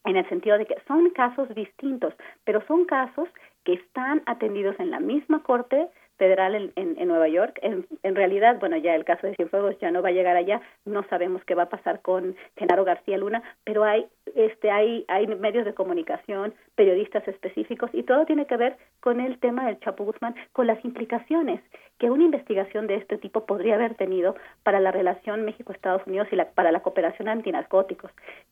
en 0.07 0.17
el 0.17 0.29
sentido 0.29 0.57
de 0.59 0.67
que 0.67 0.77
son 0.87 1.11
casos 1.11 1.55
distintos, 1.55 2.15
pero 2.45 2.65
son 2.67 2.85
casos 2.85 3.29
que 3.65 3.75
están 3.75 4.23
atendidos 4.27 4.79
en 4.79 4.91
la 4.91 5.01
misma 5.01 5.43
corte 5.43 5.89
federal 6.17 6.55
en, 6.55 6.73
en, 6.77 7.09
Nueva 7.09 7.29
York. 7.29 7.59
En, 7.63 7.87
en, 8.03 8.15
realidad, 8.15 8.59
bueno, 8.59 8.77
ya 8.77 8.95
el 8.95 9.05
caso 9.05 9.27
de 9.27 9.35
Cienfuegos 9.35 9.79
ya 9.81 9.91
no 9.91 10.03
va 10.03 10.09
a 10.09 10.13
llegar 10.13 10.37
allá, 10.37 10.63
no 10.85 11.03
sabemos 11.09 11.45
qué 11.45 11.55
va 11.55 11.65
a 11.65 11.69
pasar 11.69 12.01
con 12.01 12.37
Genaro 12.57 12.85
García 12.85 13.19
Luna, 13.19 13.43
pero 13.65 13.85
hay 13.85 14.07
este 14.35 14.71
hay 14.71 15.05
hay 15.09 15.27
medios 15.27 15.65
de 15.65 15.75
comunicación, 15.75 16.55
periodistas 16.75 17.27
específicos 17.29 17.91
y 17.93 18.03
todo 18.03 18.27
tiene 18.27 18.47
que 18.47 18.57
ver 18.57 18.77
con 19.01 19.21
el 19.21 19.39
tema 19.39 19.67
del 19.67 19.79
Chapo 19.81 20.05
Guzmán, 20.05 20.35
con 20.53 20.67
las 20.67 20.85
implicaciones 20.85 21.61
que 21.99 22.11
una 22.11 22.25
investigación 22.25 22.87
de 22.87 22.97
este 22.97 23.17
tipo 23.17 23.47
podría 23.47 23.77
haber 23.77 23.95
tenido 23.95 24.37
para 24.63 24.81
la 24.81 24.91
relación 24.91 25.45
México-Estados 25.45 26.07
Unidos 26.07 26.29
y 26.31 26.37
la, 26.37 26.51
para 26.51 26.71
la 26.71 26.81
cooperación 26.81 27.29
antinarcóticos. 27.29 28.11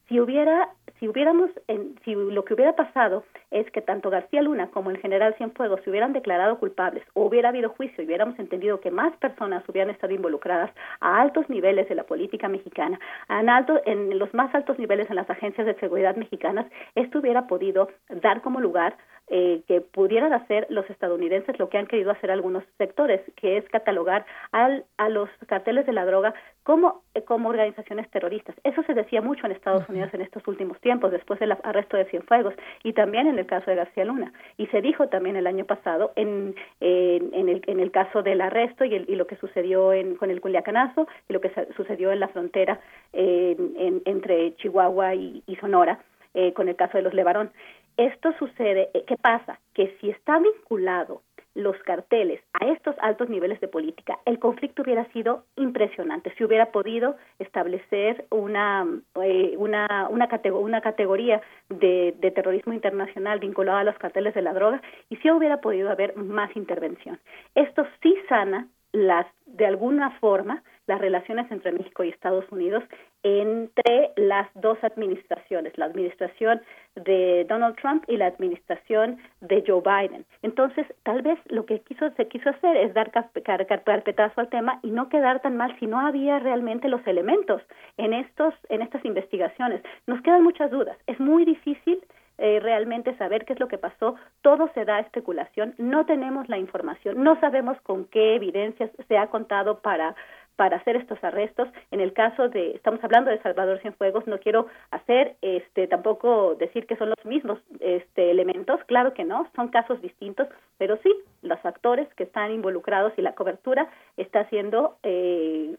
Si 0.08 0.18
hubiera 0.18 0.70
si 0.98 1.08
hubiéramos 1.08 1.50
en, 1.68 1.96
si 2.04 2.14
lo 2.14 2.44
que 2.44 2.54
hubiera 2.54 2.76
pasado 2.76 3.24
es 3.50 3.68
que 3.72 3.82
tanto 3.82 4.10
García 4.10 4.42
Luna 4.42 4.68
como 4.68 4.90
el 4.90 4.98
general 4.98 5.34
Cienfuegos 5.36 5.80
se 5.82 5.90
hubieran 5.90 6.12
declarado 6.12 6.58
culpables 6.58 7.04
hubiera 7.14 7.48
habido 7.48 7.70
juicio 7.70 8.02
y 8.02 8.06
hubiéramos 8.06 8.38
entendido 8.38 8.80
que 8.80 8.90
más 8.90 9.16
personas 9.16 9.68
hubieran 9.68 9.90
estado 9.90 10.12
involucradas 10.12 10.70
a 11.00 11.20
altos 11.20 11.48
niveles 11.48 11.88
de 11.88 11.94
la 11.94 12.04
política 12.04 12.48
mexicana, 12.48 12.98
en, 13.28 13.48
alto, 13.48 13.80
en 13.84 14.18
los 14.18 14.32
más 14.34 14.54
altos 14.54 14.78
niveles 14.78 15.08
en 15.10 15.16
las 15.16 15.28
agencias 15.28 15.63
de 15.66 15.74
seguridad 15.74 16.16
mexicanas, 16.16 16.66
esto 16.94 17.18
hubiera 17.18 17.46
podido 17.46 17.88
dar 18.08 18.42
como 18.42 18.60
lugar 18.60 18.96
eh, 19.28 19.62
que 19.66 19.80
pudieran 19.80 20.32
hacer 20.32 20.66
los 20.68 20.88
estadounidenses 20.90 21.58
lo 21.58 21.68
que 21.68 21.78
han 21.78 21.86
querido 21.86 22.10
hacer 22.10 22.30
algunos 22.30 22.62
sectores, 22.78 23.20
que 23.36 23.56
es 23.56 23.68
catalogar 23.70 24.26
al, 24.52 24.84
a 24.98 25.08
los 25.08 25.30
carteles 25.46 25.86
de 25.86 25.92
la 25.92 26.04
droga 26.04 26.34
como, 26.62 27.02
eh, 27.14 27.22
como 27.22 27.48
organizaciones 27.48 28.10
terroristas. 28.10 28.54
Eso 28.64 28.82
se 28.82 28.94
decía 28.94 29.22
mucho 29.22 29.46
en 29.46 29.52
Estados 29.52 29.88
Unidos 29.88 30.12
en 30.12 30.20
estos 30.20 30.46
últimos 30.46 30.80
tiempos, 30.80 31.10
después 31.10 31.40
del 31.40 31.52
arresto 31.52 31.96
de 31.96 32.04
Cienfuegos, 32.06 32.54
y 32.82 32.92
también 32.92 33.26
en 33.26 33.38
el 33.38 33.46
caso 33.46 33.70
de 33.70 33.76
García 33.76 34.04
Luna. 34.04 34.32
Y 34.56 34.66
se 34.66 34.82
dijo 34.82 35.08
también 35.08 35.36
el 35.36 35.46
año 35.46 35.64
pasado 35.64 36.12
en, 36.16 36.54
en, 36.80 37.48
el, 37.48 37.62
en 37.66 37.80
el 37.80 37.90
caso 37.90 38.22
del 38.22 38.40
arresto 38.40 38.84
y, 38.84 38.94
el, 38.94 39.08
y 39.08 39.16
lo 39.16 39.26
que 39.26 39.36
sucedió 39.36 39.92
en, 39.92 40.16
con 40.16 40.30
el 40.30 40.40
Culiacanazo 40.40 41.06
y 41.28 41.32
lo 41.32 41.40
que 41.40 41.50
sucedió 41.76 42.12
en 42.12 42.20
la 42.20 42.28
frontera 42.28 42.80
entre 43.12 44.56
Chihuahua 44.56 45.14
y, 45.14 45.42
Sonora 45.60 45.98
eh, 46.34 46.52
con 46.52 46.68
el 46.68 46.76
caso 46.76 46.98
de 46.98 47.02
los 47.02 47.14
Levarón. 47.14 47.50
Esto 47.96 48.32
sucede, 48.38 48.90
eh, 48.94 49.04
¿qué 49.06 49.16
pasa? 49.16 49.60
Que 49.72 49.96
si 50.00 50.10
está 50.10 50.38
vinculado 50.38 51.22
los 51.54 51.76
carteles 51.84 52.40
a 52.52 52.66
estos 52.66 52.96
altos 52.98 53.28
niveles 53.28 53.60
de 53.60 53.68
política, 53.68 54.18
el 54.24 54.40
conflicto 54.40 54.82
hubiera 54.82 55.04
sido 55.12 55.44
impresionante. 55.54 56.34
Si 56.36 56.42
hubiera 56.42 56.72
podido 56.72 57.16
establecer 57.38 58.26
una, 58.30 58.84
eh, 59.22 59.54
una, 59.56 60.08
una, 60.10 60.28
una 60.56 60.80
categoría 60.80 61.40
de, 61.68 62.14
de, 62.18 62.30
terrorismo 62.32 62.72
internacional 62.72 63.38
vinculado 63.38 63.78
a 63.78 63.84
los 63.84 63.96
carteles 63.98 64.34
de 64.34 64.42
la 64.42 64.52
droga 64.52 64.82
y 65.08 65.16
si 65.16 65.30
hubiera 65.30 65.60
podido 65.60 65.90
haber 65.90 66.16
más 66.16 66.54
intervención. 66.56 67.20
Esto 67.54 67.86
sí 68.02 68.16
sana 68.28 68.66
las, 68.92 69.26
de 69.46 69.66
alguna 69.66 70.10
forma 70.18 70.62
las 70.86 71.00
relaciones 71.00 71.50
entre 71.50 71.72
México 71.72 72.04
y 72.04 72.10
Estados 72.10 72.44
Unidos 72.50 72.82
entre 73.24 74.12
las 74.16 74.48
dos 74.54 74.78
administraciones, 74.84 75.76
la 75.78 75.86
administración 75.86 76.60
de 76.94 77.44
Donald 77.48 77.74
Trump 77.76 78.04
y 78.06 78.18
la 78.18 78.26
administración 78.26 79.18
de 79.40 79.64
Joe 79.66 79.80
Biden. 79.80 80.24
Entonces, 80.42 80.86
tal 81.02 81.22
vez 81.22 81.38
lo 81.46 81.64
que 81.64 81.80
quiso, 81.80 82.10
se 82.16 82.28
quiso 82.28 82.50
hacer 82.50 82.76
es 82.76 82.92
dar 82.94 83.10
carpetazo 83.10 84.40
al 84.40 84.48
tema 84.50 84.78
y 84.82 84.90
no 84.90 85.08
quedar 85.08 85.40
tan 85.40 85.56
mal 85.56 85.74
si 85.80 85.86
no 85.86 85.98
había 86.00 86.38
realmente 86.38 86.88
los 86.88 87.04
elementos 87.06 87.62
en 87.96 88.12
estos 88.12 88.54
en 88.68 88.82
estas 88.82 89.04
investigaciones. 89.04 89.82
Nos 90.06 90.20
quedan 90.20 90.44
muchas 90.44 90.70
dudas. 90.70 90.98
Es 91.06 91.18
muy 91.18 91.46
difícil 91.46 92.04
eh, 92.36 92.58
realmente 92.60 93.16
saber 93.16 93.44
qué 93.44 93.52
es 93.52 93.60
lo 93.60 93.68
que 93.68 93.78
pasó. 93.78 94.16
Todo 94.42 94.68
se 94.74 94.84
da 94.84 94.98
especulación, 94.98 95.74
no 95.78 96.04
tenemos 96.04 96.48
la 96.48 96.58
información, 96.58 97.22
no 97.22 97.38
sabemos 97.38 97.80
con 97.82 98.06
qué 98.06 98.34
evidencias 98.34 98.90
se 99.06 99.16
ha 99.16 99.28
contado 99.28 99.78
para 99.78 100.16
para 100.56 100.76
hacer 100.76 100.96
estos 100.96 101.22
arrestos. 101.22 101.68
En 101.90 102.00
el 102.00 102.12
caso 102.12 102.48
de, 102.48 102.72
estamos 102.72 103.02
hablando 103.02 103.30
de 103.30 103.40
Salvador 103.42 103.80
Cienfuegos, 103.80 104.26
no 104.26 104.38
quiero 104.38 104.66
hacer, 104.90 105.36
este, 105.42 105.86
tampoco 105.86 106.54
decir 106.54 106.86
que 106.86 106.96
son 106.96 107.10
los 107.10 107.24
mismos 107.24 107.58
este, 107.80 108.30
elementos, 108.30 108.80
claro 108.86 109.14
que 109.14 109.24
no, 109.24 109.48
son 109.56 109.68
casos 109.68 110.00
distintos, 110.00 110.48
pero 110.78 110.98
sí, 111.02 111.12
los 111.42 111.64
actores 111.64 112.08
que 112.14 112.24
están 112.24 112.52
involucrados 112.52 113.12
y 113.16 113.22
la 113.22 113.34
cobertura 113.34 113.88
está 114.16 114.48
siendo 114.48 114.96
eh, 115.02 115.76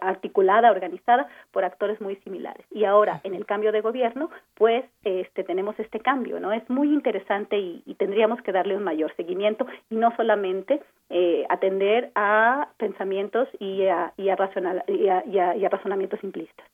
articulada, 0.00 0.70
organizada 0.70 1.28
por 1.52 1.64
actores 1.64 2.00
muy 2.00 2.16
similares. 2.16 2.64
Y 2.70 2.84
ahora, 2.84 3.20
en 3.24 3.34
el 3.34 3.46
cambio 3.46 3.72
de 3.72 3.80
gobierno, 3.80 4.30
pues 4.54 4.84
este, 5.04 5.44
tenemos 5.44 5.78
este 5.78 6.00
cambio, 6.00 6.40
¿no? 6.40 6.52
Es 6.52 6.68
muy 6.70 6.88
interesante 6.92 7.58
y, 7.58 7.82
y 7.86 7.94
tendríamos 7.94 8.40
que 8.42 8.52
darle 8.52 8.76
un 8.76 8.84
mayor 8.84 9.14
seguimiento 9.16 9.66
y 9.90 9.96
no 9.96 10.14
solamente 10.16 10.80
eh, 11.10 11.46
atender 11.48 12.10
a 12.14 12.68
pensamientos 12.76 13.48
y 13.58 13.86
y 13.88 14.28
a, 14.28 15.68
razonamientos 15.68 16.20
simplistas. 16.20 16.66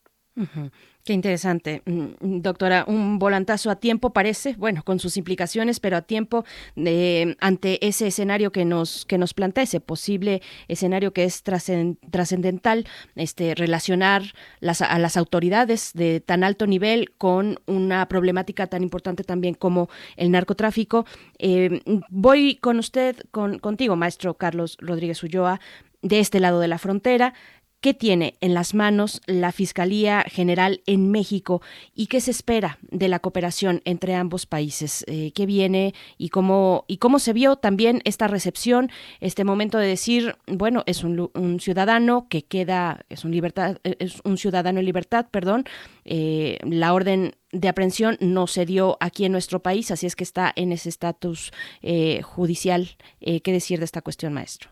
Qué 1.04 1.12
interesante, 1.12 1.82
mm, 1.84 2.40
doctora. 2.40 2.84
Un 2.88 3.18
volantazo 3.18 3.70
a 3.70 3.76
tiempo 3.76 4.14
parece, 4.14 4.54
bueno, 4.56 4.82
con 4.82 4.98
sus 4.98 5.16
implicaciones, 5.16 5.78
pero 5.78 5.98
a 5.98 6.02
tiempo 6.02 6.44
de, 6.74 7.36
ante 7.40 7.86
ese 7.86 8.06
escenario 8.06 8.50
que 8.50 8.64
nos 8.64 9.04
que 9.04 9.18
nos 9.18 9.34
plantea 9.34 9.64
ese 9.64 9.80
posible 9.80 10.40
escenario 10.66 11.12
que 11.12 11.24
es 11.24 11.42
trascendental, 11.42 12.86
este 13.14 13.54
relacionar 13.54 14.22
las, 14.60 14.80
a 14.80 14.98
las 14.98 15.16
autoridades 15.16 15.92
de 15.92 16.20
tan 16.20 16.42
alto 16.42 16.66
nivel 16.66 17.12
con 17.12 17.60
una 17.66 18.08
problemática 18.08 18.66
tan 18.66 18.82
importante 18.82 19.24
también 19.24 19.54
como 19.54 19.88
el 20.16 20.30
narcotráfico. 20.30 21.04
Eh, 21.38 21.80
voy 22.08 22.56
con 22.56 22.78
usted, 22.78 23.16
con 23.30 23.58
contigo, 23.58 23.94
maestro 23.94 24.34
Carlos 24.34 24.78
Rodríguez 24.80 25.22
Ulloa 25.22 25.60
de 26.04 26.20
este 26.20 26.38
lado 26.38 26.60
de 26.60 26.68
la 26.68 26.78
frontera. 26.78 27.34
¿Qué 27.80 27.92
tiene 27.92 28.38
en 28.40 28.54
las 28.54 28.72
manos 28.72 29.20
la 29.26 29.52
Fiscalía 29.52 30.24
General 30.26 30.80
en 30.86 31.10
México 31.10 31.60
y 31.94 32.06
qué 32.06 32.22
se 32.22 32.30
espera 32.30 32.78
de 32.80 33.08
la 33.08 33.18
cooperación 33.18 33.82
entre 33.84 34.14
ambos 34.14 34.46
países? 34.46 35.04
Eh, 35.06 35.32
¿Qué 35.34 35.44
viene 35.44 35.92
y 36.16 36.30
cómo, 36.30 36.86
y 36.88 36.96
cómo 36.96 37.18
se 37.18 37.34
vio 37.34 37.56
también 37.56 38.00
esta 38.04 38.26
recepción, 38.26 38.90
este 39.20 39.44
momento 39.44 39.76
de 39.76 39.86
decir, 39.86 40.36
bueno, 40.46 40.82
es 40.86 41.04
un, 41.04 41.60
ciudadano 41.60 42.26
que 42.30 42.42
queda, 42.46 43.04
es 43.10 43.22
un, 43.22 43.32
libertad, 43.32 43.76
es 43.82 44.18
un 44.24 44.38
ciudadano 44.38 44.78
en 44.80 44.86
libertad, 44.86 45.26
perdón, 45.30 45.64
eh, 46.06 46.56
la 46.64 46.94
orden 46.94 47.36
de 47.52 47.68
aprehensión 47.68 48.16
no 48.18 48.46
se 48.46 48.64
dio 48.64 48.96
aquí 49.00 49.26
en 49.26 49.32
nuestro 49.32 49.62
país, 49.62 49.90
así 49.90 50.06
es 50.06 50.16
que 50.16 50.24
está 50.24 50.50
en 50.56 50.72
ese 50.72 50.88
estatus 50.88 51.52
eh, 51.82 52.22
judicial. 52.22 52.96
¿Qué 53.20 53.52
decir 53.52 53.78
de 53.78 53.84
esta 53.84 54.00
cuestión, 54.00 54.32
maestro? 54.32 54.70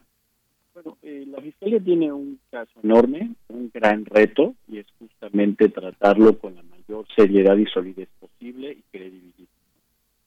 Fiscalía 1.42 1.80
tiene 1.80 2.12
un 2.12 2.38
caso 2.50 2.72
enorme, 2.82 3.30
un 3.48 3.70
gran 3.74 4.04
reto, 4.04 4.54
y 4.68 4.78
es 4.78 4.86
justamente 4.98 5.68
tratarlo 5.68 6.38
con 6.38 6.54
la 6.54 6.62
mayor 6.62 7.04
seriedad 7.16 7.56
y 7.56 7.66
solidez 7.66 8.08
posible 8.20 8.72
y 8.72 8.82
credibilidad. 8.90 9.48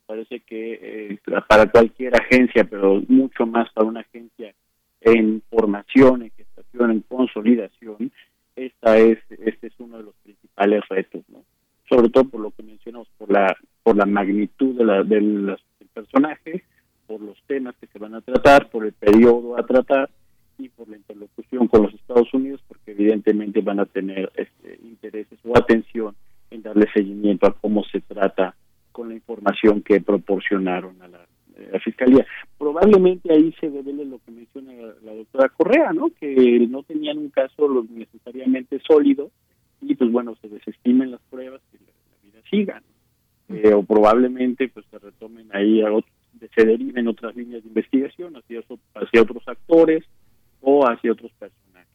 Parece 0.05 0.41
que 0.41 1.09
eh, 1.13 1.19
para 1.47 1.71
cualquier 1.71 2.15
agencia, 2.15 2.65
pero 2.65 3.01
mucho 3.07 3.45
más 3.45 3.71
para 3.73 3.87
una 3.87 4.01
agencia 4.01 4.53
en 5.01 5.41
formación, 5.49 6.23
en 6.23 6.31
gestación, 6.31 6.91
en 6.91 7.01
consolidación, 7.01 8.11
esta 8.55 8.97
es, 8.97 9.19
este 9.29 9.67
es 9.67 9.73
uno 9.79 9.97
de 9.97 10.03
los 10.03 10.15
principales 10.23 10.83
retos, 10.89 11.23
¿no? 11.29 11.43
Sobre 11.89 12.09
todo 12.09 12.25
por 12.25 12.41
lo 12.41 12.51
que 12.51 12.63
mencionamos, 12.63 13.07
por 13.17 13.31
la, 13.31 13.55
por 13.83 13.95
la 13.95 14.05
magnitud 14.05 14.75
de, 14.75 14.85
la, 14.85 15.03
de 15.03 15.21
las 15.21 15.61
personajes, 15.93 16.63
por 17.07 17.21
los 17.21 17.37
temas 17.47 17.75
que 17.79 17.87
se 17.87 17.99
van 17.99 18.15
a 18.15 18.21
tratar, 18.21 18.69
por 18.69 18.85
el 18.85 18.93
periodo 18.93 19.57
a 19.57 19.65
tratar 19.65 20.09
y 20.57 20.69
por 20.69 20.87
la 20.89 20.97
interlocución 20.97 21.67
con 21.67 21.83
los 21.83 21.93
Estados 21.93 22.33
Unidos, 22.33 22.61
porque 22.67 22.91
evidentemente 22.91 23.61
van 23.61 23.79
a 23.79 23.85
tener 23.85 24.31
este, 24.35 24.79
intereses 24.83 25.39
o 25.43 25.57
atención 25.57 26.15
en 26.51 26.61
darle 26.61 26.87
seguimiento 26.93 27.47
a 27.47 27.53
cómo 27.53 27.83
se 27.85 28.01
trata 28.01 28.55
con 28.91 29.09
la 29.09 29.15
información 29.15 29.81
que 29.81 29.99
proporcionaron 29.99 31.01
a 31.01 31.07
la, 31.07 31.25
eh, 31.57 31.79
Fiscalía. 31.83 32.25
Probablemente 32.57 33.31
ahí 33.31 33.53
se 33.59 33.69
revele 33.69 34.05
lo 34.05 34.19
que 34.19 34.31
menciona 34.31 34.73
la, 35.03 35.13
doctora 35.13 35.49
Correa, 35.49 35.93
¿no? 35.93 36.09
Que 36.19 36.65
no 36.69 36.83
tenían 36.83 37.17
un 37.17 37.29
caso 37.29 37.67
lo 37.67 37.85
necesariamente 37.89 38.79
sólido 38.79 39.31
y 39.81 39.95
pues 39.95 40.11
bueno, 40.11 40.35
se 40.41 40.49
desestimen 40.49 41.11
las 41.11 41.21
pruebas 41.29 41.61
y 41.73 41.77
la, 41.77 41.91
vida 42.23 42.49
siga. 42.49 42.81
Eh, 43.47 43.73
o 43.73 43.83
probablemente 43.83 44.67
pues 44.69 44.85
se 44.89 44.97
retomen 44.97 45.47
ahí 45.53 45.81
a 45.81 45.93
otros, 45.93 46.11
se 46.55 46.65
deriven 46.65 47.07
otras 47.07 47.35
líneas 47.35 47.63
de 47.63 47.69
investigación 47.69 48.35
hacia, 48.35 48.61
hacia 48.95 49.21
otros 49.21 49.47
actores 49.47 50.03
o 50.65 50.83
hacia 50.89 51.11
otros 51.11 51.31
personajes. 51.33 51.85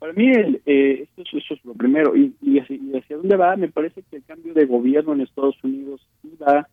Para 0.00 0.12
mí 0.12 0.32
eh, 0.66 1.06
esto, 1.16 1.22
eso 1.38 1.54
es 1.54 1.64
lo 1.64 1.74
primero. 1.74 2.16
Y, 2.16 2.34
y, 2.42 2.58
hacia, 2.58 3.16
dónde 3.16 3.36
va? 3.36 3.56
Me 3.56 3.68
parece 3.68 4.02
que 4.02 4.16
el 4.16 4.24
cambio 4.24 4.52
de 4.52 4.66
gobierno 4.66 5.12
en 5.12 5.20
Estados 5.20 5.56
Unidos 5.62 6.04
va, 6.42 6.68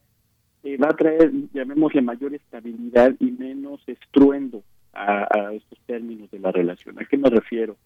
eh, 0.63 0.77
va 0.77 0.87
a 0.87 0.97
traer, 0.97 1.31
llamémosle, 1.53 2.01
mayor 2.01 2.33
estabilidad 2.33 3.13
y 3.19 3.31
menos 3.31 3.81
estruendo 3.85 4.63
a, 4.93 5.53
estos 5.53 5.79
términos 5.85 6.31
de 6.31 6.39
la 6.39 6.51
relación. 6.51 6.99
¿A 6.99 7.05
qué 7.05 7.17
me 7.17 7.29
refiero? 7.29 7.77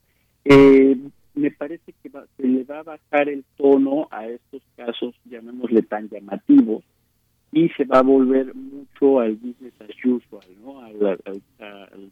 Eh, 0.46 0.98
me 1.36 1.52
parece 1.52 1.94
que 2.02 2.10
se 2.10 2.48
le 2.48 2.64
va 2.64 2.80
a 2.80 2.84
bajar 2.84 3.28
el 3.28 3.44
tono 3.58 4.08
a 4.12 4.26
estos 4.28 4.62
casos, 4.78 5.14
llamémosle 5.26 5.82
tan 5.82 6.08
llamativos, 6.08 6.86
y 7.52 7.70
se 7.70 7.84
va 7.84 8.00
a 8.00 8.04
volver 8.04 8.54
mucho 8.56 9.20
al 9.20 9.36
business 9.36 9.74
as 9.82 10.06
usual, 10.06 10.46
¿no? 10.64 10.80
al, 10.82 11.20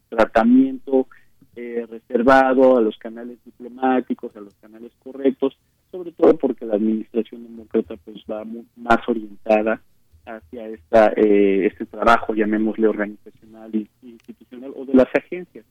tratamiento 0.08 1.08
eh, 1.56 1.86
reservado, 1.88 2.76
a 2.76 2.80
los 2.80 2.96
canales 2.98 3.38
diplomáticos, 3.44 4.34
a 4.36 4.40
los 4.40 4.54
canales 4.54 4.92
correctos, 5.02 5.56
sobre 5.90 6.12
todo 6.12 6.36
porque 6.36 6.64
la 6.64 6.76
administración 6.76 7.44
demócrata 7.44 7.96
pues 8.04 8.24
va 8.30 8.44
más 8.76 9.08
orientada 9.08 9.80
hacia 10.24 10.68
esta 10.68 11.12
eh, 11.16 11.66
este 11.66 11.86
trabajo, 11.86 12.34
llamémosle 12.34 12.86
organizacional 12.86 13.74
y 13.74 13.88
institucional 14.02 14.72
o 14.76 14.84
de 14.84 14.94
las 14.94 15.08
agencias. 15.14 15.64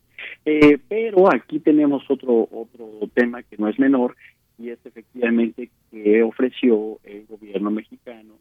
Eh, 0.46 0.78
pero 0.88 1.34
aquí 1.34 1.60
tenemos 1.60 2.04
otro 2.10 2.48
otro 2.52 2.88
tema 3.14 3.44
que 3.44 3.58
no 3.58 3.68
es 3.68 3.80
menor 3.80 4.16
y 4.58 4.70
es 4.70 4.80
efectivamente 4.86 5.70
que 5.90 6.24
ofreció 6.24 7.00
el 7.04 7.26
gobierno 7.28 7.72
mexicano 7.72 8.34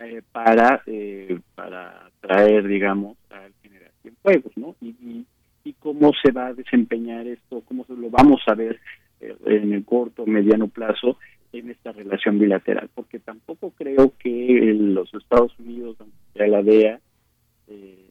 eh, 0.00 0.22
para 0.32 0.82
eh, 0.86 1.38
para 1.54 2.10
traer 2.20 2.66
digamos 2.66 3.16
al 3.30 3.52
general 3.62 3.90
Cienfuegos 4.02 4.52
no 4.56 4.76
y, 4.80 4.88
y, 4.88 5.26
y, 5.66 5.72
cómo 5.74 6.12
se 6.22 6.32
va 6.32 6.48
a 6.48 6.54
desempeñar 6.54 7.26
esto 7.26 7.62
cómo 7.66 7.84
se 7.84 7.94
lo 7.94 8.10
vamos 8.10 8.40
a 8.46 8.54
ver 8.54 8.80
eh, 9.20 9.36
en 9.46 9.72
el 9.72 9.84
corto 9.84 10.26
mediano 10.26 10.68
plazo 10.68 11.18
en 11.52 11.70
esta 11.70 11.92
relación 11.92 12.38
bilateral 12.38 12.88
porque 12.94 13.18
tampoco 13.18 13.70
creo 13.70 14.12
que 14.18 14.74
los 14.78 15.12
Estados 15.14 15.58
Unidos 15.58 15.96
aunque 16.00 16.48
la 16.48 16.62
DEA 16.62 17.00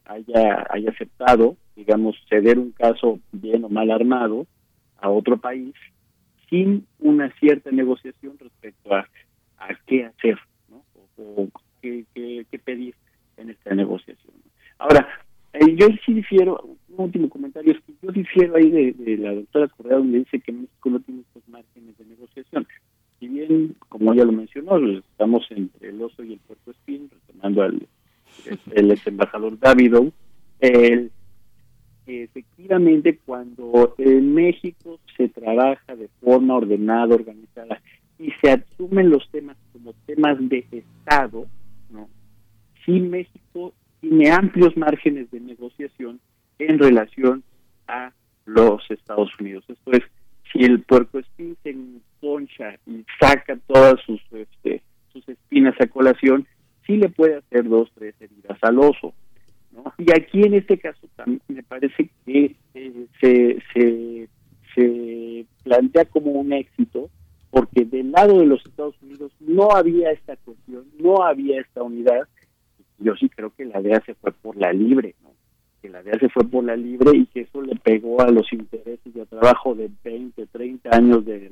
haya 0.05 0.67
haya 0.69 0.89
aceptado 0.89 1.55
digamos 1.75 2.15
ceder 2.29 2.59
un 2.59 2.71
caso 2.71 3.19
bien 3.31 3.63
o 3.63 3.69
mal 3.69 3.91
armado 3.91 4.45
a 4.97 5.09
otro 5.09 5.37
país 5.37 5.73
sin 6.49 6.85
una 6.99 7.31
cierta 7.39 7.71
negociación 7.71 8.37
respecto 8.39 8.93
a, 8.93 9.07
a 9.57 9.67
qué 9.85 10.05
hacer 10.05 10.37
¿no? 10.69 10.83
o, 11.17 11.49
que, 11.81 12.45
pedir 12.63 12.95
en 13.37 13.49
esta 13.49 13.75
negociación. 13.75 14.33
Ahora, 14.79 15.07
eh, 15.53 15.75
yo 15.75 15.87
sí 16.05 16.13
difiero, 16.13 16.63
último 17.03 17.29
comentario, 17.29 17.73
es 17.73 17.79
que 17.81 17.93
yo 18.01 18.11
difiero 18.11 18.55
ahí 18.55 18.69
de, 18.69 19.17
la 19.17 19.33
doctora 19.33 19.67
Correa 19.67 19.97
donde 19.97 20.19
dice 20.19 20.39
que 20.39 20.51
México 20.51 20.89
no 20.89 20.99
tiene 20.99 21.21
estos 21.21 21.47
márgenes 21.49 21.97
de 21.97 22.05
negociación. 22.05 22.67
Si 23.19 23.27
bien, 23.27 23.75
como 23.89 24.13
ella 24.13 24.25
lo 24.25 24.31
mencionó, 24.31 24.77
estamos 24.77 25.45
entre 25.51 25.89
el 25.89 26.01
oso 26.01 26.23
y 26.23 26.33
el 26.33 26.39
puerto 26.39 26.71
espín, 26.71 27.09
retomando 27.09 27.63
al 27.63 27.87
el 28.71 28.91
ex 28.91 29.07
embajador 29.07 29.57
Davido, 29.59 30.11
el, 30.59 31.11
efectivamente 32.05 33.19
cuando 33.25 33.95
en 33.97 34.33
México 34.33 34.99
se 35.15 35.29
trabaja 35.29 35.95
de 35.95 36.09
forma 36.21 36.55
ordenada, 36.55 37.15
organizada, 37.15 37.81
y 38.19 38.31
se 38.41 38.51
asumen 38.51 39.09
los 39.09 39.29
temas 39.29 39.57
como 39.73 39.93
temas 40.05 40.37
de 40.39 40.65
Estado, 40.71 41.47
sí 42.85 42.99
México 42.99 43.73
tiene 43.99 44.29
amplios 44.31 44.77
márgenes 44.77 45.29
de 45.31 45.39
negociación 45.39 46.19
en 46.59 46.79
relación 46.79 47.43
a 47.87 48.11
los 48.45 48.83
Estados 48.89 49.29
Unidos. 49.39 49.63
Esto 49.67 49.91
es, 49.91 50.03
si 50.51 50.63
el 50.63 50.81
puerco 50.81 51.19
espín 51.19 51.57
se 51.63 51.71
enconcha 51.71 52.75
y 52.85 53.05
saca 53.19 53.57
todas 53.67 53.95
sus 54.05 54.21
este, 54.31 54.81
sus 55.11 55.27
espinas 55.27 55.75
a 55.79 55.87
colación, 55.87 56.45
sí 56.85 56.97
le 56.97 57.09
puede 57.09 57.37
hacer 57.37 57.67
dos, 57.67 57.89
tres 57.95 58.15
heridas 58.19 58.57
al 58.61 58.79
oso. 58.79 59.13
Y 59.97 60.11
aquí 60.11 60.41
en 60.43 60.53
este 60.53 60.77
caso 60.77 61.07
también 61.15 61.41
me 61.47 61.63
parece 61.63 62.09
que 62.25 62.55
eh, 62.73 63.07
se, 63.19 63.61
se, 63.73 64.29
se 64.73 65.45
plantea 65.63 66.05
como 66.05 66.31
un 66.31 66.53
éxito 66.53 67.09
porque 67.55 67.85
del 67.85 68.11
lado 68.11 68.39
de 68.39 68.45
los 68.45 68.65
Estados 68.65 69.01
Unidos 69.01 69.31
no 69.39 69.71
había 69.71 70.11
esta 70.11 70.35
cuestión, 70.35 70.83
no 70.99 71.23
había 71.23 71.61
esta 71.61 71.83
unidad, 71.83 72.27
yo 72.97 73.15
sí 73.15 73.29
creo 73.29 73.53
que 73.55 73.63
la 73.63 73.81
DEA 73.81 74.03
se 74.05 74.13
fue 74.15 74.33
por 74.33 74.57
la 74.57 74.73
libre, 74.73 75.15
¿no? 75.23 75.34
Que 75.85 75.91
la 75.91 76.01
DEA 76.01 76.17
se 76.19 76.29
fue 76.29 76.43
por 76.45 76.63
la 76.63 76.75
libre 76.75 77.15
y 77.15 77.25
que 77.27 77.41
eso 77.41 77.61
le 77.61 77.75
pegó 77.75 78.21
a 78.21 78.31
los 78.31 78.51
intereses 78.51 79.13
de 79.13 79.25
trabajo 79.27 79.75
de 79.75 79.89
20, 80.03 80.47
30 80.47 80.89
años 80.95 81.23
del 81.25 81.51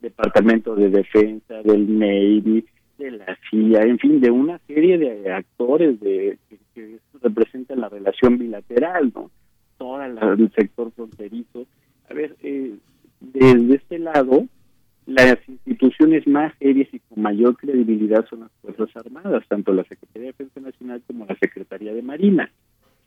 Departamento 0.00 0.74
de 0.74 0.90
Defensa, 0.90 1.62
del 1.62 1.98
Navy, 1.98 2.64
de 2.98 3.10
la 3.12 3.38
CIA, 3.48 3.82
en 3.82 3.98
fin, 3.98 4.20
de 4.20 4.30
una 4.32 4.58
serie 4.66 4.98
de 4.98 5.32
actores 5.32 6.00
de 6.00 6.38
que, 6.74 6.98
representan 7.20 7.80
la 7.80 7.88
relación 7.88 8.36
bilateral, 8.36 9.12
¿no? 9.14 9.30
Todo 9.78 10.02
el 10.02 10.50
sector 10.56 10.90
fronterizo. 10.90 11.66
A 12.10 12.14
ver, 12.14 12.34
eh, 12.42 12.74
desde 13.20 13.76
este 13.76 14.00
lado, 14.00 14.46
las 15.06 15.38
instituciones 15.46 16.26
más 16.26 16.52
serias 16.58 16.92
y 16.92 16.98
con 16.98 17.22
mayor 17.22 17.56
credibilidad 17.56 18.26
son 18.28 18.40
las 18.40 18.50
Fuerzas 18.60 18.96
Armadas, 18.96 19.44
tanto 19.46 19.72
la 19.72 19.84
Secretaría 19.84 20.22
de 20.22 20.32
Defensa 20.32 20.60
Nacional 20.60 21.00
como 21.06 21.26
la 21.26 21.36
Secretaría 21.36 21.94
de 21.94 22.02
Marina. 22.02 22.50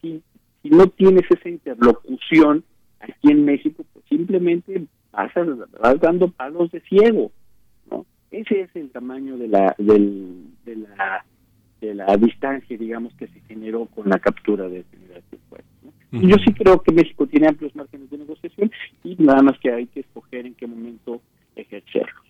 Si, 0.01 0.21
si 0.65 0.71
no 0.71 0.87
tienes 0.87 1.29
esa 1.29 1.47
interlocución 1.47 2.63
aquí 2.99 3.31
en 3.31 3.45
México, 3.45 3.85
pues 3.93 4.03
simplemente 4.09 4.87
vas, 5.11 5.31
vas 5.79 5.99
dando 5.99 6.27
palos 6.29 6.71
de 6.71 6.81
ciego, 6.81 7.31
¿no? 7.91 8.07
Ese 8.31 8.61
es 8.61 8.75
el 8.75 8.89
tamaño 8.89 9.37
de 9.37 9.47
la, 9.47 9.75
del, 9.77 10.47
de 10.65 10.75
la 10.77 11.23
de 11.81 11.93
la 11.93 12.17
distancia, 12.17 12.75
digamos, 12.77 13.13
que 13.13 13.27
se 13.27 13.39
generó 13.41 13.85
con 13.85 14.09
la 14.09 14.17
captura 14.17 14.67
de 14.67 14.83
General 14.89 15.21
¿no? 15.83 16.21
Yo 16.21 16.37
sí 16.43 16.51
creo 16.53 16.81
que 16.81 16.93
México 16.93 17.27
tiene 17.27 17.47
amplios 17.47 17.75
márgenes 17.75 18.09
de 18.09 18.17
negociación 18.17 18.71
y 19.03 19.15
nada 19.19 19.43
más 19.43 19.59
que 19.59 19.71
hay 19.71 19.85
que 19.85 19.99
escoger 19.99 20.47
en 20.47 20.55
qué 20.55 20.65
momento 20.65 21.21
ejercerlos. 21.55 22.25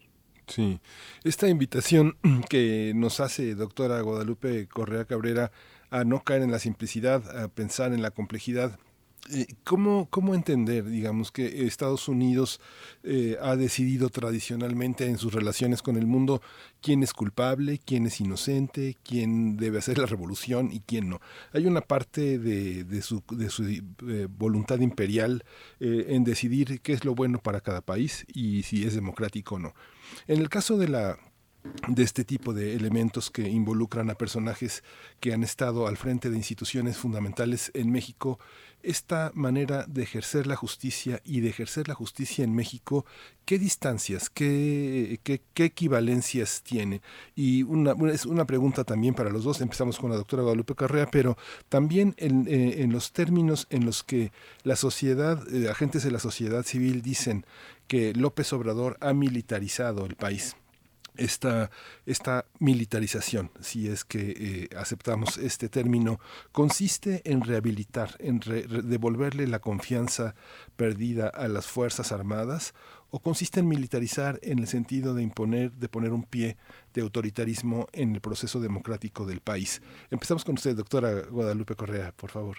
Sí, 0.48 0.80
esta 1.24 1.48
invitación 1.48 2.16
que 2.50 2.92
nos 2.96 3.22
hace 3.22 3.56
doctora 3.56 4.02
Guadalupe 4.02 4.68
Correa 4.68 5.06
Cabrera 5.06 5.52
a 5.96 6.04
no 6.04 6.24
caer 6.24 6.42
en 6.42 6.52
la 6.52 6.60
simplicidad, 6.60 7.44
a 7.44 7.48
pensar 7.48 7.94
en 7.94 8.02
la 8.02 8.12
complejidad, 8.12 8.78
eh, 9.34 9.48
¿Cómo, 9.64 10.08
¿Cómo, 10.12 10.36
entender, 10.36 10.86
digamos, 10.86 11.32
que 11.32 11.66
Estados 11.66 12.08
Unidos 12.08 12.62
eh, 13.02 13.38
ha 13.42 13.56
decidido 13.56 14.10
tradicionalmente 14.10 15.08
en 15.08 15.18
sus 15.18 15.34
relaciones 15.34 15.82
con 15.82 15.98
el 15.98 16.06
mundo 16.06 16.44
quién 16.80 17.02
es 17.02 17.12
culpable, 17.12 17.80
quién 17.84 18.06
es 18.06 18.22
inocente, 18.22 18.96
quién 19.04 19.58
debe 19.58 19.80
hacer 19.80 19.98
la 19.98 20.06
revolución 20.06 20.72
y 20.72 20.82
quién 20.82 21.10
no? 21.10 21.22
Hay 21.54 21.66
una 21.66 21.82
parte 21.82 22.38
de, 22.38 22.84
de 22.84 23.02
su, 23.02 23.24
de 23.32 23.50
su 23.50 23.64
eh, 23.64 24.28
voluntad 24.30 24.80
imperial 24.82 25.44
en 25.80 26.24
decidir 26.24 26.82
qué 26.82 26.94
es 26.94 27.04
lo 27.04 27.16
bueno 27.16 27.40
para 27.40 27.62
cada 27.62 27.82
país 27.82 28.28
y 28.32 28.62
si 28.62 28.86
es 28.86 28.94
democrático 28.94 29.56
o 29.56 29.60
no. 29.60 29.74
En 30.28 30.40
el 30.40 30.50
caso 30.50 30.78
de 30.78 30.88
la 30.88 31.18
de 31.88 32.04
este 32.04 32.24
tipo 32.24 32.54
de 32.54 32.76
elementos 32.76 33.30
que 33.30 33.48
involucran 33.48 34.10
a 34.10 34.16
personajes 34.16 34.84
que 35.20 35.34
han 35.34 35.44
estado 35.44 35.88
al 35.88 35.98
frente 35.98 36.30
de 36.30 36.38
instituciones 36.38 36.98
fundamentales 36.98 37.72
en 37.74 37.92
México. 37.92 38.40
Esta 38.82 39.32
manera 39.34 39.86
de 39.88 40.04
ejercer 40.04 40.46
la 40.46 40.56
justicia 40.56 41.20
y 41.24 41.40
de 41.40 41.50
ejercer 41.50 41.88
la 41.88 41.96
justicia 41.96 42.44
en 42.44 42.54
México, 42.54 43.04
¿qué 43.44 43.58
distancias, 43.58 44.30
qué, 44.30 45.20
qué, 45.24 45.64
equivalencias 45.64 46.62
tiene? 46.62 47.02
Y 47.36 47.64
una, 47.64 47.96
es 48.12 48.28
una 48.28 48.46
pregunta 48.46 48.84
también 48.84 49.16
para 49.16 49.32
los 49.32 49.44
dos, 49.44 49.62
empezamos 49.62 49.98
con 49.98 50.12
la 50.12 50.18
doctora 50.18 50.44
Guadalupe 50.44 50.76
Carrea, 50.76 51.10
pero 51.10 51.36
también 51.68 52.14
en, 52.18 52.48
eh, 52.48 52.84
en 52.84 52.92
los 52.92 53.12
términos 53.12 53.66
en 53.72 53.86
los 53.86 54.04
que 54.04 54.32
la 54.62 54.76
sociedad, 54.76 55.42
eh, 55.52 55.68
agentes 55.68 56.04
de 56.04 56.12
la 56.12 56.20
sociedad 56.20 56.64
civil 56.64 57.02
dicen 57.02 57.44
que 57.88 58.14
López 58.14 58.54
Obrador 58.54 58.98
ha 59.02 59.14
militarizado 59.14 60.06
el 60.06 60.16
país 60.16 60.56
esta, 61.18 61.72
esta 62.06 62.46
militarización, 62.60 63.52
si 63.60 63.88
es 63.88 64.04
que 64.04 64.70
eh, 64.72 64.76
aceptamos 64.78 65.38
este 65.38 65.70
término, 65.70 66.20
consiste 66.52 67.22
en 67.26 67.42
rehabilitar, 67.42 68.16
en 68.20 68.40
devolverle 68.40 69.48
la 69.48 69.60
confianza 69.60 70.36
perdida 70.76 71.28
a 71.28 71.48
las 71.48 71.68
Fuerzas 71.68 72.12
Armadas 72.12 72.74
o 73.10 73.20
consiste 73.20 73.60
en 73.62 73.68
militarizar 73.68 74.40
en 74.44 74.60
el 74.60 74.68
sentido 74.68 75.14
de 75.14 75.24
imponer, 75.24 75.72
de 75.72 75.88
poner 75.88 76.12
un 76.12 76.24
pie 76.24 76.58
de 76.96 77.02
autoritarismo 77.02 77.88
en 77.94 78.16
el 78.16 78.22
proceso 78.22 78.60
democrático 78.60 79.26
del 79.26 79.42
país. 79.42 79.82
Empezamos 80.10 80.44
con 80.46 80.56
usted, 80.56 80.76
doctora 80.76 81.10
Guadalupe 81.30 81.76
Correa, 81.76 82.12
por 82.16 82.32
favor. 82.32 82.58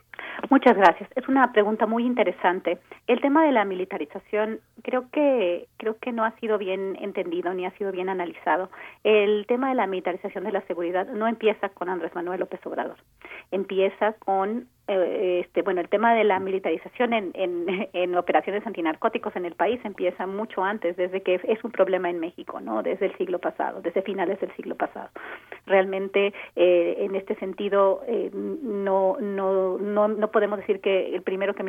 Muchas 0.51 0.77
gracias. 0.77 1.11
Es 1.17 1.27
una 1.29 1.51
pregunta 1.53 1.87
muy 1.87 2.05
interesante. 2.05 2.79
El 3.07 3.21
tema 3.21 3.45
de 3.45 3.53
la 3.53 3.65
militarización 3.65 4.61
creo 4.83 5.11
que 5.11 5.67
creo 5.79 5.97
que 5.99 6.13
no 6.13 6.25
ha 6.25 6.33
sido 6.39 6.59
bien 6.59 6.97
entendido 7.01 7.53
ni 7.55 7.67
ha 7.67 7.71
sido 7.73 7.91
bien 7.91 8.09
analizado. 8.09 8.71
El 9.03 9.47
tema 9.47 9.71
de 9.71 9.75
la 9.75 9.87
militarización 9.87 10.45
de 10.45 10.53
la 10.53 10.61
seguridad 10.67 11.07
no 11.07 11.27
empieza 11.27 11.71
con 11.71 11.89
Andrés 11.89 12.15
Manuel 12.15 12.41
López 12.41 12.61
Obrador. 12.67 12.99
Empieza 13.51 14.13
con 14.15 14.69
eh, 14.89 15.41
este, 15.45 15.63
bueno, 15.63 15.81
el 15.81 15.89
tema 15.89 16.15
de 16.15 16.23
la 16.23 16.39
militarización 16.39 17.13
en, 17.13 17.31
en, 17.35 17.89
en, 17.93 18.17
operaciones 18.17 18.65
antinarcóticos 18.67 19.35
en 19.35 19.45
el 19.45 19.55
país 19.55 19.81
empieza 19.85 20.27
mucho 20.27 20.63
antes, 20.63 20.97
desde 20.97 21.23
que 21.23 21.41
es 21.43 21.65
un 21.65 21.73
problema 21.73 22.09
en 22.09 22.21
México, 22.21 22.61
¿no? 22.61 22.83
Desde 22.83 23.07
el 23.07 23.17
siglo 23.17 23.41
pasado, 23.41 23.81
desde 23.83 24.03
finales 24.03 24.26
del 24.27 24.55
siglo 24.57 24.75
pasado. 24.75 25.09
Realmente, 25.67 26.33
eh, 26.55 26.97
en 27.01 27.17
este 27.17 27.35
sentido, 27.37 28.03
eh, 28.07 28.31
no, 28.33 29.17
no, 29.21 29.79
no, 29.79 30.09
no 30.09 30.31
podemos 30.31 30.59
decir 30.59 30.81
que 30.81 31.15
el 31.15 31.23
primero 31.23 31.55
que 31.55 31.63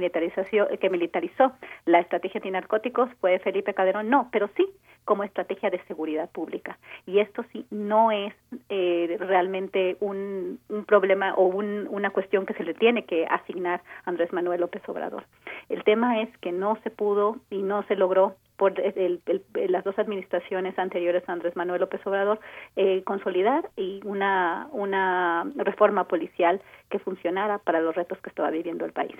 que 0.79 0.89
militarizó 0.89 1.53
la 1.85 1.99
estrategia 1.99 2.39
antinarcóticos 2.39 3.09
fue 3.19 3.39
Felipe 3.39 3.73
Calderón, 3.73 4.09
no, 4.09 4.29
pero 4.31 4.49
sí 4.55 4.67
como 5.07 5.23
estrategia 5.23 5.69
de 5.69 5.81
seguridad 5.85 6.29
pública. 6.29 6.77
Y 7.05 7.19
esto 7.19 7.43
sí 7.51 7.65
no 7.71 8.11
es 8.11 8.33
eh, 8.69 9.17
realmente 9.19 9.95
un, 10.01 10.59
un 10.67 10.83
problema 10.83 11.33
o 11.35 11.45
un, 11.45 11.87
una 11.89 12.09
cuestión 12.09 12.45
que 12.45 12.53
se 12.53 12.63
le 12.63 12.73
tiene 12.73 13.05
que 13.05 13.25
asignar 13.25 13.81
a 14.05 14.09
Andrés 14.09 14.33
Manuel 14.33 14.61
López 14.61 14.81
Obrador. 14.87 15.23
El 15.69 15.83
tema 15.85 16.21
es 16.21 16.37
que 16.39 16.51
no 16.51 16.77
se 16.83 16.91
pudo 16.91 17.37
y 17.49 17.61
no 17.61 17.83
se 17.83 17.95
logró 17.95 18.35
por 18.57 18.79
el, 18.79 19.21
las 19.69 19.83
dos 19.83 19.97
administraciones 19.99 20.77
anteriores 20.77 21.23
Andrés 21.27 21.55
Manuel 21.55 21.81
López 21.81 22.05
Obrador 22.05 22.39
eh, 22.75 23.03
consolidar 23.03 23.69
y 23.75 24.01
una, 24.03 24.67
una 24.71 25.45
reforma 25.55 26.07
policial 26.07 26.61
que 26.89 26.99
funcionara 26.99 27.59
para 27.59 27.79
los 27.79 27.95
retos 27.95 28.17
que 28.19 28.29
estaba 28.29 28.49
viviendo 28.49 28.85
el 28.85 28.93
país. 28.93 29.15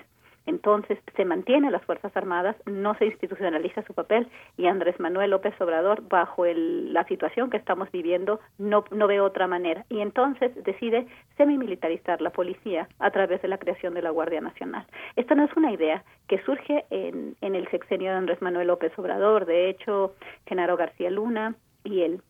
Entonces 0.48 0.98
se 1.14 1.26
mantiene 1.26 1.70
las 1.70 1.84
Fuerzas 1.84 2.16
Armadas, 2.16 2.56
no 2.64 2.94
se 2.94 3.04
institucionaliza 3.04 3.82
su 3.82 3.92
papel 3.92 4.28
y 4.56 4.66
Andrés 4.66 4.98
Manuel 4.98 5.30
López 5.30 5.54
Obrador, 5.60 6.08
bajo 6.08 6.46
el, 6.46 6.94
la 6.94 7.04
situación 7.04 7.50
que 7.50 7.58
estamos 7.58 7.90
viviendo, 7.92 8.40
no, 8.56 8.84
no 8.90 9.06
ve 9.06 9.20
otra 9.20 9.46
manera. 9.46 9.84
Y 9.90 10.00
entonces 10.00 10.52
decide 10.64 11.06
semimilitarizar 11.36 12.22
la 12.22 12.30
policía 12.30 12.88
a 12.98 13.10
través 13.10 13.42
de 13.42 13.48
la 13.48 13.58
creación 13.58 13.92
de 13.92 14.00
la 14.00 14.10
Guardia 14.10 14.40
Nacional. 14.40 14.86
Esta 15.16 15.34
no 15.34 15.44
es 15.44 15.54
una 15.54 15.70
idea 15.70 16.02
que 16.28 16.42
surge 16.44 16.86
en, 16.88 17.36
en 17.42 17.54
el 17.54 17.68
sexenio 17.68 18.10
de 18.10 18.16
Andrés 18.16 18.40
Manuel 18.40 18.68
López 18.68 18.92
Obrador. 18.98 19.44
De 19.44 19.68
hecho, 19.68 20.14
Genaro 20.46 20.78
García 20.78 21.10
Luna 21.10 21.56
y 21.84 22.02
el 22.02 22.22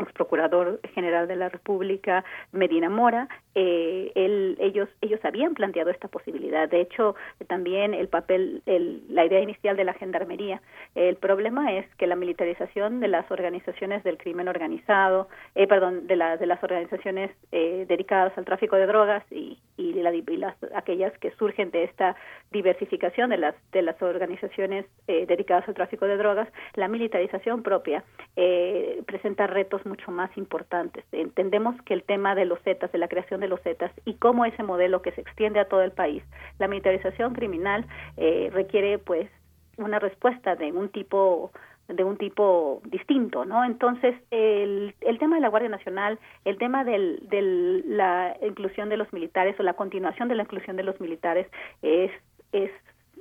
ex 0.00 0.12
procurador 0.12 0.80
general 0.94 1.28
de 1.28 1.36
la 1.36 1.48
República 1.48 2.24
Medina 2.52 2.88
Mora 2.88 3.28
eh, 3.54 4.12
ellos 4.60 4.88
ellos 5.00 5.20
habían 5.24 5.54
planteado 5.54 5.90
esta 5.90 6.08
posibilidad. 6.08 6.68
De 6.68 6.80
hecho 6.80 7.16
también 7.48 7.94
el 7.94 8.08
papel 8.08 8.62
el, 8.66 9.02
la 9.08 9.24
idea 9.24 9.40
inicial 9.40 9.76
de 9.76 9.84
la 9.84 9.94
gendarmería. 9.94 10.62
El 10.94 11.16
problema 11.16 11.72
es 11.72 11.86
que 11.96 12.06
la 12.06 12.16
militarización 12.16 13.00
de 13.00 13.08
las 13.08 13.28
organizaciones 13.30 14.04
del 14.04 14.18
crimen 14.18 14.48
organizado 14.48 15.28
eh, 15.54 15.66
perdón 15.66 16.06
de 16.06 16.16
las 16.16 16.38
de 16.38 16.46
las 16.46 16.62
organizaciones 16.62 17.30
eh, 17.52 17.84
dedicadas 17.88 18.36
al 18.38 18.44
tráfico 18.44 18.76
de 18.76 18.86
drogas 18.86 19.24
y 19.32 19.58
y, 19.76 19.92
la, 19.94 20.12
y 20.12 20.22
las 20.36 20.56
aquellas 20.74 21.16
que 21.18 21.30
surgen 21.32 21.70
de 21.70 21.84
esta 21.84 22.16
diversificación 22.50 23.30
de 23.30 23.38
las 23.38 23.54
de 23.72 23.82
las 23.82 24.00
organizaciones 24.02 24.86
eh, 25.06 25.24
dedicadas 25.26 25.66
al 25.68 25.74
tráfico 25.74 26.06
de 26.06 26.16
drogas 26.16 26.48
la 26.74 26.88
militarización 26.88 27.62
propia 27.62 28.04
eh, 28.36 29.02
presenta 29.06 29.46
retos 29.46 29.84
mucho 29.88 30.10
más 30.10 30.30
importantes 30.36 31.04
entendemos 31.38 31.80
que 31.82 31.94
el 31.94 32.02
tema 32.02 32.34
de 32.34 32.44
los 32.44 32.60
zetas 32.62 32.92
de 32.92 32.98
la 32.98 33.08
creación 33.08 33.40
de 33.40 33.48
los 33.48 33.60
Zetas 33.62 33.92
y 34.04 34.14
cómo 34.14 34.44
ese 34.44 34.62
modelo 34.62 35.02
que 35.02 35.12
se 35.12 35.20
extiende 35.20 35.60
a 35.60 35.68
todo 35.68 35.82
el 35.82 35.92
país, 35.92 36.22
la 36.58 36.68
militarización 36.68 37.34
criminal 37.34 37.86
eh, 38.16 38.50
requiere 38.52 38.98
pues 38.98 39.30
una 39.76 39.98
respuesta 39.98 40.56
de 40.56 40.72
un 40.72 40.88
tipo 40.88 41.52
de 41.88 42.04
un 42.04 42.18
tipo 42.18 42.82
distinto, 42.84 43.46
¿no? 43.46 43.64
Entonces, 43.64 44.14
el, 44.30 44.94
el 45.00 45.18
tema 45.18 45.36
de 45.36 45.40
la 45.40 45.48
Guardia 45.48 45.70
Nacional, 45.70 46.18
el 46.44 46.58
tema 46.58 46.84
de 46.84 47.18
la 47.86 48.36
inclusión 48.42 48.90
de 48.90 48.98
los 48.98 49.10
militares 49.10 49.58
o 49.58 49.62
la 49.62 49.72
continuación 49.72 50.28
de 50.28 50.34
la 50.34 50.42
inclusión 50.42 50.76
de 50.76 50.82
los 50.82 51.00
militares 51.00 51.46
es, 51.80 52.10
es 52.52 52.70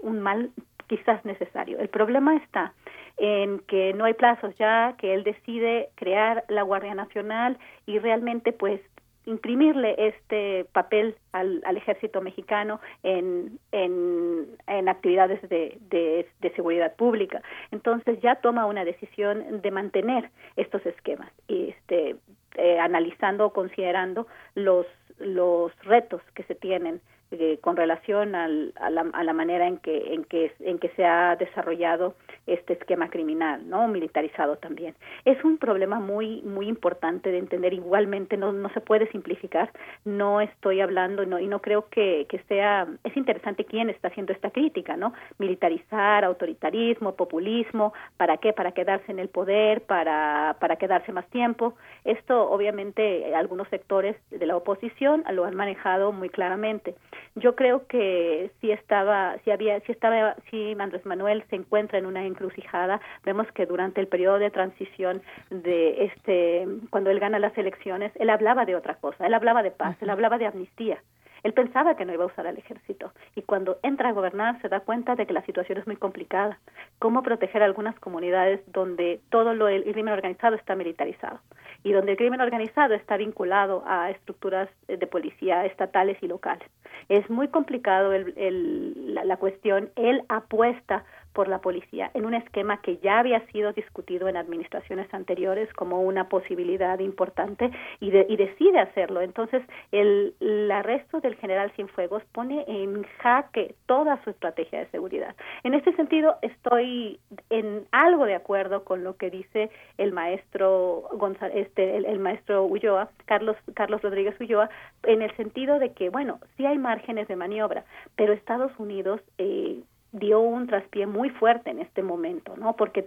un 0.01 0.19
mal 0.19 0.51
quizás 0.87 1.23
necesario. 1.25 1.79
El 1.79 1.89
problema 1.89 2.35
está 2.35 2.73
en 3.17 3.59
que 3.59 3.93
no 3.93 4.05
hay 4.05 4.13
plazos 4.13 4.55
ya, 4.57 4.95
que 4.97 5.13
él 5.13 5.23
decide 5.23 5.89
crear 5.95 6.43
la 6.47 6.63
Guardia 6.63 6.95
Nacional 6.95 7.57
y 7.85 7.99
realmente 7.99 8.53
pues 8.53 8.81
imprimirle 9.27 9.93
este 9.97 10.65
papel 10.71 11.15
al, 11.33 11.61
al 11.65 11.75
ejército 11.75 12.21
mexicano 12.21 12.79
en, 13.03 13.59
en, 13.73 14.87
actividades 14.87 15.41
de, 15.49 15.77
de, 15.89 16.53
seguridad 16.55 16.95
pública. 16.95 17.41
Entonces 17.71 18.19
ya 18.21 18.35
toma 18.35 18.65
una 18.65 18.85
decisión 18.85 19.61
de 19.61 19.69
mantener 19.69 20.31
estos 20.55 20.83
esquemas, 20.85 21.29
este, 21.49 22.15
eh, 22.55 22.79
analizando 22.79 23.47
o 23.47 23.53
considerando 23.53 24.27
los, 24.55 24.87
los 25.19 25.73
retos 25.83 26.21
que 26.33 26.43
se 26.43 26.55
tienen 26.55 27.01
eh, 27.31 27.57
con 27.61 27.75
relación 27.75 28.35
al, 28.35 28.73
a, 28.79 28.89
la, 28.89 29.01
a, 29.13 29.23
la, 29.23 29.33
manera 29.33 29.67
en 29.67 29.77
que, 29.77 30.13
en, 30.13 30.23
que, 30.23 30.53
en 30.59 30.79
que 30.79 30.89
se 30.89 31.05
ha 31.05 31.35
desarrollado 31.35 32.15
este 32.47 32.73
esquema 32.73 33.09
criminal, 33.09 33.69
¿no? 33.69 33.87
Militarizado 33.87 34.57
también. 34.57 34.95
Es 35.25 35.43
un 35.43 35.57
problema 35.57 35.99
muy, 35.99 36.41
muy 36.43 36.67
importante 36.67 37.31
de 37.31 37.37
entender. 37.37 37.73
Igualmente 37.73 38.37
no, 38.37 38.53
no 38.53 38.69
se 38.69 38.81
puede 38.81 39.11
simplificar. 39.11 39.71
No 40.05 40.41
estoy 40.41 40.81
hablando 40.81 41.25
no, 41.25 41.39
y 41.39 41.47
no 41.47 41.61
creo 41.61 41.89
que, 41.89 42.25
que 42.29 42.39
sea, 42.47 42.87
es 43.03 43.15
interesante 43.17 43.65
quién 43.65 43.89
está 43.89 44.07
haciendo 44.07 44.33
esta 44.33 44.51
crítica, 44.51 44.97
¿no? 44.97 45.13
Militarizar, 45.37 46.23
autoritarismo, 46.23 47.15
populismo, 47.15 47.93
¿para 48.17 48.37
qué? 48.37 48.53
Para 48.53 48.71
quedarse 48.71 49.11
en 49.11 49.19
el 49.19 49.29
poder, 49.29 49.81
para, 49.81 50.55
para 50.59 50.77
quedarse 50.77 51.11
más 51.11 51.27
tiempo. 51.29 51.75
Esto 52.03 52.49
obviamente 52.49 53.35
algunos 53.35 53.67
sectores 53.69 54.15
de 54.31 54.45
la 54.45 54.55
oposición 54.55 55.23
lo 55.31 55.45
han 55.45 55.55
manejado 55.55 56.11
muy 56.11 56.29
claramente 56.29 56.95
yo 57.37 57.55
creo 57.55 57.85
que 57.87 58.51
si 58.59 58.71
estaba, 58.71 59.37
si 59.43 59.51
había, 59.51 59.79
si 59.81 59.91
estaba, 59.91 60.35
si 60.49 60.75
Andrés 60.79 61.05
Manuel 61.05 61.43
se 61.49 61.55
encuentra 61.55 61.99
en 61.99 62.05
una 62.05 62.25
encrucijada, 62.37 63.01
vemos 63.25 63.51
que 63.51 63.65
durante 63.65 63.99
el 63.99 64.07
periodo 64.07 64.37
de 64.37 64.51
transición 64.51 65.21
de 65.49 66.05
este, 66.05 66.67
cuando 66.89 67.09
él 67.09 67.19
gana 67.19 67.39
las 67.39 67.57
elecciones, 67.57 68.11
él 68.15 68.29
hablaba 68.29 68.65
de 68.65 68.75
otra 68.75 68.95
cosa, 68.95 69.25
él 69.25 69.33
hablaba 69.33 69.63
de 69.63 69.71
paz, 69.71 69.97
él 70.01 70.09
hablaba 70.09 70.37
de 70.37 70.45
amnistía. 70.45 70.99
Él 71.43 71.53
pensaba 71.53 71.95
que 71.95 72.03
no 72.03 72.13
iba 72.13 72.23
a 72.23 72.27
usar 72.27 72.47
al 72.47 72.57
ejército 72.57 73.13
y 73.35 73.43
cuando 73.43 73.77
entra 73.83 74.09
a 74.09 74.11
gobernar 74.11 74.59
se 74.61 74.69
da 74.69 74.79
cuenta 74.79 75.15
de 75.15 75.25
que 75.25 75.33
la 75.33 75.45
situación 75.45 75.77
es 75.77 75.87
muy 75.87 75.95
complicada. 75.95 76.59
¿Cómo 76.99 77.21
proteger 77.21 77.61
a 77.61 77.65
algunas 77.65 77.97
comunidades 77.99 78.59
donde 78.67 79.21
todo 79.29 79.53
lo, 79.53 79.67
el 79.67 79.83
crimen 79.83 80.13
organizado 80.13 80.55
está 80.55 80.75
militarizado? 80.75 81.39
y 81.83 81.93
donde 81.93 82.11
el 82.11 82.17
crimen 82.17 82.41
organizado 82.41 82.93
está 82.93 83.17
vinculado 83.17 83.83
a 83.85 84.09
estructuras 84.09 84.69
de 84.87 85.07
policía 85.07 85.65
estatales 85.65 86.17
y 86.21 86.27
locales. 86.27 86.67
Es 87.09 87.29
muy 87.29 87.47
complicado 87.47 88.13
el, 88.13 88.33
el, 88.35 89.13
la, 89.13 89.23
la 89.23 89.37
cuestión. 89.37 89.89
Él 89.95 90.23
apuesta 90.27 91.05
por 91.33 91.47
la 91.47 91.59
policía 91.59 92.11
en 92.13 92.25
un 92.25 92.33
esquema 92.33 92.81
que 92.81 92.97
ya 92.97 93.19
había 93.19 93.45
sido 93.47 93.73
discutido 93.73 94.27
en 94.27 94.37
administraciones 94.37 95.11
anteriores 95.13 95.71
como 95.73 96.01
una 96.01 96.29
posibilidad 96.29 96.99
importante 96.99 97.69
y, 97.99 98.11
de, 98.11 98.25
y 98.29 98.37
decide 98.37 98.79
hacerlo. 98.79 99.21
Entonces, 99.21 99.61
el, 99.91 100.33
arresto 100.71 101.19
del 101.21 101.35
general 101.35 101.71
Cienfuegos 101.71 102.23
pone 102.33 102.63
en 102.67 103.03
jaque 103.19 103.75
toda 103.85 104.21
su 104.23 104.29
estrategia 104.29 104.79
de 104.79 104.87
seguridad. 104.87 105.35
En 105.63 105.73
este 105.73 105.95
sentido, 105.95 106.37
estoy 106.41 107.19
en 107.49 107.85
algo 107.91 108.25
de 108.25 108.35
acuerdo 108.35 108.83
con 108.83 109.03
lo 109.03 109.17
que 109.17 109.29
dice 109.29 109.69
el 109.97 110.11
maestro 110.11 111.03
González, 111.13 111.67
este, 111.67 111.97
el, 111.97 112.05
el 112.05 112.19
maestro 112.19 112.65
Ulloa, 112.65 113.09
Carlos, 113.25 113.55
Carlos 113.73 114.01
Rodríguez 114.01 114.39
Ulloa, 114.39 114.69
en 115.03 115.21
el 115.21 115.35
sentido 115.35 115.79
de 115.79 115.93
que, 115.93 116.09
bueno, 116.09 116.39
sí 116.55 116.65
hay 116.65 116.77
márgenes 116.77 117.27
de 117.27 117.35
maniobra, 117.35 117.85
pero 118.15 118.33
Estados 118.33 118.71
Unidos 118.77 119.21
eh, 119.37 119.81
dio 120.11 120.39
un 120.39 120.67
traspié 120.67 121.05
muy 121.05 121.29
fuerte 121.29 121.69
en 121.69 121.79
este 121.79 122.01
momento, 122.01 122.55
¿no? 122.57 122.75
Porque 122.75 123.05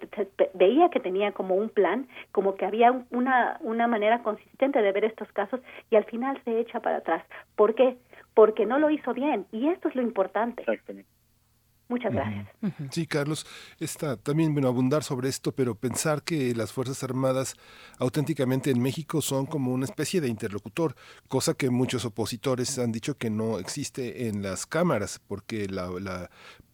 veía 0.54 0.90
que 0.90 1.00
tenía 1.00 1.32
como 1.32 1.54
un 1.54 1.68
plan, 1.68 2.08
como 2.32 2.54
que 2.56 2.66
había 2.66 3.04
una, 3.10 3.58
una 3.60 3.86
manera 3.86 4.22
consistente 4.22 4.82
de 4.82 4.92
ver 4.92 5.04
estos 5.04 5.30
casos 5.32 5.60
y 5.90 5.96
al 5.96 6.04
final 6.04 6.40
se 6.44 6.60
echa 6.60 6.80
para 6.80 6.98
atrás. 6.98 7.24
¿Por 7.56 7.74
qué? 7.74 7.96
Porque 8.34 8.66
no 8.66 8.78
lo 8.78 8.90
hizo 8.90 9.14
bien 9.14 9.46
y 9.52 9.68
esto 9.68 9.88
es 9.88 9.94
lo 9.94 10.02
importante. 10.02 10.62
Exactamente. 10.62 11.08
Muchas 11.90 12.12
gracias. 12.12 12.46
Sí, 12.92 13.04
Carlos, 13.04 13.44
está 13.80 14.16
también 14.16 14.52
bueno 14.52 14.68
abundar 14.68 15.02
sobre 15.02 15.28
esto, 15.28 15.50
pero 15.50 15.74
pensar 15.74 16.22
que 16.22 16.54
las 16.54 16.72
Fuerzas 16.72 17.02
Armadas 17.02 17.56
auténticamente 17.98 18.70
en 18.70 18.80
México 18.80 19.20
son 19.20 19.44
como 19.44 19.72
una 19.72 19.86
especie 19.86 20.20
de 20.20 20.28
interlocutor, 20.28 20.94
cosa 21.26 21.54
que 21.54 21.68
muchos 21.68 22.04
opositores 22.04 22.78
han 22.78 22.92
dicho 22.92 23.18
que 23.18 23.28
no 23.28 23.58
existe 23.58 24.28
en 24.28 24.40
las 24.40 24.66
cámaras, 24.66 25.20
porque 25.26 25.66
la, 25.66 25.90
la 26.00 26.30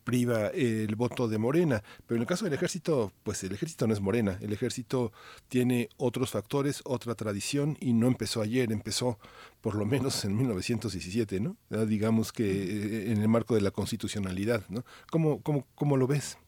priva 0.07 0.47
el 0.55 0.95
voto 0.95 1.27
de 1.27 1.37
Morena. 1.37 1.83
Pero 2.07 2.17
en 2.17 2.23
el 2.23 2.29
caso 2.29 2.45
del 2.45 2.55
ejército, 2.55 3.13
pues 3.25 3.43
el 3.43 3.53
ejército 3.53 3.89
no 3.89 3.93
es 3.93 4.01
Morena. 4.01 4.39
El 4.41 4.53
ejército 4.53 5.13
tiene 5.49 5.89
otros 5.99 6.31
factores, 6.31 6.81
otra 6.87 7.17
tradición 7.17 7.77
y 7.81 7.93
no 7.93 8.07
empezó 8.07 8.41
ayer, 8.41 8.71
empezó 8.71 9.19
por 9.61 9.75
lo 9.75 9.85
menos 9.85 10.25
en 10.25 10.37
1917, 10.37 11.41
¿no? 11.41 11.57
digamos 11.87 12.33
que 12.33 12.45
eh, 12.45 13.13
en 13.13 13.21
el 13.21 13.29
marco 13.29 13.57
de 13.57 13.63
la 13.63 13.73
constitucionalidad, 13.73 14.63
¿no? 14.69 14.85
¿Cómo, 15.11 15.43
cómo, 15.43 15.67
cómo 15.75 15.97
lo 15.97 16.07
ves? 16.07 16.39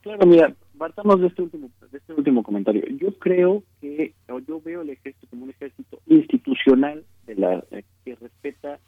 Claro, 0.00 0.26
mira, 0.26 0.56
partamos 0.78 1.20
de 1.20 1.26
este 1.26 1.42
último 1.42 1.70
de 1.90 1.98
este 1.98 2.14
último 2.14 2.42
comentario. 2.42 2.82
Yo 2.96 3.18
creo 3.18 3.62
que 3.82 4.14
o 4.28 4.38
yo 4.38 4.60
veo 4.62 4.80
el 4.80 4.90
ejército 4.90 5.26
como 5.28 5.44
un 5.44 5.50
ejército 5.50 6.00
institucional 6.06 7.04
de 7.26 7.34
la 7.34 7.64
eh, 7.72 7.84
que 8.04 8.14
respeta 8.16 8.80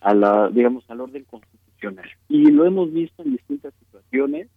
a 0.00 0.14
la 0.14 0.48
digamos 0.50 0.88
al 0.88 1.00
orden 1.00 1.24
constitucional 1.24 1.61
y 2.28 2.50
lo 2.50 2.64
hemos 2.64 2.92
visto 2.92 3.22
en 3.22 3.32
distintas 3.32 3.74
situaciones, 3.74 4.48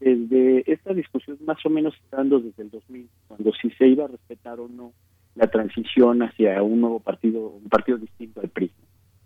desde 0.00 0.70
esta 0.70 0.92
discusión 0.92 1.38
más 1.46 1.64
o 1.64 1.70
menos 1.70 1.94
estando 2.04 2.40
desde 2.40 2.62
el 2.62 2.70
2000, 2.70 3.08
cuando 3.28 3.52
si 3.52 3.70
se 3.70 3.86
iba 3.86 4.04
a 4.04 4.08
respetar 4.08 4.60
o 4.60 4.68
no 4.68 4.92
la 5.34 5.46
transición 5.48 6.22
hacia 6.22 6.62
un 6.62 6.80
nuevo 6.80 7.00
partido, 7.00 7.48
un 7.48 7.68
partido 7.68 7.98
distinto 7.98 8.40
al 8.40 8.48
PRI. 8.48 8.70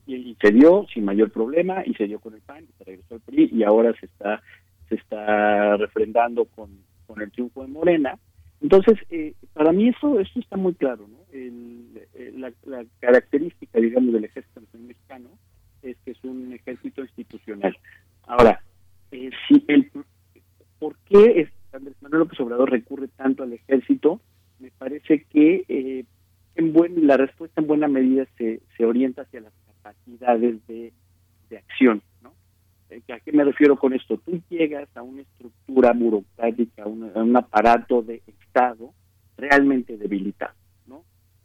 Y, 0.06 0.36
se 0.40 0.52
dio 0.52 0.86
sin 0.92 1.04
mayor 1.04 1.30
problema, 1.30 1.82
y 1.84 1.92
se 1.94 2.06
dio 2.06 2.18
con 2.18 2.34
el 2.34 2.40
PAN, 2.40 2.64
y 2.64 2.78
se 2.78 2.84
regresó 2.84 3.14
al 3.16 3.20
PRI, 3.20 3.50
y 3.52 3.62
ahora 3.62 3.92
se 3.98 4.06
está 4.06 4.42
se 4.88 4.94
está 4.94 5.76
refrendando 5.76 6.46
con, 6.46 6.70
con 7.06 7.20
el 7.20 7.30
triunfo 7.30 7.60
de 7.60 7.68
Morena. 7.68 8.18
Entonces, 8.62 8.98
eh, 9.10 9.34
para 9.52 9.70
mí 9.70 9.88
eso, 9.88 10.18
eso 10.18 10.40
está 10.40 10.56
muy 10.56 10.74
claro, 10.74 11.06
¿no? 11.06 11.18
la, 12.38 12.52
la, 12.64 12.86
característica, 13.00 13.78
digamos, 13.78 14.14
del 14.14 14.24
ejército 14.24 14.62
mexicano 14.78 15.28
es 15.82 15.96
que 16.04 16.12
es 16.12 16.24
un 16.24 16.52
ejército 16.52 17.02
institucional. 17.02 17.76
Ahora, 18.26 18.62
eh, 19.10 19.30
si 19.46 19.64
el, 19.68 19.90
¿por 20.78 20.96
qué 21.06 21.48
Andrés 21.72 21.96
Manuel 22.00 22.20
López 22.20 22.40
Obrador 22.40 22.70
recurre 22.70 23.08
tanto 23.08 23.42
al 23.42 23.52
ejército? 23.52 24.20
Me 24.58 24.70
parece 24.70 25.24
que 25.24 25.64
eh, 25.68 26.04
en 26.56 26.72
buen, 26.72 27.06
la 27.06 27.16
respuesta 27.16 27.60
en 27.60 27.66
buena 27.66 27.88
medida 27.88 28.26
se, 28.36 28.60
se 28.76 28.84
orienta 28.84 29.22
hacia 29.22 29.40
las 29.40 29.52
capacidades 29.66 30.66
de, 30.66 30.92
de 31.50 31.58
acción. 31.58 32.02
¿no? 32.22 32.32
Eh, 32.90 33.02
¿A 33.12 33.20
qué 33.20 33.32
me 33.32 33.44
refiero 33.44 33.76
con 33.76 33.92
esto? 33.92 34.18
Tú 34.18 34.40
llegas 34.48 34.88
a 34.96 35.02
una 35.02 35.22
estructura 35.22 35.92
burocrática, 35.92 36.82
a 36.84 36.88
un 36.88 37.36
aparato 37.36 38.02
de 38.02 38.22
Estado 38.26 38.92
realmente 39.36 39.96
debilitado. 39.96 40.58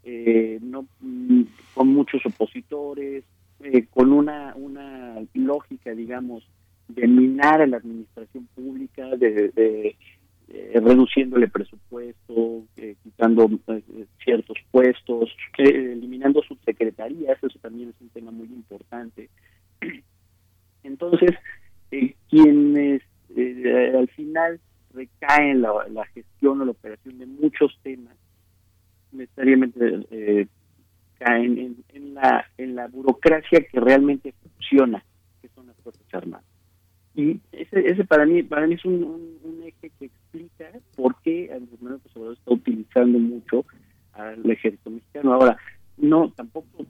Eh, 0.06 0.60
no 0.62 0.86
mm, 1.00 1.44
con 1.74 1.88
muchos 1.88 2.26
opositores, 2.26 3.24
eh, 3.64 3.86
con 3.90 4.12
una, 4.12 4.54
una 4.56 5.16
lógica, 5.34 5.92
digamos, 5.92 6.46
de 6.90 7.08
minar 7.08 7.62
a 7.62 7.68
la 7.68 7.78
administración 7.78 8.48
pública, 8.54 9.08
de, 9.16 9.50
de 9.50 9.96
eh, 10.50 10.82
reduciéndole 10.84 11.48
presupuesto, 11.48 12.66
eh, 12.76 12.96
quitando 13.02 13.50
ciertos 14.22 14.58
puestos, 14.70 15.34
eliminando 15.58 16.44
subsecretarías, 16.44 17.42
eso 17.42 17.58
también 17.60 17.90
es 17.90 17.96
un 18.02 18.10
tema 18.10 18.32
muy 18.32 18.48
importante. 18.48 19.30
Entonces, 20.84 21.32
quienes 22.30 23.02
al 23.96 24.10
final 24.10 24.60
recaen 24.94 25.62
la, 25.62 25.72
la 25.90 26.06
gestión 26.08 26.60
o 26.60 26.66
la 26.66 26.72
operación 26.72 27.18
de 27.18 27.28
muchos 27.28 27.80
temas, 27.82 28.16
necesariamente 29.14 30.06
en, 31.26 31.84
en, 31.90 32.14
la, 32.14 32.46
en 32.58 32.76
la 32.76 32.88
burocracia 32.88 33.62
que 33.62 33.80
realmente 33.80 34.34
funciona, 34.42 35.04
que 35.42 35.50
son 35.50 35.68
las 35.68 35.76
Fuerzas 35.78 36.06
Armadas. 36.14 36.46
Y 37.16 37.40
ese, 37.52 37.88
ese 37.88 38.06
para 38.06 38.26
mí 38.26 38.42
para 38.42 38.66
mí 38.66 38.74
es 38.74 38.86
un, 38.86 39.04
un, 39.04 39.64
eje 39.64 39.92
que 40.00 40.06
explica 40.06 40.72
por 40.96 41.16
qué 41.22 41.52
Andrés 41.54 41.80
Manuel 41.82 42.02
López 42.16 42.38
está 42.40 42.52
utilizando 42.52 43.20
mucho 43.20 43.66
al 44.14 44.50
ejército 44.50 44.90
mexicano. 44.90 45.34
Ahora, 45.34 45.58
no, 45.98 46.32
tampoco 46.32 46.86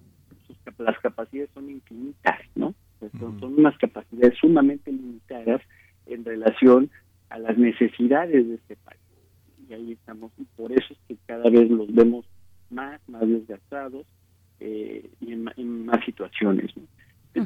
sus, 0.47 0.57
las 0.77 0.97
capacidades 0.99 1.49
son 1.53 1.69
infinitas, 1.69 2.39
¿no? 2.55 2.73
Pues 2.99 3.11
son, 3.19 3.37
son 3.39 3.59
unas 3.59 3.77
capacidades 3.77 4.37
sumamente 4.39 4.91
limitadas 4.91 5.61
en 6.05 6.23
relación 6.23 6.89
a 7.29 7.39
las 7.39 7.57
necesidades 7.57 8.47
de 8.47 8.55
este 8.55 8.77
país. 8.77 9.01
Y 9.67 9.73
ahí 9.73 9.91
estamos, 9.93 10.31
y 10.37 10.45
por 10.55 10.71
eso 10.71 10.93
es 10.93 10.99
que 11.07 11.17
cada 11.25 11.49
vez 11.49 11.69
los 11.69 11.93
vemos 11.93 12.25
más, 12.69 13.01
más 13.07 13.27
desgastados, 13.27 14.05
eh, 14.65 15.09
y 15.19 15.33
en, 15.33 15.85
más 15.85 16.05
situaciones. 16.05 16.71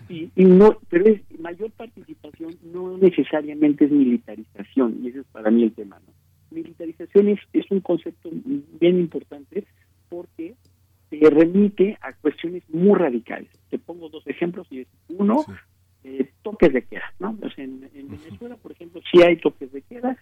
Y, 0.08 0.30
no, 0.36 0.78
pero 0.88 1.06
es 1.06 1.22
mayor 1.40 1.72
participación 1.72 2.56
no 2.62 2.96
necesariamente 2.98 3.86
es 3.86 3.92
militarización, 3.92 5.00
y 5.02 5.08
ese 5.08 5.20
es 5.22 5.26
para 5.32 5.50
mí 5.50 5.64
el 5.64 5.72
tema. 5.72 6.00
¿no? 6.06 6.14
Militarización 6.52 7.30
es, 7.30 7.40
es 7.54 7.66
un 7.72 7.80
concepto 7.80 8.30
bien 8.80 9.00
importante 9.00 9.66
porque 10.10 10.54
se 11.10 11.30
remite 11.30 11.98
a 12.02 12.14
cuestiones 12.14 12.62
muy 12.70 12.94
radicales. 12.96 13.50
Te 13.72 13.80
pongo 13.80 14.10
dos 14.10 14.28
ejemplos 14.28 14.68
y 14.70 14.82
es 14.82 14.88
uno, 15.08 15.44
eh, 16.04 16.30
toques 16.44 16.72
de 16.72 16.84
queda, 16.84 17.14
¿no? 17.18 17.36
en, 17.58 17.90
Venezuela, 18.10 18.58
por 18.58 18.74
ejemplo, 18.74 19.02
sí 19.12 19.24
hay 19.24 19.38
toques 19.38 19.72
de 19.72 19.82
queda 19.82 20.18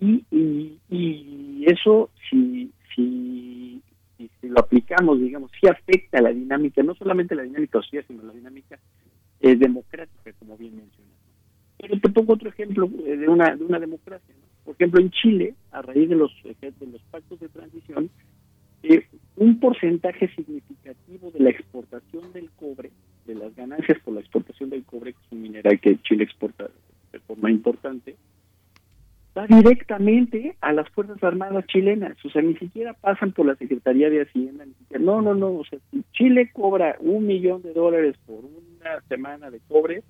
y, 0.00 0.24
y, 0.30 0.78
y 0.88 1.64
eso 1.66 2.08
si, 2.30 2.70
si 2.94 3.82
si, 4.18 4.48
lo 4.48 4.60
aplicamos, 4.60 5.20
digamos, 5.20 5.50
sí 5.60 5.68
afecta 5.68 6.20
la 6.20 6.30
dinámica, 6.30 6.82
no 6.82 6.94
solamente 6.94 7.34
la 7.34 7.44
dinámica 7.44 7.80
social, 7.80 8.04
sino 8.06 8.22
la 8.24 8.32
dinámica 8.32 8.78
eh, 9.40 9.56
democrática, 9.56 10.32
como 10.38 10.56
bien 10.56 10.76
mencionas. 10.76 11.14
Pero 11.78 12.00
te 12.00 12.08
pongo 12.08 12.34
otro 12.34 12.48
ejemplo 12.48 12.90
eh, 13.06 13.16
de 13.16 13.28
una 13.28 13.54
de 13.54 13.64
una 13.64 13.78
democracia. 13.78 14.34
Por 14.64 14.74
ejemplo, 14.74 15.00
en 15.00 15.10
Chile, 15.10 15.54
a 15.70 15.80
raíz 15.80 16.08
de 16.08 16.16
los, 16.16 16.32
de 16.42 16.86
los 16.86 17.00
pactos 17.10 17.40
de 17.40 17.48
transición, 17.48 18.10
eh, 18.82 19.06
un 19.36 19.58
porcentaje 19.60 20.28
significativo 20.34 21.30
de 21.30 21.40
la 21.40 21.50
exportación 21.50 22.32
del 22.32 22.50
cobre, 22.50 22.90
de 23.26 23.34
las 23.34 23.54
ganancias 23.54 23.98
por 24.00 24.14
la 24.14 24.20
exportación 24.20 24.70
del 24.70 24.84
cobre, 24.84 25.12
que 25.12 25.18
es 25.24 25.32
un 25.32 25.42
mineral 25.42 25.80
que 25.80 26.00
Chile 26.02 26.24
exporta 26.24 26.68
de 27.12 27.20
forma 27.20 27.50
importante, 27.50 28.16
va 29.38 29.46
directamente 29.46 30.56
a 30.60 30.72
las 30.72 30.88
Fuerzas 30.90 31.22
Armadas 31.22 31.64
chilenas, 31.66 32.16
o 32.24 32.30
sea, 32.30 32.42
ni 32.42 32.56
siquiera 32.56 32.92
pasan 32.94 33.32
por 33.32 33.46
la 33.46 33.54
Secretaría 33.54 34.10
de 34.10 34.22
Hacienda, 34.22 34.64
no, 34.98 35.22
no, 35.22 35.34
no, 35.34 35.52
o 35.52 35.64
sea, 35.64 35.78
si 35.90 36.02
Chile 36.12 36.50
cobra 36.52 36.96
un 37.00 37.26
millón 37.26 37.62
de 37.62 37.72
dólares 37.72 38.16
por 38.26 38.44
una 38.44 39.00
semana 39.08 39.50
de 39.50 39.60
cobre, 39.68 40.02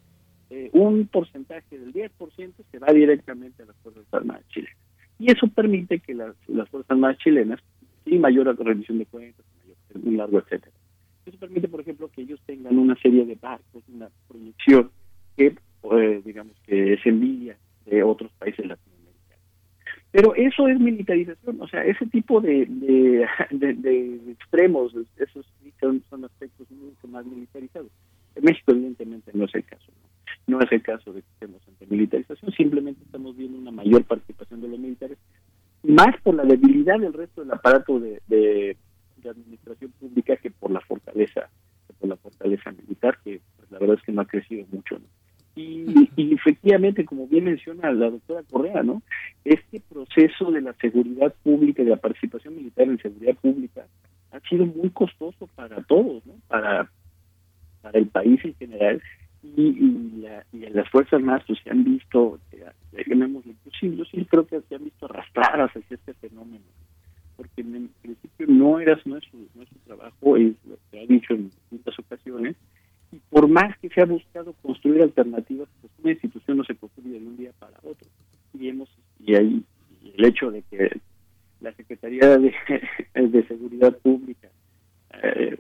eh, 0.51 0.71
un 0.73 1.07
porcentaje 1.09 1.79
del 1.79 1.93
10% 1.93 2.53
se 2.71 2.79
va 2.79 2.93
directamente 2.93 3.63
a 3.63 3.67
las 3.67 3.77
Fuerzas 3.77 4.05
Armadas 4.13 4.49
chilenas. 4.49 4.77
Y 5.19 5.31
eso 5.31 5.47
permite 5.49 5.99
que 5.99 6.15
las, 6.15 6.35
las 6.47 6.69
Fuerzas 6.71 6.91
Armadas 6.91 7.19
chilenas, 7.19 7.61
sin 8.05 8.21
mayor 8.21 8.57
revisión 8.59 8.99
de 8.99 9.07
cuentas, 9.07 9.45
mayor, 9.61 10.07
un 10.07 10.17
largo 10.17 10.39
etcétera. 10.39 10.73
Eso 11.27 11.39
permite, 11.39 11.69
por 11.69 11.83
ejemplo, 11.83 12.09
que 12.09 12.23
ellos 12.23 12.41
tengan 12.47 12.79
una 12.79 12.97
serie 12.97 13.27
de 13.27 13.35
barcos, 13.35 13.83
una 13.89 14.09
proyección 14.27 14.91
que, 15.37 15.55
pues, 15.83 16.25
digamos, 16.25 16.55
que 16.65 16.95
es 16.95 17.05
envidia 17.05 17.59
de 17.85 18.03
otros 18.03 18.33
países 18.39 18.67
latinoamericanos 18.67 18.98
pero 20.11 20.35
eso 20.35 20.69
es 20.69 20.81
militarización, 20.81 21.61
o 21.61 21.69
sea, 21.69 21.85
ese 21.85 22.07
tipo 22.07 22.41
de, 22.41 22.67
de, 22.69 24.21
extremos, 24.31 24.95
esos 25.17 25.47
son, 25.81 26.03
son, 26.09 26.25
aspectos 26.25 26.71
mucho 26.71 27.07
más 27.09 27.27
militarizados. 27.27 27.91
En 28.35 28.45
México, 28.45 28.73
evidentemente, 28.73 29.31
no 29.35 29.45
es 29.45 29.55
el 29.55 29.65
caso. 29.65 29.93
¿no? 30.47 30.61
es 30.61 30.73
el 30.73 30.83
caso 30.83 31.13
de 31.13 31.21
que 31.21 31.29
estemos 31.35 31.61
ante 31.69 31.87
militarización, 31.87 32.53
simplemente 32.53 33.03
estamos 33.05 33.37
viendo 33.37 33.59
una 33.59 33.71
mayor 33.71 34.05
participación 34.05 34.63
de 34.63 34.69
los 34.69 34.79
militares, 34.79 35.19
más 35.83 36.19
por 36.23 36.35
la 36.35 36.45
debilidad 36.45 36.99
del 36.99 37.13
resto 37.13 37.43
del 37.43 37.53
aparato 37.53 38.01
de, 38.01 38.21
de, 38.27 38.77
administración 39.29 39.93
pública 40.01 40.37
que 40.37 40.51
por 40.51 40.71
la 40.71 40.81
fortaleza 40.81 41.51
por 42.01 42.09
la 42.09 42.17
fortaleza 42.17 42.71
militar, 42.71 43.19
que 43.23 43.41
pues, 43.57 43.71
la 43.71 43.79
verdad 43.79 43.97
es 43.99 44.03
que 44.05 44.13
no 44.13 44.23
ha 44.23 44.27
crecido 44.27 44.65
mucho. 44.71 44.99
¿no? 44.99 45.05
Y, 45.61 46.35
efectivamente, 46.35 47.05
como 47.05 47.27
bien 47.27 47.45
menciona 47.45 47.91
la 47.91 48.11
doctora 48.11 48.45
Correa, 48.49 48.85
¿no? 48.85 49.03
Este 49.45 49.81
proceso 49.81 50.53
de 50.53 50.61
la 50.61 50.73
seguridad 50.75 51.35
pública, 51.43 51.83
de 51.83 51.91
la 51.91 51.97
participación 51.97 52.55
militar 52.55 52.87
en 52.87 52.99
seguridad 52.99 53.35
pública, 53.35 53.85
ha 54.31 54.41
sido 54.49 54.67
muy 54.67 54.91
costoso 54.91 55.49
para 55.57 55.83
todos, 55.83 56.25
¿no? 56.27 56.35
Para, 56.47 56.89
para 57.83 57.99
el 57.99 58.07
país 58.07 58.45
en 58.45 58.55
general 58.55 59.03
y, 59.43 59.61
y, 60.53 60.59
las 60.71 60.89
fuerzas 60.91 61.21
más 61.23 61.43
pues, 61.45 61.59
se 61.65 61.71
han 61.71 61.83
visto, 61.83 62.39
inclusive 63.45 63.97
yo 63.97 64.05
sí 64.05 64.25
creo 64.31 64.47
que 64.47 64.61
se 64.61 64.77
han 64.77 64.85
visto 64.85 65.07
arrastradas 65.07 65.71
hacia 65.71 65.95
este 65.95 66.15
fenómeno, 66.15 66.65
porque 67.37 67.63
en 67.63 67.91
principio 68.01 68.47
no 68.47 68.79
era 68.79 68.97
no 69.05 69.17
es 69.17 69.25
su, 69.25 69.49
no 69.55 69.63
es 69.63 69.69
trabajo, 69.85 70.37
es 70.37 70.55
lo 70.69 70.77
que 70.91 71.01
ha 71.01 71.07
dicho 71.07 71.35
en 71.35 71.51
muchas 71.71 71.99
ocasiones, 71.99 72.57
y 73.13 73.19
por 73.31 73.49
más 73.49 73.77
que 73.79 73.89
se 73.89 74.01
ha 74.01 74.07
buscado 74.07 74.53
construir 74.63 75.03
alternativas, 75.03 75.69
pues 75.81 75.93
una 76.03 76.13
institución 76.13 76.59
no 76.59 76.65
se 76.65 76.75
construye 76.75 77.19
de 77.19 77.27
un 77.27 77.37
día 77.37 77.53
para 77.59 77.79
otro. 77.83 78.09
el 78.59 80.25
hecho 80.25 80.51
de 80.51 80.63
que 80.63 81.01
la 81.61 81.73
Secretaría 81.75 82.39
de, 82.39 82.53
de 83.15 83.47
Seguridad 83.47 83.97
Pública 83.99 84.49
eh, 85.23 85.59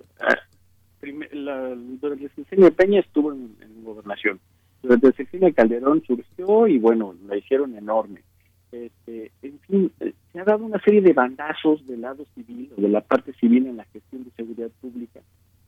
la, 1.32 1.74
durante 1.74 2.24
el 2.24 2.34
sexenio 2.34 2.72
Peña 2.72 3.00
estuvo 3.00 3.32
en, 3.32 3.56
gobernación. 3.82 4.40
Durante 4.82 5.08
el 5.08 5.14
sexenio 5.14 5.48
de 5.48 5.54
Calderón 5.54 6.02
surgió 6.06 6.66
y 6.66 6.78
bueno, 6.78 7.14
la 7.26 7.36
hicieron 7.36 7.74
enorme. 7.76 8.22
Este, 8.70 9.32
en 9.42 9.58
fin, 9.60 9.92
eh, 10.00 10.12
se 10.32 10.40
ha 10.40 10.44
dado 10.44 10.64
una 10.64 10.80
serie 10.80 11.00
de 11.00 11.14
bandazos 11.14 11.86
del 11.86 12.02
lado 12.02 12.26
civil 12.34 12.70
o 12.76 12.80
de 12.80 12.88
la 12.88 13.00
parte 13.00 13.32
civil 13.34 13.66
en 13.66 13.78
la 13.78 13.84
gestión 13.86 14.24
de 14.24 14.30
seguridad 14.32 14.70
pública 14.80 15.20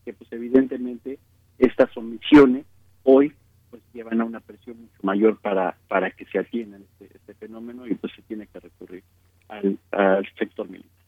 que 0.04 0.12
pues 0.12 0.30
evidentemente 0.32 1.18
estas 1.60 1.94
omisiones 1.96 2.64
hoy 3.04 3.32
pues 3.70 3.82
llevan 3.92 4.20
a 4.20 4.24
una 4.24 4.40
presión 4.40 4.80
mucho 4.80 4.98
mayor 5.02 5.38
para 5.38 5.76
para 5.88 6.10
que 6.10 6.24
se 6.26 6.38
atienda 6.38 6.78
este, 6.78 7.16
este 7.16 7.34
fenómeno 7.34 7.86
y 7.86 7.94
pues 7.94 8.12
se 8.14 8.22
tiene 8.22 8.46
que 8.46 8.58
recurrir 8.58 9.04
al, 9.48 9.78
al 9.92 10.26
sector 10.36 10.68
militar. 10.68 10.99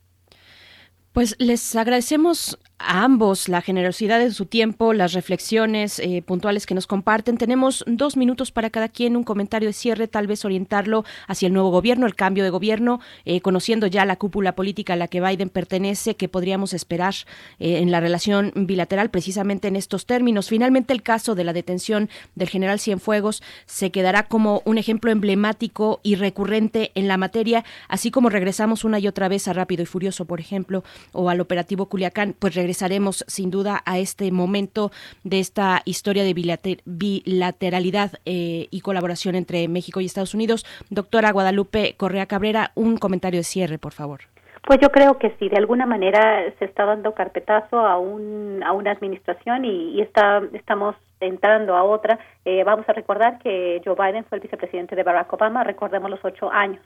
Pues 1.12 1.36
les 1.38 1.76
agradecemos 1.76 2.58
a 2.78 3.04
ambos 3.04 3.50
la 3.50 3.60
generosidad 3.60 4.18
de 4.18 4.32
su 4.32 4.46
tiempo, 4.46 4.94
las 4.94 5.12
reflexiones 5.12 5.98
eh, 5.98 6.22
puntuales 6.22 6.64
que 6.64 6.74
nos 6.74 6.86
comparten. 6.86 7.36
Tenemos 7.36 7.84
dos 7.86 8.16
minutos 8.16 8.50
para 8.50 8.70
cada 8.70 8.88
quien, 8.88 9.16
un 9.16 9.22
comentario 9.22 9.68
de 9.68 9.74
cierre, 9.74 10.08
tal 10.08 10.26
vez 10.26 10.44
orientarlo 10.46 11.04
hacia 11.28 11.46
el 11.46 11.52
nuevo 11.52 11.70
gobierno, 11.70 12.06
el 12.06 12.14
cambio 12.14 12.42
de 12.44 12.50
gobierno, 12.50 13.00
eh, 13.26 13.42
conociendo 13.42 13.86
ya 13.86 14.06
la 14.06 14.16
cúpula 14.16 14.54
política 14.54 14.94
a 14.94 14.96
la 14.96 15.06
que 15.06 15.20
Biden 15.20 15.50
pertenece, 15.50 16.16
que 16.16 16.28
podríamos 16.28 16.72
esperar 16.72 17.14
eh, 17.58 17.78
en 17.78 17.90
la 17.90 18.00
relación 18.00 18.50
bilateral 18.56 19.10
precisamente 19.10 19.68
en 19.68 19.76
estos 19.76 20.06
términos. 20.06 20.48
Finalmente, 20.48 20.94
el 20.94 21.02
caso 21.02 21.34
de 21.34 21.44
la 21.44 21.52
detención 21.52 22.08
del 22.34 22.48
general 22.48 22.80
Cienfuegos 22.80 23.42
se 23.66 23.90
quedará 23.90 24.24
como 24.24 24.62
un 24.64 24.78
ejemplo 24.78 25.10
emblemático 25.10 26.00
y 26.02 26.14
recurrente 26.14 26.90
en 26.94 27.06
la 27.06 27.18
materia, 27.18 27.64
así 27.88 28.10
como 28.10 28.30
regresamos 28.30 28.82
una 28.84 28.98
y 28.98 29.06
otra 29.06 29.28
vez 29.28 29.46
a 29.46 29.52
Rápido 29.52 29.82
y 29.82 29.86
Furioso, 29.86 30.24
por 30.24 30.40
ejemplo, 30.40 30.82
o 31.12 31.30
al 31.30 31.40
operativo 31.40 31.86
Culiacán, 31.86 32.34
pues 32.38 32.54
regresaremos 32.54 33.24
sin 33.28 33.50
duda 33.50 33.82
a 33.84 33.98
este 33.98 34.30
momento 34.30 34.90
de 35.24 35.40
esta 35.40 35.82
historia 35.84 36.24
de 36.24 36.34
bilateralidad 36.84 38.12
eh, 38.24 38.68
y 38.70 38.80
colaboración 38.80 39.34
entre 39.34 39.66
México 39.68 40.00
y 40.00 40.06
Estados 40.06 40.34
Unidos. 40.34 40.64
Doctora 40.90 41.32
Guadalupe 41.32 41.94
Correa 41.96 42.26
Cabrera, 42.26 42.72
un 42.74 42.96
comentario 42.96 43.40
de 43.40 43.44
cierre, 43.44 43.78
por 43.78 43.92
favor. 43.92 44.20
Pues 44.64 44.78
yo 44.80 44.90
creo 44.90 45.18
que 45.18 45.34
sí, 45.38 45.48
de 45.48 45.56
alguna 45.56 45.86
manera 45.86 46.44
se 46.58 46.66
está 46.66 46.84
dando 46.84 47.14
carpetazo 47.14 47.80
a, 47.80 47.98
un, 47.98 48.62
a 48.64 48.72
una 48.72 48.92
administración 48.92 49.64
y, 49.64 50.00
está, 50.00 50.40
estamos 50.52 50.94
entrando 51.18 51.74
a 51.74 51.82
otra. 51.82 52.20
Eh, 52.44 52.62
vamos 52.62 52.88
a 52.88 52.92
recordar 52.92 53.38
que 53.40 53.80
Joe 53.84 53.96
Biden 53.96 54.24
fue 54.24 54.38
el 54.38 54.42
vicepresidente 54.42 54.94
de 54.94 55.02
Barack 55.02 55.32
Obama, 55.32 55.64
recordemos 55.64 56.10
los 56.10 56.24
ocho 56.24 56.50
años 56.50 56.80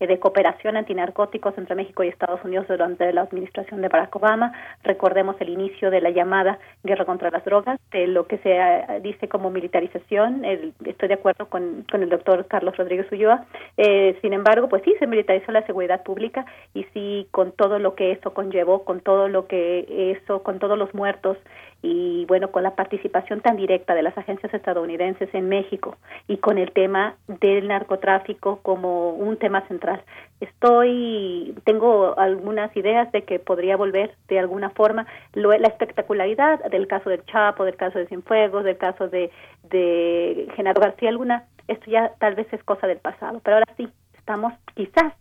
de 0.00 0.18
cooperación 0.18 0.76
antinarcóticos 0.76 1.56
entre 1.56 1.74
México 1.74 2.04
y 2.04 2.08
Estados 2.08 2.44
Unidos 2.44 2.66
durante 2.68 3.12
la 3.12 3.22
administración 3.22 3.80
de 3.80 3.88
Barack 3.88 4.14
Obama. 4.16 4.52
Recordemos 4.84 5.36
el 5.40 5.48
inicio 5.48 5.90
de 5.90 6.00
la 6.00 6.10
llamada 6.10 6.58
guerra 6.82 7.04
contra 7.04 7.30
las 7.30 7.44
drogas, 7.44 7.80
de 7.90 8.06
lo 8.06 8.26
que 8.26 8.38
se 8.38 8.56
eh, 8.56 9.00
dice 9.02 9.28
como 9.28 9.50
militarización. 9.50 10.44
estoy 10.44 11.08
de 11.08 11.14
acuerdo 11.14 11.46
con, 11.46 11.84
con, 11.90 12.02
el 12.02 12.10
doctor 12.10 12.46
Carlos 12.46 12.76
Rodríguez 12.76 13.10
Ulloa. 13.10 13.46
Eh, 13.76 14.18
sin 14.20 14.32
embargo, 14.32 14.68
pues 14.68 14.82
sí, 14.84 14.94
se 14.98 15.06
militarizó 15.06 15.52
la 15.52 15.64
seguridad 15.66 16.02
pública 16.02 16.44
y 16.74 16.84
sí, 16.92 17.26
con 17.30 17.52
todo 17.52 17.78
lo 17.78 17.94
que 17.94 18.12
eso 18.12 18.34
conllevó, 18.34 18.84
con 18.84 19.00
todo 19.00 19.28
lo 19.28 19.46
que 19.46 20.12
eso, 20.12 20.42
con 20.42 20.58
todos 20.58 20.78
los 20.78 20.94
muertos 20.94 21.38
y 21.82 22.24
bueno, 22.26 22.50
con 22.50 22.62
la 22.62 22.74
participación 22.74 23.40
tan 23.40 23.56
directa 23.56 23.94
de 23.94 24.02
las 24.02 24.16
agencias 24.18 24.52
estadounidenses 24.52 25.28
en 25.34 25.48
México 25.48 25.96
y 26.26 26.38
con 26.38 26.58
el 26.58 26.72
tema 26.72 27.16
del 27.26 27.68
narcotráfico 27.68 28.60
como 28.62 29.10
un 29.10 29.36
tema 29.36 29.66
central. 29.68 30.02
Estoy, 30.40 31.54
tengo 31.64 32.18
algunas 32.18 32.76
ideas 32.76 33.10
de 33.12 33.22
que 33.22 33.38
podría 33.38 33.76
volver 33.76 34.14
de 34.28 34.38
alguna 34.38 34.70
forma 34.70 35.06
la 35.34 35.68
espectacularidad 35.68 36.64
del 36.70 36.86
caso 36.86 37.10
del 37.10 37.24
Chapo, 37.26 37.64
del 37.64 37.76
caso 37.76 37.98
de 37.98 38.06
Cienfuegos, 38.06 38.64
del 38.64 38.76
caso 38.76 39.08
de, 39.08 39.30
de 39.70 40.48
Genaro 40.56 40.80
García 40.80 41.12
Luna, 41.12 41.44
esto 41.68 41.90
ya 41.90 42.12
tal 42.18 42.34
vez 42.34 42.46
es 42.52 42.62
cosa 42.62 42.86
del 42.86 42.98
pasado, 42.98 43.40
pero 43.42 43.56
ahora 43.56 43.72
sí, 43.76 43.88
estamos 44.16 44.52
quizás 44.74 45.12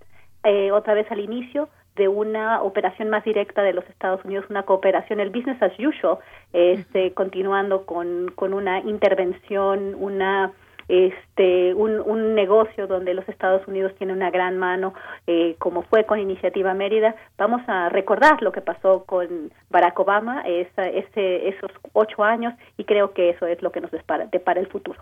eh, 0.44 0.72
otra 0.72 0.94
vez 0.94 1.10
al 1.12 1.20
inicio 1.20 1.70
de 1.96 2.08
una 2.08 2.62
operación 2.62 3.10
más 3.10 3.24
directa 3.24 3.62
de 3.64 3.74
los 3.74 3.88
Estados 3.90 4.24
Unidos, 4.26 4.46
una 4.50 4.64
cooperación, 4.64 5.20
el 5.20 5.30
business 5.30 5.62
as 5.62 5.74
usual, 5.80 6.18
este, 6.54 7.14
continuando 7.14 7.86
con, 7.86 8.32
con 8.36 8.54
una 8.54 8.80
intervención, 8.80 9.96
una 9.96 10.52
este 10.88 11.74
un, 11.74 12.00
un 12.00 12.36
negocio 12.36 12.86
donde 12.86 13.16
los 13.16 13.28
Estados 13.28 13.68
Unidos 13.68 13.94
tienen 13.98 14.16
una 14.16 14.30
gran 14.30 14.58
mano 14.58 14.94
eh, 15.26 15.56
como 15.58 15.82
fue 15.82 16.06
con 16.06 16.20
Iniciativa 16.20 16.76
Mérida 16.76 17.16
vamos 17.40 17.62
a 17.68 17.90
recordar 17.90 18.44
lo 18.44 18.52
que 18.52 18.62
pasó 18.62 19.04
con 19.06 19.52
Barack 19.72 20.00
Obama 20.00 20.42
esa, 20.42 20.88
ese, 20.88 21.50
esos 21.50 21.72
ocho 21.94 22.24
años 22.24 22.54
y 22.78 22.84
creo 22.84 23.14
que 23.14 23.32
eso 23.32 23.48
es 23.48 23.64
lo 23.64 23.72
que 23.72 23.82
nos 23.82 23.90
depara, 23.90 24.28
depara 24.28 24.60
el 24.60 24.68
futuro 24.68 25.02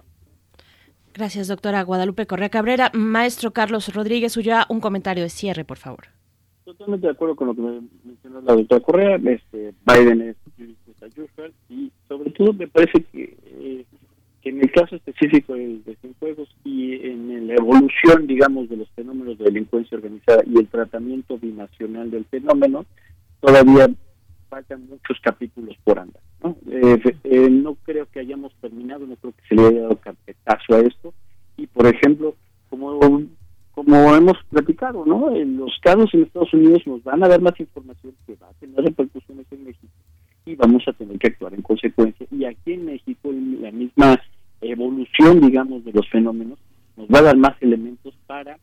Gracias, 1.14 1.48
doctora 1.48 1.84
Guadalupe 1.84 2.26
Correa 2.26 2.50
Cabrera. 2.50 2.90
Maestro 2.94 3.52
Carlos 3.52 3.94
Rodríguez 3.94 4.36
Ulloa, 4.36 4.66
un 4.68 4.80
comentario 4.80 5.22
de 5.22 5.30
cierre, 5.30 5.64
por 5.64 5.78
favor. 5.78 6.06
Totalmente 6.66 7.08
de 7.08 7.12
acuerdo 7.14 7.36
con 7.36 7.48
lo 7.48 7.56
que 7.56 7.62
me 7.62 7.82
mencionó 8.04 8.42
la 8.42 8.54
doctora 8.54 8.82
Correa. 8.82 9.16
Este, 9.16 9.74
Biden 9.86 10.22
es 10.22 10.38
usual 11.18 11.54
y 11.70 11.92
sobre 12.08 12.32
todo 12.32 12.54
me 12.54 12.68
parece 12.68 13.06
eh, 13.14 13.86
que, 14.42 14.50
en 14.50 14.62
el 14.62 14.72
caso 14.72 14.96
específico 14.96 15.54
de, 15.54 15.80
de 15.86 15.96
Cienfuegos 15.98 16.50
y 16.64 16.94
en 17.08 17.48
la 17.48 17.56
evolución, 17.56 18.28
digamos, 18.28 18.70
de 18.70 18.78
los 18.78 18.90
fenómenos 18.92 19.38
de 19.38 19.46
delincuencia 19.46 19.98
organizada 19.98 20.44
y 20.46 20.58
el 20.58 20.68
tratamiento 20.68 21.38
binacional 21.38 22.10
del 22.10 22.26
fenómeno, 22.26 22.86
todavía 23.42 23.90
faltan 24.50 24.88
muchos 24.88 25.20
capítulos 25.22 25.76
por 25.84 26.00
andar. 26.00 26.22
¿no? 26.44 26.56
Eh, 26.70 27.02
eh, 27.24 27.50
no 27.50 27.76
creo 27.84 28.08
que 28.12 28.20
hayamos 28.20 28.54
terminado, 28.62 29.06
no 29.06 29.16
creo 29.18 29.34
que 29.34 29.48
se 29.48 29.56
le 29.56 29.68
haya 29.68 29.82
dado 29.82 29.98
carpetazo 29.98 30.76
a 30.76 30.80
esto. 30.80 31.14
Y, 31.58 31.68
por 31.68 31.88
ejemplo, 31.88 32.36
como 32.70 32.92
como 33.74 34.16
hemos 34.16 34.38
platicado, 34.50 35.04
¿no? 35.06 35.36
En 35.36 35.58
los 35.58 35.72
casos 35.82 36.14
en 36.14 36.24
Estados 36.24 36.54
Unidos 36.54 36.84
nos 36.86 37.04
van 37.04 37.24
a 37.24 37.28
dar 37.28 37.42
más 37.42 37.60
información 37.60 38.14
que 38.26 38.36
va 38.36 38.48
a 38.48 38.54
tener 38.54 38.84
repercusiones 38.84 39.48
en 39.52 39.66
México 39.66 39.94
y 40.46 40.56
vamos 40.56 40.84
a 40.88 40.94
tener 40.94 41.18
que 41.18 41.28
actuar 41.28 41.54
en 41.54 41.62
consecuencia. 41.62 42.28
Y 42.32 42.46
aquí 42.46 42.74
en 42.74 42.86
México, 42.86 43.32
la 43.32 43.72
misma 43.72 44.22
evolución, 44.62 45.42
digamos, 45.42 45.84
de 45.86 45.92
los 45.92 46.08
fenómenos, 46.10 46.60
nos 46.98 47.08
va 47.08 47.20
a 47.20 47.24
dar 47.24 47.38
más 47.38 47.60
elementos 47.62 48.14
para, 48.28 48.58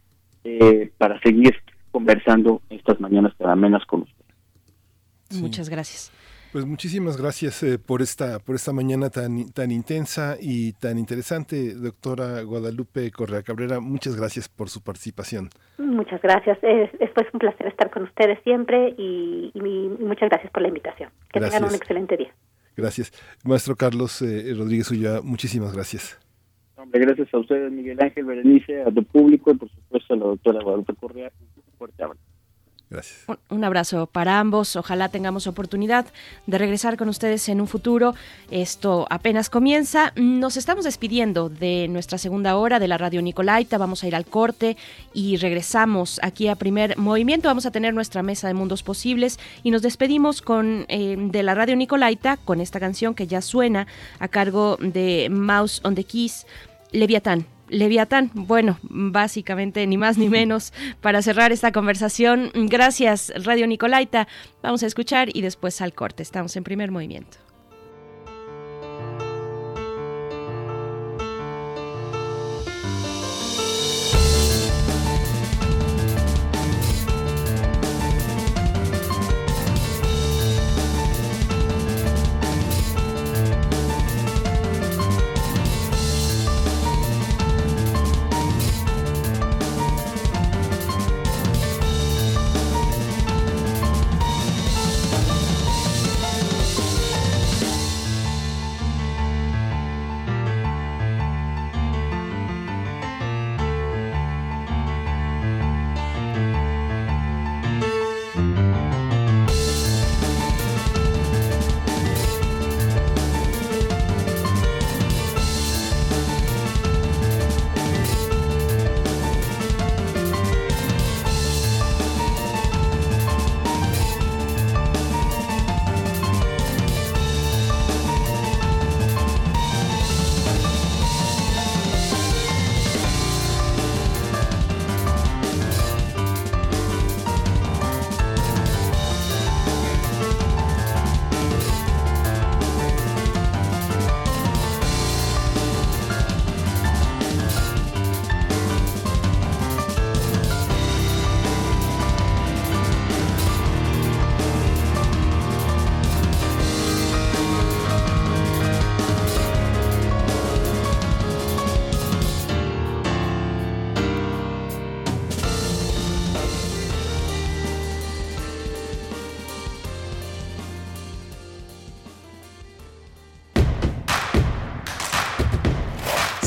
eh, 0.45 0.93
para 0.97 1.21
seguir 1.21 1.57
conversando 1.91 2.63
estas 2.71 3.01
mañanas 3.01 3.37
tan 3.37 3.51
amenas 3.51 3.85
con 3.87 4.03
ustedes. 4.03 5.41
Muchas 5.43 5.69
gracias. 5.69 6.13
Pues 6.53 6.67
muchísimas 6.67 7.17
gracias 7.17 7.63
eh, 7.63 7.79
por 7.79 8.03
esta 8.03 8.41
por 8.41 8.57
esta 8.57 8.73
mañana 8.73 9.09
tan 9.09 9.53
tan 9.53 9.71
intensa 9.71 10.37
y 10.41 10.73
tan 10.73 10.99
interesante, 10.99 11.75
doctora 11.75 12.43
Guadalupe 12.43 13.13
Correa 13.13 13.45
Cabrera. 13.45 13.79
Muchas 13.79 14.17
gracias 14.17 14.49
por 14.49 14.69
su 14.69 14.83
participación. 14.83 15.51
Muchas 15.79 16.21
gracias. 16.21 16.59
Es, 16.63 16.91
es 16.99 17.11
un 17.33 17.39
placer 17.39 17.69
estar 17.69 17.91
con 17.91 18.03
ustedes 18.03 18.39
siempre 18.43 18.95
y, 18.99 19.53
muchas 20.01 20.29
gracias 20.29 20.51
por 20.51 20.63
la 20.63 20.69
invitación. 20.69 21.11
Que 21.33 21.39
tengan 21.39 21.65
un 21.65 21.75
excelente 21.75 22.17
día. 22.17 22.35
Gracias. 22.77 23.13
Maestro 23.45 23.77
Carlos 23.77 24.21
eh, 24.23 24.53
Rodríguez 24.57 24.91
Ulloa, 24.91 25.21
muchísimas 25.23 25.73
gracias. 25.73 26.19
gracias 26.91 27.33
a 27.33 27.39
ustedes, 27.39 27.71
Miguel 27.71 27.99
Ángel 28.01 28.25
Berenice, 28.25 28.83
a 28.83 28.91
tu 28.91 29.05
público 29.05 29.53
y 29.53 29.55
por 29.55 29.71
supuesto 29.71 30.15
a 30.15 30.17
la 30.17 30.25
doctora 30.25 30.63
Guadalupe 30.65 30.95
Correa. 30.95 31.31
Un 31.39 31.79
fuerte 31.79 32.03
abrazo. 32.03 32.30
Un, 33.51 33.65
abrazo 33.65 34.07
para 34.07 34.41
ambos. 34.41 34.75
Ojalá 34.75 35.09
tengamos 35.09 35.47
oportunidad 35.47 36.07
de 36.47 36.59
regresar 36.59 36.97
con 36.97 37.09
ustedes 37.09 37.49
en 37.49 37.61
un 37.61 37.69
futuro. 37.69 38.15
Esto 38.51 39.07
apenas 39.11 39.49
comienza. 39.49 40.13
Nos 40.17 40.57
estamos 40.57 40.85
despidiendo 40.85 41.49
de 41.49 41.87
nuestra 41.89 42.19
segunda 42.19 42.57
hora 42.57 42.81
de 42.81 42.89
la 42.89 42.99
radio 42.99 43.23
Nicolaita. 43.23 43.79
Vamos 43.79 44.03
a 44.03 44.09
ir 44.09 44.17
al 44.17 44.27
corte 44.27 44.77
y 45.15 45.37
regresamos 45.37 46.19
aquí 46.23 46.49
a 46.49 46.57
primer 46.57 46.99
movimiento. 46.99 47.49
Vamos 47.49 47.67
a 47.67 47.71
tener 47.71 47.95
nuestra 47.95 48.25
mesa 48.25 48.49
de 48.49 48.55
mundos 48.55 48.83
posibles 48.83 49.39
y 49.63 49.71
nos 49.71 49.83
despedimos 49.83 50.43
con 50.43 50.87
eh, 50.89 51.17
de 51.17 51.43
la 51.45 51.55
radio 51.55 51.77
Nicolaita 51.77 52.39
con 52.39 52.61
esta 52.61 52.81
canción 52.81 53.15
que 53.15 53.29
ya 53.29 53.41
suena 53.41 53.87
a 54.19 54.27
cargo 54.27 54.77
de 54.81 55.29
Mouse 55.31 55.81
on 55.85 55.95
the 55.95 56.03
Keys, 56.03 56.45
Leviatán. 56.91 57.47
Leviatán. 57.71 58.31
Bueno, 58.35 58.79
básicamente 58.83 59.87
ni 59.87 59.97
más 59.97 60.19
ni 60.19 60.29
menos 60.41 60.73
para 61.01 61.23
cerrar 61.23 61.53
esta 61.53 61.73
conversación. 61.73 62.51
Gracias, 62.55 63.33
Radio 63.45 63.67
Nicolaita. 63.67 64.29
Vamos 64.63 64.83
a 64.83 64.87
escuchar 64.87 65.35
y 65.35 65.41
después 65.41 65.81
al 65.81 65.95
corte. 65.95 66.23
Estamos 66.23 66.57
en 66.57 66.65
primer 66.65 66.91
movimiento. 66.91 67.50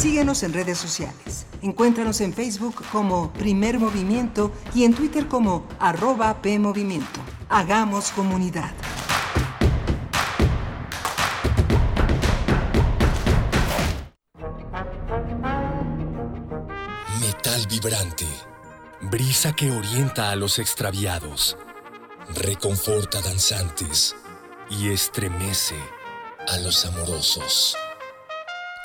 Síguenos 0.04 0.44
en 0.44 0.52
redes 0.52 0.78
sociales. 0.78 1.46
Encuéntranos 1.62 2.20
en 2.20 2.34
Facebook 2.34 2.84
como 2.92 3.32
Primer 3.32 3.80
Movimiento 3.80 4.52
y 4.76 4.84
en 4.84 4.94
Twitter 4.94 5.30
como 5.30 5.66
arroba 5.80 6.42
PMovimiento. 6.42 7.22
Hagamos 7.48 8.12
comunidad. 8.12 8.70
Metal 17.22 17.66
vibrante, 17.70 18.28
brisa 19.04 19.56
que 19.56 19.72
orienta 19.72 20.32
a 20.32 20.36
los 20.36 20.60
extraviados, 20.60 21.58
reconforta 22.36 23.22
danzantes 23.22 24.18
y 24.70 24.90
estremece 24.90 25.78
a 26.50 26.58
los 26.58 26.86
amorosos. 26.86 27.78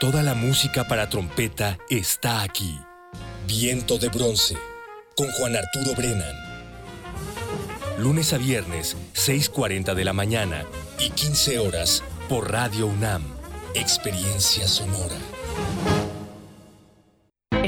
Toda 0.01 0.23
la 0.23 0.35
música 0.35 0.87
para 0.87 1.09
trompeta 1.09 1.77
está 1.91 2.43
aquí. 2.43 2.79
Viento 3.49 3.99
de 3.99 4.09
bronce, 4.09 4.57
con 5.17 5.29
Juan 5.33 5.57
Arturo 5.57 5.97
Brennan. 5.97 6.37
Lunes 7.99 8.33
a 8.33 8.39
viernes, 8.39 8.97
6.40 9.15 9.95
de 9.95 10.05
la 10.05 10.13
mañana 10.13 10.65
y 11.01 11.11
15 11.11 11.59
horas 11.59 12.05
por 12.29 12.53
Radio 12.53 12.87
UNAM. 12.87 13.25
Experiencia 13.75 14.69
sonora. 14.69 15.17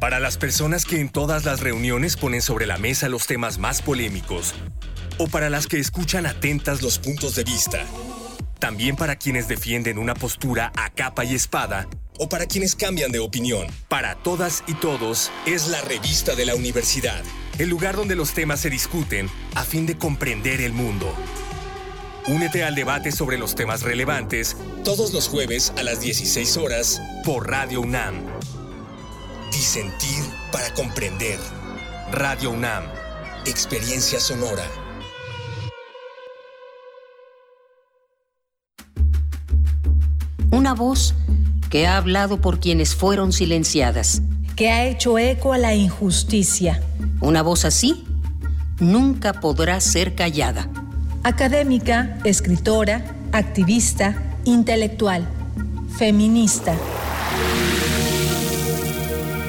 Para 0.00 0.18
las 0.18 0.38
personas 0.38 0.86
que 0.86 0.98
en 0.98 1.10
todas 1.10 1.44
las 1.44 1.60
reuniones 1.60 2.16
ponen 2.16 2.40
sobre 2.40 2.66
la 2.66 2.78
mesa 2.78 3.10
los 3.10 3.26
temas 3.26 3.58
más 3.58 3.82
polémicos, 3.82 4.54
o 5.18 5.26
para 5.26 5.50
las 5.50 5.66
que 5.66 5.78
escuchan 5.78 6.24
atentas 6.24 6.80
los 6.80 6.98
puntos 6.98 7.34
de 7.34 7.44
vista, 7.44 7.84
también 8.58 8.96
para 8.96 9.16
quienes 9.16 9.46
defienden 9.46 9.98
una 9.98 10.14
postura 10.14 10.72
a 10.74 10.88
capa 10.88 11.26
y 11.26 11.34
espada, 11.34 11.86
o 12.18 12.30
para 12.30 12.46
quienes 12.46 12.74
cambian 12.76 13.12
de 13.12 13.18
opinión. 13.18 13.66
Para 13.88 14.14
todas 14.14 14.64
y 14.66 14.72
todos 14.72 15.30
es 15.44 15.68
la 15.68 15.82
revista 15.82 16.34
de 16.34 16.46
la 16.46 16.54
universidad, 16.54 17.22
el 17.58 17.68
lugar 17.68 17.94
donde 17.94 18.16
los 18.16 18.32
temas 18.32 18.60
se 18.60 18.70
discuten 18.70 19.28
a 19.54 19.64
fin 19.64 19.84
de 19.84 19.98
comprender 19.98 20.62
el 20.62 20.72
mundo. 20.72 21.14
Únete 22.26 22.64
al 22.64 22.74
debate 22.74 23.12
sobre 23.12 23.36
los 23.36 23.54
temas 23.54 23.82
relevantes 23.82 24.56
todos 24.82 25.12
los 25.12 25.28
jueves 25.28 25.74
a 25.76 25.82
las 25.82 26.00
16 26.00 26.56
horas 26.56 27.02
por 27.22 27.50
Radio 27.50 27.82
UNAM. 27.82 28.24
Disentir 29.60 30.24
para 30.50 30.72
comprender. 30.72 31.38
Radio 32.10 32.50
UNAM. 32.50 32.82
Experiencia 33.44 34.18
sonora. 34.18 34.64
Una 40.50 40.72
voz 40.72 41.14
que 41.68 41.86
ha 41.86 41.98
hablado 41.98 42.40
por 42.40 42.58
quienes 42.58 42.94
fueron 42.94 43.34
silenciadas. 43.34 44.22
Que 44.56 44.70
ha 44.70 44.86
hecho 44.86 45.18
eco 45.18 45.52
a 45.52 45.58
la 45.58 45.74
injusticia. 45.74 46.82
Una 47.20 47.42
voz 47.42 47.66
así 47.66 48.06
nunca 48.78 49.34
podrá 49.34 49.78
ser 49.80 50.14
callada. 50.14 50.70
Académica, 51.22 52.18
escritora, 52.24 53.04
activista, 53.30 54.16
intelectual, 54.46 55.28
feminista. 55.98 56.74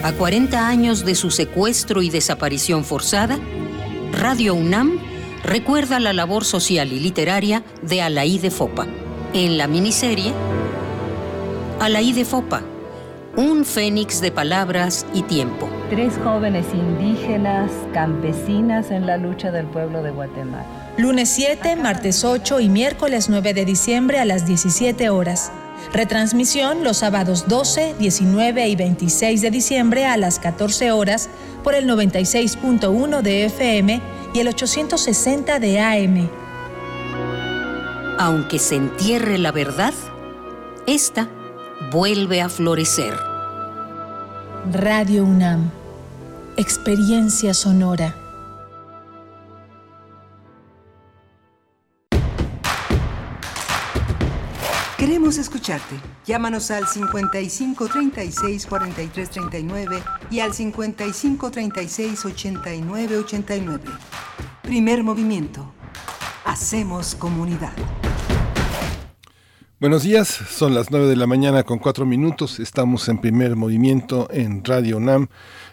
A 0.03 0.13
40 0.13 0.67
años 0.67 1.05
de 1.05 1.13
su 1.13 1.29
secuestro 1.29 2.01
y 2.01 2.09
desaparición 2.09 2.83
forzada, 2.83 3.37
Radio 4.11 4.55
UNAM 4.55 4.97
recuerda 5.43 5.99
la 5.99 6.11
labor 6.11 6.43
social 6.43 6.91
y 6.91 6.99
literaria 6.99 7.63
de 7.83 8.01
Alaí 8.01 8.39
de 8.39 8.49
Fopa. 8.49 8.87
En 9.33 9.59
la 9.59 9.67
miniserie, 9.67 10.33
Alaí 11.79 12.13
de 12.13 12.25
Fopa, 12.25 12.63
un 13.37 13.63
fénix 13.63 14.21
de 14.21 14.31
palabras 14.31 15.05
y 15.13 15.21
tiempo. 15.21 15.69
Tres 15.91 16.13
jóvenes 16.23 16.65
indígenas, 16.73 17.69
campesinas 17.93 18.89
en 18.89 19.05
la 19.05 19.17
lucha 19.17 19.51
del 19.51 19.67
pueblo 19.67 20.01
de 20.01 20.09
Guatemala. 20.09 20.65
Lunes 20.97 21.29
7, 21.29 21.75
martes 21.75 22.25
8 22.25 22.59
y 22.59 22.69
miércoles 22.69 23.29
9 23.29 23.53
de 23.53 23.65
diciembre 23.65 24.17
a 24.17 24.25
las 24.25 24.47
17 24.47 25.11
horas. 25.11 25.51
Retransmisión 25.93 26.83
los 26.83 26.97
sábados 26.97 27.47
12, 27.47 27.95
19 27.99 28.67
y 28.67 28.75
26 28.75 29.41
de 29.41 29.51
diciembre 29.51 30.05
a 30.05 30.17
las 30.17 30.39
14 30.39 30.91
horas 30.91 31.29
por 31.63 31.75
el 31.75 31.87
96.1 31.87 33.21
de 33.21 33.45
FM 33.45 34.01
y 34.33 34.39
el 34.39 34.47
860 34.47 35.59
de 35.59 35.79
AM. 35.79 36.29
Aunque 38.17 38.59
se 38.59 38.75
entierre 38.75 39.37
la 39.37 39.51
verdad, 39.51 39.93
esta 40.87 41.27
vuelve 41.91 42.41
a 42.41 42.49
florecer. 42.49 43.13
Radio 44.71 45.25
UNAM. 45.25 45.71
Experiencia 46.55 47.53
sonora. 47.53 48.20
Queremos 55.31 55.47
escucharte. 55.47 55.95
Llámanos 56.25 56.71
al 56.71 56.85
55 56.89 57.87
36 57.87 58.65
43 58.65 59.29
39 59.29 60.03
y 60.29 60.41
al 60.41 60.53
55 60.53 61.49
36 61.49 62.25
89 62.25 63.17
89. 63.19 63.83
Primer 64.61 65.05
movimiento. 65.05 65.71
Hacemos 66.43 67.15
comunidad. 67.15 67.71
Buenos 69.79 70.03
días, 70.03 70.27
son 70.27 70.75
las 70.75 70.91
9 70.91 71.07
de 71.07 71.15
la 71.15 71.27
mañana 71.27 71.63
con 71.63 71.79
4 71.79 72.05
minutos. 72.05 72.59
Estamos 72.59 73.07
en 73.07 73.21
primer 73.21 73.55
movimiento 73.55 74.27
en 74.31 74.65
Radio 74.65 74.99
NAM. 74.99 75.29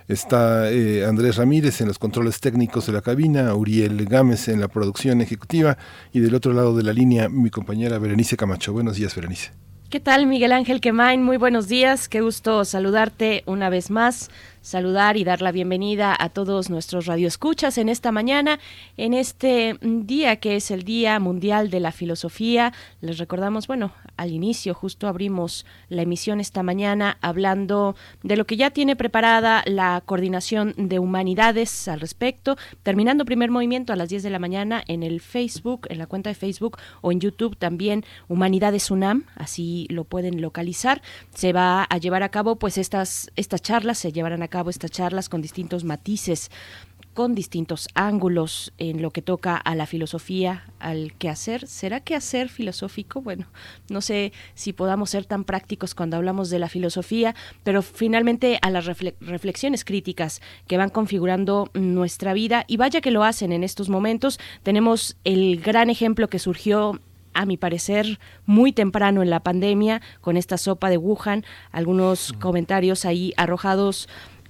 Está 0.09 0.73
eh, 0.73 1.05
Andrés 1.05 1.37
Ramírez 1.37 1.83
en 1.83 1.89
los 1.89 1.99
controles 1.99 2.41
técnicos 2.41 2.87
de 2.87 2.95
la 2.95 3.03
cabina, 3.03 3.55
Uriel 3.55 4.07
Gámez 4.07 4.49
en 4.49 4.59
la 4.59 4.69
producción 4.69 5.21
ejecutiva 5.21 5.77
y 6.15 6.21
del 6.21 6.35
otro 6.35 6.55
lado 6.55 6.75
de 6.75 6.83
la 6.83 6.95
línea 6.95 7.29
mi 7.29 7.51
compañera 7.51 7.99
Berenice 7.99 8.39
Camacho. 8.39 8.73
Buenos 8.73 8.97
días, 8.97 9.15
Berenice. 9.15 9.51
¿Qué 9.91 10.01
tal, 10.01 10.27
Miguel 10.27 10.53
Ángel 10.53 10.81
Quemain? 10.81 11.23
Muy 11.23 11.37
buenos 11.37 11.69
días. 11.69 12.09
Qué 12.09 12.23
gusto 12.23 12.65
saludarte 12.65 13.43
una 13.47 13.69
vez 13.69 13.91
más 13.91 14.31
saludar 14.69 15.17
y 15.17 15.25
dar 15.25 15.41
la 15.41 15.51
bienvenida 15.51 16.15
a 16.19 16.29
todos 16.29 16.69
nuestros 16.69 17.07
radioescuchas 17.07 17.79
en 17.79 17.89
esta 17.89 18.13
mañana, 18.13 18.61
en 18.99 19.15
este 19.15 19.79
día 19.81 20.37
que 20.37 20.57
es 20.57 20.71
el 20.71 20.83
Día 20.83 21.19
Mundial 21.21 21.71
de 21.71 21.81
la 21.81 21.91
Filosofía. 21.91 22.75
Les 23.01 23.17
recordamos, 23.17 23.67
bueno, 23.67 23.93
al 24.19 24.31
inicio 24.31 24.75
justo 24.75 25.09
abrimos 25.09 25.65
la 25.89 26.03
emisión 26.03 26.39
esta 26.39 26.63
mañana 26.63 27.17
hablando 27.23 27.97
de 28.23 28.37
lo 28.37 28.45
que 28.45 28.59
ya 28.59 28.69
tiene 28.69 28.95
preparada 28.95 29.63
la 29.65 30.03
Coordinación 30.05 30.75
de 30.77 30.99
Humanidades 30.99 31.89
al 31.89 32.01
respecto, 32.01 32.59
terminando 32.83 33.25
primer 33.25 33.51
movimiento 33.51 33.95
a 33.95 33.97
las 33.97 34.11
10 34.11 34.23
de 34.23 34.31
la 34.31 34.39
mañana 34.39 34.83
en 34.87 35.03
el 35.03 35.23
Facebook, 35.23 35.87
en 35.89 35.97
la 35.97 36.07
cuenta 36.07 36.29
de 36.29 36.35
Facebook 36.35 36.77
o 37.01 37.11
en 37.11 37.21
YouTube 37.21 37.57
también 37.57 38.05
Humanidades 38.29 38.91
UNAM, 38.91 39.25
así 39.35 39.87
lo 39.89 40.05
pueden 40.05 40.43
localizar. 40.43 41.01
Se 41.35 41.55
va 41.55 41.85
a 41.85 41.97
llevar 41.97 42.23
a 42.23 42.29
cabo 42.29 42.57
pues 42.57 42.77
estas 42.77 43.31
estas 43.35 43.63
charlas 43.63 43.97
se 43.97 44.13
llevarán 44.13 44.43
a 44.43 44.49
cabo 44.49 44.58
estas 44.67 44.91
charlas 44.91 45.29
con 45.29 45.43
distintos 45.43 45.85
matices 45.85 46.51
con 47.19 47.35
distintos 47.35 47.89
ángulos 47.95 48.73
en 48.79 49.03
lo 49.03 49.11
que 49.11 49.23
toca 49.23 49.57
a 49.57 49.75
la 49.75 49.87
filosofía, 49.87 50.63
al 50.79 51.15
quehacer. 51.15 51.67
¿Será 51.67 51.99
quehacer 51.99 52.49
filosófico? 52.49 53.21
Bueno, 53.21 53.49
no 53.89 54.01
sé 54.03 54.33
si 54.55 54.73
podamos 54.73 55.11
ser 55.11 55.25
tan 55.25 55.43
prácticos 55.43 55.97
cuando 55.97 56.17
hablamos 56.17 56.49
de 56.49 56.61
la 56.61 56.69
filosofía, 56.69 57.35
pero 57.65 57.83
finalmente 57.83 58.61
a 58.63 58.71
las 58.71 58.87
reflexiones 58.87 59.85
críticas 59.85 60.41
que 60.69 60.77
van 60.77 60.91
configurando 60.91 61.73
nuestra 61.75 62.35
vida 62.35 62.65
y 62.69 62.77
vaya 62.77 63.01
que 63.01 63.11
lo 63.11 63.25
hacen 63.25 63.51
en 63.51 63.65
estos 63.65 63.89
momentos. 63.89 64.39
Tenemos 64.63 65.17
el 65.25 65.61
gran 65.61 65.91
ejemplo 65.91 66.29
que 66.29 66.39
surgió 66.39 67.01
a 67.35 67.47
mi 67.47 67.57
parecer, 67.57 68.19
muy 68.47 68.73
temprano 68.73 69.23
en 69.23 69.31
la 69.31 69.41
pandemia, 69.41 70.03
con 70.21 70.37
esta 70.37 70.57
sopa 70.57 70.91
de 70.91 70.99
Wuhan, 70.99 71.45
algunos 71.71 72.33
comentarios 72.33 73.05
ahí 73.05 73.33
arrojados 73.37 74.09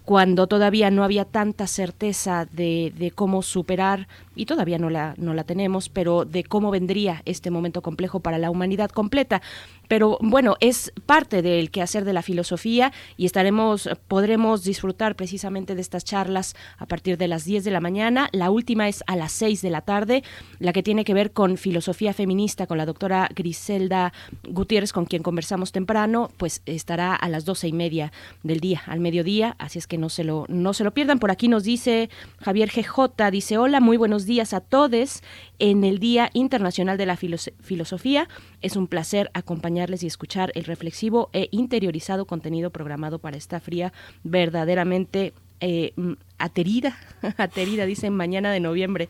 cuando 0.09 0.47
todavía 0.47 0.90
no 0.90 1.05
había 1.05 1.26
tanta 1.26 1.66
certeza 1.66 2.47
de, 2.51 2.94
de, 2.97 3.10
cómo 3.10 3.43
superar, 3.43 4.09
y 4.35 4.47
todavía 4.47 4.78
no 4.78 4.89
la, 4.89 5.14
no 5.18 5.35
la 5.35 5.44
tenemos, 5.44 5.90
pero 5.90 6.24
de 6.24 6.44
cómo 6.44 6.70
vendría 6.70 7.22
este 7.26 7.51
momento 7.51 7.82
complejo 7.82 8.20
para 8.20 8.39
la 8.39 8.51
humanidad 8.51 8.89
completa. 8.89 9.43
Pero 9.89 10.18
bueno, 10.20 10.56
es 10.60 10.93
parte 11.06 11.43
del 11.43 11.70
quehacer 11.70 12.05
de 12.05 12.12
la 12.12 12.22
filosofía 12.22 12.93
y 13.16 13.26
estaremos, 13.26 13.89
podremos 14.06 14.62
disfrutar 14.62 15.16
precisamente 15.16 15.74
de 15.74 15.80
estas 15.80 16.05
charlas 16.05 16.55
a 16.76 16.86
partir 16.86 17.18
de 17.18 17.26
las 17.26 17.44
10 17.44 17.64
de 17.64 17.70
la 17.70 17.80
mañana. 17.80 18.28
La 18.32 18.51
última 18.51 18.89
es 18.89 19.02
a 19.06 19.16
las 19.16 19.32
6 19.32 19.60
de 19.60 19.70
la 19.70 19.80
tarde, 19.80 20.22
la 20.59 20.72
que 20.72 20.82
tiene 20.82 21.05
que 21.05 21.14
ver 21.14 21.32
con 21.32 21.56
filosofía 21.56 22.12
feminista 22.12 22.66
con 22.66 22.78
la 22.78 22.86
doctora 22.86 23.28
Griselda 23.35 24.12
Gutiérrez, 24.44 24.93
con 24.93 25.06
quien 25.06 25.22
conversamos 25.22 25.72
temprano, 25.72 26.30
pues 26.36 26.62
estará 26.64 27.14
a 27.14 27.28
las 27.28 27.44
doce 27.44 27.66
y 27.66 27.72
media 27.72 28.12
del 28.43 28.60
día, 28.60 28.82
al 28.86 29.01
mediodía, 29.01 29.56
así 29.59 29.78
es 29.78 29.86
que 29.86 29.98
no 29.99 30.09
se 30.09 30.25
lo, 30.25 30.45
no 30.49 30.73
se 30.75 30.85
lo 30.85 30.93
pierdan. 30.93 31.19
Por 31.19 31.31
aquí 31.31 31.49
nos 31.49 31.65
dice 31.65 32.11
Javier 32.41 32.70
GJ, 32.70 33.31
dice, 33.31 33.59
hola, 33.59 33.81
muy 33.81 33.97
buenos 33.97 34.27
días 34.27 34.53
a 34.55 34.61
todos 34.61 35.23
en 35.59 35.85
el 35.85 35.99
Día 35.99 36.31
Internacional 36.33 36.97
de 36.97 37.07
la 37.07 37.16
Filosofía. 37.16 38.29
Es 38.62 38.77
un 38.77 38.87
placer 38.87 39.31
acompañarles 39.35 40.03
y 40.03 40.07
escuchar 40.07 40.53
el 40.55 40.65
reflexivo 40.65 41.31
e 41.33 41.49
interiorizado 41.51 42.27
contenido 42.27 42.70
programado 42.70 43.19
para 43.19 43.37
esta 43.37 43.61
fría 43.61 43.93
verdaderamente 44.25 45.33
eh, 45.61 45.93
aterida, 46.39 46.97
aterida, 47.37 47.87
dicen 47.87 48.15
mañana 48.15 48.53
de 48.53 48.61
noviembre. 48.61 49.09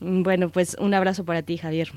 Bueno, 0.00 0.48
pues 0.48 0.76
un 0.80 0.94
abrazo 0.94 1.24
para 1.24 1.42
ti, 1.42 1.58
Javier. 1.58 1.92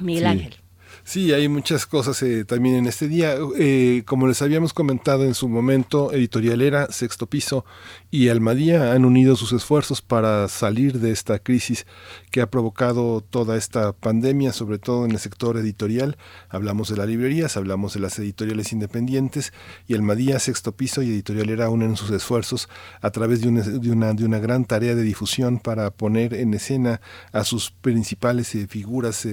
Miguel 0.00 0.26
Ángel. 0.26 0.65
Sí, 1.04 1.32
hay 1.32 1.48
muchas 1.48 1.86
cosas 1.86 2.22
eh, 2.22 2.44
también 2.44 2.76
en 2.76 2.86
este 2.86 3.08
día. 3.08 3.36
Eh, 3.58 4.02
como 4.06 4.26
les 4.26 4.42
habíamos 4.42 4.72
comentado 4.72 5.24
en 5.24 5.34
su 5.34 5.48
momento, 5.48 6.12
Editorialera, 6.12 6.90
Sexto 6.90 7.26
Piso 7.26 7.64
y 8.10 8.28
Almadía 8.28 8.92
han 8.92 9.04
unido 9.04 9.36
sus 9.36 9.52
esfuerzos 9.52 10.02
para 10.02 10.48
salir 10.48 10.98
de 11.00 11.12
esta 11.12 11.38
crisis 11.38 11.86
que 12.30 12.40
ha 12.40 12.50
provocado 12.50 13.20
toda 13.20 13.56
esta 13.56 13.92
pandemia, 13.92 14.52
sobre 14.52 14.78
todo 14.78 15.04
en 15.04 15.12
el 15.12 15.18
sector 15.18 15.56
editorial. 15.56 16.16
Hablamos 16.48 16.88
de 16.88 16.96
las 16.96 17.08
librerías, 17.08 17.56
hablamos 17.56 17.94
de 17.94 18.00
las 18.00 18.18
editoriales 18.18 18.72
independientes 18.72 19.52
y 19.86 19.94
Almadía, 19.94 20.38
Sexto 20.38 20.72
Piso 20.72 21.02
y 21.02 21.10
Editorialera 21.10 21.70
unen 21.70 21.96
sus 21.96 22.10
esfuerzos 22.10 22.68
a 23.00 23.10
través 23.10 23.40
de 23.40 23.48
una, 23.48 24.12
de 24.12 24.24
una, 24.24 24.38
gran 24.38 24.64
tarea 24.64 24.94
de 24.94 25.02
difusión 25.02 25.58
para 25.58 25.90
poner 25.90 26.34
en 26.34 26.54
escena 26.54 27.00
a 27.32 27.44
sus 27.44 27.70
principales 27.70 28.54
eh, 28.54 28.66
figuras 28.68 29.26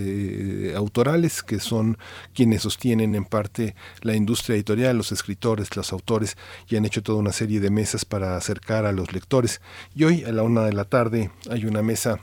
autorales 0.76 1.44
son 1.60 1.98
quienes 2.34 2.64
sostienen 2.64 3.16
en 3.16 3.26
parte 3.26 3.76
la 4.02 4.16
industria 4.16 4.56
editorial, 4.56 4.98
los 4.98 5.12
escritores, 5.12 5.76
los 5.76 5.92
autores, 5.94 6.38
y 6.68 6.76
han 6.76 6.86
hecho 6.86 7.04
toda 7.04 7.20
una 7.20 7.32
serie 7.32 7.60
de 7.60 7.70
mesas 7.70 8.06
para 8.06 8.36
acercar 8.36 8.86
a 8.86 8.92
los 8.92 9.14
lectores. 9.14 9.62
Y 9.96 10.04
hoy 10.04 10.24
a 10.24 10.32
la 10.32 10.44
una 10.44 10.66
de 10.66 10.74
la 10.74 10.86
tarde 10.86 11.32
hay 11.50 11.66
una 11.66 11.82
mesa 11.82 12.20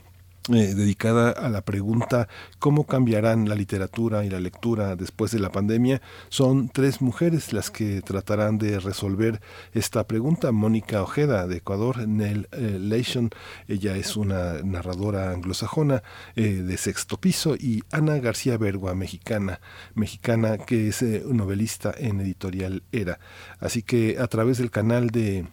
eh, 0.49 0.73
dedicada 0.73 1.29
a 1.29 1.49
la 1.49 1.61
pregunta 1.61 2.27
cómo 2.57 2.87
cambiarán 2.87 3.47
la 3.47 3.53
literatura 3.53 4.25
y 4.25 4.29
la 4.31 4.39
lectura 4.39 4.95
después 4.95 5.29
de 5.29 5.39
la 5.39 5.51
pandemia. 5.51 6.01
Son 6.29 6.67
tres 6.69 6.99
mujeres 6.99 7.53
las 7.53 7.69
que 7.69 8.01
tratarán 8.01 8.57
de 8.57 8.79
resolver 8.79 9.39
esta 9.73 10.07
pregunta. 10.07 10.51
Mónica 10.51 11.03
Ojeda 11.03 11.45
de 11.45 11.57
Ecuador, 11.57 12.07
Nell 12.07 12.47
eh, 12.53 12.79
Leishon, 12.79 13.29
ella 13.67 13.95
es 13.95 14.17
una 14.17 14.63
narradora 14.63 15.29
anglosajona 15.29 16.01
eh, 16.35 16.63
de 16.63 16.77
sexto 16.77 17.17
piso, 17.17 17.55
y 17.55 17.83
Ana 17.91 18.17
García 18.17 18.57
Bergua, 18.57 18.95
mexicana, 18.95 19.61
mexicana 19.93 20.57
que 20.57 20.87
es 20.87 21.03
novelista 21.03 21.93
en 21.95 22.19
editorial 22.19 22.81
Era. 22.91 23.19
Así 23.59 23.83
que 23.83 24.17
a 24.19 24.25
través 24.25 24.57
del 24.57 24.71
canal 24.71 25.11
de 25.11 25.45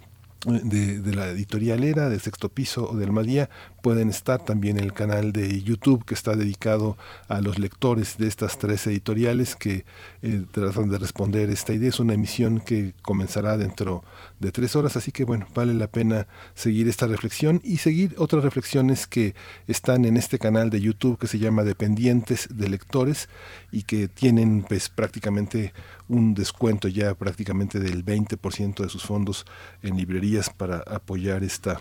de, 0.46 1.00
de, 1.00 1.14
la 1.14 1.28
editorialera 1.28 2.08
del 2.08 2.20
sexto 2.20 2.48
piso 2.48 2.88
o 2.90 2.96
del 2.96 3.08
Almadía 3.08 3.50
pueden 3.82 4.08
estar 4.08 4.44
también 4.44 4.78
en 4.78 4.84
el 4.84 4.92
canal 4.92 5.32
de 5.32 5.62
YouTube 5.62 6.04
que 6.04 6.14
está 6.14 6.34
dedicado 6.34 6.96
a 7.28 7.40
los 7.40 7.58
lectores 7.58 8.18
de 8.18 8.26
estas 8.26 8.58
tres 8.58 8.86
editoriales 8.86 9.56
que 9.56 9.84
eh, 10.22 10.44
tratan 10.50 10.88
de 10.88 10.98
responder 10.98 11.50
esta 11.50 11.72
idea. 11.72 11.88
Es 11.88 12.00
una 12.00 12.14
emisión 12.14 12.60
que 12.60 12.94
comenzará 13.02 13.56
dentro 13.56 14.04
de 14.40 14.52
tres 14.52 14.76
horas, 14.76 14.96
así 14.96 15.12
que 15.12 15.24
bueno, 15.24 15.46
vale 15.54 15.74
la 15.74 15.86
pena 15.86 16.26
seguir 16.54 16.88
esta 16.88 17.06
reflexión 17.06 17.60
y 17.64 17.78
seguir 17.78 18.14
otras 18.18 18.44
reflexiones 18.44 19.06
que 19.06 19.34
están 19.66 20.04
en 20.04 20.16
este 20.16 20.38
canal 20.38 20.70
de 20.70 20.80
YouTube 20.80 21.18
que 21.18 21.26
se 21.26 21.38
llama 21.38 21.64
Dependientes 21.64 22.48
de 22.50 22.68
Lectores 22.68 23.28
y 23.70 23.82
que 23.82 24.08
tienen 24.08 24.64
pues 24.68 24.88
prácticamente 24.88 25.72
un 26.08 26.34
descuento 26.34 26.88
ya 26.88 27.14
prácticamente 27.14 27.80
del 27.80 28.04
20% 28.04 28.82
de 28.82 28.88
sus 28.88 29.02
fondos 29.02 29.44
en 29.82 29.96
librerías 29.96 30.50
para 30.50 30.78
apoyar 30.78 31.44
esta 31.44 31.80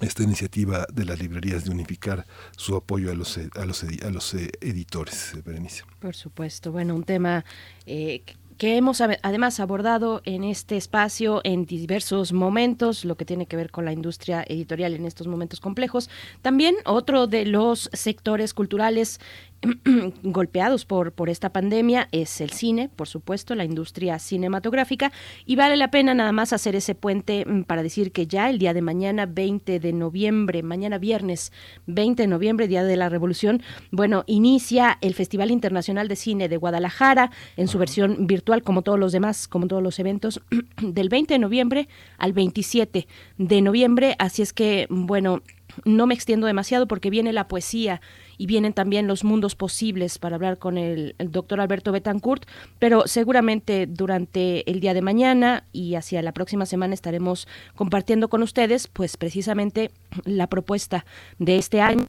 esta 0.00 0.22
iniciativa 0.22 0.86
de 0.92 1.04
las 1.04 1.20
librerías 1.20 1.64
de 1.64 1.70
unificar 1.70 2.26
su 2.56 2.76
apoyo 2.76 3.10
a 3.10 3.14
los 3.14 3.38
a 3.38 3.64
los, 3.64 3.84
a 3.84 4.10
los 4.10 4.34
eh, 4.34 4.50
editores, 4.60 5.32
Berenice. 5.44 5.84
Por 6.00 6.14
supuesto, 6.14 6.72
bueno, 6.72 6.94
un 6.94 7.04
tema 7.04 7.44
eh, 7.86 8.22
que 8.58 8.76
hemos 8.76 9.00
además 9.00 9.58
abordado 9.58 10.22
en 10.24 10.44
este 10.44 10.76
espacio 10.76 11.40
en 11.44 11.66
diversos 11.66 12.32
momentos, 12.32 13.04
lo 13.04 13.16
que 13.16 13.24
tiene 13.24 13.46
que 13.46 13.56
ver 13.56 13.70
con 13.70 13.84
la 13.84 13.92
industria 13.92 14.44
editorial 14.46 14.94
en 14.94 15.06
estos 15.06 15.26
momentos 15.26 15.60
complejos. 15.60 16.08
También 16.40 16.76
otro 16.84 17.26
de 17.26 17.46
los 17.46 17.90
sectores 17.92 18.54
culturales 18.54 19.20
golpeados 20.22 20.84
por, 20.84 21.12
por 21.12 21.28
esta 21.28 21.50
pandemia 21.50 22.08
es 22.12 22.40
el 22.40 22.50
cine, 22.50 22.90
por 22.94 23.08
supuesto, 23.08 23.54
la 23.54 23.64
industria 23.64 24.18
cinematográfica, 24.18 25.12
y 25.46 25.56
vale 25.56 25.76
la 25.76 25.90
pena 25.90 26.14
nada 26.14 26.32
más 26.32 26.52
hacer 26.52 26.76
ese 26.76 26.94
puente 26.94 27.44
mm, 27.44 27.62
para 27.62 27.82
decir 27.82 28.12
que 28.12 28.26
ya 28.26 28.50
el 28.50 28.58
día 28.58 28.74
de 28.74 28.82
mañana, 28.82 29.26
20 29.26 29.80
de 29.80 29.92
noviembre, 29.92 30.62
mañana 30.62 30.98
viernes 30.98 31.52
20 31.86 32.22
de 32.22 32.26
noviembre, 32.26 32.68
Día 32.68 32.84
de 32.84 32.96
la 32.96 33.08
Revolución, 33.08 33.62
bueno, 33.90 34.24
inicia 34.26 34.98
el 35.00 35.14
Festival 35.14 35.50
Internacional 35.50 36.08
de 36.08 36.16
Cine 36.16 36.48
de 36.48 36.56
Guadalajara 36.56 37.30
en 37.56 37.68
su 37.68 37.78
versión 37.78 38.26
virtual, 38.26 38.62
como 38.62 38.82
todos 38.82 38.98
los 38.98 39.12
demás, 39.12 39.48
como 39.48 39.66
todos 39.66 39.82
los 39.82 39.98
eventos, 39.98 40.40
del 40.82 41.08
20 41.08 41.34
de 41.34 41.38
noviembre 41.38 41.88
al 42.18 42.32
27 42.32 43.06
de 43.38 43.62
noviembre, 43.62 44.16
así 44.18 44.42
es 44.42 44.52
que, 44.52 44.86
bueno, 44.90 45.42
no 45.84 46.06
me 46.06 46.14
extiendo 46.14 46.46
demasiado 46.46 46.86
porque 46.86 47.10
viene 47.10 47.32
la 47.32 47.48
poesía 47.48 48.00
y 48.38 48.46
vienen 48.46 48.72
también 48.72 49.06
los 49.06 49.24
mundos 49.24 49.54
posibles 49.54 50.18
para 50.18 50.36
hablar 50.36 50.58
con 50.58 50.78
el, 50.78 51.14
doctor 51.18 51.60
Alberto 51.60 51.92
Betancourt, 51.92 52.44
pero 52.78 53.06
seguramente 53.06 53.86
durante 53.86 54.70
el 54.70 54.80
día 54.80 54.94
de 54.94 55.02
mañana 55.02 55.64
y 55.72 55.94
hacia 55.94 56.22
la 56.22 56.32
próxima 56.32 56.66
semana 56.66 56.94
estaremos 56.94 57.48
compartiendo 57.74 58.28
con 58.28 58.42
ustedes 58.42 58.88
pues 58.88 59.16
precisamente 59.16 59.90
la 60.24 60.46
propuesta 60.46 61.04
de 61.38 61.56
este 61.56 61.80
año, 61.80 62.06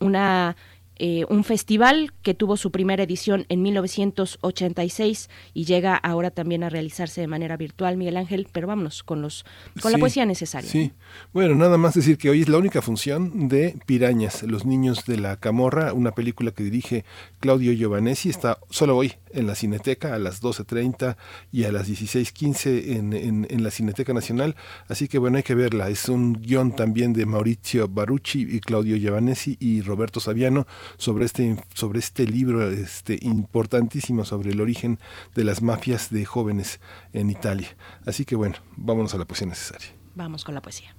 una 0.00 0.56
eh, 0.98 1.24
un 1.28 1.44
festival 1.44 2.12
que 2.22 2.34
tuvo 2.34 2.56
su 2.56 2.70
primera 2.70 3.02
edición 3.02 3.44
en 3.48 3.62
1986 3.62 5.28
y 5.52 5.64
llega 5.64 5.96
ahora 5.96 6.30
también 6.30 6.64
a 6.64 6.70
realizarse 6.70 7.20
de 7.20 7.26
manera 7.26 7.56
virtual, 7.56 7.96
Miguel 7.96 8.16
Ángel, 8.16 8.48
pero 8.52 8.66
vámonos 8.66 9.02
con 9.02 9.22
los 9.22 9.44
con 9.80 9.92
la 9.92 9.98
poesía 9.98 10.24
necesaria. 10.24 10.70
Sí, 10.70 10.92
bueno, 11.32 11.54
nada 11.54 11.76
más 11.76 11.94
decir 11.94 12.18
que 12.18 12.30
hoy 12.30 12.42
es 12.42 12.48
la 12.48 12.58
única 12.58 12.80
función 12.80 13.48
de 13.48 13.78
Pirañas, 13.86 14.42
Los 14.42 14.64
Niños 14.64 15.04
de 15.06 15.18
la 15.18 15.36
Camorra, 15.36 15.92
una 15.92 16.12
película 16.12 16.50
que 16.50 16.62
dirige 16.62 17.04
Claudio 17.46 17.72
Giovanesi, 17.72 18.28
está 18.28 18.58
solo 18.70 18.96
hoy 18.96 19.12
en 19.30 19.46
la 19.46 19.54
Cineteca 19.54 20.16
a 20.16 20.18
las 20.18 20.42
12.30 20.42 21.16
y 21.52 21.62
a 21.62 21.70
las 21.70 21.88
16.15 21.88 22.96
en, 22.96 23.12
en, 23.12 23.46
en 23.48 23.62
la 23.62 23.70
Cineteca 23.70 24.12
Nacional, 24.12 24.56
así 24.88 25.06
que 25.06 25.18
bueno, 25.18 25.36
hay 25.36 25.44
que 25.44 25.54
verla, 25.54 25.88
es 25.88 26.08
un 26.08 26.42
guion 26.42 26.74
también 26.74 27.12
de 27.12 27.24
Maurizio 27.24 27.86
Barucci 27.86 28.48
y 28.50 28.58
Claudio 28.58 28.96
Giovanesi 28.96 29.56
y 29.60 29.80
Roberto 29.82 30.18
Saviano, 30.18 30.66
sobre 30.96 31.24
este, 31.24 31.56
sobre 31.72 32.00
este 32.00 32.26
libro 32.26 32.68
este, 32.68 33.16
importantísimo 33.22 34.24
sobre 34.24 34.50
el 34.50 34.60
origen 34.60 34.98
de 35.36 35.44
las 35.44 35.62
mafias 35.62 36.10
de 36.10 36.24
jóvenes 36.24 36.80
en 37.12 37.30
Italia. 37.30 37.76
Así 38.06 38.24
que 38.24 38.34
bueno, 38.34 38.56
vámonos 38.74 39.14
a 39.14 39.18
la 39.18 39.24
poesía 39.24 39.46
necesaria. 39.46 39.86
Vamos 40.16 40.42
con 40.42 40.52
la 40.52 40.62
poesía. 40.62 40.96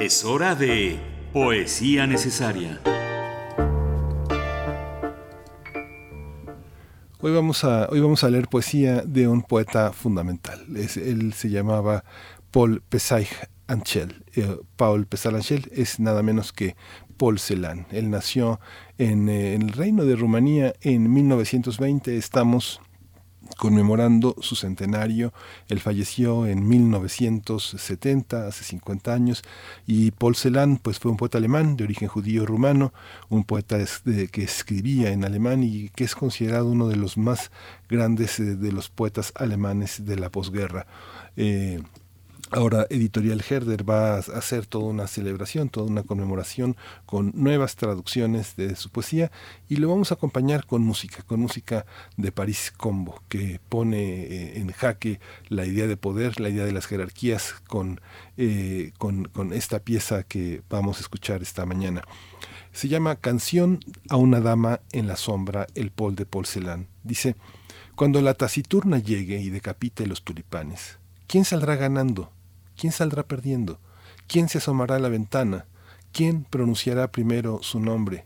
Es 0.00 0.24
hora 0.24 0.54
de 0.54 1.19
poesía 1.32 2.08
necesaria. 2.08 2.80
Hoy 7.20 7.32
vamos 7.32 7.62
a, 7.64 7.88
hoy 7.90 8.00
vamos 8.00 8.24
a 8.24 8.30
leer 8.30 8.48
poesía 8.48 9.02
de 9.02 9.28
un 9.28 9.42
poeta 9.42 9.92
fundamental. 9.92 10.64
él 10.74 11.32
se 11.34 11.50
llamaba 11.50 12.04
Paul 12.50 12.82
Pesay 12.88 13.28
Anchel. 13.68 14.24
Eh, 14.34 14.58
Paul 14.76 15.06
Pesay 15.06 15.34
Anchel 15.34 15.70
es 15.72 16.00
nada 16.00 16.22
menos 16.22 16.52
que 16.52 16.74
Paul 17.16 17.38
Celan. 17.38 17.86
Él 17.92 18.10
nació 18.10 18.58
en, 18.98 19.28
eh, 19.28 19.54
en 19.54 19.62
el 19.62 19.72
Reino 19.72 20.04
de 20.04 20.16
Rumanía 20.16 20.74
en 20.80 21.12
1920. 21.12 22.16
Estamos 22.16 22.80
conmemorando 23.56 24.36
su 24.40 24.56
centenario. 24.56 25.32
Él 25.68 25.80
falleció 25.80 26.46
en 26.46 26.66
1970, 26.66 28.46
hace 28.46 28.64
50 28.64 29.12
años, 29.12 29.42
y 29.86 30.10
Paul 30.12 30.36
Celan 30.36 30.78
pues, 30.78 30.98
fue 30.98 31.10
un 31.10 31.16
poeta 31.16 31.38
alemán 31.38 31.76
de 31.76 31.84
origen 31.84 32.08
judío 32.08 32.46
rumano, 32.46 32.92
un 33.28 33.44
poeta 33.44 33.78
que 34.30 34.42
escribía 34.42 35.10
en 35.10 35.24
alemán 35.24 35.62
y 35.62 35.88
que 35.90 36.04
es 36.04 36.14
considerado 36.14 36.66
uno 36.66 36.88
de 36.88 36.96
los 36.96 37.16
más 37.16 37.50
grandes 37.88 38.38
eh, 38.40 38.56
de 38.56 38.72
los 38.72 38.88
poetas 38.88 39.32
alemanes 39.34 40.04
de 40.04 40.16
la 40.16 40.30
posguerra. 40.30 40.86
Eh, 41.36 41.82
Ahora 42.52 42.88
Editorial 42.90 43.44
Herder 43.48 43.88
va 43.88 44.16
a 44.16 44.18
hacer 44.18 44.66
toda 44.66 44.86
una 44.86 45.06
celebración, 45.06 45.68
toda 45.68 45.86
una 45.86 46.02
conmemoración 46.02 46.76
con 47.06 47.30
nuevas 47.36 47.76
traducciones 47.76 48.56
de 48.56 48.74
su 48.74 48.90
poesía 48.90 49.30
y 49.68 49.76
lo 49.76 49.88
vamos 49.88 50.10
a 50.10 50.14
acompañar 50.14 50.66
con 50.66 50.82
música, 50.82 51.22
con 51.22 51.38
música 51.38 51.86
de 52.16 52.32
París 52.32 52.72
Combo, 52.76 53.22
que 53.28 53.60
pone 53.68 54.00
eh, 54.00 54.58
en 54.58 54.72
jaque 54.72 55.20
la 55.48 55.64
idea 55.64 55.86
de 55.86 55.96
poder, 55.96 56.40
la 56.40 56.48
idea 56.48 56.64
de 56.64 56.72
las 56.72 56.86
jerarquías 56.86 57.54
con, 57.68 58.00
eh, 58.36 58.90
con, 58.98 59.26
con 59.26 59.52
esta 59.52 59.78
pieza 59.78 60.24
que 60.24 60.62
vamos 60.68 60.98
a 60.98 61.02
escuchar 61.02 61.42
esta 61.42 61.64
mañana. 61.66 62.02
Se 62.72 62.88
llama 62.88 63.14
Canción 63.14 63.78
a 64.08 64.16
una 64.16 64.40
dama 64.40 64.80
en 64.90 65.06
la 65.06 65.14
sombra, 65.14 65.68
el 65.76 65.92
Pol 65.92 66.16
de 66.16 66.26
Porcelán. 66.26 66.88
Dice, 67.04 67.36
cuando 67.94 68.20
la 68.20 68.34
taciturna 68.34 68.98
llegue 68.98 69.40
y 69.40 69.50
decapite 69.50 70.04
los 70.08 70.24
tulipanes, 70.24 70.98
¿quién 71.28 71.44
saldrá 71.44 71.76
ganando? 71.76 72.32
¿Quién 72.80 72.94
saldrá 72.94 73.24
perdiendo? 73.24 73.78
¿Quién 74.26 74.48
se 74.48 74.56
asomará 74.56 74.96
a 74.96 75.00
la 75.00 75.10
ventana? 75.10 75.66
¿Quién 76.14 76.44
pronunciará 76.44 77.12
primero 77.12 77.62
su 77.62 77.78
nombre? 77.78 78.24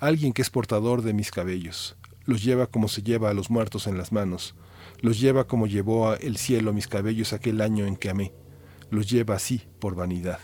Alguien 0.00 0.32
que 0.32 0.42
es 0.42 0.50
portador 0.50 1.02
de 1.02 1.12
mis 1.12 1.30
cabellos. 1.30 1.96
Los 2.24 2.42
lleva 2.42 2.66
como 2.66 2.88
se 2.88 3.04
lleva 3.04 3.30
a 3.30 3.34
los 3.34 3.50
muertos 3.50 3.86
en 3.86 3.96
las 3.96 4.10
manos. 4.10 4.56
Los 5.00 5.20
lleva 5.20 5.46
como 5.46 5.68
llevó 5.68 6.14
el 6.14 6.38
cielo 6.38 6.72
mis 6.72 6.88
cabellos 6.88 7.32
aquel 7.32 7.60
año 7.60 7.86
en 7.86 7.94
que 7.94 8.10
amé. 8.10 8.32
Los 8.90 9.08
lleva 9.08 9.36
así 9.36 9.62
por 9.78 9.94
vanidad. 9.94 10.40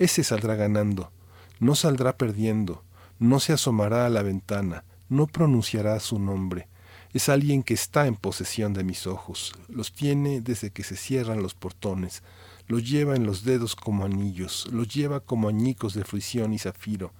Ese 0.00 0.24
saldrá 0.24 0.56
ganando. 0.56 1.12
No 1.60 1.76
saldrá 1.76 2.16
perdiendo. 2.16 2.82
No 3.20 3.38
se 3.38 3.52
asomará 3.52 4.06
a 4.06 4.10
la 4.10 4.24
ventana. 4.24 4.82
No 5.08 5.28
pronunciará 5.28 6.00
su 6.00 6.18
nombre. 6.18 6.66
Es 7.12 7.28
alguien 7.28 7.62
que 7.62 7.74
está 7.74 8.08
en 8.08 8.16
posesión 8.16 8.72
de 8.72 8.82
mis 8.82 9.06
ojos. 9.06 9.52
Los 9.68 9.92
tiene 9.92 10.40
desde 10.40 10.70
que 10.70 10.82
se 10.82 10.96
cierran 10.96 11.44
los 11.44 11.54
portones 11.54 12.24
los 12.72 12.88
lleva 12.88 13.16
en 13.16 13.26
los 13.26 13.44
dedos 13.44 13.76
como 13.76 14.06
anillos, 14.06 14.66
los 14.72 14.88
lleva 14.88 15.20
como 15.20 15.50
añicos 15.50 15.92
de 15.92 16.04
fruición 16.04 16.54
y 16.54 16.58
zafiro. 16.58 17.12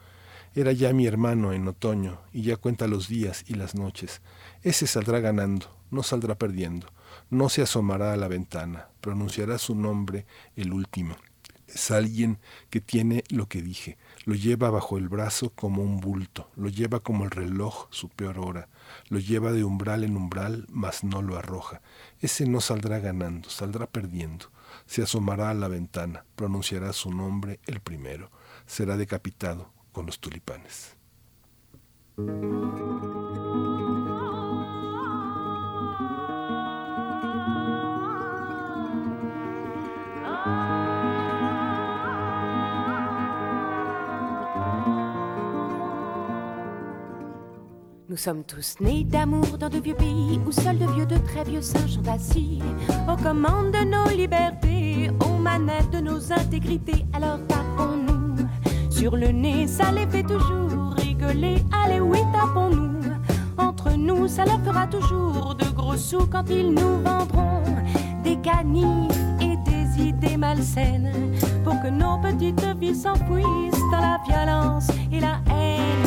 Era 0.55 0.73
ya 0.73 0.95
mi 0.95 1.07
hermano 1.07 1.53
en 1.53 1.69
otoño, 1.69 2.23
y 2.33 2.41
ya 2.41 2.57
cuenta 2.57 2.87
los 2.87 3.07
días 3.07 3.45
y 3.47 3.53
las 3.53 3.75
noches. 3.75 4.23
Ese 4.63 4.87
saldrá 4.87 5.21
ganando, 5.21 5.67
no 5.91 6.03
saldrá 6.03 6.37
perdiendo, 6.37 6.87
no 7.29 7.51
se 7.51 7.61
asomará 7.61 8.15
a 8.15 8.17
la 8.17 8.29
ventana, 8.29 8.89
pronunciará 9.03 9.59
su 9.59 9.75
nombre 9.75 10.25
el 10.57 10.73
último. 10.73 11.17
Es 11.67 11.91
alguien 11.91 12.39
que 12.71 12.81
tiene 12.81 13.23
lo 13.29 13.47
que 13.47 13.61
dije, 13.61 13.99
lo 14.25 14.35
lleva 14.35 14.71
bajo 14.71 14.97
el 14.97 15.11
brazo 15.11 15.51
como 15.51 15.83
un 15.83 16.01
bulto, 16.01 16.49
lo 16.57 16.71
lleva 16.71 17.01
como 17.01 17.25
el 17.25 17.31
reloj 17.31 17.89
su 17.91 18.09
peor 18.09 18.39
hora, 18.39 18.69
lo 19.11 19.19
lleva 19.19 19.53
de 19.53 19.65
umbral 19.65 20.03
en 20.03 20.17
umbral, 20.17 20.65
mas 20.71 21.05
no 21.05 21.21
lo 21.21 21.37
arroja. 21.37 21.83
Ese 22.21 22.47
no 22.47 22.63
saldrá 22.63 23.01
ganando, 23.01 23.51
saldrá 23.51 23.87
perdiendo 23.87 24.51
se 24.93 25.01
asomará 25.01 25.49
a 25.49 25.55
la 25.55 25.69
ventana, 25.69 26.27
pronunciará 26.37 26.93
su 26.93 27.11
nombre 27.11 27.61
el 27.65 27.81
primero, 27.81 28.31
será 28.67 28.99
decapitado 28.99 29.73
con 29.91 30.05
los 30.05 30.21
tulipanes. 30.21 30.99
Nous 48.13 48.19
sommes 48.19 48.45
tous 48.45 48.77
nés 48.79 49.05
d'amour 49.05 49.57
dans 49.59 49.71
de 49.71 49.79
vieux 49.79 49.95
pays 49.95 50.39
où 50.47 50.53
seuls 50.53 50.77
de 50.77 50.85
vieux, 50.85 51.07
de 51.07 51.17
très 51.17 51.45
vieux 51.45 51.63
singes 51.63 51.93
sont 51.93 52.07
assis 52.07 52.61
aux 53.09 53.17
commandes 53.17 53.73
de 53.73 53.87
nos 53.87 54.15
libertés, 54.15 55.11
aux 55.25 55.39
manettes 55.39 55.89
de 55.93 56.01
nos 56.01 56.31
intégrités. 56.31 57.07
Alors 57.15 57.39
tapons-nous 57.49 58.37
sur 58.91 59.17
le 59.17 59.29
nez, 59.29 59.67
ça 59.67 59.91
les 59.93 60.07
fait 60.09 60.25
toujours 60.25 60.93
rigoler. 60.99 61.65
Allez, 61.73 62.01
oui, 62.01 62.19
tapons-nous. 62.35 63.01
Entre 63.57 63.93
nous, 63.93 64.29
ça 64.29 64.45
leur 64.45 64.61
fera 64.61 64.87
toujours 64.87 65.55
de 65.55 65.65
gros 65.75 65.97
sous 65.97 66.27
quand 66.27 66.51
ils 66.51 66.71
nous 66.71 66.99
vendront 67.03 67.63
des 68.23 68.37
canifs 68.43 69.17
et 69.41 69.57
des 69.71 70.09
idées 70.09 70.37
malsaines 70.37 71.33
pour 71.65 71.81
que 71.81 71.89
nos 71.89 72.19
petites 72.19 72.63
vies 72.79 72.95
s'enfouissent 72.95 73.89
dans 73.91 74.01
la 74.01 74.21
violence 74.29 74.89
et 75.11 75.19
la 75.19 75.41
haine. 75.51 76.02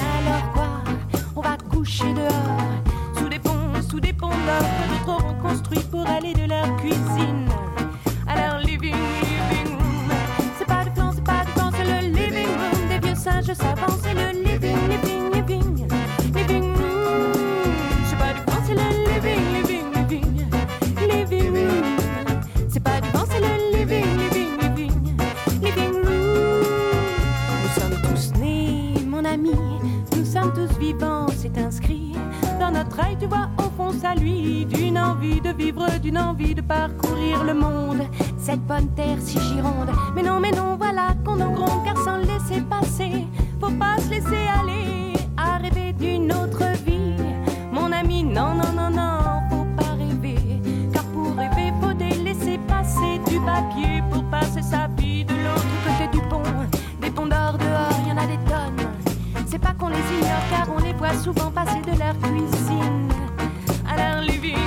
Coucher 1.76 2.14
dehors, 2.14 3.18
sous 3.18 3.28
des 3.28 3.40
ponts, 3.40 3.82
sous 3.90 4.00
des 4.00 4.14
ponts 4.14 4.30
d'or 4.30 5.18
ont 5.18 5.34
construits 5.42 5.86
pour 5.92 6.08
aller 6.08 6.34
de 6.34 6.48
leur 6.48 6.76
cuisine. 6.78 7.48
À 8.28 8.36
leur 8.36 8.60
living, 8.60 8.96
living 9.22 9.76
room. 9.76 10.10
C'est 10.58 10.66
pas 10.66 10.86
du 10.86 10.92
temps, 10.92 11.12
c'est 11.14 11.24
pas 11.24 11.44
du 11.46 11.52
temps, 11.52 11.72
c'est 11.76 11.84
le 11.84 12.08
living 12.08 12.48
room. 12.48 12.88
Des 12.90 13.06
vieux 13.06 13.16
singes 13.16 13.54
savants, 13.54 13.98
c'est 14.02 14.14
le 14.14 14.45
tu 33.20 33.28
vois, 33.28 33.50
au 33.58 33.70
fond, 33.76 33.92
ça 33.92 34.16
lui, 34.16 34.66
d'une 34.66 34.98
envie 34.98 35.42
de 35.42 35.50
vivre, 35.50 35.88
d'une 36.02 36.18
envie 36.18 36.56
de 36.56 36.62
parcourir 36.62 37.44
le 37.44 37.54
monde, 37.54 38.04
cette 38.38 38.66
bonne 38.66 38.88
terre 38.96 39.18
si 39.20 39.40
gironde. 39.40 39.90
Mais 40.16 40.24
non, 40.24 40.40
mais 40.40 40.52
non, 40.52 40.76
voilà 40.78 41.16
qu'on 41.24 41.40
en 41.42 41.52
gronde, 41.52 41.84
car 41.86 41.98
sans 41.98 42.18
laisser 42.18 42.62
passer, 42.62 43.28
faut 43.60 43.72
pas 43.72 43.98
se 44.00 44.10
laisser 44.10 44.48
aller 44.62 45.14
à 45.38 45.58
rêver 45.58 45.94
d'une 45.94 46.32
autre 46.32 46.64
vie. 46.86 47.16
Mon 47.72 47.92
ami, 47.92 48.24
non, 48.24 48.54
non, 48.56 48.72
non, 48.76 48.90
non, 48.90 49.42
faut 49.50 49.68
pas 49.78 49.94
rêver, 49.98 50.62
car 50.94 51.04
pour 51.06 51.36
rêver, 51.36 51.74
faut 51.82 51.94
délaisser 51.94 52.60
passer 52.68 53.20
du 53.28 53.40
papier 53.40 54.02
pour 54.12 54.24
passer 54.26 54.62
sa 54.62 54.88
vie 54.98 55.26
de 55.26 55.34
l'autre 55.34 55.66
côté 55.86 56.18
du 56.18 56.24
pont. 56.30 56.42
Des 57.02 57.12
ponts 57.12 57.28
d'or 57.28 57.58
dehors, 57.58 58.08
y 58.08 58.12
en 58.12 58.18
a 58.18 58.26
des 58.28 58.40
tonnes. 58.46 58.85
C'est 59.56 59.62
pas 59.62 59.74
qu'on 59.74 59.88
les 59.88 59.96
ignore 59.96 60.44
car 60.52 60.68
on 60.70 60.84
les 60.84 60.92
voit 60.92 61.14
souvent 61.14 61.50
passer 61.50 61.80
de 61.80 61.98
leur 61.98 62.14
cuisine. 62.20 63.10
À 63.90 63.96
leur 63.96 64.22
living, 64.22 64.58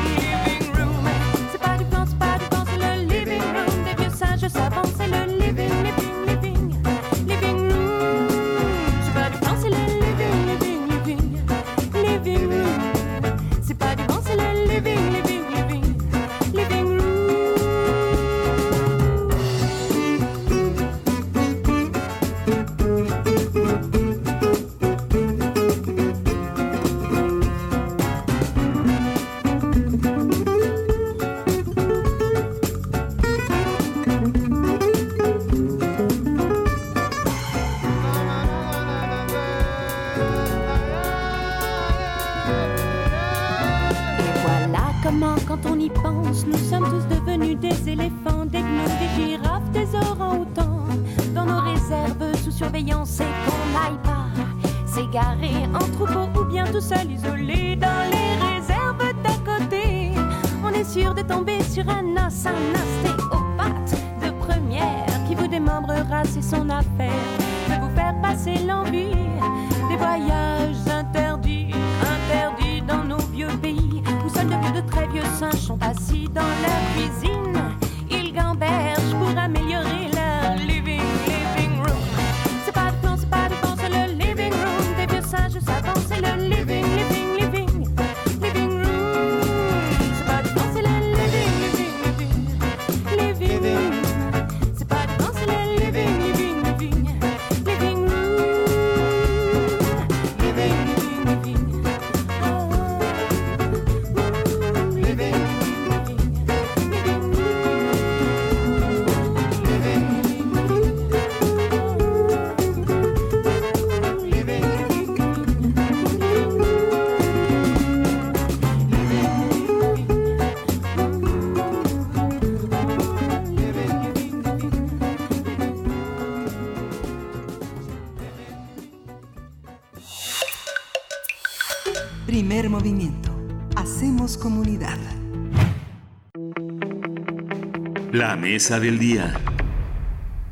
mesa 138.38 138.78
del 138.78 138.98
día. 138.98 139.34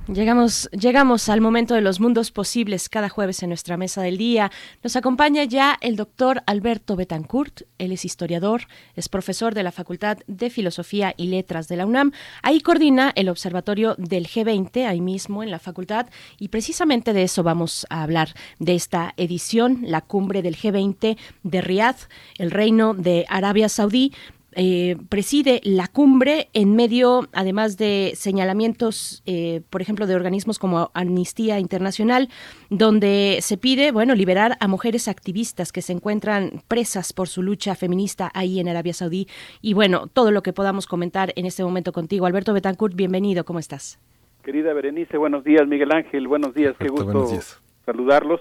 Llegamos, 0.09 0.69
llegamos 0.71 1.29
al 1.29 1.41
momento 1.41 1.75
de 1.75 1.81
los 1.81 1.99
mundos 1.99 2.31
posibles 2.31 2.89
cada 2.89 3.09
jueves 3.09 3.43
en 3.43 3.49
nuestra 3.49 3.77
mesa 3.77 4.03
del 4.03 4.19
día. 4.19 4.53
Nos 4.85 4.95
acompaña 4.95 5.43
ya 5.43 5.77
el 5.81 5.97
doctor 5.97 6.45
Alberto 6.47 6.95
Betancourt. 6.95 7.63
Él 7.79 7.91
es 7.91 8.05
historiador, 8.05 8.69
es 8.95 9.09
profesor 9.09 9.53
de 9.53 9.65
la 9.65 9.73
Facultad 9.73 10.19
de 10.29 10.49
Filosofía 10.49 11.13
y 11.17 11.27
Letras 11.27 11.67
de 11.67 11.77
la 11.77 11.87
UNAM. 11.87 12.13
Ahí 12.43 12.61
coordina 12.61 13.13
el 13.17 13.29
observatorio 13.29 13.97
del 13.99 14.29
G20, 14.29 14.87
ahí 14.87 15.01
mismo 15.01 15.43
en 15.43 15.51
la 15.51 15.59
facultad. 15.59 16.07
Y 16.39 16.49
precisamente 16.49 17.13
de 17.13 17.25
eso 17.25 17.43
vamos 17.43 17.85
a 17.91 18.05
hablar, 18.05 18.29
de 18.61 18.77
esta 18.77 19.13
edición, 19.17 19.81
la 19.83 20.03
cumbre 20.03 20.41
del 20.41 20.57
G20 20.57 21.19
de 21.43 21.61
Riad, 21.61 21.97
el 22.39 22.53
reino 22.53 22.95
de 22.95 23.27
Arabia 23.29 23.69
Saudí 23.69 24.13
eh, 24.59 24.97
preside 25.11 25.61
la 25.65 25.87
cumbre 25.87 26.49
en 26.55 26.75
medio, 26.75 27.29
además 27.35 27.77
de 27.77 28.13
señalamientos, 28.15 29.23
eh, 29.27 29.61
por 29.69 29.83
ejemplo, 29.83 30.07
de 30.07 30.15
organismos 30.15 30.59
como 30.59 30.91
Amnistía 30.95 31.59
Internacional, 31.61 32.31
donde 32.71 33.37
se 33.43 33.59
pide, 33.59 33.93
bueno, 33.93 34.15
liberar 34.15 34.57
a 34.59 34.67
mujeres 34.67 35.09
activistas 35.09 35.73
que 35.73 35.83
se 35.83 35.93
encuentran 35.93 36.63
presas 36.69 37.13
por 37.13 37.29
su 37.29 37.43
lucha 37.43 37.75
feminista 37.75 38.31
ahí 38.33 38.59
en 38.59 38.69
Arabia 38.69 38.95
Saudí. 38.95 39.27
Y 39.61 39.75
bueno, 39.75 40.07
todo 40.07 40.31
lo 40.31 40.43
que 40.43 40.55
podamos 40.55 40.87
comentar 40.87 41.35
en 41.37 41.45
este 41.45 41.63
momento 41.63 41.93
contigo. 41.93 42.25
Alberto 42.25 42.55
Betancourt, 42.55 42.97
bienvenido, 42.97 43.45
¿cómo 43.45 43.59
estás? 43.59 44.01
Querida 44.43 44.73
Berenice, 44.73 45.19
buenos 45.19 45.45
días, 45.45 45.69
Miguel 45.69 45.93
Ángel, 45.93 46.29
buenos 46.29 46.55
días, 46.55 46.75
qué 46.79 46.89
gusto 46.89 47.05
buenos 47.05 47.31
días. 47.31 47.61
saludarlos. 47.85 48.41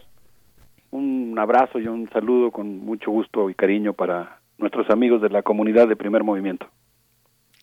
Un 0.92 1.38
abrazo 1.38 1.78
y 1.78 1.88
un 1.88 2.10
saludo 2.12 2.52
con 2.52 2.80
mucho 2.86 3.12
gusto 3.12 3.50
y 3.50 3.54
cariño 3.54 3.92
para 3.92 4.40
nuestros 4.58 4.90
amigos 4.90 5.22
de 5.22 5.30
la 5.30 5.42
comunidad 5.42 5.88
de 5.88 5.96
primer 5.96 6.24
movimiento. 6.24 6.68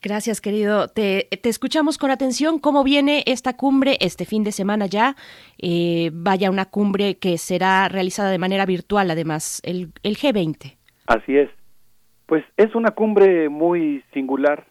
Gracias, 0.02 0.40
querido. 0.40 0.88
Te, 0.88 1.28
te 1.40 1.48
escuchamos 1.48 1.96
con 1.96 2.10
atención. 2.10 2.58
¿Cómo 2.58 2.82
viene 2.82 3.22
esta 3.26 3.56
cumbre 3.56 3.98
este 4.00 4.24
fin 4.24 4.42
de 4.42 4.50
semana 4.50 4.86
ya? 4.86 5.14
Eh, 5.58 6.10
vaya, 6.12 6.50
una 6.50 6.64
cumbre 6.64 7.18
que 7.18 7.38
será 7.38 7.88
realizada 7.88 8.30
de 8.30 8.38
manera 8.38 8.66
virtual, 8.66 9.12
además, 9.12 9.60
el, 9.64 9.92
el 10.02 10.16
G20. 10.16 10.76
Así 11.06 11.36
es. 11.36 11.50
Pues 12.26 12.44
es 12.56 12.74
una 12.74 12.90
cumbre 12.90 13.48
muy 13.48 14.02
singular. 14.12 14.66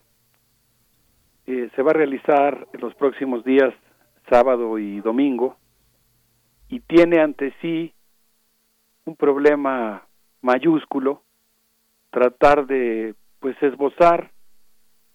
Eh, 1.48 1.70
se 1.76 1.82
va 1.82 1.92
a 1.92 1.96
realizar 1.96 2.68
en 2.74 2.82
los 2.82 2.94
próximos 2.96 3.46
días, 3.46 3.74
sábado 4.30 4.80
y 4.80 5.00
domingo, 5.00 5.56
y 6.68 6.82
tiene 6.82 7.20
ante 7.20 7.54
sí 7.62 7.94
un 9.06 9.16
problema 9.16 10.08
mayúsculo, 10.42 11.24
tratar 12.12 12.68
de 12.68 13.16
pues 13.40 13.56
esbozar 13.64 14.32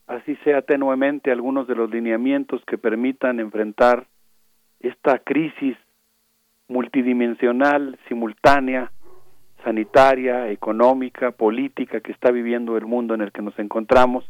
así 0.07 0.37
sea 0.45 0.63
tenuemente 0.63 1.31
algunos 1.31 1.67
de 1.67 1.75
los 1.75 1.91
lineamientos 1.91 2.65
que 2.67 2.79
permitan 2.79 3.41
enfrentar 3.41 4.07
esta 4.81 5.19
crisis 5.19 5.77
multidimensional, 6.69 7.99
simultánea, 8.09 8.93
sanitaria, 9.65 10.51
económica, 10.51 11.33
política 11.33 12.01
que 12.01 12.13
está 12.13 12.31
viviendo 12.31 12.77
el 12.77 12.87
mundo 12.87 13.15
en 13.15 13.21
el 13.21 13.33
que 13.33 13.43
nos 13.43 13.59
encontramos, 13.59 14.25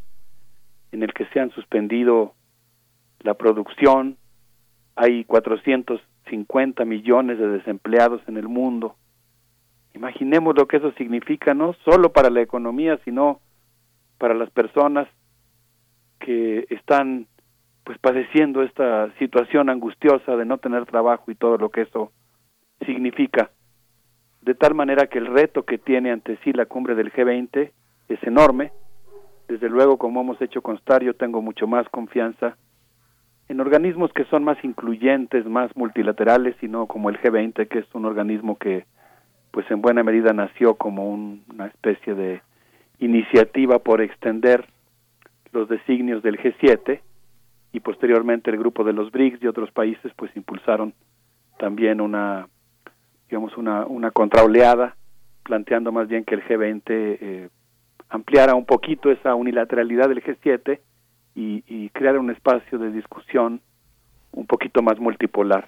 en 0.93 1.03
el 1.03 1.13
que 1.13 1.27
se 1.27 1.41
han 1.41 1.51
suspendido 1.51 2.35
la 3.21 3.35
producción, 3.35 4.17
hay 4.95 5.25
450 5.25 6.85
millones 6.85 7.39
de 7.39 7.49
desempleados 7.49 8.23
en 8.29 8.39
el 8.39 8.49
mundo. 8.49 8.97
Imaginemos 9.97 10.55
lo 10.55 10.69
que 10.69 10.77
eso 10.77 10.93
significa 10.93 11.55
no 11.55 11.73
solo 11.85 12.13
para 12.13 12.29
la 12.29 12.43
economía, 12.43 12.99
sino 13.03 13.41
para 14.19 14.35
las 14.35 14.51
personas 14.51 15.09
que 16.21 16.67
están 16.69 17.27
pues 17.83 17.99
padeciendo 17.99 18.63
esta 18.63 19.11
situación 19.19 19.71
angustiosa 19.71 20.37
de 20.37 20.45
no 20.45 20.59
tener 20.59 20.85
trabajo 20.85 21.31
y 21.31 21.35
todo 21.35 21.57
lo 21.57 21.71
que 21.71 21.83
eso 21.83 22.13
significa. 22.85 23.51
De 24.43 24.55
tal 24.55 24.75
manera 24.75 25.07
que 25.07 25.19
el 25.19 25.29
reto 25.29 25.63
que 25.63 25.79
tiene 25.79 26.11
ante 26.11 26.37
sí 26.45 26.53
la 26.53 26.67
cumbre 26.67 26.95
del 26.95 27.11
G20 27.11 27.71
es 28.09 28.23
enorme. 28.23 28.73
Desde 29.49 29.71
luego, 29.71 29.97
como 29.97 30.21
hemos 30.21 30.43
hecho 30.43 30.61
constar, 30.61 31.03
yo 31.03 31.15
tengo 31.15 31.41
mucho 31.41 31.67
más 31.67 31.89
confianza 31.89 32.59
en 33.49 33.61
organismos 33.61 34.13
que 34.13 34.25
son 34.25 34.45
más 34.45 34.63
incluyentes, 34.63 35.47
más 35.47 35.75
multilaterales, 35.75 36.55
y 36.63 36.69
no 36.69 36.87
como 36.87 37.09
el 37.09 37.19
G20, 37.19 37.67
que 37.69 37.79
es 37.79 37.95
un 37.95 38.05
organismo 38.05 38.59
que 38.59 38.85
pues 39.57 39.71
en 39.71 39.81
buena 39.81 40.03
medida 40.03 40.35
nació 40.35 40.75
como 40.75 41.09
un, 41.09 41.43
una 41.51 41.69
especie 41.69 42.15
de 42.15 42.43
iniciativa 42.99 43.79
por 43.79 44.03
extender 44.03 44.67
los 45.51 45.67
designios 45.67 46.23
del 46.23 46.37
G7 46.37 47.01
y 47.73 47.81
posteriormente 47.81 48.51
el 48.51 48.59
grupo 48.59 48.85
de 48.85 48.93
los 48.93 49.11
BRICS 49.11 49.43
y 49.43 49.47
otros 49.47 49.71
países 49.71 50.13
pues 50.15 50.31
impulsaron 50.37 50.93
también 51.59 52.03
una 52.03 52.49
digamos 53.31 53.57
una 53.57 53.87
una 53.87 54.11
contraoleada 54.11 54.95
planteando 55.43 55.91
más 55.91 56.07
bien 56.07 56.25
que 56.25 56.35
el 56.35 56.45
G20 56.45 56.83
eh, 56.87 57.49
ampliara 58.11 58.55
un 58.55 58.67
poquito 58.67 59.11
esa 59.11 59.35
unilateralidad 59.35 60.11
del 60.11 60.23
G7 60.23 60.81
y, 61.35 61.65
y 61.67 61.89
creara 61.95 62.21
un 62.21 62.29
espacio 62.29 62.79
de 62.79 62.93
discusión 62.93 63.63
un 64.33 64.47
poquito 64.47 64.83
más 64.83 65.01
multipolar. 65.01 65.67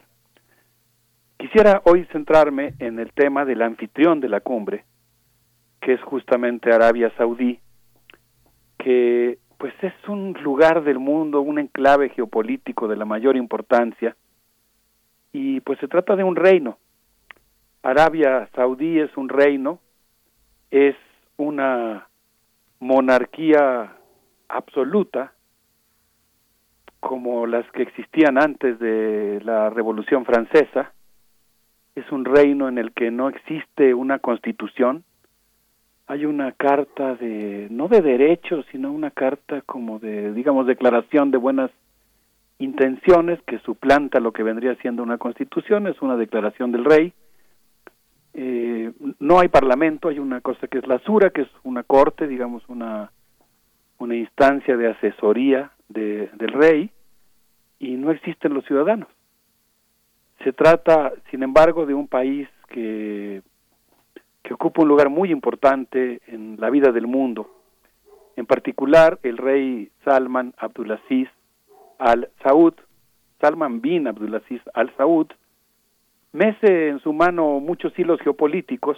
Quisiera 1.39 1.83
hoy 1.85 2.05
centrarme 2.07 2.75
en 2.81 2.99
el 2.99 3.13
tema 3.13 3.45
del 3.45 3.63
anfitrión 3.63 4.19
de 4.19 4.29
la 4.29 4.41
cumbre, 4.41 4.85
que 5.81 5.93
es 5.93 6.03
justamente 6.03 6.73
Arabia 6.73 7.13
Saudí, 7.17 7.61
que 8.77 9.39
pues 9.57 9.73
es 9.83 9.95
un 10.09 10.33
lugar 10.43 10.83
del 10.83 10.99
mundo, 10.99 11.41
un 11.41 11.61
enclave 11.61 12.09
geopolítico 12.09 12.89
de 12.89 12.97
la 12.97 13.05
mayor 13.05 13.37
importancia, 13.37 14.17
y 15.33 15.61
pues 15.61 15.79
se 15.79 15.87
trata 15.87 16.17
de 16.17 16.25
un 16.25 16.35
reino. 16.35 16.79
Arabia 17.85 18.49
Saudí 18.57 18.99
es 18.99 19.17
un 19.17 19.29
reino, 19.29 19.79
es 20.73 20.97
una 21.37 22.09
monarquía 22.81 23.97
absoluta, 24.49 25.35
como 26.99 27.47
las 27.47 27.65
que 27.71 27.83
existían 27.83 28.43
antes 28.43 28.81
de 28.81 29.41
la 29.45 29.71
Revolución 29.71 30.25
Francesa, 30.25 30.93
es 32.01 32.13
un 32.13 32.25
reino 32.25 32.69
en 32.69 32.79
el 32.79 32.93
que 32.93 33.11
no 33.11 33.29
existe 33.29 33.95
una 33.95 34.19
constitución, 34.19 35.05
hay 36.07 36.25
una 36.25 36.53
carta 36.53 37.15
de 37.17 37.69
no 37.71 37.89
de 37.89 38.01
derechos 38.01 38.65
sino 38.73 38.91
una 38.91 39.11
carta 39.11 39.61
como 39.63 39.99
de 39.99 40.33
digamos 40.33 40.67
declaración 40.67 41.31
de 41.31 41.37
buenas 41.37 41.71
intenciones 42.59 43.39
que 43.43 43.59
suplanta 43.59 44.19
lo 44.19 44.33
que 44.33 44.43
vendría 44.43 44.75
siendo 44.77 45.03
una 45.03 45.19
constitución 45.19 45.87
es 45.87 46.01
una 46.01 46.17
declaración 46.17 46.73
del 46.73 46.87
rey 46.87 47.13
eh, 48.33 48.91
no 49.21 49.39
hay 49.39 49.49
parlamento 49.49 50.09
hay 50.09 50.19
una 50.19 50.41
cosa 50.41 50.67
que 50.67 50.79
es 50.79 50.87
la 50.87 50.99
sura 51.01 51.29
que 51.29 51.43
es 51.43 51.49
una 51.63 51.83
corte 51.83 52.27
digamos 52.27 52.67
una 52.69 53.13
una 53.99 54.15
instancia 54.15 54.77
de 54.77 54.89
asesoría 54.89 55.73
de, 55.89 56.31
del 56.35 56.53
rey 56.53 56.91
y 57.79 57.97
no 57.97 58.11
existen 58.11 58.55
los 58.55 58.65
ciudadanos. 58.65 59.09
Se 60.45 60.53
trata, 60.53 61.13
sin 61.31 61.43
embargo, 61.43 61.87
de 61.87 61.95
un 61.95 62.07
país 62.07 62.49
que, 62.69 63.43
ocupa 64.51 64.83
un 64.83 64.89
lugar 64.89 65.11
muy 65.11 65.31
importante 65.31 66.23
en 66.27 66.57
la 66.59 66.71
vida 66.71 66.91
del 66.91 67.07
mundo. 67.07 67.51
En 68.37 68.47
particular, 68.47 69.19
el 69.23 69.37
rey 69.37 69.91
Salman 70.05 70.55
Abdulaziz 70.57 71.29
al 71.99 72.31
Saud, 72.43 72.73
Salman 73.41 73.81
bin 73.81 74.07
Abdulaziz 74.07 74.63
al 74.73 74.95
Saud, 74.97 75.27
mece 76.33 76.89
en 76.89 77.01
su 77.01 77.13
mano 77.13 77.61
muchos 77.61 77.97
hilos 77.99 78.21
geopolíticos 78.21 78.97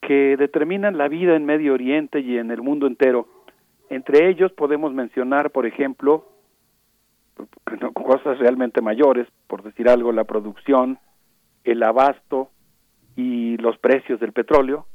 que 0.00 0.36
determinan 0.36 0.98
la 0.98 1.08
vida 1.08 1.36
en 1.36 1.46
Medio 1.46 1.74
Oriente 1.74 2.20
y 2.20 2.36
en 2.36 2.50
el 2.50 2.60
mundo 2.60 2.86
entero. 2.86 3.28
Entre 3.88 4.28
ellos 4.28 4.52
podemos 4.52 4.92
mencionar, 4.92 5.50
por 5.50 5.66
ejemplo, 5.66 6.26
cosas 7.94 8.38
realmente 8.38 8.80
mayores, 8.80 9.26
por 9.46 9.62
decir 9.62 9.88
algo, 9.88 10.12
la 10.12 10.24
producción, 10.24 10.98
el 11.64 11.82
abasto 11.82 12.50
y 13.16 13.56
los 13.58 13.78
precios 13.78 14.20
del 14.20 14.32
petróleo. 14.32 14.86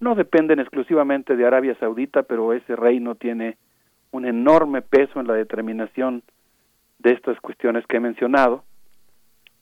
No 0.00 0.14
dependen 0.14 0.60
exclusivamente 0.60 1.36
de 1.36 1.46
Arabia 1.46 1.76
Saudita, 1.78 2.22
pero 2.22 2.52
ese 2.52 2.76
reino 2.76 3.14
tiene 3.14 3.56
un 4.10 4.26
enorme 4.26 4.82
peso 4.82 5.20
en 5.20 5.26
la 5.26 5.34
determinación 5.34 6.22
de 6.98 7.12
estas 7.12 7.40
cuestiones 7.40 7.86
que 7.86 7.96
he 7.96 8.00
mencionado. 8.00 8.64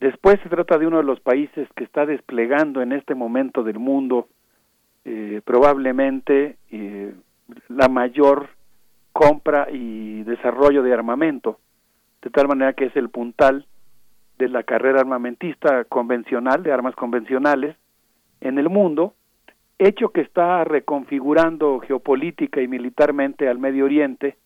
Después 0.00 0.40
se 0.42 0.48
trata 0.48 0.78
de 0.78 0.86
uno 0.86 0.96
de 0.96 1.04
los 1.04 1.20
países 1.20 1.68
que 1.76 1.84
está 1.84 2.06
desplegando 2.06 2.80
en 2.80 2.92
este 2.92 3.14
momento 3.14 3.62
del 3.62 3.78
mundo 3.78 4.28
eh, 5.04 5.40
probablemente 5.44 6.56
eh, 6.70 7.14
la 7.68 7.88
mayor 7.88 8.50
compra 9.12 9.68
y 9.70 10.22
desarrollo 10.24 10.82
de 10.82 10.92
armamento, 10.92 11.58
de 12.22 12.30
tal 12.30 12.48
manera 12.48 12.72
que 12.72 12.86
es 12.86 12.96
el 12.96 13.08
puntal 13.08 13.66
de 14.38 14.48
la 14.48 14.62
carrera 14.62 15.00
armamentista 15.00 15.84
convencional, 15.84 16.62
de 16.62 16.72
armas 16.72 16.94
convencionales, 16.94 17.76
en 18.40 18.58
el 18.58 18.68
mundo, 18.68 19.14
hecho 19.78 20.10
que 20.10 20.20
está 20.20 20.64
reconfigurando 20.64 21.80
geopolítica 21.80 22.60
y 22.60 22.68
militarmente 22.68 23.48
al 23.48 23.58
Medio 23.58 23.84
Oriente 23.84 24.36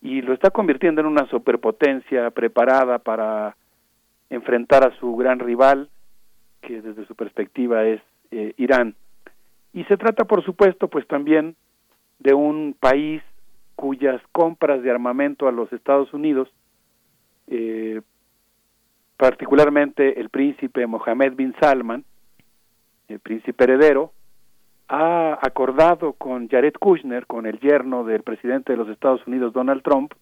y 0.00 0.20
lo 0.22 0.34
está 0.34 0.50
convirtiendo 0.50 1.00
en 1.00 1.06
una 1.06 1.26
superpotencia 1.26 2.30
preparada 2.30 2.98
para 2.98 3.56
enfrentar 4.30 4.84
a 4.84 4.96
su 4.98 5.14
gran 5.16 5.38
rival, 5.38 5.88
que 6.60 6.80
desde 6.80 7.06
su 7.06 7.14
perspectiva 7.14 7.84
es 7.84 8.00
eh, 8.32 8.54
Irán. 8.56 8.96
Y 9.72 9.84
se 9.84 9.96
trata, 9.96 10.24
por 10.24 10.44
supuesto, 10.44 10.88
pues 10.88 11.06
también 11.06 11.54
de 12.18 12.34
un 12.34 12.74
país 12.78 13.22
cuyas 13.76 14.20
compras 14.32 14.82
de 14.82 14.90
armamento 14.90 15.48
a 15.48 15.52
los 15.52 15.72
Estados 15.72 16.12
Unidos, 16.12 16.48
eh, 17.48 18.00
particularmente 19.16 20.20
el 20.20 20.30
príncipe 20.30 20.86
Mohammed 20.86 21.34
bin 21.34 21.54
Salman, 21.60 22.04
el 23.08 23.20
príncipe 23.20 23.64
heredero, 23.64 24.12
ha 24.88 25.38
acordado 25.40 26.12
con 26.14 26.48
Jared 26.48 26.74
Kushner, 26.74 27.26
con 27.26 27.46
el 27.46 27.58
yerno 27.60 28.04
del 28.04 28.22
presidente 28.22 28.72
de 28.72 28.78
los 28.78 28.88
Estados 28.88 29.26
Unidos, 29.26 29.52
Donald 29.52 29.82
Trump, 29.82 30.12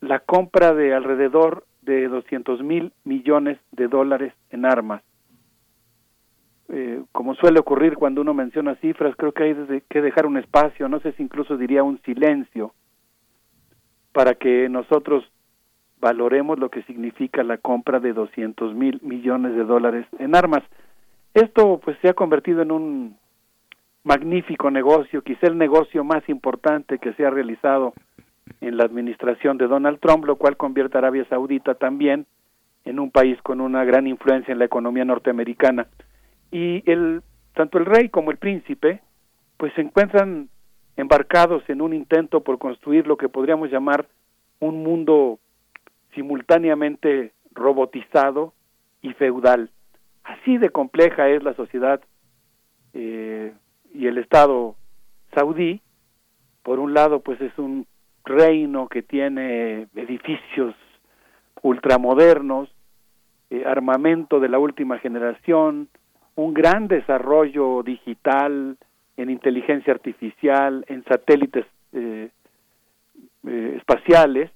la 0.00 0.20
compra 0.20 0.74
de 0.74 0.94
alrededor 0.94 1.64
de 1.82 2.08
200 2.08 2.62
mil 2.62 2.92
millones 3.04 3.58
de 3.72 3.88
dólares 3.88 4.32
en 4.50 4.64
armas. 4.64 5.02
Eh, 6.68 7.02
como 7.12 7.34
suele 7.34 7.58
ocurrir 7.58 7.96
cuando 7.96 8.20
uno 8.20 8.32
menciona 8.32 8.76
cifras, 8.76 9.16
creo 9.16 9.32
que 9.32 9.42
hay 9.42 9.82
que 9.88 10.00
dejar 10.00 10.26
un 10.26 10.36
espacio, 10.36 10.88
no 10.88 11.00
sé 11.00 11.12
si 11.12 11.22
incluso 11.22 11.56
diría 11.56 11.82
un 11.82 12.00
silencio, 12.02 12.72
para 14.12 14.34
que 14.34 14.68
nosotros 14.68 15.24
valoremos 16.00 16.58
lo 16.58 16.70
que 16.70 16.82
significa 16.82 17.42
la 17.42 17.58
compra 17.58 18.00
de 18.00 18.12
200 18.12 18.74
mil 18.74 19.00
millones 19.02 19.54
de 19.54 19.64
dólares 19.64 20.06
en 20.18 20.34
armas. 20.34 20.62
Esto 21.34 21.80
pues 21.82 21.96
se 22.02 22.08
ha 22.08 22.14
convertido 22.14 22.62
en 22.62 22.72
un 22.72 23.16
magnífico 24.02 24.70
negocio, 24.70 25.22
quizá 25.22 25.46
el 25.46 25.58
negocio 25.58 26.04
más 26.04 26.26
importante 26.28 26.98
que 26.98 27.12
se 27.12 27.26
ha 27.26 27.30
realizado 27.30 27.92
en 28.60 28.76
la 28.76 28.84
administración 28.84 29.58
de 29.58 29.68
Donald 29.68 30.00
Trump, 30.00 30.24
lo 30.24 30.36
cual 30.36 30.56
convierte 30.56 30.96
a 30.96 31.00
Arabia 31.00 31.26
Saudita 31.28 31.74
también 31.74 32.26
en 32.84 32.98
un 32.98 33.10
país 33.10 33.40
con 33.42 33.60
una 33.60 33.84
gran 33.84 34.06
influencia 34.06 34.52
en 34.52 34.58
la 34.58 34.64
economía 34.64 35.04
norteamericana. 35.04 35.86
Y 36.50 36.82
el, 36.90 37.22
tanto 37.54 37.78
el 37.78 37.86
rey 37.86 38.08
como 38.08 38.30
el 38.30 38.38
príncipe, 38.38 39.00
pues 39.56 39.72
se 39.74 39.82
encuentran 39.82 40.48
embarcados 40.96 41.62
en 41.68 41.82
un 41.82 41.92
intento 41.92 42.40
por 42.40 42.58
construir 42.58 43.06
lo 43.06 43.16
que 43.16 43.28
podríamos 43.28 43.70
llamar 43.70 44.06
un 44.58 44.82
mundo 44.82 45.38
simultáneamente 46.14 47.32
robotizado 47.52 48.52
y 49.02 49.12
feudal. 49.14 49.70
Así 50.24 50.58
de 50.58 50.70
compleja 50.70 51.28
es 51.28 51.42
la 51.42 51.54
sociedad 51.54 52.00
eh, 52.94 53.52
y 53.94 54.06
el 54.06 54.18
Estado 54.18 54.76
saudí. 55.34 55.80
Por 56.62 56.78
un 56.78 56.94
lado, 56.94 57.20
pues 57.20 57.40
es 57.40 57.56
un 57.58 57.86
reino 58.24 58.88
que 58.88 59.02
tiene 59.02 59.88
edificios 59.94 60.74
ultramodernos, 61.62 62.68
eh, 63.50 63.64
armamento 63.66 64.40
de 64.40 64.48
la 64.48 64.58
última 64.58 64.98
generación, 64.98 65.88
un 66.36 66.54
gran 66.54 66.88
desarrollo 66.88 67.82
digital 67.82 68.76
en 69.16 69.30
inteligencia 69.30 69.92
artificial, 69.92 70.84
en 70.88 71.04
satélites 71.04 71.66
eh, 71.92 72.30
eh, 73.46 73.74
espaciales, 73.76 74.50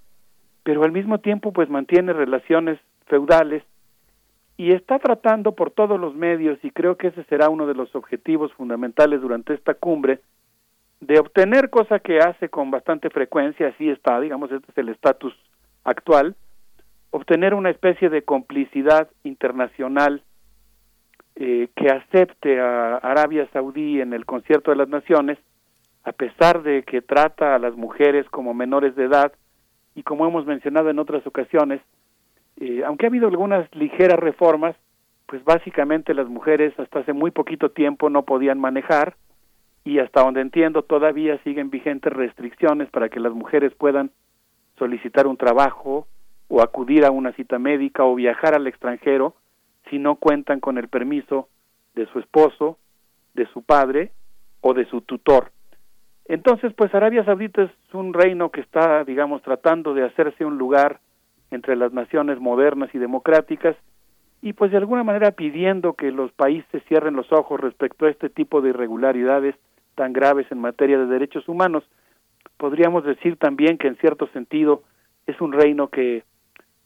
pero 0.65 0.83
al 0.83 0.91
mismo 0.91 1.19
tiempo 1.19 1.53
pues 1.53 1.71
mantiene 1.71 2.13
relaciones 2.13 2.81
feudales 3.07 3.63
y 4.57 4.73
está 4.73 4.99
tratando 4.99 5.53
por 5.53 5.71
todos 5.71 6.01
los 6.01 6.15
medios, 6.15 6.59
y 6.63 6.71
creo 6.71 6.97
que 6.97 7.09
ese 7.09 7.25
será 7.25 7.49
uno 7.49 7.67
de 7.67 7.75
los 7.75 7.95
objetivos 7.95 8.53
fundamentales 8.55 9.21
durante 9.21 9.55
esta 9.55 9.75
cumbre, 9.75 10.21
de 11.01 11.19
obtener 11.19 11.71
cosa 11.71 11.99
que 11.99 12.19
hace 12.19 12.49
con 12.49 12.71
bastante 12.71 13.11
frecuencia, 13.11 13.69
así 13.69 13.91
está, 13.91 14.19
digamos, 14.21 14.51
este 14.51 14.71
es 14.71 14.79
el 14.79 14.89
estatus 14.89 15.35
actual, 15.83 16.35
obtener 17.11 17.53
una 17.53 17.71
especie 17.71 18.09
de 18.09 18.23
complicidad 18.23 19.09
internacional 19.23 20.23
eh, 21.37 21.69
que 21.75 21.89
acepte 21.89 22.61
a 22.61 22.97
Arabia 22.99 23.49
Saudí 23.53 24.01
en 24.01 24.13
el 24.13 24.25
concierto 24.25 24.71
de 24.71 24.77
las 24.77 24.89
naciones, 24.89 25.37
a 26.05 26.13
pesar 26.13 26.63
de 26.63 26.85
que 26.85 27.03
trata 27.03 27.55
a 27.55 27.59
las 27.59 27.75
mujeres 27.75 28.25
como 28.31 28.55
menores 28.55 28.95
de 28.95 29.05
edad 29.05 29.33
y 29.95 30.03
como 30.03 30.27
hemos 30.27 30.47
mencionado 30.47 30.91
en 30.91 30.99
otras 30.99 31.27
ocasiones, 31.27 31.81
eh, 32.61 32.83
aunque 32.85 33.07
ha 33.07 33.09
habido 33.09 33.29
algunas 33.29 33.69
ligeras 33.75 34.19
reformas, 34.19 34.77
pues 35.27 35.45
básicamente 35.45 36.15
las 36.15 36.29
mujeres 36.29 36.79
hasta 36.79 37.01
hace 37.01 37.13
muy 37.13 37.31
poquito 37.31 37.71
tiempo 37.71 38.11
no 38.11 38.25
podían 38.25 38.61
manejar, 38.61 39.17
y 39.85 39.99
hasta 39.99 40.23
donde 40.23 40.41
entiendo 40.41 40.83
todavía 40.83 41.39
siguen 41.45 41.71
vigentes 41.71 42.13
restricciones 42.13 42.89
para 42.91 43.11
que 43.11 43.21
las 43.21 43.33
mujeres 43.33 43.73
puedan 43.75 44.11
solicitar 44.79 45.27
un 45.27 45.37
trabajo 45.37 46.07
o 46.49 46.63
acudir 46.63 47.05
a 47.05 47.11
una 47.11 47.33
cita 47.33 47.59
médica 47.59 48.05
o 48.05 48.15
viajar 48.15 48.55
al 48.55 48.67
extranjero 48.67 49.35
si 49.91 49.99
no 49.99 50.17
cuentan 50.17 50.61
con 50.61 50.79
el 50.79 50.89
permiso 50.89 51.49
de 51.95 52.07
su 52.07 52.19
esposo, 52.19 52.79
de 53.35 53.47
su 53.49 53.63
padre 53.63 54.13
o 54.63 54.73
de 54.73 54.87
su 54.87 55.03
tutor. 55.03 55.51
Entonces, 56.27 56.73
pues 56.75 56.95
Arabia 56.95 57.25
Saudita 57.25 57.63
es 57.63 57.71
un 57.93 58.15
reino 58.15 58.51
que 58.51 58.61
está, 58.61 59.05
digamos, 59.05 59.43
tratando 59.43 59.95
de 59.95 60.05
hacerse 60.05 60.45
un 60.45 60.57
lugar 60.57 61.01
entre 61.51 61.77
las 61.77 61.93
naciones 61.93 62.41
modernas 62.41 62.91
y 62.95 62.99
democráticas 62.99 63.77
y 64.45 64.53
pues 64.53 64.71
de 64.71 64.77
alguna 64.77 65.05
manera 65.05 65.31
pidiendo 65.31 65.95
que 65.95 66.11
los 66.11 66.31
países 66.33 66.83
cierren 66.87 67.17
los 67.17 67.33
ojos 67.33 67.61
respecto 67.61 68.07
a 68.07 68.11
este 68.11 68.29
tipo 68.29 68.61
de 68.61 68.71
irregularidades 68.71 69.55
tan 69.95 70.13
graves 70.13 70.47
en 70.51 70.59
materia 70.59 70.99
de 70.99 71.07
derechos 71.07 71.49
humanos. 71.49 71.85
Podríamos 72.59 73.05
decir 73.05 73.37
también 73.37 73.79
que 73.79 73.89
en 73.89 73.97
cierto 73.97 74.27
sentido 74.29 74.83
es 75.27 75.41
un 75.41 75.53
reino 75.53 75.89
que 75.89 76.25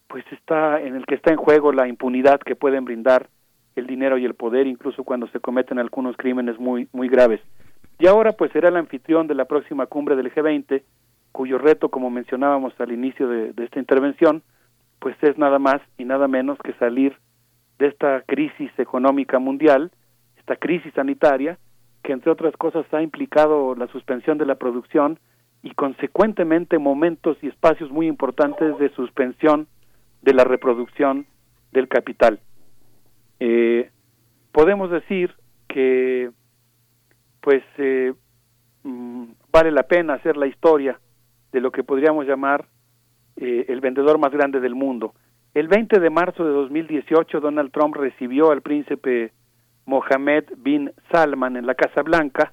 pues 0.06 0.24
está 0.32 0.80
en 0.80 0.94
el 0.94 1.04
que 1.04 1.16
está 1.16 1.32
en 1.32 1.36
juego 1.36 1.72
la 1.72 1.88
impunidad 1.88 2.38
que 2.38 2.54
pueden 2.54 2.84
brindar 2.84 3.28
el 3.76 3.86
dinero 3.86 4.18
y 4.18 4.24
el 4.24 4.34
poder 4.34 4.66
incluso 4.66 5.04
cuando 5.04 5.26
se 5.28 5.40
cometen 5.40 5.78
algunos 5.78 6.16
crímenes 6.16 6.58
muy 6.58 6.88
muy 6.92 7.08
graves. 7.08 7.40
Y 7.98 8.06
ahora 8.06 8.32
pues 8.32 8.52
será 8.52 8.68
el 8.68 8.76
anfitrión 8.76 9.26
de 9.26 9.34
la 9.34 9.46
próxima 9.46 9.86
cumbre 9.86 10.14
del 10.14 10.32
G20, 10.32 10.82
cuyo 11.32 11.58
reto, 11.58 11.88
como 11.88 12.10
mencionábamos 12.10 12.72
al 12.80 12.92
inicio 12.92 13.28
de, 13.28 13.52
esta 13.56 13.78
intervención, 13.78 14.42
pues 15.00 15.16
es 15.22 15.36
nada 15.36 15.58
más 15.58 15.80
y 15.96 16.04
nada 16.04 16.28
menos 16.28 16.58
que 16.58 16.72
salir 16.74 17.16
de 17.78 17.88
esta 17.88 18.22
crisis 18.22 18.70
económica 18.78 19.38
mundial, 19.38 19.90
esta 20.36 20.56
crisis 20.56 20.92
sanitaria, 20.94 21.58
que 22.02 22.12
entre 22.12 22.30
otras 22.30 22.56
cosas 22.56 22.86
ha 22.92 23.02
implicado 23.02 23.74
la 23.74 23.88
suspensión 23.88 24.38
de 24.38 24.46
la 24.46 24.54
producción 24.54 25.18
y 25.62 25.74
consecuentemente 25.74 26.78
momentos 26.78 27.36
y 27.42 27.48
espacios 27.48 27.90
muy 27.90 28.06
importantes 28.06 28.78
de 28.78 28.90
suspensión 28.90 29.66
de 30.22 30.34
la 30.34 30.44
reproducción 30.44 31.26
del 31.72 31.88
capital. 31.88 32.40
Eh, 33.40 33.90
podemos 34.52 34.90
decir 34.90 35.34
que 35.68 36.30
pues 37.40 37.62
eh, 37.78 38.12
mm, 38.82 39.24
vale 39.52 39.70
la 39.70 39.84
pena 39.84 40.14
hacer 40.14 40.36
la 40.36 40.46
historia 40.46 40.98
de 41.52 41.60
lo 41.60 41.70
que 41.70 41.84
podríamos 41.84 42.26
llamar 42.26 42.66
eh, 43.36 43.66
el 43.68 43.80
vendedor 43.80 44.18
más 44.18 44.32
grande 44.32 44.60
del 44.60 44.74
mundo. 44.74 45.14
El 45.54 45.68
20 45.68 46.00
de 46.00 46.10
marzo 46.10 46.44
de 46.44 46.50
2018, 46.50 47.40
Donald 47.40 47.72
Trump 47.72 47.96
recibió 47.96 48.50
al 48.50 48.62
príncipe 48.62 49.32
Mohammed 49.86 50.44
bin 50.58 50.92
Salman 51.10 51.56
en 51.56 51.66
la 51.66 51.74
Casa 51.74 52.02
Blanca. 52.02 52.52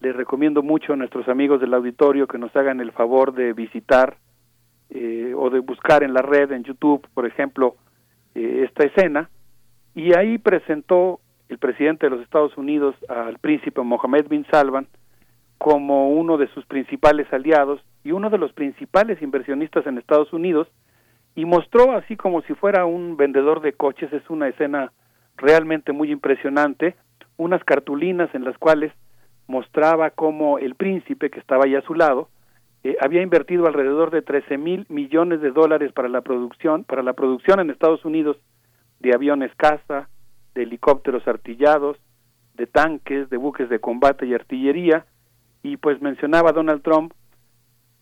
Les 0.00 0.14
recomiendo 0.14 0.62
mucho 0.62 0.92
a 0.92 0.96
nuestros 0.96 1.28
amigos 1.28 1.60
del 1.60 1.74
auditorio 1.74 2.26
que 2.26 2.38
nos 2.38 2.54
hagan 2.56 2.80
el 2.80 2.92
favor 2.92 3.32
de 3.32 3.52
visitar 3.52 4.16
eh, 4.90 5.32
o 5.36 5.50
de 5.50 5.60
buscar 5.60 6.02
en 6.02 6.14
la 6.14 6.22
red, 6.22 6.50
en 6.52 6.64
YouTube, 6.64 7.06
por 7.14 7.26
ejemplo, 7.26 7.76
eh, 8.34 8.64
esta 8.66 8.86
escena. 8.86 9.30
Y 9.94 10.16
ahí 10.16 10.38
presentó 10.38 11.20
el 11.48 11.58
presidente 11.58 12.06
de 12.06 12.10
los 12.10 12.22
Estados 12.22 12.56
Unidos 12.56 12.94
al 13.08 13.38
príncipe 13.38 13.80
Mohammed 13.82 14.28
bin 14.28 14.46
Salman 14.50 14.86
como 15.58 16.10
uno 16.10 16.38
de 16.38 16.48
sus 16.48 16.64
principales 16.66 17.26
aliados 17.32 17.80
y 18.04 18.12
uno 18.12 18.30
de 18.30 18.38
los 18.38 18.52
principales 18.52 19.20
inversionistas 19.22 19.86
en 19.86 19.98
Estados 19.98 20.32
Unidos 20.32 20.68
y 21.34 21.44
mostró 21.44 21.92
así 21.92 22.16
como 22.16 22.42
si 22.42 22.54
fuera 22.54 22.84
un 22.84 23.16
vendedor 23.16 23.60
de 23.60 23.72
coches, 23.72 24.12
es 24.12 24.28
una 24.30 24.48
escena 24.48 24.92
realmente 25.36 25.92
muy 25.92 26.10
impresionante, 26.10 26.96
unas 27.36 27.62
cartulinas 27.64 28.32
en 28.34 28.44
las 28.44 28.56
cuales 28.58 28.92
mostraba 29.46 30.10
cómo 30.10 30.58
el 30.58 30.74
príncipe 30.74 31.30
que 31.30 31.38
estaba 31.38 31.64
ahí 31.64 31.74
a 31.74 31.82
su 31.82 31.94
lado 31.94 32.28
eh, 32.84 32.96
había 33.00 33.22
invertido 33.22 33.66
alrededor 33.66 34.10
de 34.10 34.22
13 34.22 34.58
mil 34.58 34.86
millones 34.88 35.40
de 35.40 35.50
dólares 35.50 35.92
para 35.92 36.08
la 36.08 36.20
producción 36.20 36.84
para 36.84 37.02
la 37.02 37.14
producción 37.14 37.60
en 37.60 37.70
Estados 37.70 38.04
Unidos 38.04 38.36
de 39.00 39.14
aviones 39.14 39.52
caza, 39.56 40.08
helicópteros 40.62 41.26
artillados, 41.26 41.98
de 42.54 42.66
tanques, 42.66 43.30
de 43.30 43.36
buques 43.36 43.68
de 43.68 43.78
combate 43.78 44.26
y 44.26 44.34
artillería 44.34 45.06
y 45.62 45.76
pues 45.76 46.02
mencionaba 46.02 46.52
Donald 46.52 46.82
Trump 46.82 47.12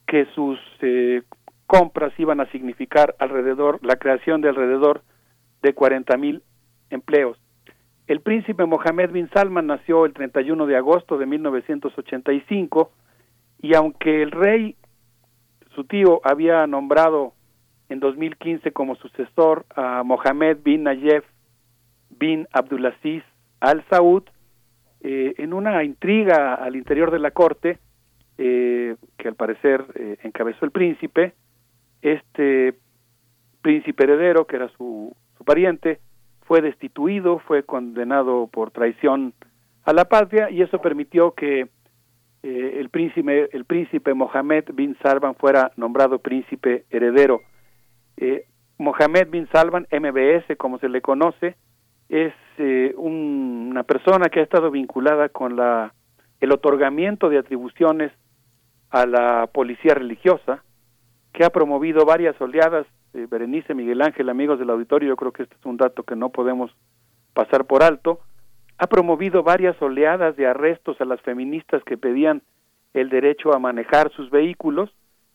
que 0.06 0.26
sus 0.34 0.58
eh, 0.80 1.22
compras 1.66 2.12
iban 2.18 2.40
a 2.40 2.50
significar 2.50 3.14
alrededor 3.18 3.78
la 3.84 3.96
creación 3.96 4.40
de 4.40 4.48
alrededor 4.48 5.02
de 5.62 5.74
40 5.74 6.16
mil 6.16 6.42
empleos. 6.90 7.38
El 8.06 8.20
príncipe 8.20 8.64
Mohammed 8.64 9.10
bin 9.10 9.28
Salman 9.30 9.66
nació 9.66 10.06
el 10.06 10.12
31 10.12 10.66
de 10.66 10.76
agosto 10.76 11.18
de 11.18 11.26
1985 11.26 12.92
y 13.60 13.74
aunque 13.74 14.22
el 14.22 14.30
rey, 14.30 14.76
su 15.74 15.84
tío, 15.84 16.20
había 16.22 16.66
nombrado 16.66 17.32
en 17.88 18.00
2015 18.00 18.72
como 18.72 18.94
sucesor 18.96 19.66
a 19.74 20.02
Mohammed 20.04 20.58
bin 20.62 20.84
Nayef 20.84 21.24
bin 22.18 22.46
Abdulaziz 22.52 23.22
al 23.60 23.84
Saud, 23.88 24.24
eh, 25.00 25.34
en 25.38 25.52
una 25.52 25.84
intriga 25.84 26.54
al 26.54 26.76
interior 26.76 27.10
de 27.10 27.18
la 27.18 27.30
corte, 27.30 27.78
eh, 28.38 28.96
que 29.16 29.28
al 29.28 29.34
parecer 29.34 29.84
eh, 29.94 30.18
encabezó 30.22 30.64
el 30.64 30.70
príncipe, 30.70 31.34
este 32.02 32.74
príncipe 33.62 34.04
heredero, 34.04 34.46
que 34.46 34.56
era 34.56 34.68
su, 34.76 35.14
pariente, 35.44 36.00
fue 36.42 36.60
destituido, 36.60 37.38
fue 37.40 37.62
condenado 37.62 38.48
por 38.48 38.70
traición 38.70 39.32
a 39.84 39.92
la 39.92 40.06
patria 40.06 40.50
y 40.50 40.62
eso 40.62 40.80
permitió 40.80 41.32
que 41.32 41.68
el 42.42 42.90
príncipe 42.90 43.48
el 43.52 43.64
príncipe 43.64 44.14
Mohammed 44.14 44.66
bin 44.72 44.96
Salman 45.02 45.34
fuera 45.34 45.72
nombrado 45.76 46.20
príncipe 46.20 46.84
heredero. 46.90 47.42
Mohammed 48.78 49.28
bin 49.30 49.48
Salman, 49.50 49.86
MBS, 49.90 50.56
como 50.56 50.78
se 50.78 50.88
le 50.88 51.00
conoce, 51.00 51.56
es 52.08 52.32
eh, 52.58 52.94
una 52.96 53.82
persona 53.82 54.28
que 54.28 54.40
ha 54.40 54.42
estado 54.42 54.70
vinculada 54.70 55.28
con 55.28 55.56
la 55.56 55.92
el 56.40 56.52
otorgamiento 56.52 57.28
de 57.28 57.38
atribuciones 57.38 58.12
a 58.90 59.06
la 59.06 59.48
policía 59.52 59.94
religiosa, 59.94 60.62
que 61.32 61.44
ha 61.44 61.50
promovido 61.50 62.04
varias 62.04 62.40
oleadas, 62.40 62.86
eh, 63.14 63.26
Berenice, 63.28 63.74
Miguel 63.74 64.02
Ángel, 64.02 64.28
amigos 64.28 64.58
del 64.58 64.70
auditorio, 64.70 65.08
yo 65.08 65.16
creo 65.16 65.32
que 65.32 65.44
este 65.44 65.56
es 65.58 65.66
un 65.66 65.76
dato 65.76 66.02
que 66.02 66.16
no 66.16 66.30
podemos 66.30 66.70
pasar 67.34 67.64
por 67.66 67.82
alto, 67.82 68.20
ha 68.78 68.86
promovido 68.86 69.42
varias 69.42 69.80
oleadas 69.80 70.36
de 70.36 70.46
arrestos 70.46 71.00
a 71.00 71.04
las 71.04 71.20
feministas 71.22 71.82
que 71.84 71.96
pedían 71.96 72.42
el 72.92 73.08
derecho 73.08 73.54
a 73.54 73.58
manejar 73.58 74.10
sus 74.12 74.30
vehículos, 74.30 74.90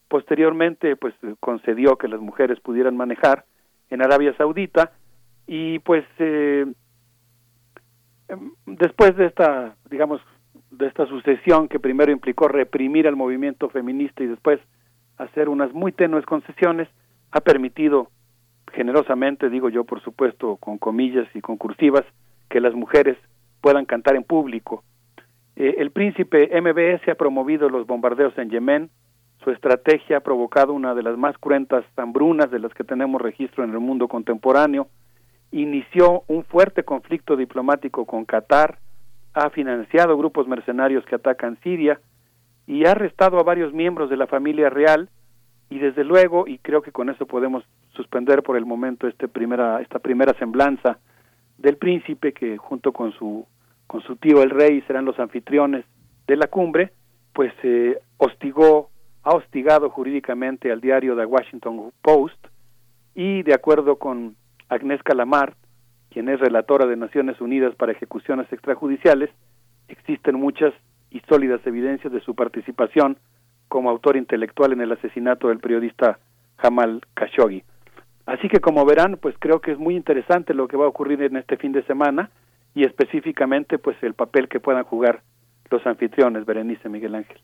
posteriormente 0.08 0.96
pues 0.96 1.14
concedió 1.40 1.98
que 1.98 2.08
las 2.08 2.20
mujeres 2.20 2.60
pudieran 2.60 2.96
manejar 2.98 3.46
en 3.90 4.02
Arabia 4.02 4.36
Saudita, 4.38 4.92
y 5.48 5.80
pues 5.80 6.06
eh, 6.20 6.66
em, 8.28 8.52
después 8.66 9.16
de 9.16 9.28
esta, 9.28 9.76
digamos, 9.90 10.22
de 10.72 10.88
esta 10.88 11.06
sucesión 11.06 11.68
que 11.68 11.80
primero 11.80 12.12
implicó 12.12 12.48
reprimir 12.48 13.08
al 13.08 13.16
movimiento 13.16 13.70
feminista 13.70 14.24
y 14.24 14.28
después 14.28 14.60
hacer 15.18 15.50
unas 15.50 15.74
muy 15.74 15.92
tenues 15.92 16.26
concesiones, 16.26 16.88
ha 17.32 17.42
permitido 17.42 18.10
generosamente, 18.74 19.50
digo 19.50 19.70
yo 19.70 19.84
por 19.84 20.02
supuesto 20.02 20.56
con 20.58 20.78
comillas 20.78 21.28
y 21.34 21.42
con 21.42 21.58
cursivas, 21.58 22.06
que 22.50 22.60
las 22.60 22.74
mujeres 22.74 23.18
puedan 23.62 23.86
cantar 23.86 24.16
en 24.16 24.24
público. 24.24 24.84
Eh, 25.56 25.76
el 25.78 25.92
príncipe 25.92 26.50
MBS 26.60 27.08
ha 27.10 27.16
promovido 27.16 27.70
los 27.70 27.86
bombardeos 27.86 28.38
en 28.38 28.50
Yemen, 28.50 28.90
su 29.44 29.52
estrategia 29.52 30.18
ha 30.18 30.22
provocado 30.22 30.74
una 30.74 30.94
de 30.94 31.04
las 31.04 31.18
más 31.18 31.38
cruentas 31.38 31.84
hambrunas 31.96 32.52
de 32.52 32.60
las 32.60 32.74
que 32.74 32.84
tenemos 32.84 33.22
registro 33.22 33.64
en 33.64 33.72
el 33.72 33.80
mundo 33.80 34.08
contemporáneo, 34.08 34.88
inició 35.52 36.24
un 36.28 36.44
fuerte 36.44 36.84
conflicto 36.84 37.36
diplomático 37.36 38.06
con 38.06 38.26
Qatar, 38.26 38.80
ha 39.34 39.50
financiado 39.50 40.18
grupos 40.18 40.48
mercenarios 40.48 41.06
que 41.06 41.16
atacan 41.16 41.58
Siria 41.62 42.00
y 42.68 42.86
ha 42.86 42.92
arrestado 42.92 43.40
a 43.40 43.44
varios 43.44 43.74
miembros 43.74 44.10
de 44.10 44.18
la 44.18 44.28
familia 44.28 44.70
real 44.70 45.10
y 45.70 45.80
desde 45.80 46.04
luego, 46.04 46.48
y 46.48 46.58
creo 46.58 46.82
que 46.82 46.92
con 46.92 47.10
eso 47.10 47.26
podemos 47.26 47.64
suspender 47.94 48.44
por 48.44 48.58
el 48.58 48.66
momento 48.66 49.08
este 49.08 49.28
primera, 49.28 49.82
esta 49.82 50.00
primera 50.00 50.34
semblanza 50.34 51.00
del 51.58 51.78
príncipe 51.78 52.34
que 52.34 52.58
junto 52.58 52.92
con 52.92 53.14
su, 53.14 53.46
con 53.88 54.02
su 54.02 54.18
tío 54.18 54.44
el 54.44 54.50
rey 54.50 54.82
serán 54.82 55.06
los 55.06 55.20
anfitriones 55.20 55.86
de 56.28 56.36
la 56.36 56.48
cumbre, 56.48 56.92
pues 57.34 57.54
eh, 57.64 58.00
hostigó, 58.18 58.90
ha 59.24 59.32
hostigado 59.32 59.90
jurídicamente 59.90 60.72
al 60.72 60.82
diario 60.82 61.16
The 61.16 61.26
Washington 61.26 61.92
Post 62.02 62.48
y 63.16 63.44
de 63.44 63.54
acuerdo 63.54 63.98
con 63.98 64.36
Agnès 64.72 65.04
Calamar, 65.04 65.54
quien 66.10 66.30
es 66.30 66.40
relatora 66.40 66.88
de 66.88 66.96
Naciones 66.96 67.42
Unidas 67.42 67.76
para 67.76 67.92
Ejecuciones 67.92 68.52
Extrajudiciales, 68.52 69.30
existen 69.90 70.36
muchas 70.36 70.74
y 71.10 71.20
sólidas 71.28 71.60
evidencias 71.66 72.12
de 72.14 72.22
su 72.22 72.36
participación 72.36 73.18
como 73.68 73.90
autor 73.90 74.16
intelectual 74.16 74.72
en 74.72 74.80
el 74.80 74.94
asesinato 74.94 75.50
del 75.50 75.60
periodista 75.60 76.20
Jamal 76.58 77.02
Khashoggi. 77.16 77.64
Así 78.26 78.48
que 78.48 78.62
como 78.62 78.86
verán, 78.86 79.18
pues 79.18 79.36
creo 79.40 79.60
que 79.60 79.72
es 79.74 79.78
muy 79.78 79.96
interesante 79.96 80.54
lo 80.54 80.70
que 80.70 80.78
va 80.78 80.86
a 80.86 80.90
ocurrir 80.90 81.22
en 81.22 81.36
este 81.36 81.58
fin 81.58 81.74
de 81.74 81.84
semana 81.84 82.30
y 82.74 82.86
específicamente 82.86 83.78
pues 83.78 84.02
el 84.02 84.14
papel 84.14 84.48
que 84.48 84.62
puedan 84.62 84.86
jugar 84.86 85.22
los 85.70 85.86
anfitriones, 85.86 86.46
Berenice 86.46 86.88
Miguel 86.88 87.16
Ángel. 87.16 87.42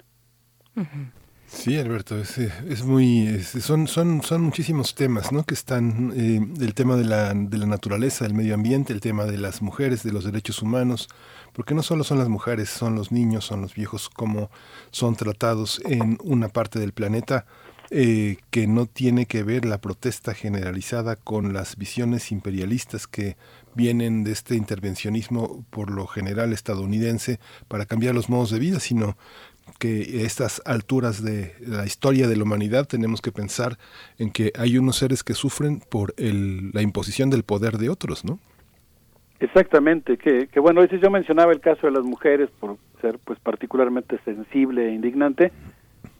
Sí, 1.49 1.77
Alberto, 1.77 2.19
es, 2.19 2.37
es 2.37 2.83
muy, 2.83 3.41
son, 3.41 3.87
son, 3.87 4.21
son 4.21 4.41
muchísimos 4.41 4.95
temas, 4.95 5.31
¿no? 5.31 5.45
Que 5.45 5.53
están, 5.53 6.11
eh, 6.13 6.41
el 6.59 6.73
tema 6.73 6.97
de 6.97 7.05
la, 7.05 7.33
de 7.33 7.57
la 7.57 7.65
naturaleza, 7.65 8.25
del 8.25 8.33
medio 8.33 8.53
ambiente, 8.53 8.91
el 8.91 8.99
tema 8.99 9.23
de 9.23 9.37
las 9.37 9.61
mujeres, 9.61 10.03
de 10.03 10.11
los 10.11 10.25
derechos 10.25 10.61
humanos, 10.61 11.07
porque 11.53 11.73
no 11.73 11.83
solo 11.83 12.03
son 12.03 12.19
las 12.19 12.27
mujeres, 12.27 12.69
son 12.69 12.95
los 12.95 13.13
niños, 13.13 13.45
son 13.45 13.61
los 13.61 13.73
viejos, 13.75 14.09
cómo 14.09 14.51
son 14.91 15.15
tratados 15.15 15.81
en 15.85 16.17
una 16.21 16.49
parte 16.49 16.79
del 16.79 16.91
planeta 16.91 17.45
eh, 17.89 18.37
que 18.51 18.67
no 18.67 18.85
tiene 18.85 19.25
que 19.25 19.43
ver 19.43 19.63
la 19.63 19.79
protesta 19.79 20.33
generalizada 20.33 21.15
con 21.15 21.53
las 21.53 21.77
visiones 21.77 22.33
imperialistas 22.33 23.07
que 23.07 23.37
vienen 23.73 24.25
de 24.25 24.33
este 24.33 24.55
intervencionismo 24.55 25.63
por 25.69 25.91
lo 25.91 26.07
general 26.07 26.51
estadounidense 26.51 27.39
para 27.69 27.85
cambiar 27.85 28.13
los 28.13 28.27
modos 28.27 28.51
de 28.51 28.59
vida, 28.59 28.81
sino 28.81 29.15
que 29.79 30.23
estas 30.23 30.61
alturas 30.65 31.23
de 31.23 31.53
la 31.59 31.85
historia 31.85 32.27
de 32.27 32.35
la 32.35 32.43
humanidad 32.43 32.87
tenemos 32.87 33.21
que 33.21 33.31
pensar 33.31 33.77
en 34.17 34.31
que 34.31 34.51
hay 34.57 34.77
unos 34.77 34.97
seres 34.97 35.23
que 35.23 35.33
sufren 35.33 35.81
por 35.89 36.13
el, 36.17 36.71
la 36.71 36.81
imposición 36.81 37.29
del 37.29 37.43
poder 37.43 37.77
de 37.77 37.89
otros, 37.89 38.25
¿no? 38.25 38.39
Exactamente, 39.39 40.17
que, 40.17 40.47
que 40.47 40.59
bueno, 40.59 40.83
yo 40.83 41.11
mencionaba 41.11 41.51
el 41.51 41.59
caso 41.59 41.85
de 41.85 41.93
las 41.93 42.03
mujeres 42.03 42.49
por 42.59 42.77
ser 43.01 43.19
pues 43.23 43.39
particularmente 43.39 44.19
sensible 44.25 44.87
e 44.87 44.93
indignante, 44.93 45.51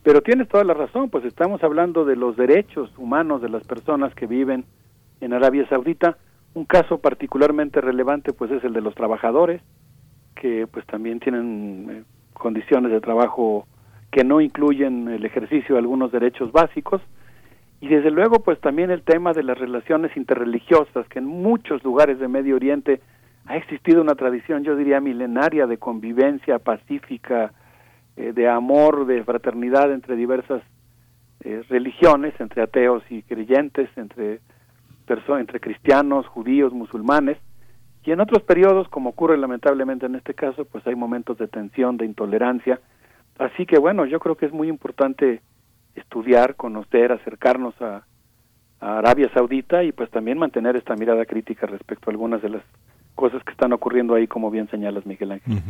pero 0.03 0.21
tienes 0.21 0.47
toda 0.47 0.63
la 0.63 0.75
razón, 0.75 1.09
pues 1.09 1.25
estamos 1.25 1.63
hablando 1.63 2.05
de 2.05 2.15
los 2.15 2.37
derechos 2.37 2.91
humanos 2.97 3.41
de 3.41 3.49
las 3.49 3.65
personas 3.65 4.13
que 4.13 4.27
viven 4.27 4.65
en 5.19 5.33
Arabia 5.33 5.67
Saudita. 5.67 6.17
Un 6.53 6.65
caso 6.65 6.99
particularmente 6.99 7.81
relevante 7.81 8.33
pues 8.33 8.51
es 8.51 8.63
el 8.63 8.73
de 8.73 8.81
los 8.81 8.95
trabajadores, 8.95 9.61
que 10.35 10.67
pues 10.67 10.85
también 10.85 11.19
tienen 11.19 11.87
eh, 11.89 12.03
condiciones 12.37 12.91
de 12.91 13.01
trabajo 13.01 13.67
que 14.11 14.23
no 14.23 14.41
incluyen 14.41 15.07
el 15.09 15.25
ejercicio 15.25 15.75
de 15.75 15.79
algunos 15.79 16.11
derechos 16.11 16.51
básicos. 16.51 17.01
Y 17.81 17.87
desde 17.87 18.11
luego 18.11 18.39
pues 18.39 18.59
también 18.59 18.89
el 18.89 19.03
tema 19.03 19.33
de 19.33 19.43
las 19.43 19.57
relaciones 19.57 20.15
interreligiosas 20.17 21.07
que 21.09 21.19
en 21.19 21.25
muchos 21.25 21.83
lugares 21.83 22.19
de 22.19 22.27
Medio 22.27 22.55
Oriente 22.55 23.01
ha 23.45 23.55
existido 23.55 24.01
una 24.01 24.15
tradición 24.15 24.63
yo 24.63 24.75
diría 24.75 24.99
milenaria 24.99 25.67
de 25.67 25.77
convivencia 25.77 26.59
pacífica 26.59 27.53
eh, 28.15 28.33
de 28.33 28.49
amor 28.49 29.05
de 29.05 29.23
fraternidad 29.23 29.91
entre 29.93 30.15
diversas 30.15 30.63
eh, 31.41 31.63
religiones, 31.69 32.33
entre 32.39 32.63
ateos 32.63 33.03
y 33.11 33.21
creyentes, 33.21 33.89
entre, 33.95 34.39
entre 35.07 35.59
cristianos, 35.59 36.25
judíos, 36.25 36.73
musulmanes, 36.73 37.37
y 38.07 38.13
en 38.13 38.21
otros 38.21 38.41
periodos, 38.43 38.87
como 38.87 39.09
ocurre 39.09 39.37
lamentablemente 39.37 40.05
en 40.05 40.15
este 40.15 40.33
caso, 40.33 40.63
pues 40.63 40.87
hay 40.87 40.95
momentos 40.95 41.37
de 41.37 41.49
tensión, 41.49 41.97
de 41.97 42.05
intolerancia. 42.05 42.79
Así 43.37 43.65
que 43.65 43.77
bueno, 43.77 44.05
yo 44.05 44.21
creo 44.21 44.35
que 44.35 44.45
es 44.45 44.53
muy 44.53 44.69
importante 44.69 45.41
estudiar, 45.93 46.55
conocer, 46.55 47.11
acercarnos 47.11 47.75
a, 47.81 48.05
Arabia 48.79 49.29
Saudita 49.33 49.83
y 49.83 49.91
pues 49.91 50.09
también 50.11 50.37
mantener 50.37 50.77
esta 50.77 50.95
mirada 50.95 51.25
crítica 51.25 51.65
respecto 51.65 52.09
a 52.09 52.11
algunas 52.11 52.41
de 52.43 52.49
las 52.49 52.61
cosas 53.15 53.43
que 53.43 53.51
están 53.51 53.73
ocurriendo 53.73 54.13
ahí, 54.13 54.27
como 54.27 54.51
bien 54.51 54.69
señalas, 54.69 55.05
Miguel 55.05 55.31
Ángel. 55.31 55.61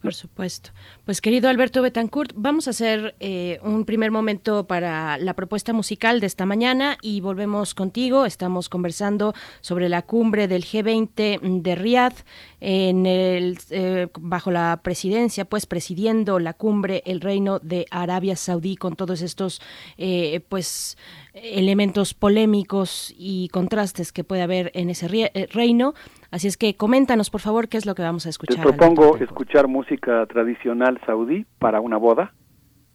Por 0.00 0.14
supuesto. 0.14 0.70
Pues 1.04 1.20
querido 1.20 1.48
Alberto 1.48 1.82
Betancourt, 1.82 2.32
vamos 2.36 2.68
a 2.68 2.70
hacer 2.70 3.16
eh, 3.18 3.58
un 3.64 3.84
primer 3.84 4.12
momento 4.12 4.64
para 4.68 5.18
la 5.18 5.34
propuesta 5.34 5.72
musical 5.72 6.20
de 6.20 6.26
esta 6.26 6.46
mañana 6.46 6.98
y 7.02 7.20
volvemos 7.20 7.74
contigo. 7.74 8.24
Estamos 8.24 8.68
conversando 8.68 9.34
sobre 9.60 9.88
la 9.88 10.02
cumbre 10.02 10.46
del 10.46 10.64
G20 10.64 11.62
de 11.62 11.74
Riyadh 11.74 12.14
en 12.60 13.06
el, 13.06 13.58
eh, 13.70 14.08
bajo 14.18 14.50
la 14.50 14.80
presidencia, 14.82 15.44
pues 15.44 15.66
presidiendo 15.66 16.38
la 16.38 16.54
cumbre 16.54 17.02
el 17.06 17.20
reino 17.20 17.58
de 17.60 17.86
Arabia 17.90 18.36
Saudí 18.36 18.76
con 18.76 18.96
todos 18.96 19.22
estos 19.22 19.60
eh, 19.96 20.40
pues 20.48 20.96
elementos 21.34 22.14
polémicos 22.14 23.14
y 23.16 23.48
contrastes 23.48 24.12
que 24.12 24.24
puede 24.24 24.42
haber 24.42 24.70
en 24.74 24.90
ese 24.90 25.08
reino. 25.52 25.94
Así 26.30 26.48
es 26.48 26.56
que 26.56 26.74
coméntanos, 26.74 27.30
por 27.30 27.40
favor, 27.40 27.68
qué 27.68 27.76
es 27.76 27.86
lo 27.86 27.94
que 27.94 28.02
vamos 28.02 28.26
a 28.26 28.28
escuchar. 28.28 28.56
Te 28.56 28.62
propongo 28.62 29.16
escuchar 29.16 29.68
música 29.68 30.26
tradicional 30.26 31.00
saudí 31.06 31.46
para 31.58 31.80
una 31.80 31.96
boda 31.96 32.32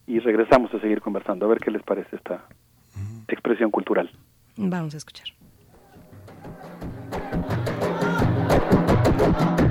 y 0.06 0.20
regresamos 0.20 0.74
a 0.74 0.80
seguir 0.80 1.02
conversando, 1.02 1.46
a 1.46 1.50
ver 1.50 1.60
qué 1.60 1.72
les 1.72 1.84
parece 1.84 2.16
esta 2.16 2.46
expresión 3.28 3.72
cultural. 3.72 4.12
Vamos 4.58 4.94
a 4.94 4.98
escuchar. 4.98 5.28
Thank 9.24 9.60
you. 9.60 9.63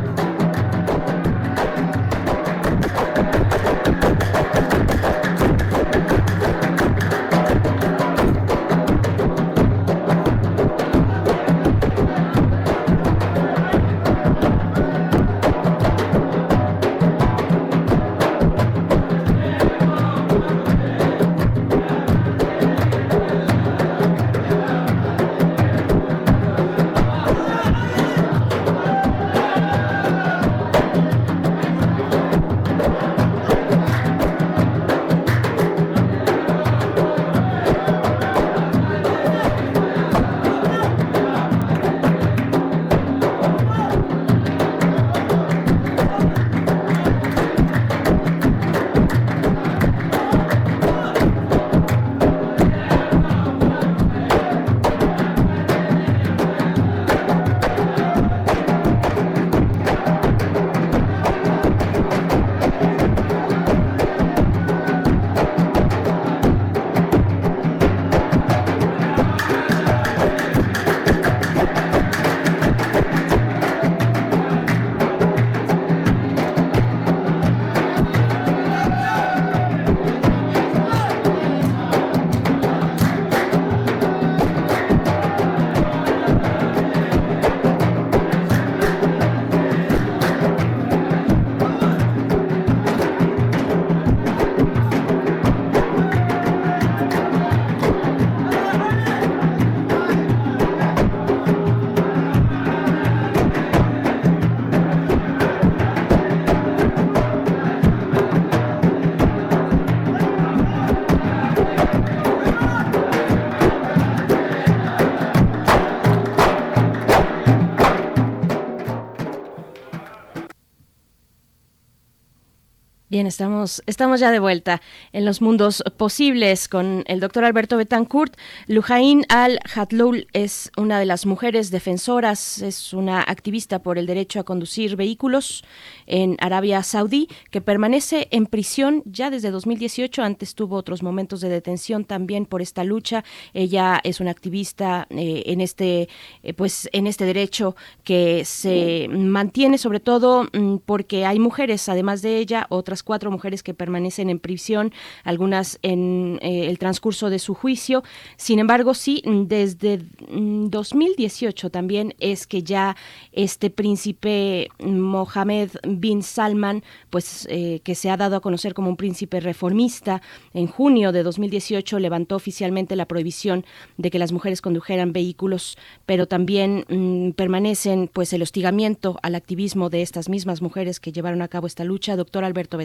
Bien, 123.12 123.26
estamos, 123.26 123.82
estamos 123.84 124.20
ya 124.20 124.31
de 124.31 124.39
vuelta 124.39 124.81
en 125.12 125.26
los 125.26 125.42
mundos 125.42 125.84
posibles 125.99 126.66
con 126.66 127.05
el 127.07 127.20
doctor 127.20 127.44
Alberto 127.44 127.76
Betancourt. 127.76 128.34
Lujain 128.68 129.26
al-Hatloul 129.28 130.28
es 130.32 130.73
una 130.78 130.99
de 130.99 131.05
las 131.05 131.26
mujeres 131.26 131.70
defensoras, 131.70 132.62
es 132.62 132.94
una 132.94 133.20
activista 133.20 133.82
por 133.82 133.99
el 133.99 134.07
derecho 134.07 134.41
a 134.41 134.44
conducir 134.44 134.97
vehículos 134.97 135.62
en 136.07 136.39
Arabia 136.41 136.82
Saudí, 136.82 137.28
que 137.50 137.60
permanece 137.60 138.28
en 138.31 138.47
prisión 138.47 139.02
ya 139.05 139.28
desde 139.28 139.50
2018. 139.50 140.23
Antes 140.23 140.55
tuvo 140.55 140.76
otros 140.76 141.02
momentos 141.02 141.42
de 141.42 141.50
detención 141.50 142.07
también 142.07 142.47
por 142.47 142.62
esta 142.62 142.82
lucha. 142.82 143.24
Ella 143.52 144.00
es 144.05 144.20
una 144.20 144.31
activista 144.31 145.07
eh, 145.10 145.42
en 145.44 145.60
este, 145.60 146.08
eh, 146.42 146.55
pues, 146.55 146.89
en 146.94 147.07
este 147.07 147.26
derecho 147.26 147.76
que 148.05 148.47
se 148.47 149.07
mantiene 149.10 149.76
sobre 149.76 150.00
todo 150.00 150.44
mm, 150.50 150.76
porque 150.86 151.26
hay 151.26 151.39
mujeres, 151.39 151.91
además 151.91 152.23
de 152.23 152.39
ella, 152.39 152.65
otras 152.70 153.01
cuatro 153.02 153.31
mujeres 153.31 153.62
que 153.62 153.74
permanecen 153.74 154.31
en 154.31 154.39
prisión, 154.39 154.92
algunas 155.24 155.78
en 155.82 156.39
eh, 156.42 156.66
el 156.68 156.78
transcurso 156.78 157.31
de 157.31 157.39
su 157.39 157.55
juicio. 157.55 158.02
Sin 158.36 158.58
embargo, 158.58 158.94
sí, 158.94 159.22
desde 159.24 160.00
2018 160.31 161.66
mm, 161.66 161.70
también 161.70 162.14
es 162.18 162.47
que 162.47 162.62
ya 162.62 162.97
este 163.32 163.70
príncipe 163.70 164.68
Mohammed 164.81 165.70
bin 165.86 166.22
Salman, 166.22 166.82
pues 167.10 167.47
eh, 167.50 167.81
que 167.84 167.94
se 167.94 168.10
ha 168.10 168.16
dado 168.16 168.36
a 168.36 168.40
conocer 168.40 168.74
como 168.74 168.89
un 168.89 168.97
príncipe 168.97 169.40
reformista, 169.40 170.22
en 170.55 170.66
junio 170.66 171.12
de 171.12 171.22
2018 171.22 171.98
levantó 171.98 172.36
oficialmente 172.36 172.97
la 172.97 173.06
prohibición 173.06 173.64
de 173.97 174.10
que 174.10 174.18
las 174.18 174.32
mujeres 174.32 174.60
condujeran 174.60 175.12
vehículos, 175.12 175.76
pero 176.06 176.26
también 176.26 176.84
mm, 176.89 177.31
permanecen 177.32 178.08
pues 178.12 178.32
el 178.32 178.42
hostigamiento 178.42 179.18
al 179.22 179.34
activismo 179.34 179.90
de 179.90 180.02
estas 180.02 180.28
mismas 180.28 180.62
mujeres 180.62 181.00
que 181.00 181.12
llevaron 181.12 181.42
a 181.42 181.48
cabo 181.48 181.66
esta 181.66 181.84
lucha. 181.84 182.16
Doctor 182.16 182.44
Alberto 182.44 182.78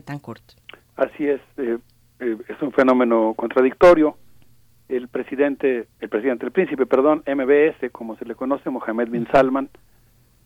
Así 0.95 1.27
es, 1.27 1.41
eh, 1.57 1.77
eh, 2.19 2.37
es 2.47 2.61
un 2.61 2.71
fenómeno 2.71 3.33
contradictorio. 3.35 4.17
El 4.89 5.09
presidente, 5.09 5.87
el 5.99 6.09
presidente, 6.09 6.45
el 6.45 6.51
príncipe, 6.51 6.85
perdón, 6.85 7.23
MBS, 7.27 7.91
como 7.91 8.15
se 8.15 8.25
le 8.25 8.35
conoce, 8.35 8.69
Mohammed 8.69 9.09
bin 9.09 9.27
Salman, 9.31 9.69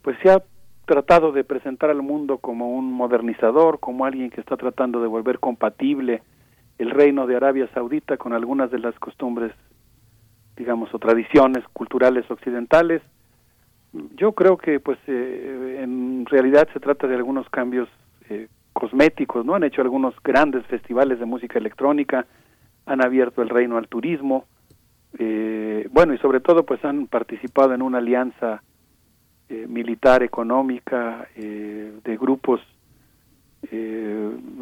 pues 0.02 0.18
se 0.24 0.32
ha 0.32 0.42
tratado 0.86 1.32
de 1.32 1.44
presentar 1.44 1.90
al 1.90 2.02
mundo 2.02 2.40
como 2.40 2.72
un 2.72 2.92
modernizador, 2.92 3.80
como 3.80 4.06
alguien 4.06 4.30
que 4.30 4.42
está 4.42 4.58
tratando 4.58 5.02
de 5.02 5.08
volver 5.08 5.40
compatible 5.40 6.24
el 6.80 6.90
reino 6.90 7.28
de 7.28 7.36
Arabia 7.36 7.70
Saudita 7.74 8.18
con 8.18 8.34
algunas 8.34 8.72
de 8.72 8.80
las 8.80 8.98
costumbres, 8.98 9.54
digamos, 10.58 10.94
o 10.94 11.00
tradiciones 11.00 11.64
culturales 11.74 12.30
occidentales. 12.30 13.02
Yo 14.16 14.34
creo 14.34 14.58
que, 14.58 14.80
pues, 14.80 14.98
eh, 15.08 15.80
en 15.84 16.26
realidad 16.26 16.68
se 16.74 16.80
trata 16.80 17.08
de 17.08 17.16
algunos 17.16 17.48
cambios 17.50 17.88
eh, 18.30 18.48
cosméticos, 18.74 19.46
¿no? 19.46 19.56
Han 19.56 19.64
hecho 19.64 19.82
algunos 19.82 20.16
grandes 20.24 20.66
festivales 20.68 21.20
de 21.20 21.26
música 21.26 21.60
electrónica, 21.60 22.26
han 22.86 23.04
abierto 23.04 23.42
el 23.42 23.50
reino 23.50 23.78
al 23.78 23.88
turismo, 23.88 24.46
eh, 25.18 25.88
bueno, 25.92 26.14
y 26.14 26.18
sobre 26.20 26.40
todo 26.40 26.64
pues 26.64 26.84
han 26.86 27.08
participado 27.08 27.74
en 27.74 27.82
una 27.82 27.98
alianza 27.98 28.64
eh, 29.50 29.66
militar, 29.68 30.24
económica, 30.24 31.28
eh, 31.36 31.94
de 32.04 32.18
grupos 32.18 32.62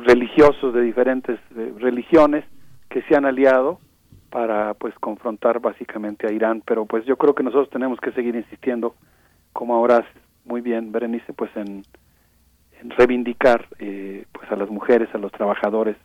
religiosos 0.06 0.74
de 0.74 0.82
diferentes 0.82 1.40
religiones 1.78 2.44
que 2.90 3.02
se 3.04 3.16
han 3.16 3.24
aliado 3.24 3.80
para 4.30 4.74
pues 4.74 4.94
confrontar 5.00 5.62
básicamente 5.62 6.28
a 6.28 6.34
Irán, 6.34 6.62
pero 6.66 6.86
pues 6.86 7.06
yo 7.06 7.16
creo 7.16 7.34
que 7.34 7.42
nosotros 7.42 7.70
tenemos 7.70 7.98
que 8.02 8.12
seguir 8.12 8.36
insistiendo, 8.36 8.96
como 9.54 9.74
ahora 9.74 10.06
muy 10.44 10.60
bien 10.60 10.92
Berenice, 10.92 11.32
pues 11.32 11.50
en, 11.56 11.84
reivindicar 12.84 13.68
eh, 13.80 14.26
pues 14.32 14.52
a 14.52 14.56
las 14.56 14.70
mujeres, 14.70 15.10
a 15.14 15.18
los 15.18 15.32
trabajadores, 15.32 15.98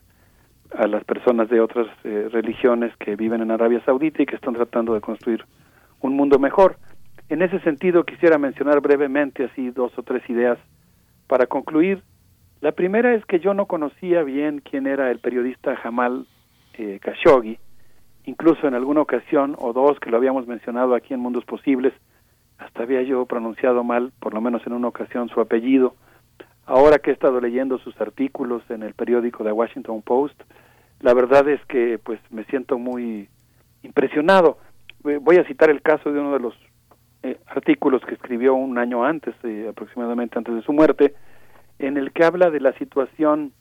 a 0.76 0.86
las 0.86 1.04
personas 1.04 1.48
de 1.48 1.60
otras 1.60 1.86
eh, 2.04 2.28
religiones 2.32 2.96
que 2.96 3.16
viven 3.16 3.42
en 3.42 3.50
Arabia 3.50 3.82
Saudita 3.84 4.22
y 4.22 4.26
que 4.26 4.36
están 4.36 4.54
tratando 4.54 4.94
de 4.94 5.00
construir 5.00 5.44
un 6.00 6.16
mundo 6.16 6.38
mejor. 6.38 6.76
En 7.28 7.42
ese 7.42 7.60
sentido 7.60 8.04
quisiera 8.04 8.38
mencionar 8.38 8.80
brevemente 8.80 9.44
así 9.44 9.70
dos 9.70 9.96
o 9.96 10.02
tres 10.02 10.28
ideas 10.28 10.58
para 11.26 11.46
concluir. 11.46 12.02
La 12.60 12.72
primera 12.72 13.14
es 13.14 13.24
que 13.26 13.40
yo 13.40 13.54
no 13.54 13.66
conocía 13.66 14.22
bien 14.22 14.60
quién 14.60 14.86
era 14.86 15.10
el 15.10 15.18
periodista 15.18 15.76
Jamal 15.76 16.26
eh, 16.74 16.98
Khashoggi, 17.00 17.58
incluso 18.24 18.66
en 18.66 18.74
alguna 18.74 19.02
ocasión 19.02 19.54
o 19.58 19.72
dos 19.72 19.98
que 20.00 20.10
lo 20.10 20.16
habíamos 20.16 20.46
mencionado 20.46 20.94
aquí 20.94 21.14
en 21.14 21.20
Mundos 21.20 21.44
Posibles, 21.44 21.92
hasta 22.58 22.82
había 22.82 23.02
yo 23.02 23.24
pronunciado 23.26 23.84
mal, 23.84 24.12
por 24.20 24.34
lo 24.34 24.40
menos 24.40 24.66
en 24.66 24.72
una 24.72 24.88
ocasión, 24.88 25.28
su 25.28 25.40
apellido. 25.40 25.94
Ahora 26.66 26.98
que 26.98 27.10
he 27.10 27.12
estado 27.12 27.40
leyendo 27.40 27.78
sus 27.78 27.98
artículos 28.00 28.62
en 28.70 28.82
el 28.82 28.94
periódico 28.94 29.44
The 29.44 29.52
Washington 29.52 30.02
Post, 30.02 30.40
la 31.00 31.12
verdad 31.12 31.48
es 31.48 31.64
que 31.66 31.98
pues 32.02 32.20
me 32.30 32.44
siento 32.44 32.78
muy 32.78 33.28
impresionado. 33.82 34.58
Voy 35.02 35.36
a 35.36 35.44
citar 35.44 35.68
el 35.68 35.82
caso 35.82 36.10
de 36.10 36.20
uno 36.20 36.32
de 36.32 36.40
los 36.40 36.54
eh, 37.22 37.38
artículos 37.46 38.02
que 38.06 38.14
escribió 38.14 38.54
un 38.54 38.78
año 38.78 39.04
antes, 39.04 39.34
eh, 39.42 39.66
aproximadamente 39.68 40.38
antes 40.38 40.54
de 40.54 40.62
su 40.62 40.72
muerte, 40.72 41.14
en 41.78 41.96
el 41.98 42.12
que 42.12 42.24
habla 42.24 42.50
de 42.50 42.60
la 42.60 42.72
situación 42.74 43.52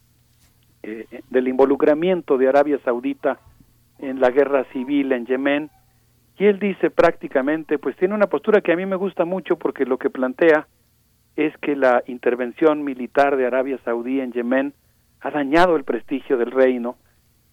eh, 0.83 1.06
del 1.30 1.48
involucramiento 1.48 2.38
de 2.38 2.48
Arabia 2.48 2.80
Saudita 2.83 3.40
en 3.99 4.19
la 4.19 4.32
guerra 4.32 4.65
civil 4.72 5.11
en 5.11 5.25
Yemen 5.25 5.69
y 6.38 6.45
él 6.45 6.59
dice 6.59 6.90
prácticamente, 6.90 7.77
pues 7.77 7.95
tiene 7.95 8.15
una 8.15 8.27
postura 8.27 8.61
que 8.61 8.73
a 8.73 8.75
mí 8.75 8.85
me 8.85 8.95
gusta 8.95 9.23
mucho 9.25 9.57
porque 9.57 9.85
lo 9.85 9.98
que 9.98 10.09
plantea 10.09 10.67
es 11.36 11.56
que 11.58 11.76
la 11.76 12.03
intervención 12.08 12.84
militar 12.84 13.38
de 13.38 13.45
Arabia 13.45 13.80
Saudí 13.84 14.20
en 14.20 14.32
Yemen 14.32 14.74
ha 15.22 15.32
dañado 15.32 15.76
el 15.76 15.84
prestigio 15.84 16.38
del 16.38 16.52
reino 16.52 16.98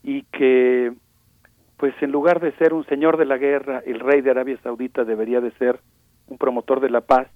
y 0.02 0.22
que 0.24 0.92
pues 1.76 1.94
en 2.02 2.12
lugar 2.12 2.40
de 2.40 2.52
ser 2.52 2.74
un 2.74 2.84
señor 2.86 3.16
de 3.16 3.24
la 3.24 3.38
guerra, 3.38 3.82
el 3.86 4.00
rey 4.00 4.20
de 4.20 4.30
Arabia 4.30 4.58
Saudita 4.62 5.04
debería 5.04 5.40
de 5.40 5.50
ser 5.52 5.80
un 6.28 6.36
promotor 6.36 6.80
de 6.80 6.90
la 6.90 7.00
paz, 7.00 7.28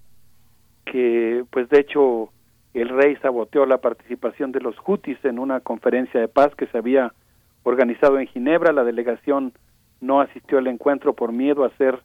que 0.85 1.45
pues 1.51 1.69
de 1.71 1.81
hecho 1.81 2.29
el 2.75 2.91
rey 2.91 3.17
saboteó 3.23 3.65
la 3.65 3.79
participación 3.79 4.53
de 4.53 4.61
los 4.61 4.77
Houthis 4.77 5.25
en 5.25 5.39
una 5.39 5.61
conferencia 5.61 6.21
de 6.21 6.29
paz 6.29 6.55
que 6.57 6.67
se 6.67 6.77
había 6.77 7.15
organizado 7.63 8.19
en 8.19 8.27
Ginebra, 8.27 8.73
la 8.73 8.85
delegación 8.85 9.55
no 10.03 10.21
asistió 10.21 10.59
al 10.59 10.67
encuentro 10.67 11.15
por 11.15 11.33
miedo 11.33 11.65
a 11.65 11.75
ser 11.79 12.01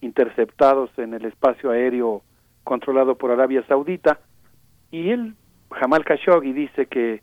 interceptados 0.00 0.90
en 0.96 1.14
el 1.14 1.24
espacio 1.24 1.72
aéreo 1.72 2.22
controlado 2.70 3.16
por 3.16 3.32
Arabia 3.32 3.64
Saudita 3.66 4.20
y 4.92 5.10
él 5.10 5.34
Jamal 5.72 6.04
Khashoggi 6.04 6.52
dice 6.52 6.86
que 6.86 7.20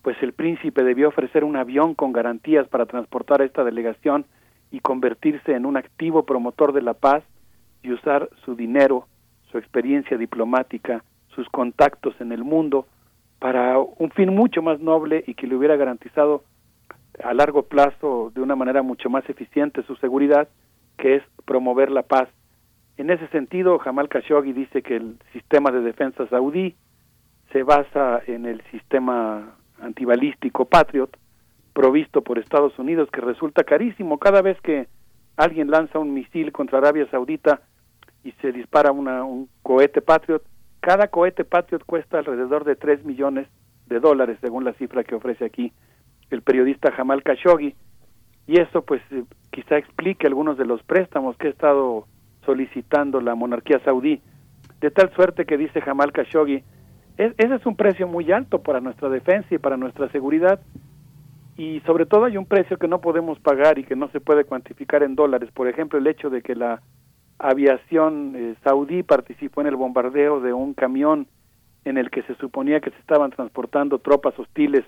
pues 0.00 0.16
el 0.22 0.32
príncipe 0.32 0.82
debió 0.84 1.08
ofrecer 1.08 1.44
un 1.44 1.54
avión 1.54 1.94
con 1.94 2.14
garantías 2.14 2.66
para 2.68 2.86
transportar 2.86 3.42
a 3.42 3.44
esta 3.44 3.62
delegación 3.62 4.24
y 4.70 4.80
convertirse 4.80 5.52
en 5.52 5.66
un 5.66 5.76
activo 5.76 6.24
promotor 6.24 6.72
de 6.72 6.80
la 6.80 6.94
paz 6.94 7.22
y 7.82 7.92
usar 7.92 8.30
su 8.46 8.56
dinero, 8.56 9.06
su 9.52 9.58
experiencia 9.58 10.16
diplomática, 10.16 11.04
sus 11.28 11.46
contactos 11.50 12.18
en 12.22 12.32
el 12.32 12.42
mundo 12.42 12.86
para 13.38 13.78
un 13.78 14.10
fin 14.12 14.34
mucho 14.34 14.62
más 14.62 14.80
noble 14.80 15.24
y 15.26 15.34
que 15.34 15.46
le 15.46 15.56
hubiera 15.56 15.76
garantizado 15.76 16.42
a 17.22 17.34
largo 17.34 17.64
plazo 17.64 18.32
de 18.34 18.40
una 18.40 18.56
manera 18.56 18.80
mucho 18.80 19.10
más 19.10 19.28
eficiente 19.28 19.82
su 19.82 19.94
seguridad, 19.96 20.48
que 20.96 21.16
es 21.16 21.22
promover 21.44 21.90
la 21.90 22.02
paz. 22.02 22.30
En 22.96 23.10
ese 23.10 23.28
sentido, 23.28 23.78
Jamal 23.78 24.08
Khashoggi 24.08 24.52
dice 24.52 24.82
que 24.82 24.96
el 24.96 25.18
sistema 25.32 25.70
de 25.70 25.82
defensa 25.82 26.26
saudí 26.28 26.74
se 27.52 27.62
basa 27.62 28.22
en 28.26 28.46
el 28.46 28.62
sistema 28.70 29.54
antibalístico 29.80 30.64
Patriot 30.64 31.16
provisto 31.74 32.22
por 32.22 32.38
Estados 32.38 32.78
Unidos 32.78 33.10
que 33.12 33.20
resulta 33.20 33.64
carísimo. 33.64 34.18
Cada 34.18 34.40
vez 34.40 34.58
que 34.62 34.88
alguien 35.36 35.70
lanza 35.70 35.98
un 35.98 36.14
misil 36.14 36.52
contra 36.52 36.78
Arabia 36.78 37.06
Saudita 37.10 37.60
y 38.24 38.32
se 38.40 38.50
dispara 38.50 38.92
una, 38.92 39.24
un 39.24 39.48
cohete 39.62 40.00
Patriot, 40.00 40.42
cada 40.80 41.08
cohete 41.08 41.44
Patriot 41.44 41.84
cuesta 41.84 42.18
alrededor 42.18 42.64
de 42.64 42.76
3 42.76 43.04
millones 43.04 43.46
de 43.86 44.00
dólares 44.00 44.38
según 44.40 44.64
la 44.64 44.72
cifra 44.74 45.04
que 45.04 45.14
ofrece 45.14 45.44
aquí 45.44 45.72
el 46.30 46.40
periodista 46.42 46.92
Jamal 46.92 47.22
Khashoggi. 47.22 47.74
Y 48.46 48.60
eso 48.60 48.82
pues 48.82 49.02
eh, 49.10 49.24
quizá 49.50 49.76
explique 49.76 50.26
algunos 50.26 50.56
de 50.56 50.64
los 50.64 50.82
préstamos 50.82 51.36
que 51.36 51.48
ha 51.48 51.50
estado 51.50 52.06
solicitando 52.46 53.20
la 53.20 53.34
monarquía 53.34 53.80
saudí. 53.84 54.22
De 54.80 54.90
tal 54.90 55.12
suerte 55.14 55.44
que 55.44 55.58
dice 55.58 55.80
Jamal 55.82 56.12
Khashoggi 56.12 56.62
ese 57.16 57.54
es 57.54 57.64
un 57.64 57.76
precio 57.76 58.06
muy 58.06 58.30
alto 58.30 58.62
para 58.62 58.80
nuestra 58.80 59.08
defensa 59.08 59.54
y 59.54 59.58
para 59.58 59.76
nuestra 59.76 60.08
seguridad. 60.10 60.60
Y 61.56 61.80
sobre 61.86 62.04
todo 62.04 62.26
hay 62.26 62.36
un 62.36 62.44
precio 62.44 62.76
que 62.76 62.88
no 62.88 63.00
podemos 63.00 63.38
pagar 63.40 63.78
y 63.78 63.84
que 63.84 63.96
no 63.96 64.08
se 64.10 64.20
puede 64.20 64.44
cuantificar 64.44 65.02
en 65.02 65.14
dólares. 65.14 65.50
Por 65.52 65.68
ejemplo 65.68 65.98
el 65.98 66.06
hecho 66.06 66.28
de 66.28 66.42
que 66.42 66.54
la 66.54 66.82
aviación 67.38 68.34
eh, 68.36 68.54
saudí 68.62 69.02
participó 69.02 69.62
en 69.62 69.68
el 69.68 69.76
bombardeo 69.76 70.40
de 70.40 70.52
un 70.52 70.74
camión 70.74 71.26
en 71.86 71.96
el 71.96 72.10
que 72.10 72.22
se 72.24 72.34
suponía 72.34 72.80
que 72.80 72.90
se 72.90 72.98
estaban 72.98 73.30
transportando 73.30 73.98
tropas 73.98 74.38
hostiles 74.38 74.84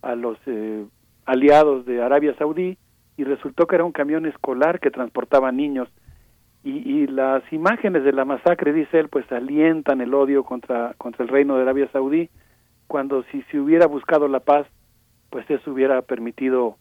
a 0.00 0.14
los 0.14 0.38
eh, 0.46 0.86
aliados 1.26 1.84
de 1.84 2.02
Arabia 2.02 2.34
Saudí 2.38 2.78
y 3.16 3.24
resultó 3.24 3.66
que 3.66 3.74
era 3.74 3.84
un 3.84 3.92
camión 3.92 4.24
escolar 4.24 4.80
que 4.80 4.90
transportaba 4.90 5.52
niños 5.52 5.88
y, 6.64 6.70
y, 6.70 7.06
las 7.06 7.42
imágenes 7.52 8.04
de 8.04 8.12
la 8.12 8.24
masacre, 8.24 8.72
dice 8.72 9.00
él, 9.00 9.08
pues 9.08 9.30
alientan 9.32 10.00
el 10.00 10.14
odio 10.14 10.44
contra, 10.44 10.94
contra 10.96 11.24
el 11.24 11.28
reino 11.28 11.56
de 11.56 11.62
Arabia 11.62 11.88
Saudí, 11.92 12.30
cuando 12.86 13.24
si 13.32 13.42
se 13.50 13.58
hubiera 13.58 13.86
buscado 13.86 14.28
la 14.28 14.40
paz, 14.40 14.66
pues 15.30 15.48
eso 15.50 15.72
hubiera 15.72 16.02
permitido 16.02 16.76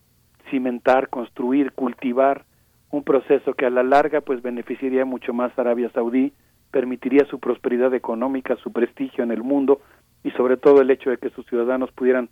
cimentar, 0.49 1.09
construir, 1.09 1.71
cultivar 1.71 2.45
un 2.91 3.03
proceso 3.03 3.53
que 3.53 3.65
a 3.65 3.69
la 3.69 3.83
larga 3.83 4.21
pues 4.21 4.41
beneficiaría 4.41 5.05
mucho 5.05 5.33
más 5.33 5.57
a 5.57 5.61
Arabia 5.61 5.89
Saudí, 5.93 6.33
permitiría 6.71 7.25
su 7.25 7.39
prosperidad 7.39 7.93
económica, 7.93 8.55
su 8.57 8.71
prestigio 8.71 9.23
en 9.23 9.31
el 9.31 9.43
mundo 9.43 9.81
y 10.23 10.31
sobre 10.31 10.57
todo 10.57 10.81
el 10.81 10.91
hecho 10.91 11.09
de 11.09 11.17
que 11.17 11.29
sus 11.29 11.45
ciudadanos 11.47 11.91
pudieran 11.91 12.29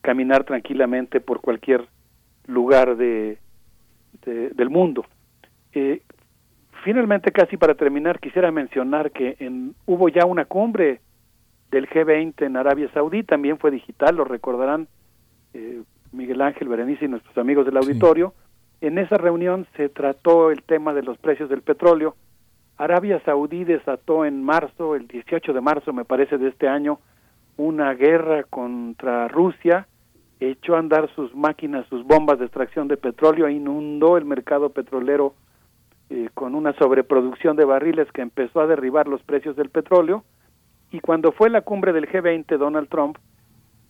caminar 0.00 0.44
tranquilamente 0.44 1.20
por 1.20 1.40
cualquier 1.40 1.88
lugar 2.46 2.96
de, 2.96 3.38
del 4.24 4.70
mundo. 4.70 5.04
Eh, 5.72 6.02
finalmente, 6.86 7.32
casi 7.32 7.56
para 7.56 7.74
terminar, 7.74 8.20
quisiera 8.20 8.52
mencionar 8.52 9.10
que 9.10 9.34
en, 9.40 9.74
hubo 9.86 10.08
ya 10.08 10.24
una 10.24 10.44
cumbre 10.44 11.00
del 11.72 11.88
G20 11.88 12.46
en 12.46 12.56
Arabia 12.56 12.88
Saudí, 12.94 13.24
también 13.24 13.58
fue 13.58 13.72
digital, 13.72 14.14
lo 14.14 14.24
recordarán 14.24 14.86
eh, 15.52 15.82
Miguel 16.12 16.40
Ángel, 16.40 16.68
Berenice 16.68 17.06
y 17.06 17.08
nuestros 17.08 17.36
amigos 17.38 17.66
del 17.66 17.76
auditorio. 17.76 18.34
En 18.80 18.98
esa 18.98 19.16
reunión 19.16 19.66
se 19.76 19.88
trató 19.88 20.52
el 20.52 20.62
tema 20.62 20.94
de 20.94 21.02
los 21.02 21.18
precios 21.18 21.50
del 21.50 21.62
petróleo. 21.62 22.14
Arabia 22.76 23.20
Saudí 23.24 23.64
desató 23.64 24.24
en 24.24 24.44
marzo, 24.44 24.94
el 24.94 25.08
18 25.08 25.52
de 25.52 25.60
marzo 25.60 25.92
me 25.92 26.04
parece 26.04 26.38
de 26.38 26.50
este 26.50 26.68
año, 26.68 27.00
una 27.56 27.94
guerra 27.94 28.44
contra 28.44 29.26
Rusia 29.26 29.88
echó 30.38 30.76
a 30.76 30.78
andar 30.78 31.10
sus 31.16 31.34
máquinas, 31.34 31.84
sus 31.88 32.04
bombas 32.06 32.38
de 32.38 32.44
extracción 32.44 32.86
de 32.86 32.96
petróleo, 32.96 33.48
e 33.48 33.54
inundó 33.54 34.16
el 34.16 34.24
mercado 34.24 34.70
petrolero 34.70 35.34
eh, 36.10 36.28
con 36.34 36.54
una 36.54 36.72
sobreproducción 36.74 37.56
de 37.56 37.64
barriles 37.64 38.10
que 38.12 38.22
empezó 38.22 38.60
a 38.60 38.66
derribar 38.66 39.08
los 39.08 39.22
precios 39.22 39.56
del 39.56 39.70
petróleo. 39.70 40.24
Y 40.90 41.00
cuando 41.00 41.32
fue 41.32 41.50
la 41.50 41.62
cumbre 41.62 41.92
del 41.92 42.08
G20, 42.08 42.58
Donald 42.58 42.88
Trump 42.88 43.18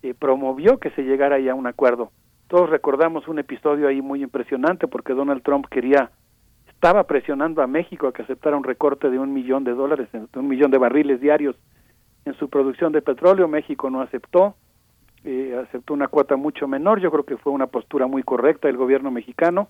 eh, 0.01 0.13
promovió 0.13 0.79
que 0.79 0.89
se 0.91 1.03
llegara 1.03 1.37
a 1.37 1.55
un 1.55 1.67
acuerdo. 1.67 2.11
Todos 2.47 2.69
recordamos 2.69 3.27
un 3.27 3.39
episodio 3.39 3.87
ahí 3.87 4.01
muy 4.01 4.23
impresionante 4.23 4.87
porque 4.87 5.13
Donald 5.13 5.43
Trump 5.43 5.67
quería, 5.69 6.11
estaba 6.67 7.03
presionando 7.03 7.61
a 7.61 7.67
México 7.67 8.07
a 8.07 8.13
que 8.13 8.21
aceptara 8.21 8.57
un 8.57 8.63
recorte 8.63 9.09
de 9.09 9.19
un 9.19 9.33
millón 9.33 9.63
de 9.63 9.73
dólares, 9.73 10.09
de 10.11 10.39
un 10.39 10.47
millón 10.47 10.71
de 10.71 10.77
barriles 10.77 11.19
diarios 11.19 11.55
en 12.25 12.33
su 12.35 12.49
producción 12.49 12.93
de 12.93 13.01
petróleo. 13.01 13.47
México 13.47 13.89
no 13.89 14.01
aceptó 14.01 14.55
eh, 15.23 15.59
aceptó 15.61 15.93
una 15.93 16.07
cuota 16.07 16.37
mucho 16.37 16.69
menor, 16.69 17.01
yo 17.01 17.11
creo 17.11 17.25
que 17.25 17.35
fue 17.35 17.51
una 17.51 17.67
postura 17.67 18.07
muy 18.07 18.23
correcta 18.23 18.69
del 18.69 18.77
gobierno 18.77 19.11
mexicano, 19.11 19.67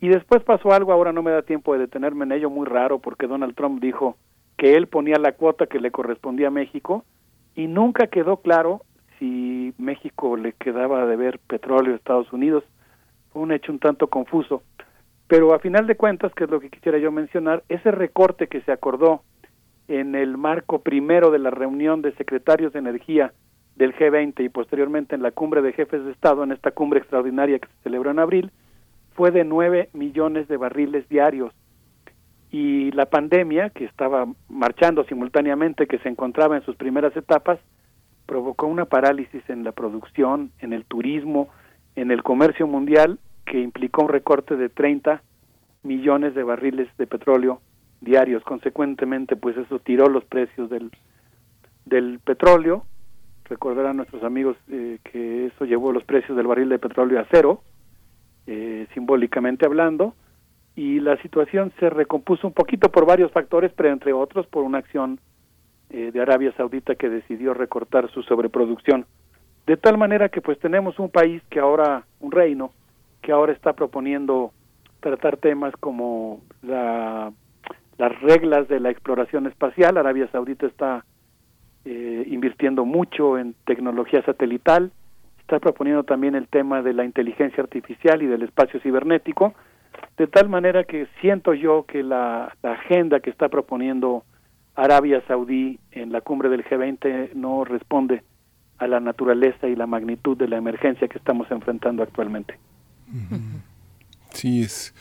y 0.00 0.08
después 0.08 0.42
pasó 0.42 0.72
algo, 0.72 0.92
ahora 0.92 1.12
no 1.12 1.22
me 1.22 1.30
da 1.30 1.42
tiempo 1.42 1.72
de 1.72 1.80
detenerme 1.80 2.24
en 2.24 2.32
ello, 2.32 2.50
muy 2.50 2.66
raro, 2.66 2.98
porque 2.98 3.26
Donald 3.26 3.54
Trump 3.54 3.80
dijo 3.80 4.16
que 4.56 4.74
él 4.76 4.86
ponía 4.86 5.18
la 5.18 5.32
cuota 5.32 5.66
que 5.66 5.80
le 5.80 5.90
correspondía 5.90 6.48
a 6.48 6.50
México, 6.50 7.04
y 7.54 7.66
nunca 7.66 8.06
quedó 8.06 8.38
claro 8.38 8.82
si 9.18 9.74
México 9.78 10.36
le 10.36 10.52
quedaba 10.54 11.04
de 11.06 11.16
ver 11.16 11.38
petróleo 11.40 11.92
a 11.92 11.96
Estados 11.96 12.32
Unidos, 12.32 12.64
fue 13.32 13.42
un 13.42 13.52
hecho 13.52 13.72
un 13.72 13.78
tanto 13.78 14.08
confuso, 14.08 14.62
pero 15.28 15.54
a 15.54 15.60
final 15.60 15.86
de 15.86 15.96
cuentas, 15.96 16.32
que 16.34 16.44
es 16.44 16.50
lo 16.50 16.60
que 16.60 16.70
quisiera 16.70 16.98
yo 16.98 17.12
mencionar, 17.12 17.62
ese 17.68 17.90
recorte 17.90 18.48
que 18.48 18.62
se 18.62 18.72
acordó 18.72 19.22
en 19.86 20.14
el 20.14 20.36
marco 20.36 20.80
primero 20.80 21.30
de 21.30 21.38
la 21.38 21.50
reunión 21.50 22.00
de 22.00 22.12
secretarios 22.14 22.72
de 22.72 22.78
energía 22.78 23.32
del 23.76 23.94
G20 23.94 24.44
y 24.44 24.48
posteriormente 24.48 25.14
en 25.14 25.22
la 25.22 25.30
cumbre 25.30 25.62
de 25.62 25.72
jefes 25.72 26.04
de 26.04 26.12
Estado, 26.12 26.42
en 26.42 26.52
esta 26.52 26.70
cumbre 26.70 27.00
extraordinaria 27.00 27.58
que 27.58 27.68
se 27.68 27.82
celebró 27.84 28.10
en 28.10 28.18
abril, 28.18 28.50
fue 29.14 29.30
de 29.30 29.44
9 29.44 29.90
millones 29.92 30.48
de 30.48 30.56
barriles 30.56 31.08
diarios. 31.08 31.52
Y 32.50 32.90
la 32.92 33.06
pandemia, 33.06 33.70
que 33.70 33.84
estaba 33.84 34.26
marchando 34.48 35.04
simultáneamente, 35.04 35.86
que 35.86 35.98
se 35.98 36.08
encontraba 36.08 36.56
en 36.56 36.64
sus 36.64 36.76
primeras 36.76 37.16
etapas, 37.16 37.60
provocó 38.26 38.66
una 38.66 38.84
parálisis 38.84 39.42
en 39.48 39.64
la 39.64 39.72
producción, 39.72 40.50
en 40.60 40.72
el 40.72 40.84
turismo, 40.84 41.48
en 41.96 42.10
el 42.10 42.22
comercio 42.22 42.66
mundial, 42.66 43.18
que 43.44 43.60
implicó 43.60 44.02
un 44.02 44.08
recorte 44.08 44.56
de 44.56 44.68
30 44.68 45.22
millones 45.82 46.34
de 46.34 46.42
barriles 46.42 46.88
de 46.98 47.06
petróleo 47.06 47.60
diarios. 48.00 48.42
Consecuentemente, 48.44 49.36
pues 49.36 49.56
eso 49.56 49.78
tiró 49.78 50.08
los 50.08 50.24
precios 50.24 50.70
del, 50.70 50.90
del 51.84 52.20
petróleo. 52.20 52.84
Recordarán 53.44 53.96
nuestros 53.96 54.22
amigos 54.22 54.56
eh, 54.70 54.98
que 55.04 55.46
eso 55.46 55.64
llevó 55.64 55.92
los 55.92 56.04
precios 56.04 56.36
del 56.36 56.46
barril 56.46 56.68
de 56.68 56.78
petróleo 56.78 57.20
a 57.20 57.26
cero, 57.30 57.62
eh, 58.52 58.88
simbólicamente 58.94 59.64
hablando, 59.64 60.12
y 60.74 60.98
la 60.98 61.16
situación 61.22 61.72
se 61.78 61.88
recompuso 61.88 62.48
un 62.48 62.52
poquito 62.52 62.90
por 62.90 63.06
varios 63.06 63.30
factores, 63.30 63.70
pero 63.76 63.90
entre 63.90 64.12
otros 64.12 64.44
por 64.48 64.64
una 64.64 64.78
acción 64.78 65.20
eh, 65.90 66.10
de 66.12 66.20
Arabia 66.20 66.52
Saudita 66.56 66.96
que 66.96 67.08
decidió 67.08 67.54
recortar 67.54 68.10
su 68.10 68.24
sobreproducción. 68.24 69.06
De 69.68 69.76
tal 69.76 69.98
manera 69.98 70.30
que 70.30 70.40
pues 70.40 70.58
tenemos 70.58 70.98
un 70.98 71.10
país 71.10 71.40
que 71.48 71.60
ahora, 71.60 72.04
un 72.18 72.32
reino, 72.32 72.72
que 73.22 73.30
ahora 73.30 73.52
está 73.52 73.72
proponiendo 73.72 74.50
tratar 74.98 75.36
temas 75.36 75.72
como 75.78 76.40
la, 76.62 77.32
las 77.98 78.20
reglas 78.20 78.66
de 78.66 78.80
la 78.80 78.90
exploración 78.90 79.46
espacial. 79.46 79.96
Arabia 79.96 80.28
Saudita 80.32 80.66
está 80.66 81.04
eh, 81.84 82.24
invirtiendo 82.26 82.84
mucho 82.84 83.38
en 83.38 83.54
tecnología 83.64 84.24
satelital, 84.24 84.90
está 85.50 85.58
proponiendo 85.58 86.04
también 86.04 86.36
el 86.36 86.46
tema 86.46 86.80
de 86.80 86.94
la 86.94 87.04
inteligencia 87.04 87.60
artificial 87.60 88.22
y 88.22 88.26
del 88.26 88.42
espacio 88.42 88.78
cibernético, 88.80 89.52
de 90.16 90.28
tal 90.28 90.48
manera 90.48 90.84
que 90.84 91.08
siento 91.20 91.54
yo 91.54 91.86
que 91.86 92.04
la, 92.04 92.54
agenda 92.62 93.18
que 93.18 93.30
está 93.30 93.48
proponiendo 93.48 94.24
Arabia 94.76 95.20
Saudí 95.26 95.80
en 95.90 96.12
la 96.12 96.20
cumbre 96.20 96.50
del 96.50 96.64
G20 96.64 97.34
no 97.34 97.64
responde 97.64 98.22
a 98.78 98.86
la 98.86 99.00
naturaleza 99.00 99.66
y 99.66 99.74
la 99.74 99.88
magnitud 99.88 100.36
de 100.36 100.46
la 100.46 100.56
emergencia 100.56 101.08
que 101.08 101.18
estamos 101.18 101.50
enfrentando 101.50 102.04
actualmente. 102.04 102.54
Sí, 104.30 104.62
es, 104.62 104.94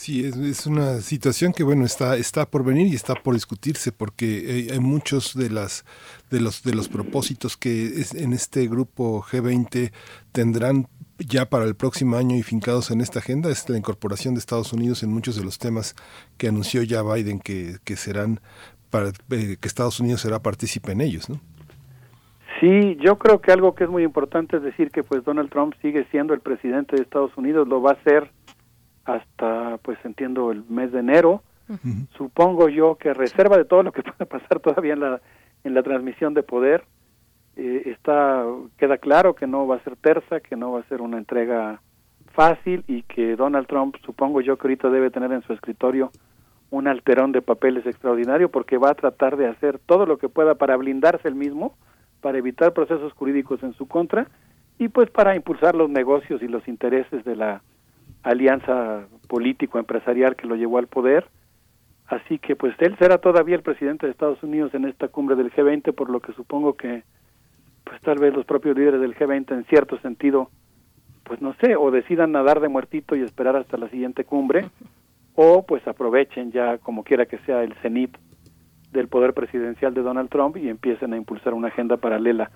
sí, 0.00 0.24
es, 0.24 0.66
una 0.66 1.00
situación 1.00 1.52
que 1.52 1.62
bueno 1.62 1.84
está 1.84 2.16
está 2.16 2.46
por 2.46 2.64
venir 2.64 2.86
y 2.86 2.94
está 2.94 3.14
por 3.14 3.34
discutirse 3.34 3.92
porque 3.92 4.68
hay, 4.72 4.80
muchos 4.80 5.34
de 5.34 5.50
las 5.50 5.84
de 6.30 6.40
los 6.40 6.62
de 6.62 6.74
los 6.74 6.88
propósitos 6.88 7.58
que 7.58 7.84
es, 7.84 8.14
en 8.14 8.32
este 8.32 8.66
grupo 8.66 9.22
G20 9.22 9.92
tendrán 10.32 10.86
ya 11.18 11.50
para 11.50 11.66
el 11.66 11.74
próximo 11.74 12.16
año 12.16 12.34
y 12.34 12.42
fincados 12.42 12.90
en 12.90 13.02
esta 13.02 13.18
agenda 13.18 13.50
es 13.50 13.68
la 13.68 13.76
incorporación 13.76 14.32
de 14.32 14.40
Estados 14.40 14.72
Unidos 14.72 15.02
en 15.02 15.12
muchos 15.12 15.36
de 15.36 15.44
los 15.44 15.58
temas 15.58 15.94
que 16.38 16.48
anunció 16.48 16.82
ya 16.82 17.02
Biden 17.02 17.38
que, 17.38 17.76
que 17.84 17.96
serán 17.96 18.40
para 18.88 19.08
eh, 19.08 19.56
que 19.60 19.68
Estados 19.68 20.00
Unidos 20.00 20.22
será 20.22 20.40
partícipe 20.40 20.92
en 20.92 21.02
ellos, 21.02 21.28
¿no? 21.28 21.40
Sí, 22.60 22.96
yo 23.00 23.16
creo 23.16 23.40
que 23.40 23.52
algo 23.52 23.74
que 23.74 23.84
es 23.84 23.90
muy 23.90 24.02
importante 24.02 24.58
es 24.58 24.62
decir 24.62 24.90
que 24.90 25.02
pues 25.02 25.24
Donald 25.24 25.48
Trump 25.50 25.74
sigue 25.80 26.06
siendo 26.10 26.34
el 26.34 26.40
presidente 26.40 26.96
de 26.96 27.02
Estados 27.02 27.34
Unidos, 27.36 27.66
lo 27.66 27.80
va 27.80 27.92
a 27.92 28.02
ser 28.02 28.30
hasta, 29.04 29.78
pues 29.78 29.98
entiendo, 30.04 30.52
el 30.52 30.64
mes 30.68 30.92
de 30.92 31.00
enero. 31.00 31.42
Supongo 32.16 32.68
yo 32.68 32.96
que 32.96 33.14
reserva 33.14 33.56
de 33.56 33.64
todo 33.64 33.84
lo 33.84 33.92
que 33.92 34.02
pueda 34.02 34.24
pasar 34.24 34.58
todavía 34.58 34.94
en 34.94 35.00
la, 35.00 35.20
en 35.62 35.74
la 35.74 35.84
transmisión 35.84 36.34
de 36.34 36.42
poder, 36.42 36.84
eh, 37.56 37.82
está 37.86 38.44
queda 38.76 38.98
claro 38.98 39.34
que 39.34 39.46
no 39.46 39.66
va 39.66 39.76
a 39.76 39.84
ser 39.84 39.96
terza, 39.96 40.40
que 40.40 40.56
no 40.56 40.72
va 40.72 40.80
a 40.80 40.88
ser 40.88 41.00
una 41.00 41.18
entrega 41.18 41.80
fácil 42.32 42.84
y 42.86 43.02
que 43.02 43.36
Donald 43.36 43.66
Trump, 43.66 43.96
supongo 44.04 44.40
yo 44.40 44.56
que 44.56 44.66
ahorita 44.66 44.88
debe 44.90 45.10
tener 45.10 45.32
en 45.32 45.42
su 45.42 45.52
escritorio 45.52 46.10
un 46.70 46.86
alterón 46.86 47.32
de 47.32 47.42
papeles 47.42 47.84
extraordinario 47.86 48.50
porque 48.50 48.78
va 48.78 48.90
a 48.90 48.94
tratar 48.94 49.36
de 49.36 49.48
hacer 49.48 49.78
todo 49.78 50.06
lo 50.06 50.18
que 50.18 50.28
pueda 50.28 50.54
para 50.54 50.76
blindarse 50.76 51.26
el 51.26 51.34
mismo, 51.34 51.76
para 52.20 52.38
evitar 52.38 52.72
procesos 52.72 53.12
jurídicos 53.12 53.62
en 53.62 53.74
su 53.74 53.88
contra 53.88 54.28
y 54.78 54.88
pues 54.88 55.10
para 55.10 55.34
impulsar 55.34 55.74
los 55.74 55.90
negocios 55.90 56.42
y 56.42 56.48
los 56.48 56.66
intereses 56.68 57.24
de 57.24 57.36
la 57.36 57.62
alianza 58.22 59.06
político-empresarial 59.28 60.36
que 60.36 60.46
lo 60.46 60.56
llevó 60.56 60.78
al 60.78 60.86
poder. 60.86 61.26
Así 62.06 62.38
que 62.38 62.56
pues 62.56 62.74
él 62.80 62.96
será 62.98 63.18
todavía 63.18 63.54
el 63.54 63.62
presidente 63.62 64.06
de 64.06 64.12
Estados 64.12 64.42
Unidos 64.42 64.74
en 64.74 64.84
esta 64.84 65.08
cumbre 65.08 65.36
del 65.36 65.52
G20, 65.52 65.94
por 65.94 66.10
lo 66.10 66.20
que 66.20 66.32
supongo 66.32 66.74
que 66.74 67.04
pues 67.84 68.00
tal 68.02 68.18
vez 68.18 68.34
los 68.34 68.44
propios 68.44 68.76
líderes 68.76 69.00
del 69.00 69.14
G20 69.14 69.52
en 69.52 69.64
cierto 69.64 69.98
sentido, 70.00 70.50
pues 71.24 71.40
no 71.40 71.54
sé, 71.60 71.76
o 71.76 71.90
decidan 71.90 72.32
nadar 72.32 72.60
de 72.60 72.68
muertito 72.68 73.14
y 73.14 73.22
esperar 73.22 73.56
hasta 73.56 73.76
la 73.76 73.88
siguiente 73.88 74.24
cumbre, 74.24 74.68
o 75.34 75.64
pues 75.64 75.86
aprovechen 75.86 76.50
ya 76.52 76.78
como 76.78 77.04
quiera 77.04 77.26
que 77.26 77.38
sea 77.38 77.62
el 77.62 77.74
cenit 77.82 78.16
del 78.92 79.08
poder 79.08 79.32
presidencial 79.32 79.94
de 79.94 80.02
Donald 80.02 80.28
Trump 80.28 80.56
y 80.56 80.68
empiecen 80.68 81.12
a 81.12 81.16
impulsar 81.16 81.54
una 81.54 81.68
agenda 81.68 81.96
paralela. 81.96 82.50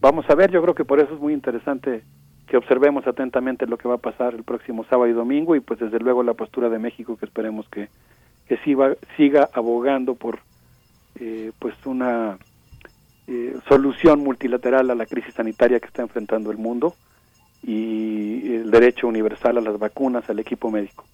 Vamos 0.00 0.28
a 0.28 0.34
ver, 0.34 0.50
yo 0.50 0.60
creo 0.62 0.74
que 0.74 0.84
por 0.84 1.00
eso 1.00 1.14
es 1.14 1.20
muy 1.20 1.32
interesante 1.32 2.02
que 2.48 2.56
observemos 2.56 3.06
atentamente 3.06 3.66
lo 3.66 3.76
que 3.76 3.88
va 3.88 3.96
a 3.96 3.98
pasar 3.98 4.34
el 4.34 4.42
próximo 4.42 4.84
sábado 4.84 5.08
y 5.08 5.12
domingo 5.12 5.54
y 5.54 5.60
pues 5.60 5.78
desde 5.80 5.98
luego 5.98 6.22
la 6.22 6.34
postura 6.34 6.68
de 6.68 6.78
México 6.78 7.16
que 7.16 7.26
esperemos 7.26 7.68
que, 7.68 7.88
que 8.48 8.56
siga, 8.58 8.96
siga 9.16 9.48
abogando 9.52 10.14
por 10.14 10.40
eh, 11.20 11.52
pues 11.58 11.74
una 11.84 12.38
eh, 13.26 13.54
solución 13.68 14.20
multilateral 14.20 14.90
a 14.90 14.94
la 14.94 15.04
crisis 15.04 15.34
sanitaria 15.34 15.78
que 15.78 15.86
está 15.86 16.02
enfrentando 16.02 16.50
el 16.50 16.56
mundo 16.56 16.94
y 17.62 18.54
el 18.54 18.70
derecho 18.70 19.08
universal 19.08 19.58
a 19.58 19.60
las 19.60 19.78
vacunas, 19.78 20.28
al 20.30 20.38
equipo 20.38 20.70
médico. 20.70 21.04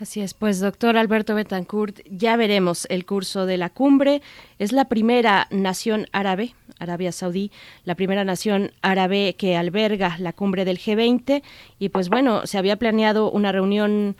Así 0.00 0.20
es, 0.20 0.34
pues 0.34 0.58
doctor 0.58 0.96
Alberto 0.96 1.36
Betancourt, 1.36 2.00
ya 2.10 2.36
veremos 2.36 2.84
el 2.90 3.06
curso 3.06 3.46
de 3.46 3.56
la 3.56 3.70
cumbre. 3.70 4.22
Es 4.58 4.72
la 4.72 4.86
primera 4.86 5.46
nación 5.52 6.08
árabe, 6.10 6.56
Arabia 6.80 7.12
Saudí, 7.12 7.52
la 7.84 7.94
primera 7.94 8.24
nación 8.24 8.72
árabe 8.82 9.36
que 9.38 9.56
alberga 9.56 10.16
la 10.18 10.32
cumbre 10.32 10.64
del 10.64 10.78
G20 10.78 11.42
y 11.78 11.88
pues 11.90 12.08
bueno, 12.08 12.44
se 12.44 12.58
había 12.58 12.76
planeado 12.76 13.30
una 13.30 13.52
reunión 13.52 14.16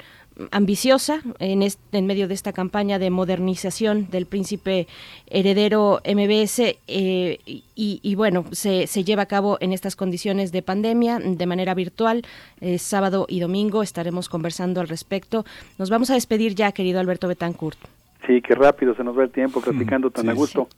ambiciosa 0.51 1.21
en, 1.39 1.63
en 1.63 2.07
medio 2.07 2.29
de 2.29 2.35
esta 2.35 2.53
campaña 2.53 2.99
de 2.99 3.11
modernización 3.11 4.11
del 4.11 4.27
príncipe 4.27 4.87
heredero 5.27 6.01
MBS 6.05 6.77
eh, 6.89 7.39
y, 7.77 8.15
bueno, 8.15 8.45
se, 8.53 8.87
se, 8.87 9.05
lleva 9.05 9.23
a 9.23 9.27
cabo 9.27 9.59
en 9.61 9.73
estas 9.73 9.97
condiciones 9.97 10.53
de 10.53 10.63
pandemia 10.63 11.19
de 11.19 11.47
manera 11.47 11.75
virtual. 11.75 12.23
Eh, 12.61 12.79
sábado 12.79 13.27
y 13.29 13.41
domingo 13.41 13.83
estaremos 13.83 14.29
conversando 14.29 14.81
al 14.81 14.89
respecto. 14.89 15.45
Nos 15.79 15.91
vamos 15.91 16.11
a 16.11 16.15
despedir 16.15 16.55
ya, 16.55 16.73
querido 16.73 17.01
Alberto 17.01 17.29
Betancourt. 17.29 17.79
Sí, 18.27 18.41
qué 18.41 18.55
rápido 18.55 18.95
se 18.95 19.05
nos 19.05 19.19
va 19.19 19.25
el 19.25 19.31
tiempo 19.31 19.61
platicando 19.61 20.11
tan 20.11 20.29
a 20.29 20.33
gusto. 20.33 20.69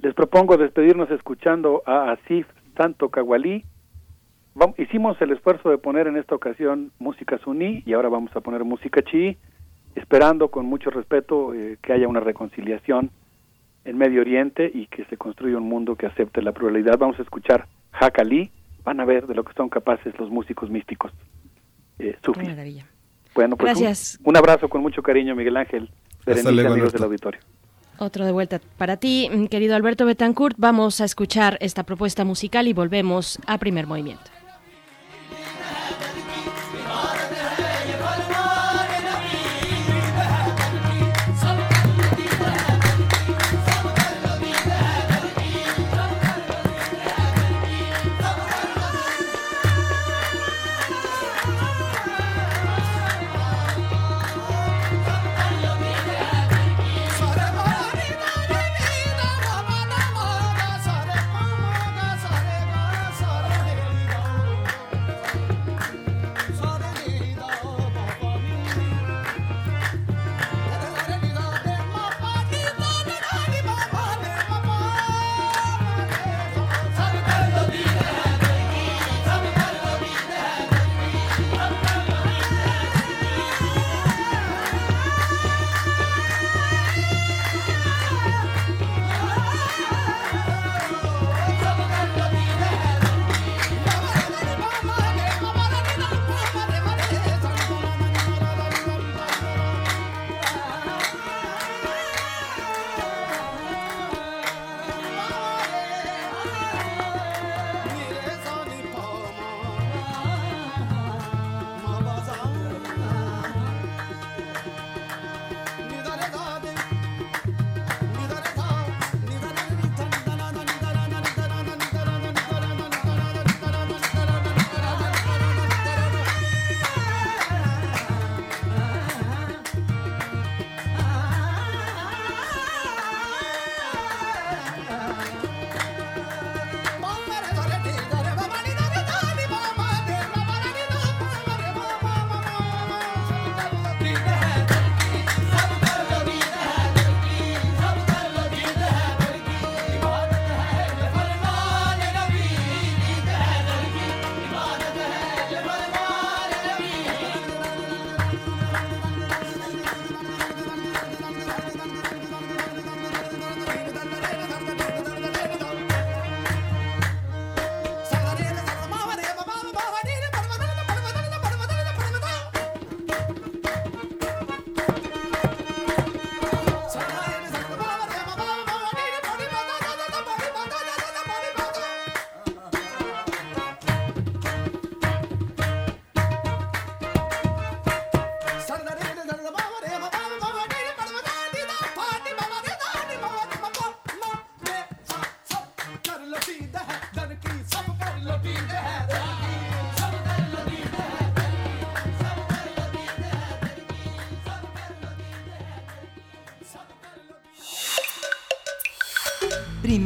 Les 0.00 0.14
propongo 0.14 0.56
despedirnos 0.56 1.10
escuchando 1.10 1.82
a 1.86 2.12
Asif 2.12 2.46
Santo 2.76 3.08
Cagualí 3.08 3.64
hicimos 4.78 5.20
el 5.20 5.32
esfuerzo 5.32 5.70
de 5.70 5.78
poner 5.78 6.06
en 6.06 6.16
esta 6.16 6.34
ocasión 6.34 6.92
música 6.98 7.38
suní 7.38 7.82
y 7.86 7.92
ahora 7.92 8.08
vamos 8.08 8.34
a 8.34 8.40
poner 8.40 8.64
música 8.64 9.02
chi, 9.02 9.36
esperando 9.94 10.48
con 10.48 10.66
mucho 10.66 10.90
respeto 10.90 11.54
eh, 11.54 11.78
que 11.82 11.92
haya 11.92 12.08
una 12.08 12.20
reconciliación 12.20 13.10
en 13.84 13.98
Medio 13.98 14.20
Oriente 14.20 14.70
y 14.72 14.86
que 14.86 15.04
se 15.06 15.16
construya 15.16 15.56
un 15.56 15.68
mundo 15.68 15.96
que 15.96 16.06
acepte 16.06 16.42
la 16.42 16.52
pluralidad. 16.52 16.98
Vamos 16.98 17.18
a 17.18 17.22
escuchar 17.22 17.66
Hakali, 17.92 18.50
van 18.84 19.00
a 19.00 19.04
ver 19.04 19.26
de 19.26 19.34
lo 19.34 19.44
que 19.44 19.52
son 19.54 19.68
capaces 19.68 20.18
los 20.18 20.30
músicos 20.30 20.70
místicos 20.70 21.12
eh, 21.98 22.16
Bueno, 23.34 23.56
pues 23.56 23.78
Gracias. 23.78 24.18
Un, 24.24 24.36
abrazo 24.36 24.68
con 24.68 24.82
mucho 24.82 25.02
cariño, 25.02 25.34
Miguel 25.34 25.56
Ángel, 25.56 25.90
Berenice, 26.26 26.66
amigos 26.66 26.92
del 26.92 27.02
auditorio. 27.02 27.40
Otro 27.98 28.24
de 28.24 28.32
vuelta 28.32 28.60
para 28.78 28.96
ti, 28.96 29.28
querido 29.50 29.76
Alberto 29.76 30.06
Betancourt. 30.06 30.56
Vamos 30.58 31.02
a 31.02 31.04
escuchar 31.04 31.58
esta 31.60 31.82
propuesta 31.82 32.24
musical 32.24 32.66
y 32.66 32.72
volvemos 32.72 33.38
a 33.46 33.58
primer 33.58 33.86
movimiento. 33.86 34.39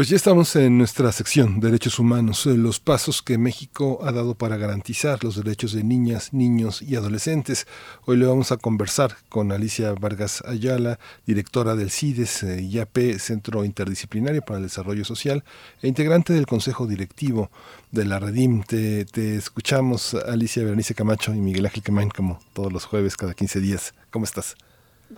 Pues 0.00 0.08
ya 0.08 0.16
estamos 0.16 0.56
en 0.56 0.78
nuestra 0.78 1.12
sección 1.12 1.60
Derechos 1.60 1.98
Humanos, 1.98 2.46
eh, 2.46 2.56
los 2.56 2.80
pasos 2.80 3.20
que 3.20 3.36
México 3.36 3.98
ha 4.02 4.12
dado 4.12 4.34
para 4.34 4.56
garantizar 4.56 5.22
los 5.22 5.36
derechos 5.36 5.74
de 5.74 5.84
niñas, 5.84 6.32
niños 6.32 6.80
y 6.80 6.96
adolescentes. 6.96 7.66
Hoy 8.06 8.16
le 8.16 8.24
vamos 8.24 8.50
a 8.50 8.56
conversar 8.56 9.18
con 9.28 9.52
Alicia 9.52 9.92
Vargas 9.92 10.42
Ayala, 10.46 10.98
directora 11.26 11.76
del 11.76 11.90
CIDES 11.90 12.44
eh, 12.44 12.62
IAP, 12.62 13.18
Centro 13.18 13.62
Interdisciplinario 13.62 14.40
para 14.40 14.56
el 14.56 14.62
Desarrollo 14.62 15.04
Social, 15.04 15.44
e 15.82 15.88
integrante 15.88 16.32
del 16.32 16.46
Consejo 16.46 16.86
Directivo 16.86 17.50
de 17.90 18.06
la 18.06 18.18
Redim. 18.18 18.62
Te, 18.62 19.04
escuchamos, 19.36 20.14
Alicia 20.14 20.64
Berenice 20.64 20.94
Camacho 20.94 21.34
y 21.34 21.40
Miguel 21.40 21.66
Ángel 21.66 21.82
Quemain, 21.82 22.08
como 22.08 22.40
todos 22.54 22.72
los 22.72 22.86
jueves, 22.86 23.18
cada 23.18 23.34
15 23.34 23.60
días. 23.60 23.92
¿Cómo 24.10 24.24
estás? 24.24 24.56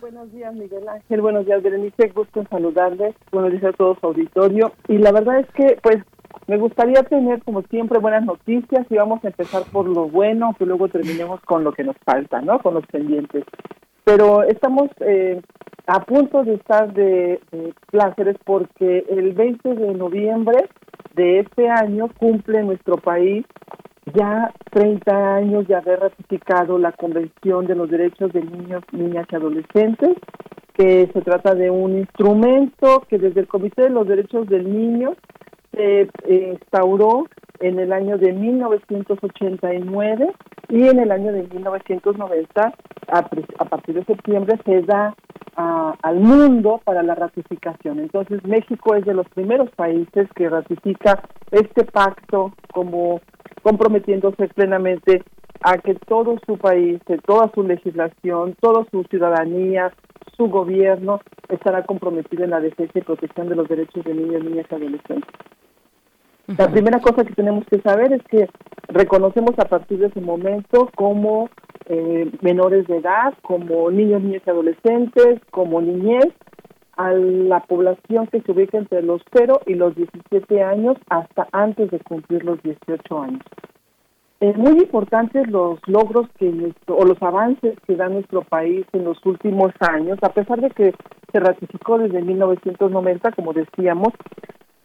Buenos 0.01 0.31
días, 0.31 0.53
Miguel 0.55 0.87
Ángel. 0.87 1.21
Buenos 1.21 1.45
días, 1.45 1.61
Berenice. 1.61 2.07
Gusto 2.09 2.39
en 2.39 2.49
saludarles. 2.49 3.15
Buenos 3.31 3.51
días 3.51 3.65
a 3.65 3.73
todo 3.73 3.95
su 3.99 4.07
auditorio. 4.07 4.71
Y 4.87 4.97
la 4.97 5.11
verdad 5.11 5.39
es 5.39 5.47
que, 5.51 5.77
pues, 5.83 5.97
me 6.47 6.57
gustaría 6.57 7.03
tener, 7.03 7.43
como 7.43 7.61
siempre, 7.63 7.99
buenas 7.99 8.25
noticias 8.25 8.87
y 8.89 8.95
vamos 8.95 9.23
a 9.23 9.27
empezar 9.27 9.63
por 9.71 9.87
lo 9.87 10.09
bueno, 10.09 10.55
que 10.57 10.65
luego 10.65 10.87
terminemos 10.87 11.41
con 11.41 11.63
lo 11.63 11.73
que 11.73 11.83
nos 11.83 11.95
falta, 12.03 12.41
¿no? 12.41 12.59
Con 12.59 12.73
los 12.73 12.87
pendientes. 12.87 13.43
Pero 14.03 14.41
estamos 14.43 14.89
eh, 14.99 15.39
a 15.85 16.03
punto 16.03 16.43
de 16.43 16.55
estar 16.55 16.91
de 16.93 17.39
placeres 17.91 18.37
porque 18.43 19.05
el 19.09 19.33
20 19.33 19.75
de 19.75 19.93
noviembre 19.93 20.69
de 21.15 21.39
este 21.39 21.69
año 21.69 22.09
cumple 22.17 22.63
nuestro 22.63 22.97
país 22.97 23.45
ya 24.13 24.51
30 24.71 25.35
años 25.35 25.67
de 25.67 25.75
haber 25.75 25.99
ratificado 25.99 26.77
la 26.77 26.91
Convención 26.91 27.65
de 27.65 27.75
los 27.75 27.89
Derechos 27.89 28.33
de 28.33 28.41
Niños, 28.41 28.83
Niñas 28.91 29.27
y 29.31 29.35
Adolescentes, 29.35 30.17
que 30.73 31.09
se 31.13 31.21
trata 31.21 31.53
de 31.55 31.69
un 31.69 31.99
instrumento 31.99 33.03
que 33.07 33.17
desde 33.17 33.41
el 33.41 33.47
Comité 33.47 33.83
de 33.83 33.89
los 33.91 34.07
Derechos 34.07 34.47
del 34.47 34.71
Niño 34.71 35.13
se 35.71 36.01
eh, 36.25 36.49
instauró 36.53 37.27
en 37.63 37.79
el 37.79 37.93
año 37.93 38.17
de 38.17 38.33
1989 38.33 40.33
y 40.69 40.87
en 40.87 40.99
el 40.99 41.11
año 41.11 41.31
de 41.31 41.43
1990, 41.43 42.61
a, 42.61 43.17
a 43.17 43.65
partir 43.65 43.95
de 43.95 44.03
septiembre, 44.03 44.59
se 44.65 44.81
da 44.81 45.15
a, 45.55 45.95
al 46.01 46.19
mundo 46.19 46.81
para 46.83 47.03
la 47.03 47.15
ratificación. 47.15 47.99
Entonces, 47.99 48.43
México 48.43 48.95
es 48.95 49.05
de 49.05 49.13
los 49.13 49.29
primeros 49.29 49.69
países 49.71 50.27
que 50.35 50.49
ratifica 50.49 51.23
este 51.51 51.85
pacto 51.85 52.51
como 52.73 53.21
comprometiéndose 53.61 54.49
plenamente 54.49 55.23
a 55.61 55.77
que 55.77 55.95
todo 55.95 56.35
su 56.45 56.57
país, 56.57 56.99
toda 57.25 57.49
su 57.55 57.63
legislación, 57.63 58.55
toda 58.59 58.85
su 58.91 59.05
ciudadanía, 59.05 59.93
su 60.35 60.47
gobierno 60.47 61.21
estará 61.47 61.83
comprometido 61.83 62.43
en 62.43 62.49
la 62.49 62.59
defensa 62.59 62.99
y 62.99 63.01
protección 63.01 63.47
de 63.47 63.55
los 63.55 63.69
derechos 63.69 64.03
de 64.03 64.13
niños, 64.13 64.43
niñas 64.43 64.65
y 64.69 64.75
adolescentes. 64.75 65.29
La 66.47 66.69
primera 66.69 66.99
cosa 66.99 67.23
que 67.23 67.33
tenemos 67.33 67.65
que 67.65 67.79
saber 67.81 68.11
es 68.11 68.21
que 68.23 68.49
reconocemos 68.89 69.57
a 69.57 69.65
partir 69.65 69.99
de 69.99 70.07
ese 70.07 70.19
momento 70.19 70.89
como 70.95 71.49
eh, 71.85 72.29
menores 72.41 72.85
de 72.87 72.97
edad, 72.97 73.33
como 73.41 73.89
niños, 73.89 74.21
niñas 74.21 74.43
y 74.45 74.49
adolescentes, 74.49 75.39
como 75.51 75.81
niñez, 75.81 76.27
a 76.97 77.11
la 77.11 77.61
población 77.61 78.27
que 78.27 78.41
se 78.41 78.51
ubica 78.51 78.77
entre 78.77 79.01
los 79.01 79.21
0 79.33 79.61
y 79.65 79.75
los 79.75 79.95
17 79.95 80.61
años 80.61 80.97
hasta 81.09 81.47
antes 81.51 81.89
de 81.91 81.99
cumplir 81.99 82.43
los 82.43 82.61
18 82.61 83.21
años. 83.21 83.41
Es 84.39 84.57
muy 84.57 84.73
importantes 84.73 85.47
los 85.49 85.79
logros 85.87 86.27
que 86.37 86.49
nuestro, 86.51 86.97
o 86.97 87.05
los 87.05 87.21
avances 87.21 87.75
que 87.87 87.95
da 87.95 88.09
nuestro 88.09 88.41
país 88.41 88.85
en 88.91 89.05
los 89.05 89.25
últimos 89.25 89.71
años, 89.79 90.19
a 90.21 90.29
pesar 90.33 90.59
de 90.59 90.69
que 90.69 90.93
se 91.31 91.39
ratificó 91.39 91.97
desde 91.97 92.21
1990, 92.21 93.31
como 93.31 93.53
decíamos, 93.53 94.09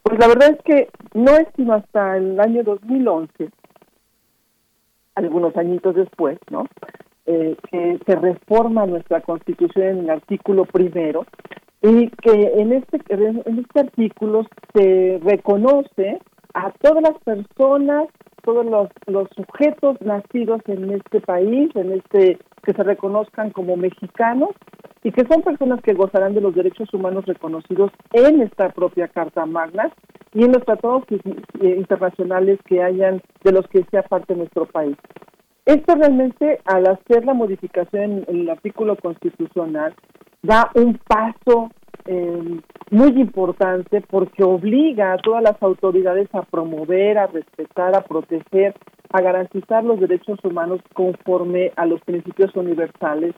pues 0.03 0.19
la 0.19 0.29
verdad 0.29 0.51
es 0.51 0.63
que 0.65 0.89
no 1.15 1.37
es 1.37 1.49
sino 1.57 1.75
hasta 1.75 2.17
el 2.17 2.39
año 2.41 2.63
2011, 2.63 3.51
algunos 5.15 5.57
añitos 5.57 5.95
después, 5.95 6.39
¿no? 6.51 6.67
Eh, 7.27 7.57
que 7.71 7.99
se 8.07 8.17
reforma 8.17 8.87
nuestra 8.87 9.21
constitución 9.21 9.87
en 9.87 9.99
el 9.99 10.11
artículo 10.11 10.65
primero 10.65 11.27
y 11.83 12.09
que 12.09 12.55
en 12.57 12.73
este 12.73 13.01
en 13.11 13.59
este 13.59 13.81
artículo 13.81 14.47
se 14.73 15.21
reconoce 15.23 16.21
a 16.55 16.71
todas 16.81 17.03
las 17.03 17.19
personas 17.25 18.09
todos 18.45 18.65
los, 18.65 18.89
los 19.07 19.29
sujetos 19.37 20.01
nacidos 20.01 20.63
en 20.69 20.91
este 20.91 21.21
país 21.21 21.71
en 21.77 21.93
este 21.93 22.39
que 22.63 22.73
se 22.73 22.83
reconozcan 22.83 23.51
como 23.51 23.77
mexicanos 23.77 24.51
y 25.03 25.13
que 25.13 25.27
son 25.27 25.43
personas 25.43 25.81
que 25.83 25.95
gozarán 25.95 26.35
de 26.35 26.41
los 26.41 26.55
derechos 26.55 26.93
humanos 26.93 27.27
reconocidos 27.27 27.91
en 28.13 28.43
esta 28.43 28.71
propia 28.71 29.09
Carta 29.09 29.47
Magna 29.47 29.91
y 30.35 30.45
en 30.45 30.53
los 30.53 30.65
tratados 30.65 31.05
internacionales 31.61 32.59
que 32.67 32.83
hayan 32.83 33.23
de 33.43 33.53
los 33.53 33.67
que 33.69 33.85
sea 33.91 34.03
parte 34.03 34.35
nuestro 34.35 34.67
país. 34.67 34.97
Esto 35.65 35.95
realmente, 35.95 36.61
al 36.65 36.87
hacer 36.87 37.25
la 37.25 37.35
modificación 37.35 38.25
en 38.27 38.41
el 38.41 38.51
artículo 38.51 38.97
constitucional, 38.97 39.95
da 40.43 40.71
un 40.75 40.99
paso 41.07 41.71
eh, 42.07 42.61
muy 42.91 43.21
importante 43.21 44.01
porque 44.01 44.43
obliga 44.43 45.13
a 45.13 45.19
todas 45.19 45.43
las 45.43 45.63
autoridades 45.63 46.29
a 46.35 46.43
promover, 46.43 47.19
a 47.19 47.27
respetar, 47.27 47.95
a 47.95 48.01
proteger, 48.01 48.75
a 49.11 49.21
garantizar 49.21 49.85
los 49.85 50.01
derechos 50.01 50.39
humanos 50.43 50.81
conforme 50.95 51.73
a 51.77 51.85
los 51.85 52.01
principios 52.01 52.55
universales 52.57 53.35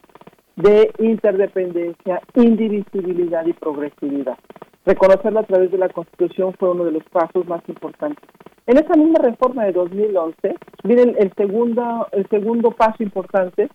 de 0.62 0.92
interdependencia, 0.98 2.20
indivisibilidad 2.34 3.46
y 3.46 3.52
progresividad. 3.52 4.38
Reconocerlo 4.84 5.40
a 5.40 5.44
través 5.44 5.70
de 5.70 5.78
la 5.78 5.88
Constitución 5.88 6.54
fue 6.58 6.70
uno 6.70 6.84
de 6.84 6.92
los 6.92 7.04
pasos 7.04 7.46
más 7.46 7.62
importantes. 7.68 8.24
En 8.66 8.78
esa 8.78 8.94
misma 8.94 9.18
reforma 9.20 9.64
de 9.64 9.72
2011 9.72 10.54
viene 10.84 11.02
el, 11.02 11.16
el, 11.18 11.32
segundo, 11.34 12.06
el 12.12 12.28
segundo 12.28 12.70
paso 12.70 13.02
importante 13.02 13.68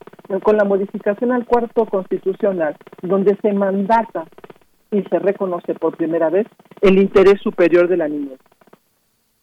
con 0.44 0.58
la 0.58 0.64
modificación 0.64 1.32
al 1.32 1.46
cuarto 1.46 1.86
constitucional, 1.86 2.76
donde 3.02 3.38
se 3.42 3.54
mandata 3.54 4.26
y 4.92 5.04
se 5.04 5.20
reconoce 5.20 5.74
por 5.76 5.98
primera 5.98 6.30
vez 6.30 6.48
el 6.82 6.98
interés 6.98 7.42
superior 7.42 7.88
de 7.88 7.98
la 7.98 8.08
niñez. 8.08 8.40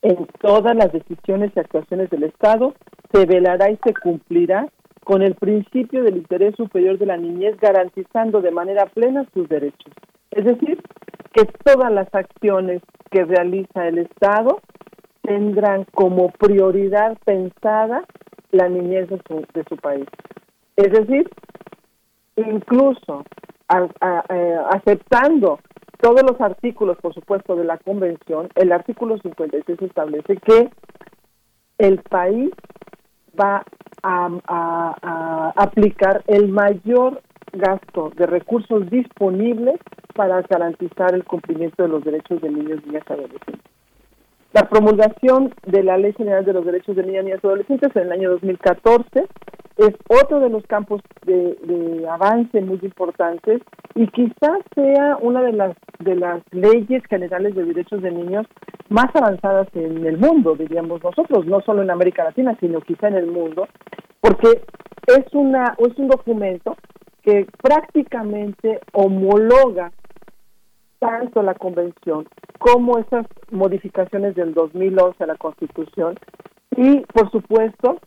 En 0.03 0.27
todas 0.41 0.75
las 0.75 0.93
decisiones 0.93 1.53
y 1.55 1.61
actuaciones 1.61 2.11
del 2.11 2.25
Estado 2.25 2.75
se 3.13 3.25
velará 3.27 3.71
y 3.71 3.79
se 3.85 3.95
cumplirá 3.95 4.69
con 5.05 5.23
el 5.23 5.35
principio 5.35 6.05
del 6.05 6.19
interés 6.19 6.55
superior 6.57 6.99
de 6.99 7.07
la 7.07 7.17
niñez, 7.17 7.57
garantizando 7.61 8.41
de 8.41 8.51
manera 8.51 8.87
plena 8.87 9.27
sus 9.35 9.49
derechos. 9.49 9.93
Es 10.31 10.45
decir, 10.45 10.81
que 11.33 11.45
todas 11.65 11.91
las 11.93 12.15
acciones 12.15 12.83
que 13.11 13.25
realiza 13.25 13.89
el 13.89 13.99
Estado 13.99 14.61
tendrán 15.23 15.85
como 15.95 16.31
prioridad 16.31 17.17
pensada 17.25 18.05
la 18.51 18.69
niñez 18.69 19.09
de 19.09 19.21
su, 19.27 19.45
de 19.55 19.65
su 19.69 19.77
país. 19.77 20.07
Es 20.77 20.91
decir, 20.93 21.29
incluso 22.37 23.25
a, 23.69 23.89
aceptando 24.71 25.59
todos 26.01 26.23
los 26.23 26.41
artículos, 26.41 26.99
por 26.99 27.15
supuesto, 27.15 27.57
de 27.57 27.65
la 27.65 27.79
Convención, 27.79 28.49
el 28.57 28.73
artículo 28.73 29.19
56 29.19 29.83
establece 29.83 30.37
que 30.37 30.69
el 31.79 31.99
país 32.03 32.51
va 33.39 33.65
a, 34.03 35.53
aplicar 35.57 36.25
el 36.27 36.49
mayor 36.49 37.23
gasto 37.53 38.11
de 38.17 38.27
recursos 38.27 38.89
disponibles 38.91 39.79
para 40.15 40.43
garantizar 40.43 41.15
el 41.15 41.25
cumplimiento 41.25 41.83
de 41.83 41.89
los 41.89 42.05
derechos 42.05 42.41
de 42.41 42.51
niños, 42.51 42.85
niñas 42.87 43.05
y 43.09 43.13
adolescentes. 43.13 43.73
La 44.53 44.69
promulgación 44.69 45.55
de 45.65 45.83
la 45.83 45.97
Ley 45.97 46.13
General 46.13 46.45
de 46.45 46.53
los 46.53 46.67
Derechos 46.67 46.95
de 46.95 47.05
Niñas, 47.05 47.25
Niñas 47.25 47.41
y 47.43 47.47
Adolescentes 47.47 47.97
en 47.97 48.03
el 48.03 48.13
año 48.13 48.31
2014 48.33 49.27
es 49.79 49.95
otro 50.09 50.41
de 50.41 50.51
los 50.51 50.63
campos 50.67 51.01
de, 51.25 51.57
de, 51.63 52.07
avance 52.07 52.61
muy 52.61 52.79
importantes 52.83 53.63
y 53.95 54.07
quizás 54.09 54.59
sea 54.75 55.17
una 55.23 55.41
de 55.41 55.53
las 55.53 55.75
de 56.01 56.17
las 56.17 56.43
leyes 56.51 57.03
generales 57.09 57.55
de 57.55 57.65
derechos 57.65 58.03
de 58.03 58.11
niños 58.11 58.47
más 58.91 59.07
avanzadas 59.15 59.69
en 59.73 60.05
el 60.05 60.19
mundo, 60.19 60.55
diríamos 60.55 61.03
nosotros, 61.03 61.47
no 61.47 61.63
solo 61.63 61.81
en 61.81 61.91
América 61.91 62.25
Latina, 62.25 62.55
sino 62.61 62.83
quizá 62.83 63.09
en 63.09 63.15
el 63.15 63.29
mundo, 63.29 63.67
porque 64.21 64.65
es 65.07 65.33
una 65.33 65.75
es 65.79 65.97
un 65.97 66.09
documento 66.09 66.77
que 67.23 67.47
prácticamente 67.63 68.81
homologa 68.93 69.93
tanto 71.03 71.43
la 71.43 71.55
convención 71.55 72.29
como 72.59 72.97
esas 72.97 73.27
modificaciones 73.51 74.37
del 74.37 74.55
2011 74.55 75.25
a 75.25 75.27
la 75.27 75.35
Constitución 75.35 76.17
y, 76.77 77.01
por 77.01 77.29
supuesto, 77.33 77.99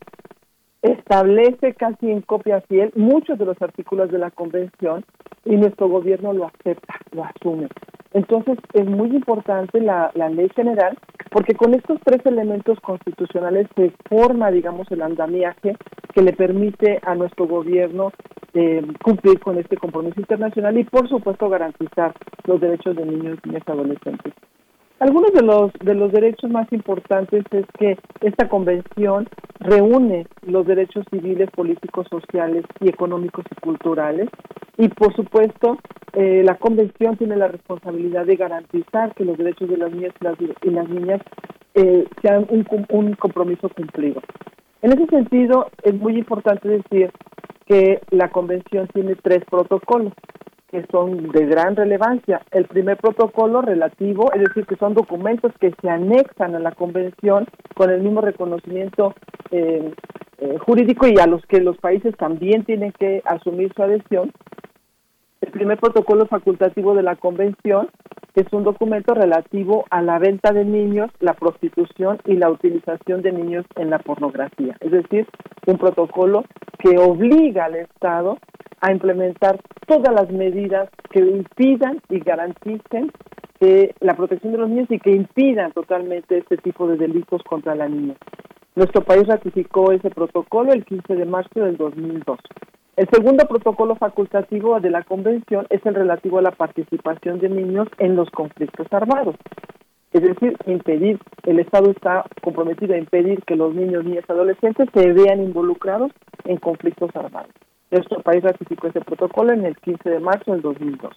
establece 0.91 1.73
casi 1.73 2.11
en 2.11 2.21
copia 2.21 2.61
fiel 2.61 2.91
muchos 2.95 3.37
de 3.37 3.45
los 3.45 3.61
artículos 3.61 4.11
de 4.11 4.19
la 4.19 4.31
convención 4.31 5.03
y 5.43 5.55
nuestro 5.55 5.87
gobierno 5.87 6.33
lo 6.33 6.45
acepta, 6.45 6.95
lo 7.11 7.23
asume. 7.23 7.67
Entonces 8.13 8.57
es 8.73 8.85
muy 8.85 9.09
importante 9.15 9.81
la, 9.81 10.11
la 10.15 10.29
ley 10.29 10.49
general 10.55 10.97
porque 11.31 11.53
con 11.53 11.73
estos 11.73 11.99
tres 12.03 12.25
elementos 12.25 12.79
constitucionales 12.79 13.67
se 13.75 13.91
forma, 14.09 14.51
digamos, 14.51 14.89
el 14.91 15.01
andamiaje 15.01 15.75
que 16.13 16.21
le 16.21 16.31
permite 16.31 16.99
a 17.03 17.13
nuestro 17.13 17.45
gobierno 17.45 18.13
eh, 18.53 18.81
cumplir 19.03 19.39
con 19.41 19.57
este 19.57 19.75
compromiso 19.75 20.19
internacional 20.21 20.77
y, 20.77 20.85
por 20.85 21.09
supuesto, 21.09 21.49
garantizar 21.49 22.13
los 22.45 22.61
derechos 22.61 22.95
de 22.95 23.05
niños 23.05 23.37
y 23.43 23.49
niñas 23.49 23.67
adolescentes. 23.67 24.33
Algunos 24.99 25.33
de 25.33 25.41
los 25.41 25.73
de 25.73 25.93
los 25.93 26.11
derechos 26.13 26.49
más 26.49 26.71
importantes 26.71 27.43
es 27.51 27.65
que 27.77 27.97
esta 28.21 28.47
convención 28.47 29.27
reúne 29.59 30.25
los 30.43 30.65
derechos 30.65 31.05
civiles, 31.11 31.49
políticos, 31.51 32.07
sociales 32.09 32.63
y 32.79 32.87
económicos 32.87 33.43
y 33.51 33.55
culturales 33.59 34.29
y 34.77 34.87
por 34.87 35.13
supuesto 35.13 35.77
eh, 36.13 36.43
la 36.45 36.55
convención 36.57 37.17
tiene 37.17 37.35
la 37.35 37.49
responsabilidad 37.49 38.25
de 38.25 38.37
garantizar 38.37 39.13
que 39.15 39.25
los 39.25 39.37
derechos 39.37 39.69
de 39.69 39.77
las 39.77 39.91
niñas 39.91 40.13
y 40.21 40.23
las, 40.23 40.37
y 40.63 40.69
las 40.69 40.87
niñas 40.87 41.21
eh, 41.73 42.07
sean 42.21 42.47
un, 42.49 42.65
un 42.87 43.13
compromiso 43.15 43.67
cumplido. 43.67 44.21
En 44.81 44.93
ese 44.93 45.07
sentido 45.07 45.67
es 45.83 45.93
muy 45.93 46.17
importante 46.17 46.69
decir 46.69 47.11
que 47.65 47.99
la 48.11 48.29
convención 48.29 48.87
tiene 48.93 49.15
tres 49.15 49.43
protocolos 49.49 50.13
que 50.75 50.85
son 50.91 51.29
de 51.29 51.45
gran 51.45 51.73
relevancia. 51.77 52.41
El 52.51 52.65
primer 52.65 52.97
protocolo 52.97 53.61
relativo, 53.61 54.29
es 54.33 54.41
decir, 54.41 54.65
que 54.65 54.75
son 54.75 54.93
documentos 54.93 55.53
que 55.61 55.73
se 55.81 55.89
anexan 55.89 56.53
a 56.53 56.59
la 56.59 56.73
convención 56.73 57.47
con 57.75 57.89
el 57.91 58.01
mismo 58.01 58.19
reconocimiento 58.19 59.13
eh, 59.51 59.93
eh, 60.39 60.57
jurídico 60.57 61.07
y 61.07 61.17
a 61.17 61.27
los 61.27 61.45
que 61.45 61.61
los 61.61 61.77
países 61.77 62.13
también 62.17 62.65
tienen 62.65 62.91
que 62.91 63.21
asumir 63.23 63.71
su 63.73 63.83
adhesión. 63.83 64.33
El 65.39 65.51
primer 65.51 65.79
protocolo 65.79 66.25
facultativo 66.25 66.93
de 66.93 67.03
la 67.03 67.15
convención 67.15 67.87
es 68.35 68.51
un 68.51 68.63
documento 68.63 69.13
relativo 69.13 69.85
a 69.89 70.01
la 70.01 70.19
venta 70.19 70.51
de 70.51 70.65
niños, 70.65 71.09
la 71.19 71.33
prostitución 71.33 72.19
y 72.25 72.35
la 72.35 72.49
utilización 72.49 73.21
de 73.21 73.31
niños 73.31 73.65
en 73.75 73.89
la 73.89 73.99
pornografía. 73.99 74.75
Es 74.81 74.91
decir, 74.91 75.27
un 75.67 75.77
protocolo 75.77 76.43
que 76.77 76.97
obliga 76.97 77.65
al 77.65 77.75
Estado 77.75 78.37
a 78.81 78.91
implementar 78.91 79.59
todas 79.87 80.13
las 80.13 80.29
medidas 80.31 80.89
que 81.09 81.19
impidan 81.19 82.01
y 82.09 82.19
garanticen 82.19 83.11
la 83.99 84.15
protección 84.15 84.51
de 84.51 84.59
los 84.59 84.69
niños 84.69 84.91
y 84.91 84.99
que 84.99 85.11
impidan 85.11 85.71
totalmente 85.71 86.37
este 86.37 86.57
tipo 86.57 86.87
de 86.87 86.97
delitos 86.97 87.41
contra 87.43 87.73
la 87.73 87.87
niña. 87.87 88.15
Nuestro 88.75 89.01
país 89.01 89.25
ratificó 89.25 89.91
ese 89.91 90.09
protocolo 90.09 90.73
el 90.73 90.85
15 90.85 91.15
de 91.15 91.25
marzo 91.25 91.61
del 91.61 91.77
2002. 91.77 92.37
El 92.95 93.09
segundo 93.09 93.45
protocolo 93.45 93.95
facultativo 93.95 94.79
de 94.79 94.89
la 94.89 95.03
Convención 95.03 95.67
es 95.69 95.85
el 95.85 95.95
relativo 95.95 96.39
a 96.39 96.41
la 96.41 96.51
participación 96.51 97.39
de 97.39 97.49
niños 97.49 97.89
en 97.97 98.15
los 98.15 98.29
conflictos 98.29 98.87
armados. 98.91 99.35
Es 100.13 100.21
decir, 100.21 100.55
impedir, 100.65 101.19
el 101.43 101.59
Estado 101.59 101.91
está 101.91 102.23
comprometido 102.41 102.93
a 102.93 102.97
impedir 102.97 103.43
que 103.43 103.57
los 103.57 103.75
niños, 103.75 104.05
niñas 104.05 104.23
adolescentes 104.29 104.87
se 104.93 105.11
vean 105.11 105.43
involucrados 105.43 106.13
en 106.45 106.55
conflictos 106.55 107.13
armados. 107.17 107.51
Nuestro 107.91 108.21
país 108.21 108.41
ratificó 108.41 108.87
ese 108.87 109.01
protocolo 109.01 109.51
en 109.51 109.65
el 109.65 109.75
15 109.75 110.09
de 110.09 110.19
marzo 110.21 110.53
del 110.53 110.61
2002. 110.61 111.13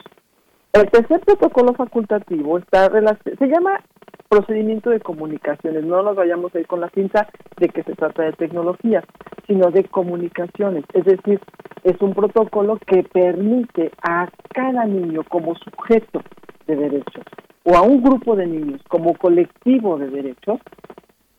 El 0.72 0.90
tercer 0.90 1.20
protocolo 1.20 1.74
facultativo 1.74 2.58
está 2.58 2.90
se 2.90 3.46
llama 3.46 3.84
procedimiento 4.28 4.90
de 4.90 5.00
comunicaciones. 5.00 5.84
No 5.84 6.02
nos 6.02 6.16
vayamos 6.16 6.54
a 6.54 6.60
ir 6.60 6.66
con 6.66 6.80
la 6.80 6.90
cinta 6.90 7.28
de 7.56 7.68
que 7.68 7.82
se 7.82 7.94
trata 7.94 8.24
de 8.24 8.32
tecnología, 8.32 9.02
sino 9.46 9.70
de 9.70 9.84
comunicaciones. 9.84 10.84
Es 10.92 11.04
decir, 11.04 11.40
es 11.84 12.00
un 12.00 12.14
protocolo 12.14 12.78
que 12.86 13.02
permite 13.02 13.90
a 14.02 14.28
cada 14.52 14.84
niño 14.84 15.22
como 15.28 15.54
sujeto 15.56 16.22
de 16.66 16.76
derechos 16.76 17.24
o 17.64 17.76
a 17.76 17.82
un 17.82 18.02
grupo 18.02 18.36
de 18.36 18.46
niños 18.46 18.80
como 18.88 19.14
colectivo 19.14 19.98
de 19.98 20.08
derechos 20.08 20.60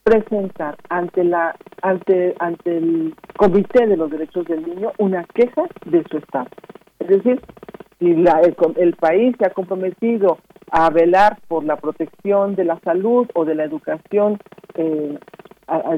presentar 0.03 0.75
ante 0.89 1.23
la 1.23 1.55
ante 1.81 2.35
ante 2.39 2.77
el 2.77 3.15
Comité 3.37 3.87
de 3.87 3.97
los 3.97 4.11
Derechos 4.11 4.45
del 4.45 4.65
Niño 4.65 4.91
una 4.97 5.23
queja 5.33 5.63
de 5.85 6.03
su 6.09 6.17
estado. 6.17 6.47
Es 6.99 7.07
decir, 7.07 7.41
si 7.99 8.15
la, 8.15 8.41
el, 8.77 8.93
país 8.95 9.35
se 9.37 9.45
ha 9.45 9.49
comprometido 9.49 10.37
a 10.71 10.89
velar 10.89 11.37
por 11.47 11.63
la 11.63 11.77
protección 11.77 12.55
de 12.55 12.65
la 12.65 12.79
salud 12.79 13.27
o 13.33 13.45
de 13.45 13.55
la 13.55 13.63
educación 13.63 14.39
eh, 14.75 15.17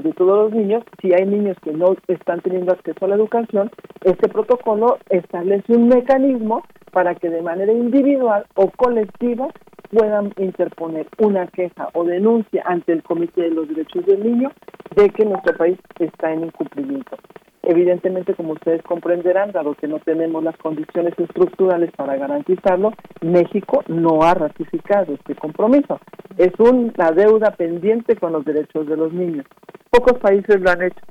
de 0.04 0.14
todos 0.14 0.52
los 0.52 0.54
niños, 0.54 0.84
si 1.02 1.14
hay 1.14 1.26
niños 1.26 1.58
que 1.64 1.72
no 1.72 1.96
están 2.08 2.42
teniendo 2.42 2.74
acceso 2.74 3.06
a 3.06 3.08
la 3.08 3.16
educación, 3.16 3.72
este 4.04 4.28
protocolo 4.28 4.98
establece 5.10 5.74
un 5.74 5.88
mecanismo 5.88 6.64
para 6.92 7.16
que 7.16 7.30
de 7.30 7.42
manera 7.42 7.72
individual 7.72 8.46
o 8.56 8.70
colectiva 8.70 9.48
puedan 9.92 10.34
interponer 10.38 11.08
una 11.18 11.48
queja 11.48 11.90
o 11.94 12.04
denuncia 12.04 12.64
ante 12.66 12.94
el 12.94 13.04
Comité 13.04 13.42
de 13.42 13.52
los 13.52 13.68
Derechos 13.68 14.06
del 14.06 14.24
Niño 14.24 14.52
de 14.96 15.10
que 15.10 15.26
nuestro 15.26 15.56
país 15.58 15.78
está 16.00 16.32
en 16.32 16.46
incumplimiento. 16.46 17.18
Evidentemente, 17.64 18.34
como 18.34 18.54
ustedes 18.54 18.82
comprenderán, 18.82 19.52
dado 19.52 19.76
que 19.76 19.88
no 19.88 20.00
tenemos 20.00 20.44
las 20.44 20.58
condiciones 20.58 21.14
estructurales 21.18 21.92
para 21.92 22.18
garantizarlo, 22.18 22.92
México 23.22 23.84
no 23.88 24.24
ha 24.24 24.34
ratificado 24.34 25.14
este 25.14 25.36
compromiso. 25.36 26.00
Es 26.38 26.54
una 26.60 27.12
deuda 27.12 27.52
pendiente 27.52 28.16
con 28.16 28.34
los 28.34 28.44
derechos 28.46 28.88
de 28.88 28.98
los 28.98 29.14
niños. 29.14 29.46
Pocos 29.92 30.18
países 30.18 30.60
lo 30.60 30.72
han 30.72 30.82
hecho. 30.82 31.02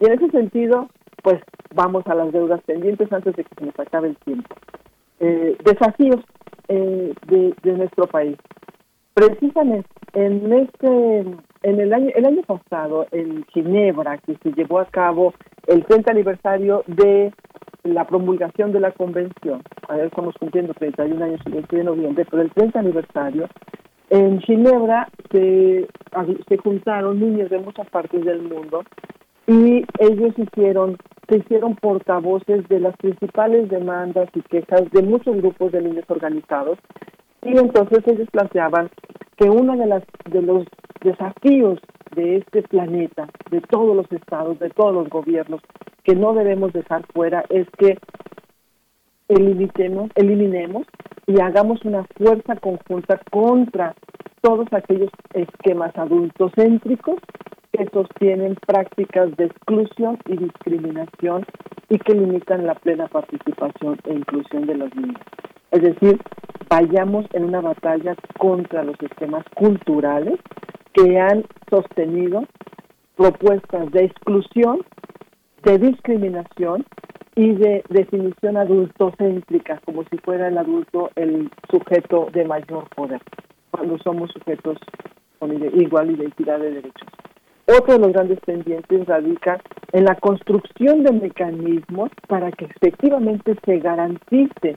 Y 0.00 0.06
en 0.06 0.12
ese 0.12 0.30
sentido, 0.30 0.90
pues 1.22 1.40
vamos 1.74 2.06
a 2.06 2.14
las 2.14 2.32
deudas 2.32 2.60
pendientes 2.62 3.12
antes 3.12 3.34
de 3.36 3.44
que 3.44 3.54
se 3.56 3.64
nos 3.64 3.78
acabe 3.78 4.08
el 4.08 4.16
tiempo. 4.16 4.54
Eh, 5.20 5.56
desafíos 5.64 6.20
eh, 6.68 7.14
de, 7.26 7.72
nuestro 7.72 8.06
país. 8.06 8.36
Precisamente 9.14 9.88
en 10.14 10.52
este, 10.52 11.18
en 11.62 11.80
el 11.80 11.92
año, 11.92 12.10
el 12.14 12.26
año 12.26 12.42
pasado 12.42 13.06
en 13.12 13.44
Ginebra, 13.52 14.18
que 14.18 14.36
se 14.42 14.52
llevó 14.52 14.80
a 14.80 14.86
cabo 14.86 15.32
el 15.66 15.84
30 15.84 16.10
aniversario 16.10 16.82
de 16.86 17.32
la 17.84 18.06
promulgación 18.06 18.72
de 18.72 18.80
la 18.80 18.92
convención, 18.92 19.62
a 19.88 19.96
ver, 19.96 20.06
estamos 20.06 20.34
cumpliendo 20.38 20.74
31 20.74 21.24
años 21.24 21.40
el 21.46 21.52
20 21.52 21.76
de 21.76 21.84
noviembre, 21.84 22.26
pero 22.30 22.42
el 22.42 22.50
30 22.50 22.78
aniversario, 22.78 23.48
en 24.10 24.40
Ginebra 24.40 25.08
se, 25.30 25.88
se 26.48 26.56
juntaron 26.58 27.18
niños 27.18 27.50
de 27.50 27.58
muchas 27.58 27.88
partes 27.90 28.24
del 28.24 28.42
mundo 28.42 28.84
y 29.46 29.84
ellos 29.98 30.34
hicieron 30.36 30.96
se 31.32 31.38
hicieron 31.38 31.76
portavoces 31.76 32.68
de 32.68 32.78
las 32.78 32.94
principales 32.98 33.70
demandas 33.70 34.28
y 34.34 34.42
quejas 34.42 34.82
de 34.90 35.02
muchos 35.02 35.34
grupos 35.36 35.72
de 35.72 35.80
niños 35.80 36.04
organizados 36.08 36.78
y 37.40 37.56
entonces 37.56 38.00
ellos 38.06 38.28
planteaban 38.30 38.90
que 39.36 39.48
uno 39.48 39.74
de 39.76 39.86
las 39.86 40.02
de 40.30 40.42
los 40.42 40.66
desafíos 41.00 41.80
de 42.14 42.36
este 42.36 42.62
planeta, 42.64 43.28
de 43.50 43.62
todos 43.62 43.96
los 43.96 44.12
estados, 44.12 44.58
de 44.58 44.68
todos 44.68 44.92
los 44.92 45.08
gobiernos, 45.08 45.62
que 46.04 46.14
no 46.14 46.34
debemos 46.34 46.74
dejar 46.74 47.06
fuera 47.14 47.42
es 47.48 47.66
que 47.78 47.98
eliminemos, 49.28 50.10
eliminemos 50.14 50.86
y 51.26 51.40
hagamos 51.40 51.82
una 51.86 52.04
fuerza 52.18 52.56
conjunta 52.56 53.18
contra 53.30 53.94
todos 54.42 54.66
aquellos 54.72 55.10
esquemas 55.32 55.96
adultocéntricos 55.96 57.16
que 57.72 57.86
sostienen 57.92 58.56
prácticas 58.66 59.34
de 59.36 59.46
exclusión 59.46 60.18
y 60.26 60.36
discriminación 60.36 61.46
y 61.88 61.98
que 61.98 62.14
limitan 62.14 62.66
la 62.66 62.74
plena 62.74 63.08
participación 63.08 63.98
e 64.04 64.14
inclusión 64.14 64.66
de 64.66 64.74
los 64.74 64.94
niños. 64.94 65.20
Es 65.70 65.82
decir, 65.82 66.18
vayamos 66.68 67.26
en 67.32 67.44
una 67.44 67.60
batalla 67.60 68.14
contra 68.38 68.84
los 68.84 68.96
sistemas 68.98 69.44
culturales 69.54 70.38
que 70.92 71.18
han 71.18 71.44
sostenido 71.70 72.44
propuestas 73.16 73.90
de 73.92 74.04
exclusión, 74.04 74.80
de 75.62 75.78
discriminación 75.78 76.84
y 77.34 77.52
de 77.52 77.82
definición 77.88 78.58
adultocéntrica, 78.58 79.80
como 79.86 80.04
si 80.04 80.18
fuera 80.18 80.48
el 80.48 80.58
adulto 80.58 81.10
el 81.16 81.50
sujeto 81.70 82.28
de 82.32 82.44
mayor 82.44 82.88
poder, 82.94 83.20
cuando 83.70 83.96
somos 83.98 84.30
sujetos 84.32 84.78
con 85.38 85.52
igual 85.80 86.10
identidad 86.10 86.58
de 86.58 86.72
derechos. 86.72 87.08
Otro 87.66 87.94
de 87.94 88.00
los 88.00 88.12
grandes 88.12 88.40
pendientes 88.40 89.06
radica 89.06 89.60
en 89.92 90.04
la 90.04 90.16
construcción 90.16 91.04
de 91.04 91.12
mecanismos 91.12 92.10
para 92.26 92.50
que 92.50 92.64
efectivamente 92.64 93.56
se 93.64 93.78
garantice 93.78 94.76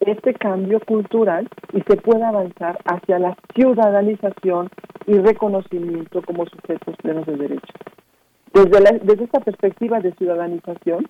este 0.00 0.34
cambio 0.34 0.80
cultural 0.80 1.48
y 1.72 1.82
se 1.82 1.96
pueda 1.96 2.28
avanzar 2.28 2.78
hacia 2.84 3.18
la 3.18 3.36
ciudadanización 3.54 4.70
y 5.06 5.14
reconocimiento 5.18 6.22
como 6.22 6.46
sujetos 6.46 6.96
plenos 7.02 7.26
de 7.26 7.36
derechos. 7.36 7.76
Desde, 8.52 8.98
desde 9.02 9.24
esta 9.24 9.40
perspectiva 9.40 10.00
de 10.00 10.12
ciudadanización, 10.12 11.06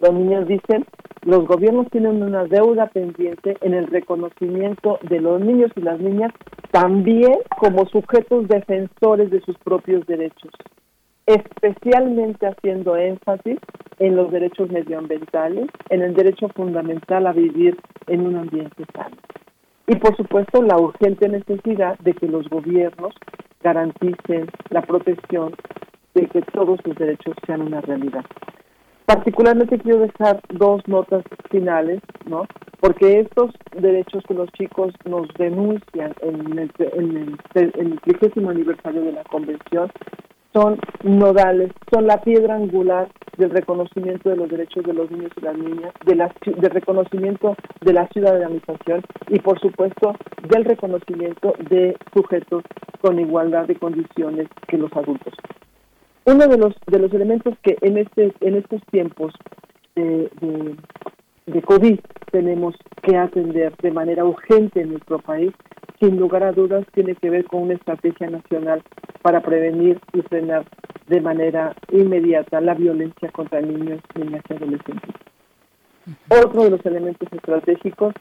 los 0.00 0.14
niños 0.14 0.46
dicen, 0.46 0.84
los 1.22 1.46
gobiernos 1.46 1.88
tienen 1.90 2.22
una 2.22 2.44
deuda 2.44 2.86
pendiente 2.86 3.56
en 3.60 3.74
el 3.74 3.86
reconocimiento 3.86 4.98
de 5.02 5.20
los 5.20 5.40
niños 5.40 5.70
y 5.76 5.82
las 5.82 6.00
niñas 6.00 6.32
también 6.70 7.34
como 7.58 7.86
sujetos 7.86 8.48
defensores 8.48 9.30
de 9.30 9.40
sus 9.42 9.56
propios 9.58 10.06
derechos. 10.06 10.50
especialmente 11.26 12.46
haciendo 12.46 12.96
énfasis 12.96 13.58
en 14.00 14.16
los 14.16 14.32
derechos 14.32 14.68
medioambientales, 14.70 15.68
en 15.90 16.02
el 16.02 16.14
derecho 16.14 16.48
fundamental 16.48 17.26
a 17.26 17.32
vivir 17.32 17.76
en 18.08 18.22
un 18.22 18.36
ambiente 18.36 18.84
sano. 18.92 19.16
Y 19.86 19.94
por 19.96 20.16
supuesto 20.16 20.62
la 20.62 20.76
urgente 20.78 21.28
necesidad 21.28 21.98
de 21.98 22.14
que 22.14 22.26
los 22.26 22.48
gobiernos 22.48 23.14
garanticen 23.62 24.48
la 24.70 24.82
protección 24.82 25.54
de 26.14 26.26
que 26.26 26.42
todos 26.42 26.80
sus 26.84 26.96
derechos 26.96 27.36
sean 27.46 27.62
una 27.62 27.80
realidad. 27.80 28.24
Particularmente 29.10 29.76
quiero 29.80 29.98
dejar 29.98 30.40
dos 30.50 30.86
notas 30.86 31.24
finales, 31.50 32.00
¿no? 32.26 32.46
Porque 32.78 33.18
estos 33.18 33.50
derechos 33.76 34.22
que 34.28 34.34
los 34.34 34.48
chicos 34.52 34.94
nos 35.04 35.26
denuncian 35.36 36.14
en 36.22 36.56
el, 36.56 36.70
en 36.78 37.16
el, 37.16 37.72
en 37.74 37.92
el 37.92 38.00
trigésimo 38.02 38.50
aniversario 38.50 39.02
de 39.02 39.10
la 39.10 39.24
Convención 39.24 39.90
son 40.52 40.78
nodales, 41.02 41.72
son 41.92 42.06
la 42.06 42.20
piedra 42.22 42.54
angular 42.54 43.08
del 43.36 43.50
reconocimiento 43.50 44.30
de 44.30 44.36
los 44.36 44.48
derechos 44.48 44.84
de 44.84 44.92
los 44.94 45.10
niños 45.10 45.32
y 45.36 45.40
las 45.40 45.58
niñas, 45.58 45.92
de 46.06 46.14
la, 46.14 46.32
del 46.46 46.70
reconocimiento 46.70 47.56
de 47.80 47.92
la 47.92 48.06
ciudadanización 48.10 49.02
y 49.26 49.40
por 49.40 49.58
supuesto 49.58 50.14
del 50.48 50.64
reconocimiento 50.64 51.54
de 51.68 51.96
sujetos 52.14 52.62
con 53.00 53.18
igualdad 53.18 53.66
de 53.66 53.74
condiciones 53.74 54.46
que 54.68 54.78
los 54.78 54.92
adultos. 54.92 55.34
Uno 56.30 56.46
de 56.46 56.58
los 56.58 56.74
de 56.86 56.98
los 57.00 57.12
elementos 57.12 57.54
que 57.60 57.76
en 57.80 57.98
este 57.98 58.32
en 58.40 58.54
estos 58.54 58.80
tiempos 58.92 59.34
de, 59.96 60.30
de, 60.40 60.76
de 61.46 61.62
COVID 61.62 61.98
tenemos 62.30 62.76
que 63.02 63.16
atender 63.16 63.74
de 63.82 63.90
manera 63.90 64.24
urgente 64.24 64.80
en 64.80 64.90
nuestro 64.90 65.18
país, 65.18 65.50
sin 65.98 66.20
lugar 66.20 66.44
a 66.44 66.52
dudas, 66.52 66.86
tiene 66.94 67.16
que 67.16 67.30
ver 67.30 67.46
con 67.46 67.62
una 67.62 67.74
estrategia 67.74 68.30
nacional 68.30 68.80
para 69.22 69.40
prevenir 69.40 70.00
y 70.12 70.22
frenar 70.22 70.64
de 71.08 71.20
manera 71.20 71.74
inmediata 71.90 72.60
la 72.60 72.74
violencia 72.74 73.30
contra 73.32 73.60
niños, 73.60 74.00
niñas 74.14 74.44
y 74.48 74.54
adolescentes. 74.54 75.14
Otro 76.28 76.62
de 76.62 76.70
los 76.70 76.86
elementos 76.86 77.28
estratégicos 77.32 78.14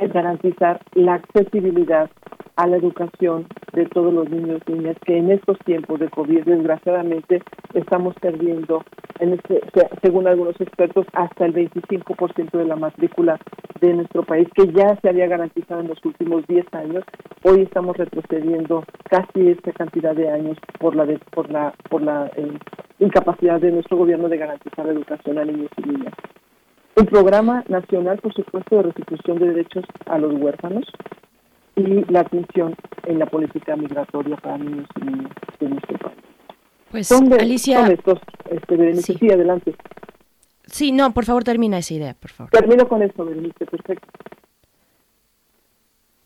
es 0.00 0.12
garantizar 0.12 0.80
la 0.94 1.14
accesibilidad 1.14 2.10
a 2.56 2.66
la 2.66 2.76
educación 2.76 3.46
de 3.72 3.86
todos 3.86 4.12
los 4.12 4.28
niños 4.30 4.60
y 4.66 4.72
niñas 4.72 4.96
que 5.04 5.16
en 5.16 5.30
estos 5.30 5.58
tiempos 5.60 6.00
de 6.00 6.08
COVID 6.08 6.44
desgraciadamente 6.44 7.40
estamos 7.74 8.14
perdiendo, 8.20 8.84
en 9.20 9.34
este, 9.34 9.60
según 10.02 10.26
algunos 10.26 10.60
expertos, 10.60 11.06
hasta 11.12 11.46
el 11.46 11.54
25% 11.54 12.50
de 12.50 12.64
la 12.64 12.74
matrícula 12.74 13.38
de 13.80 13.94
nuestro 13.94 14.24
país, 14.24 14.48
que 14.54 14.72
ya 14.72 14.96
se 15.00 15.08
había 15.08 15.28
garantizado 15.28 15.80
en 15.80 15.88
los 15.88 16.04
últimos 16.04 16.44
10 16.48 16.66
años. 16.74 17.04
Hoy 17.44 17.62
estamos 17.62 17.96
retrocediendo 17.96 18.82
casi 19.08 19.50
esta 19.50 19.70
cantidad 19.72 20.16
de 20.16 20.28
años 20.28 20.58
por 20.80 20.96
la 20.96 21.06
por 21.30 21.50
la 21.50 21.72
por 21.88 22.02
la 22.02 22.28
eh, 22.34 22.58
incapacidad 22.98 23.60
de 23.60 23.70
nuestro 23.70 23.96
gobierno 23.96 24.28
de 24.28 24.36
garantizar 24.36 24.84
la 24.84 24.92
educación 24.92 25.38
a 25.38 25.44
niños 25.44 25.70
y 25.76 25.88
niñas. 25.88 26.14
Un 26.96 27.06
programa 27.06 27.64
nacional, 27.68 28.18
por 28.18 28.34
supuesto, 28.34 28.76
de 28.76 28.82
restitución 28.82 29.38
de 29.38 29.48
derechos 29.48 29.84
a 30.06 30.18
los 30.18 30.34
huérfanos 30.34 30.84
y 31.76 32.04
la 32.10 32.20
atención 32.20 32.74
en 33.06 33.18
la 33.18 33.26
política 33.26 33.76
migratoria 33.76 34.36
para 34.36 34.58
niños 34.58 34.88
y 35.00 35.04
niñas 35.04 35.30
de 35.60 35.68
nuestro 35.68 35.98
país. 35.98 36.18
Pues, 36.90 37.12
Alicia... 37.12 37.82
Son 37.82 37.92
estos, 37.92 38.18
este, 38.50 38.94
sí. 38.96 39.30
adelante. 39.30 39.74
Sí, 40.66 40.92
no, 40.92 41.12
por 41.14 41.24
favor, 41.24 41.44
termina 41.44 41.78
esa 41.78 41.94
idea, 41.94 42.14
por 42.14 42.30
favor. 42.30 42.50
Termino 42.50 42.88
con 42.88 43.02
esto, 43.02 43.24
Berenice, 43.24 43.64
perfecto. 43.66 44.08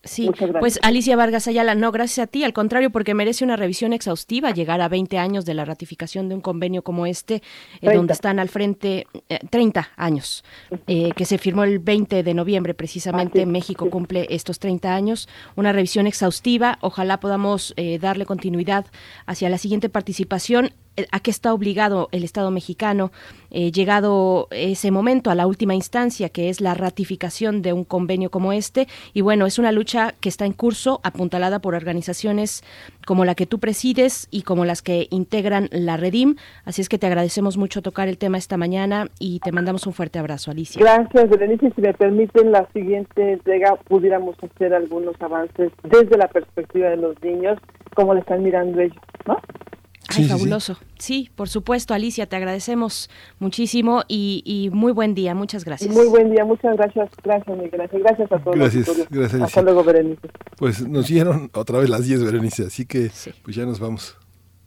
Sí, 0.04 0.28
pues 0.58 0.80
Alicia 0.82 1.14
Vargas 1.14 1.46
Ayala, 1.46 1.76
no, 1.76 1.92
gracias 1.92 2.24
a 2.24 2.26
ti, 2.26 2.42
al 2.42 2.52
contrario, 2.52 2.90
porque 2.90 3.14
merece 3.14 3.44
una 3.44 3.54
revisión 3.54 3.92
exhaustiva 3.92 4.50
llegar 4.50 4.80
a 4.80 4.88
20 4.88 5.16
años 5.18 5.44
de 5.44 5.54
la 5.54 5.64
ratificación 5.64 6.28
de 6.28 6.34
un 6.34 6.40
convenio 6.40 6.82
como 6.82 7.06
este, 7.06 7.40
eh, 7.80 7.94
donde 7.94 8.12
están 8.12 8.40
al 8.40 8.48
frente 8.48 9.06
30 9.50 9.80
eh, 9.80 9.84
años, 9.96 10.42
eh, 10.88 11.12
que 11.14 11.24
se 11.24 11.38
firmó 11.38 11.62
el 11.62 11.78
20 11.78 12.24
de 12.24 12.34
noviembre 12.34 12.74
precisamente, 12.74 13.46
México 13.46 13.90
cumple 13.90 14.26
estos 14.30 14.58
30 14.58 14.92
años, 14.92 15.28
una 15.54 15.72
revisión 15.72 16.08
exhaustiva, 16.08 16.78
ojalá 16.80 17.20
podamos 17.20 17.74
darle 18.00 18.26
continuidad 18.26 18.86
hacia 19.26 19.48
la 19.50 19.58
siguiente 19.58 19.88
participación 19.88 20.72
a 21.10 21.20
qué 21.20 21.30
está 21.30 21.54
obligado 21.54 22.08
el 22.12 22.24
Estado 22.24 22.50
mexicano, 22.50 23.12
eh, 23.50 23.72
llegado 23.72 24.48
ese 24.50 24.90
momento 24.90 25.30
a 25.30 25.34
la 25.34 25.46
última 25.46 25.74
instancia, 25.74 26.28
que 26.28 26.48
es 26.48 26.60
la 26.60 26.74
ratificación 26.74 27.62
de 27.62 27.72
un 27.72 27.84
convenio 27.84 28.30
como 28.30 28.52
este. 28.52 28.88
Y 29.12 29.20
bueno, 29.20 29.46
es 29.46 29.58
una 29.58 29.72
lucha 29.72 30.14
que 30.20 30.28
está 30.28 30.46
en 30.46 30.52
curso, 30.52 31.00
apuntalada 31.02 31.60
por 31.60 31.74
organizaciones 31.74 32.62
como 33.06 33.24
la 33.24 33.34
que 33.34 33.46
tú 33.46 33.58
presides 33.58 34.28
y 34.30 34.42
como 34.42 34.64
las 34.64 34.82
que 34.82 35.08
integran 35.10 35.68
la 35.70 35.96
Redim. 35.96 36.36
Así 36.64 36.82
es 36.82 36.88
que 36.88 36.98
te 36.98 37.06
agradecemos 37.06 37.56
mucho 37.56 37.82
tocar 37.82 38.08
el 38.08 38.18
tema 38.18 38.38
esta 38.38 38.56
mañana 38.56 39.08
y 39.18 39.40
te 39.40 39.52
mandamos 39.52 39.86
un 39.86 39.92
fuerte 39.92 40.18
abrazo, 40.18 40.50
Alicia. 40.50 40.80
Gracias, 40.80 41.28
Berenice. 41.28 41.72
Si 41.74 41.80
me 41.80 41.94
permiten, 41.94 42.52
la 42.52 42.68
siguiente 42.72 43.32
entrega 43.32 43.76
pudiéramos 43.88 44.36
hacer 44.42 44.74
algunos 44.74 45.20
avances 45.20 45.72
desde 45.82 46.16
la 46.16 46.28
perspectiva 46.28 46.88
de 46.90 46.96
los 46.96 47.20
niños, 47.22 47.58
como 47.94 48.14
le 48.14 48.20
están 48.20 48.42
mirando 48.42 48.80
ellos, 48.80 48.96
¿no? 49.26 49.38
Ay, 50.16 50.24
fabuloso. 50.24 50.78
Sí. 50.98 51.30
por 51.34 51.48
supuesto, 51.48 51.94
Alicia, 51.94 52.26
te 52.26 52.36
agradecemos 52.36 53.10
muchísimo 53.38 54.02
y, 54.08 54.70
muy 54.72 54.92
buen 54.92 55.14
día. 55.14 55.34
Muchas 55.34 55.64
gracias. 55.64 55.94
muy 55.94 56.06
buen 56.06 56.30
día, 56.30 56.44
muchas 56.44 56.76
gracias. 56.76 57.10
Gracias, 57.22 57.56
Miguel 57.56 57.88
Gracias 57.92 58.32
a 58.32 58.38
todos. 58.38 58.56
Gracias, 58.56 59.08
gracias. 59.10 59.42
Hasta 59.42 59.62
luego, 59.62 59.84
Berenice. 59.84 60.28
Pues 60.56 60.86
nos 60.86 61.08
dieron 61.08 61.50
otra 61.54 61.78
vez 61.78 61.88
las 61.88 62.04
10, 62.04 62.24
Berenice, 62.24 62.66
así 62.66 62.86
que 62.86 63.10
pues 63.42 63.56
ya 63.56 63.64
nos 63.64 63.80
vamos. 63.80 64.16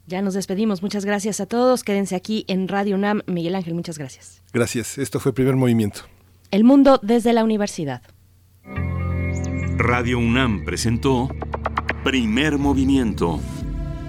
Ya 0.07 0.21
nos 0.21 0.35
despedimos. 0.35 0.83
Muchas 0.83 1.03
gracias 1.03 1.39
a 1.39 1.47
todos. 1.47 1.83
Quédense 1.83 2.15
aquí 2.15 2.45
en 2.47 2.67
Radio 2.67 2.95
UNAM. 2.95 3.21
Miguel 3.25 3.55
Ángel, 3.55 3.73
muchas 3.73 3.97
gracias. 3.97 4.43
Gracias. 4.53 4.97
Esto 4.97 5.19
fue 5.19 5.33
Primer 5.33 5.55
Movimiento. 5.55 6.01
El 6.51 6.63
mundo 6.63 6.99
desde 7.01 7.33
la 7.33 7.43
universidad. 7.43 8.01
Radio 9.77 10.19
UNAM 10.19 10.63
presentó 10.63 11.29
Primer 12.03 12.57
Movimiento. 12.57 13.39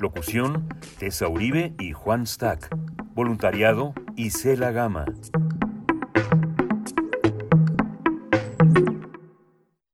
Locución, 0.00 0.66
Tessa 0.98 1.28
Uribe 1.28 1.74
y 1.78 1.92
Juan 1.92 2.26
Stack. 2.26 2.74
Voluntariado, 3.14 3.92
Isela 4.16 4.70
Gama. 4.70 5.04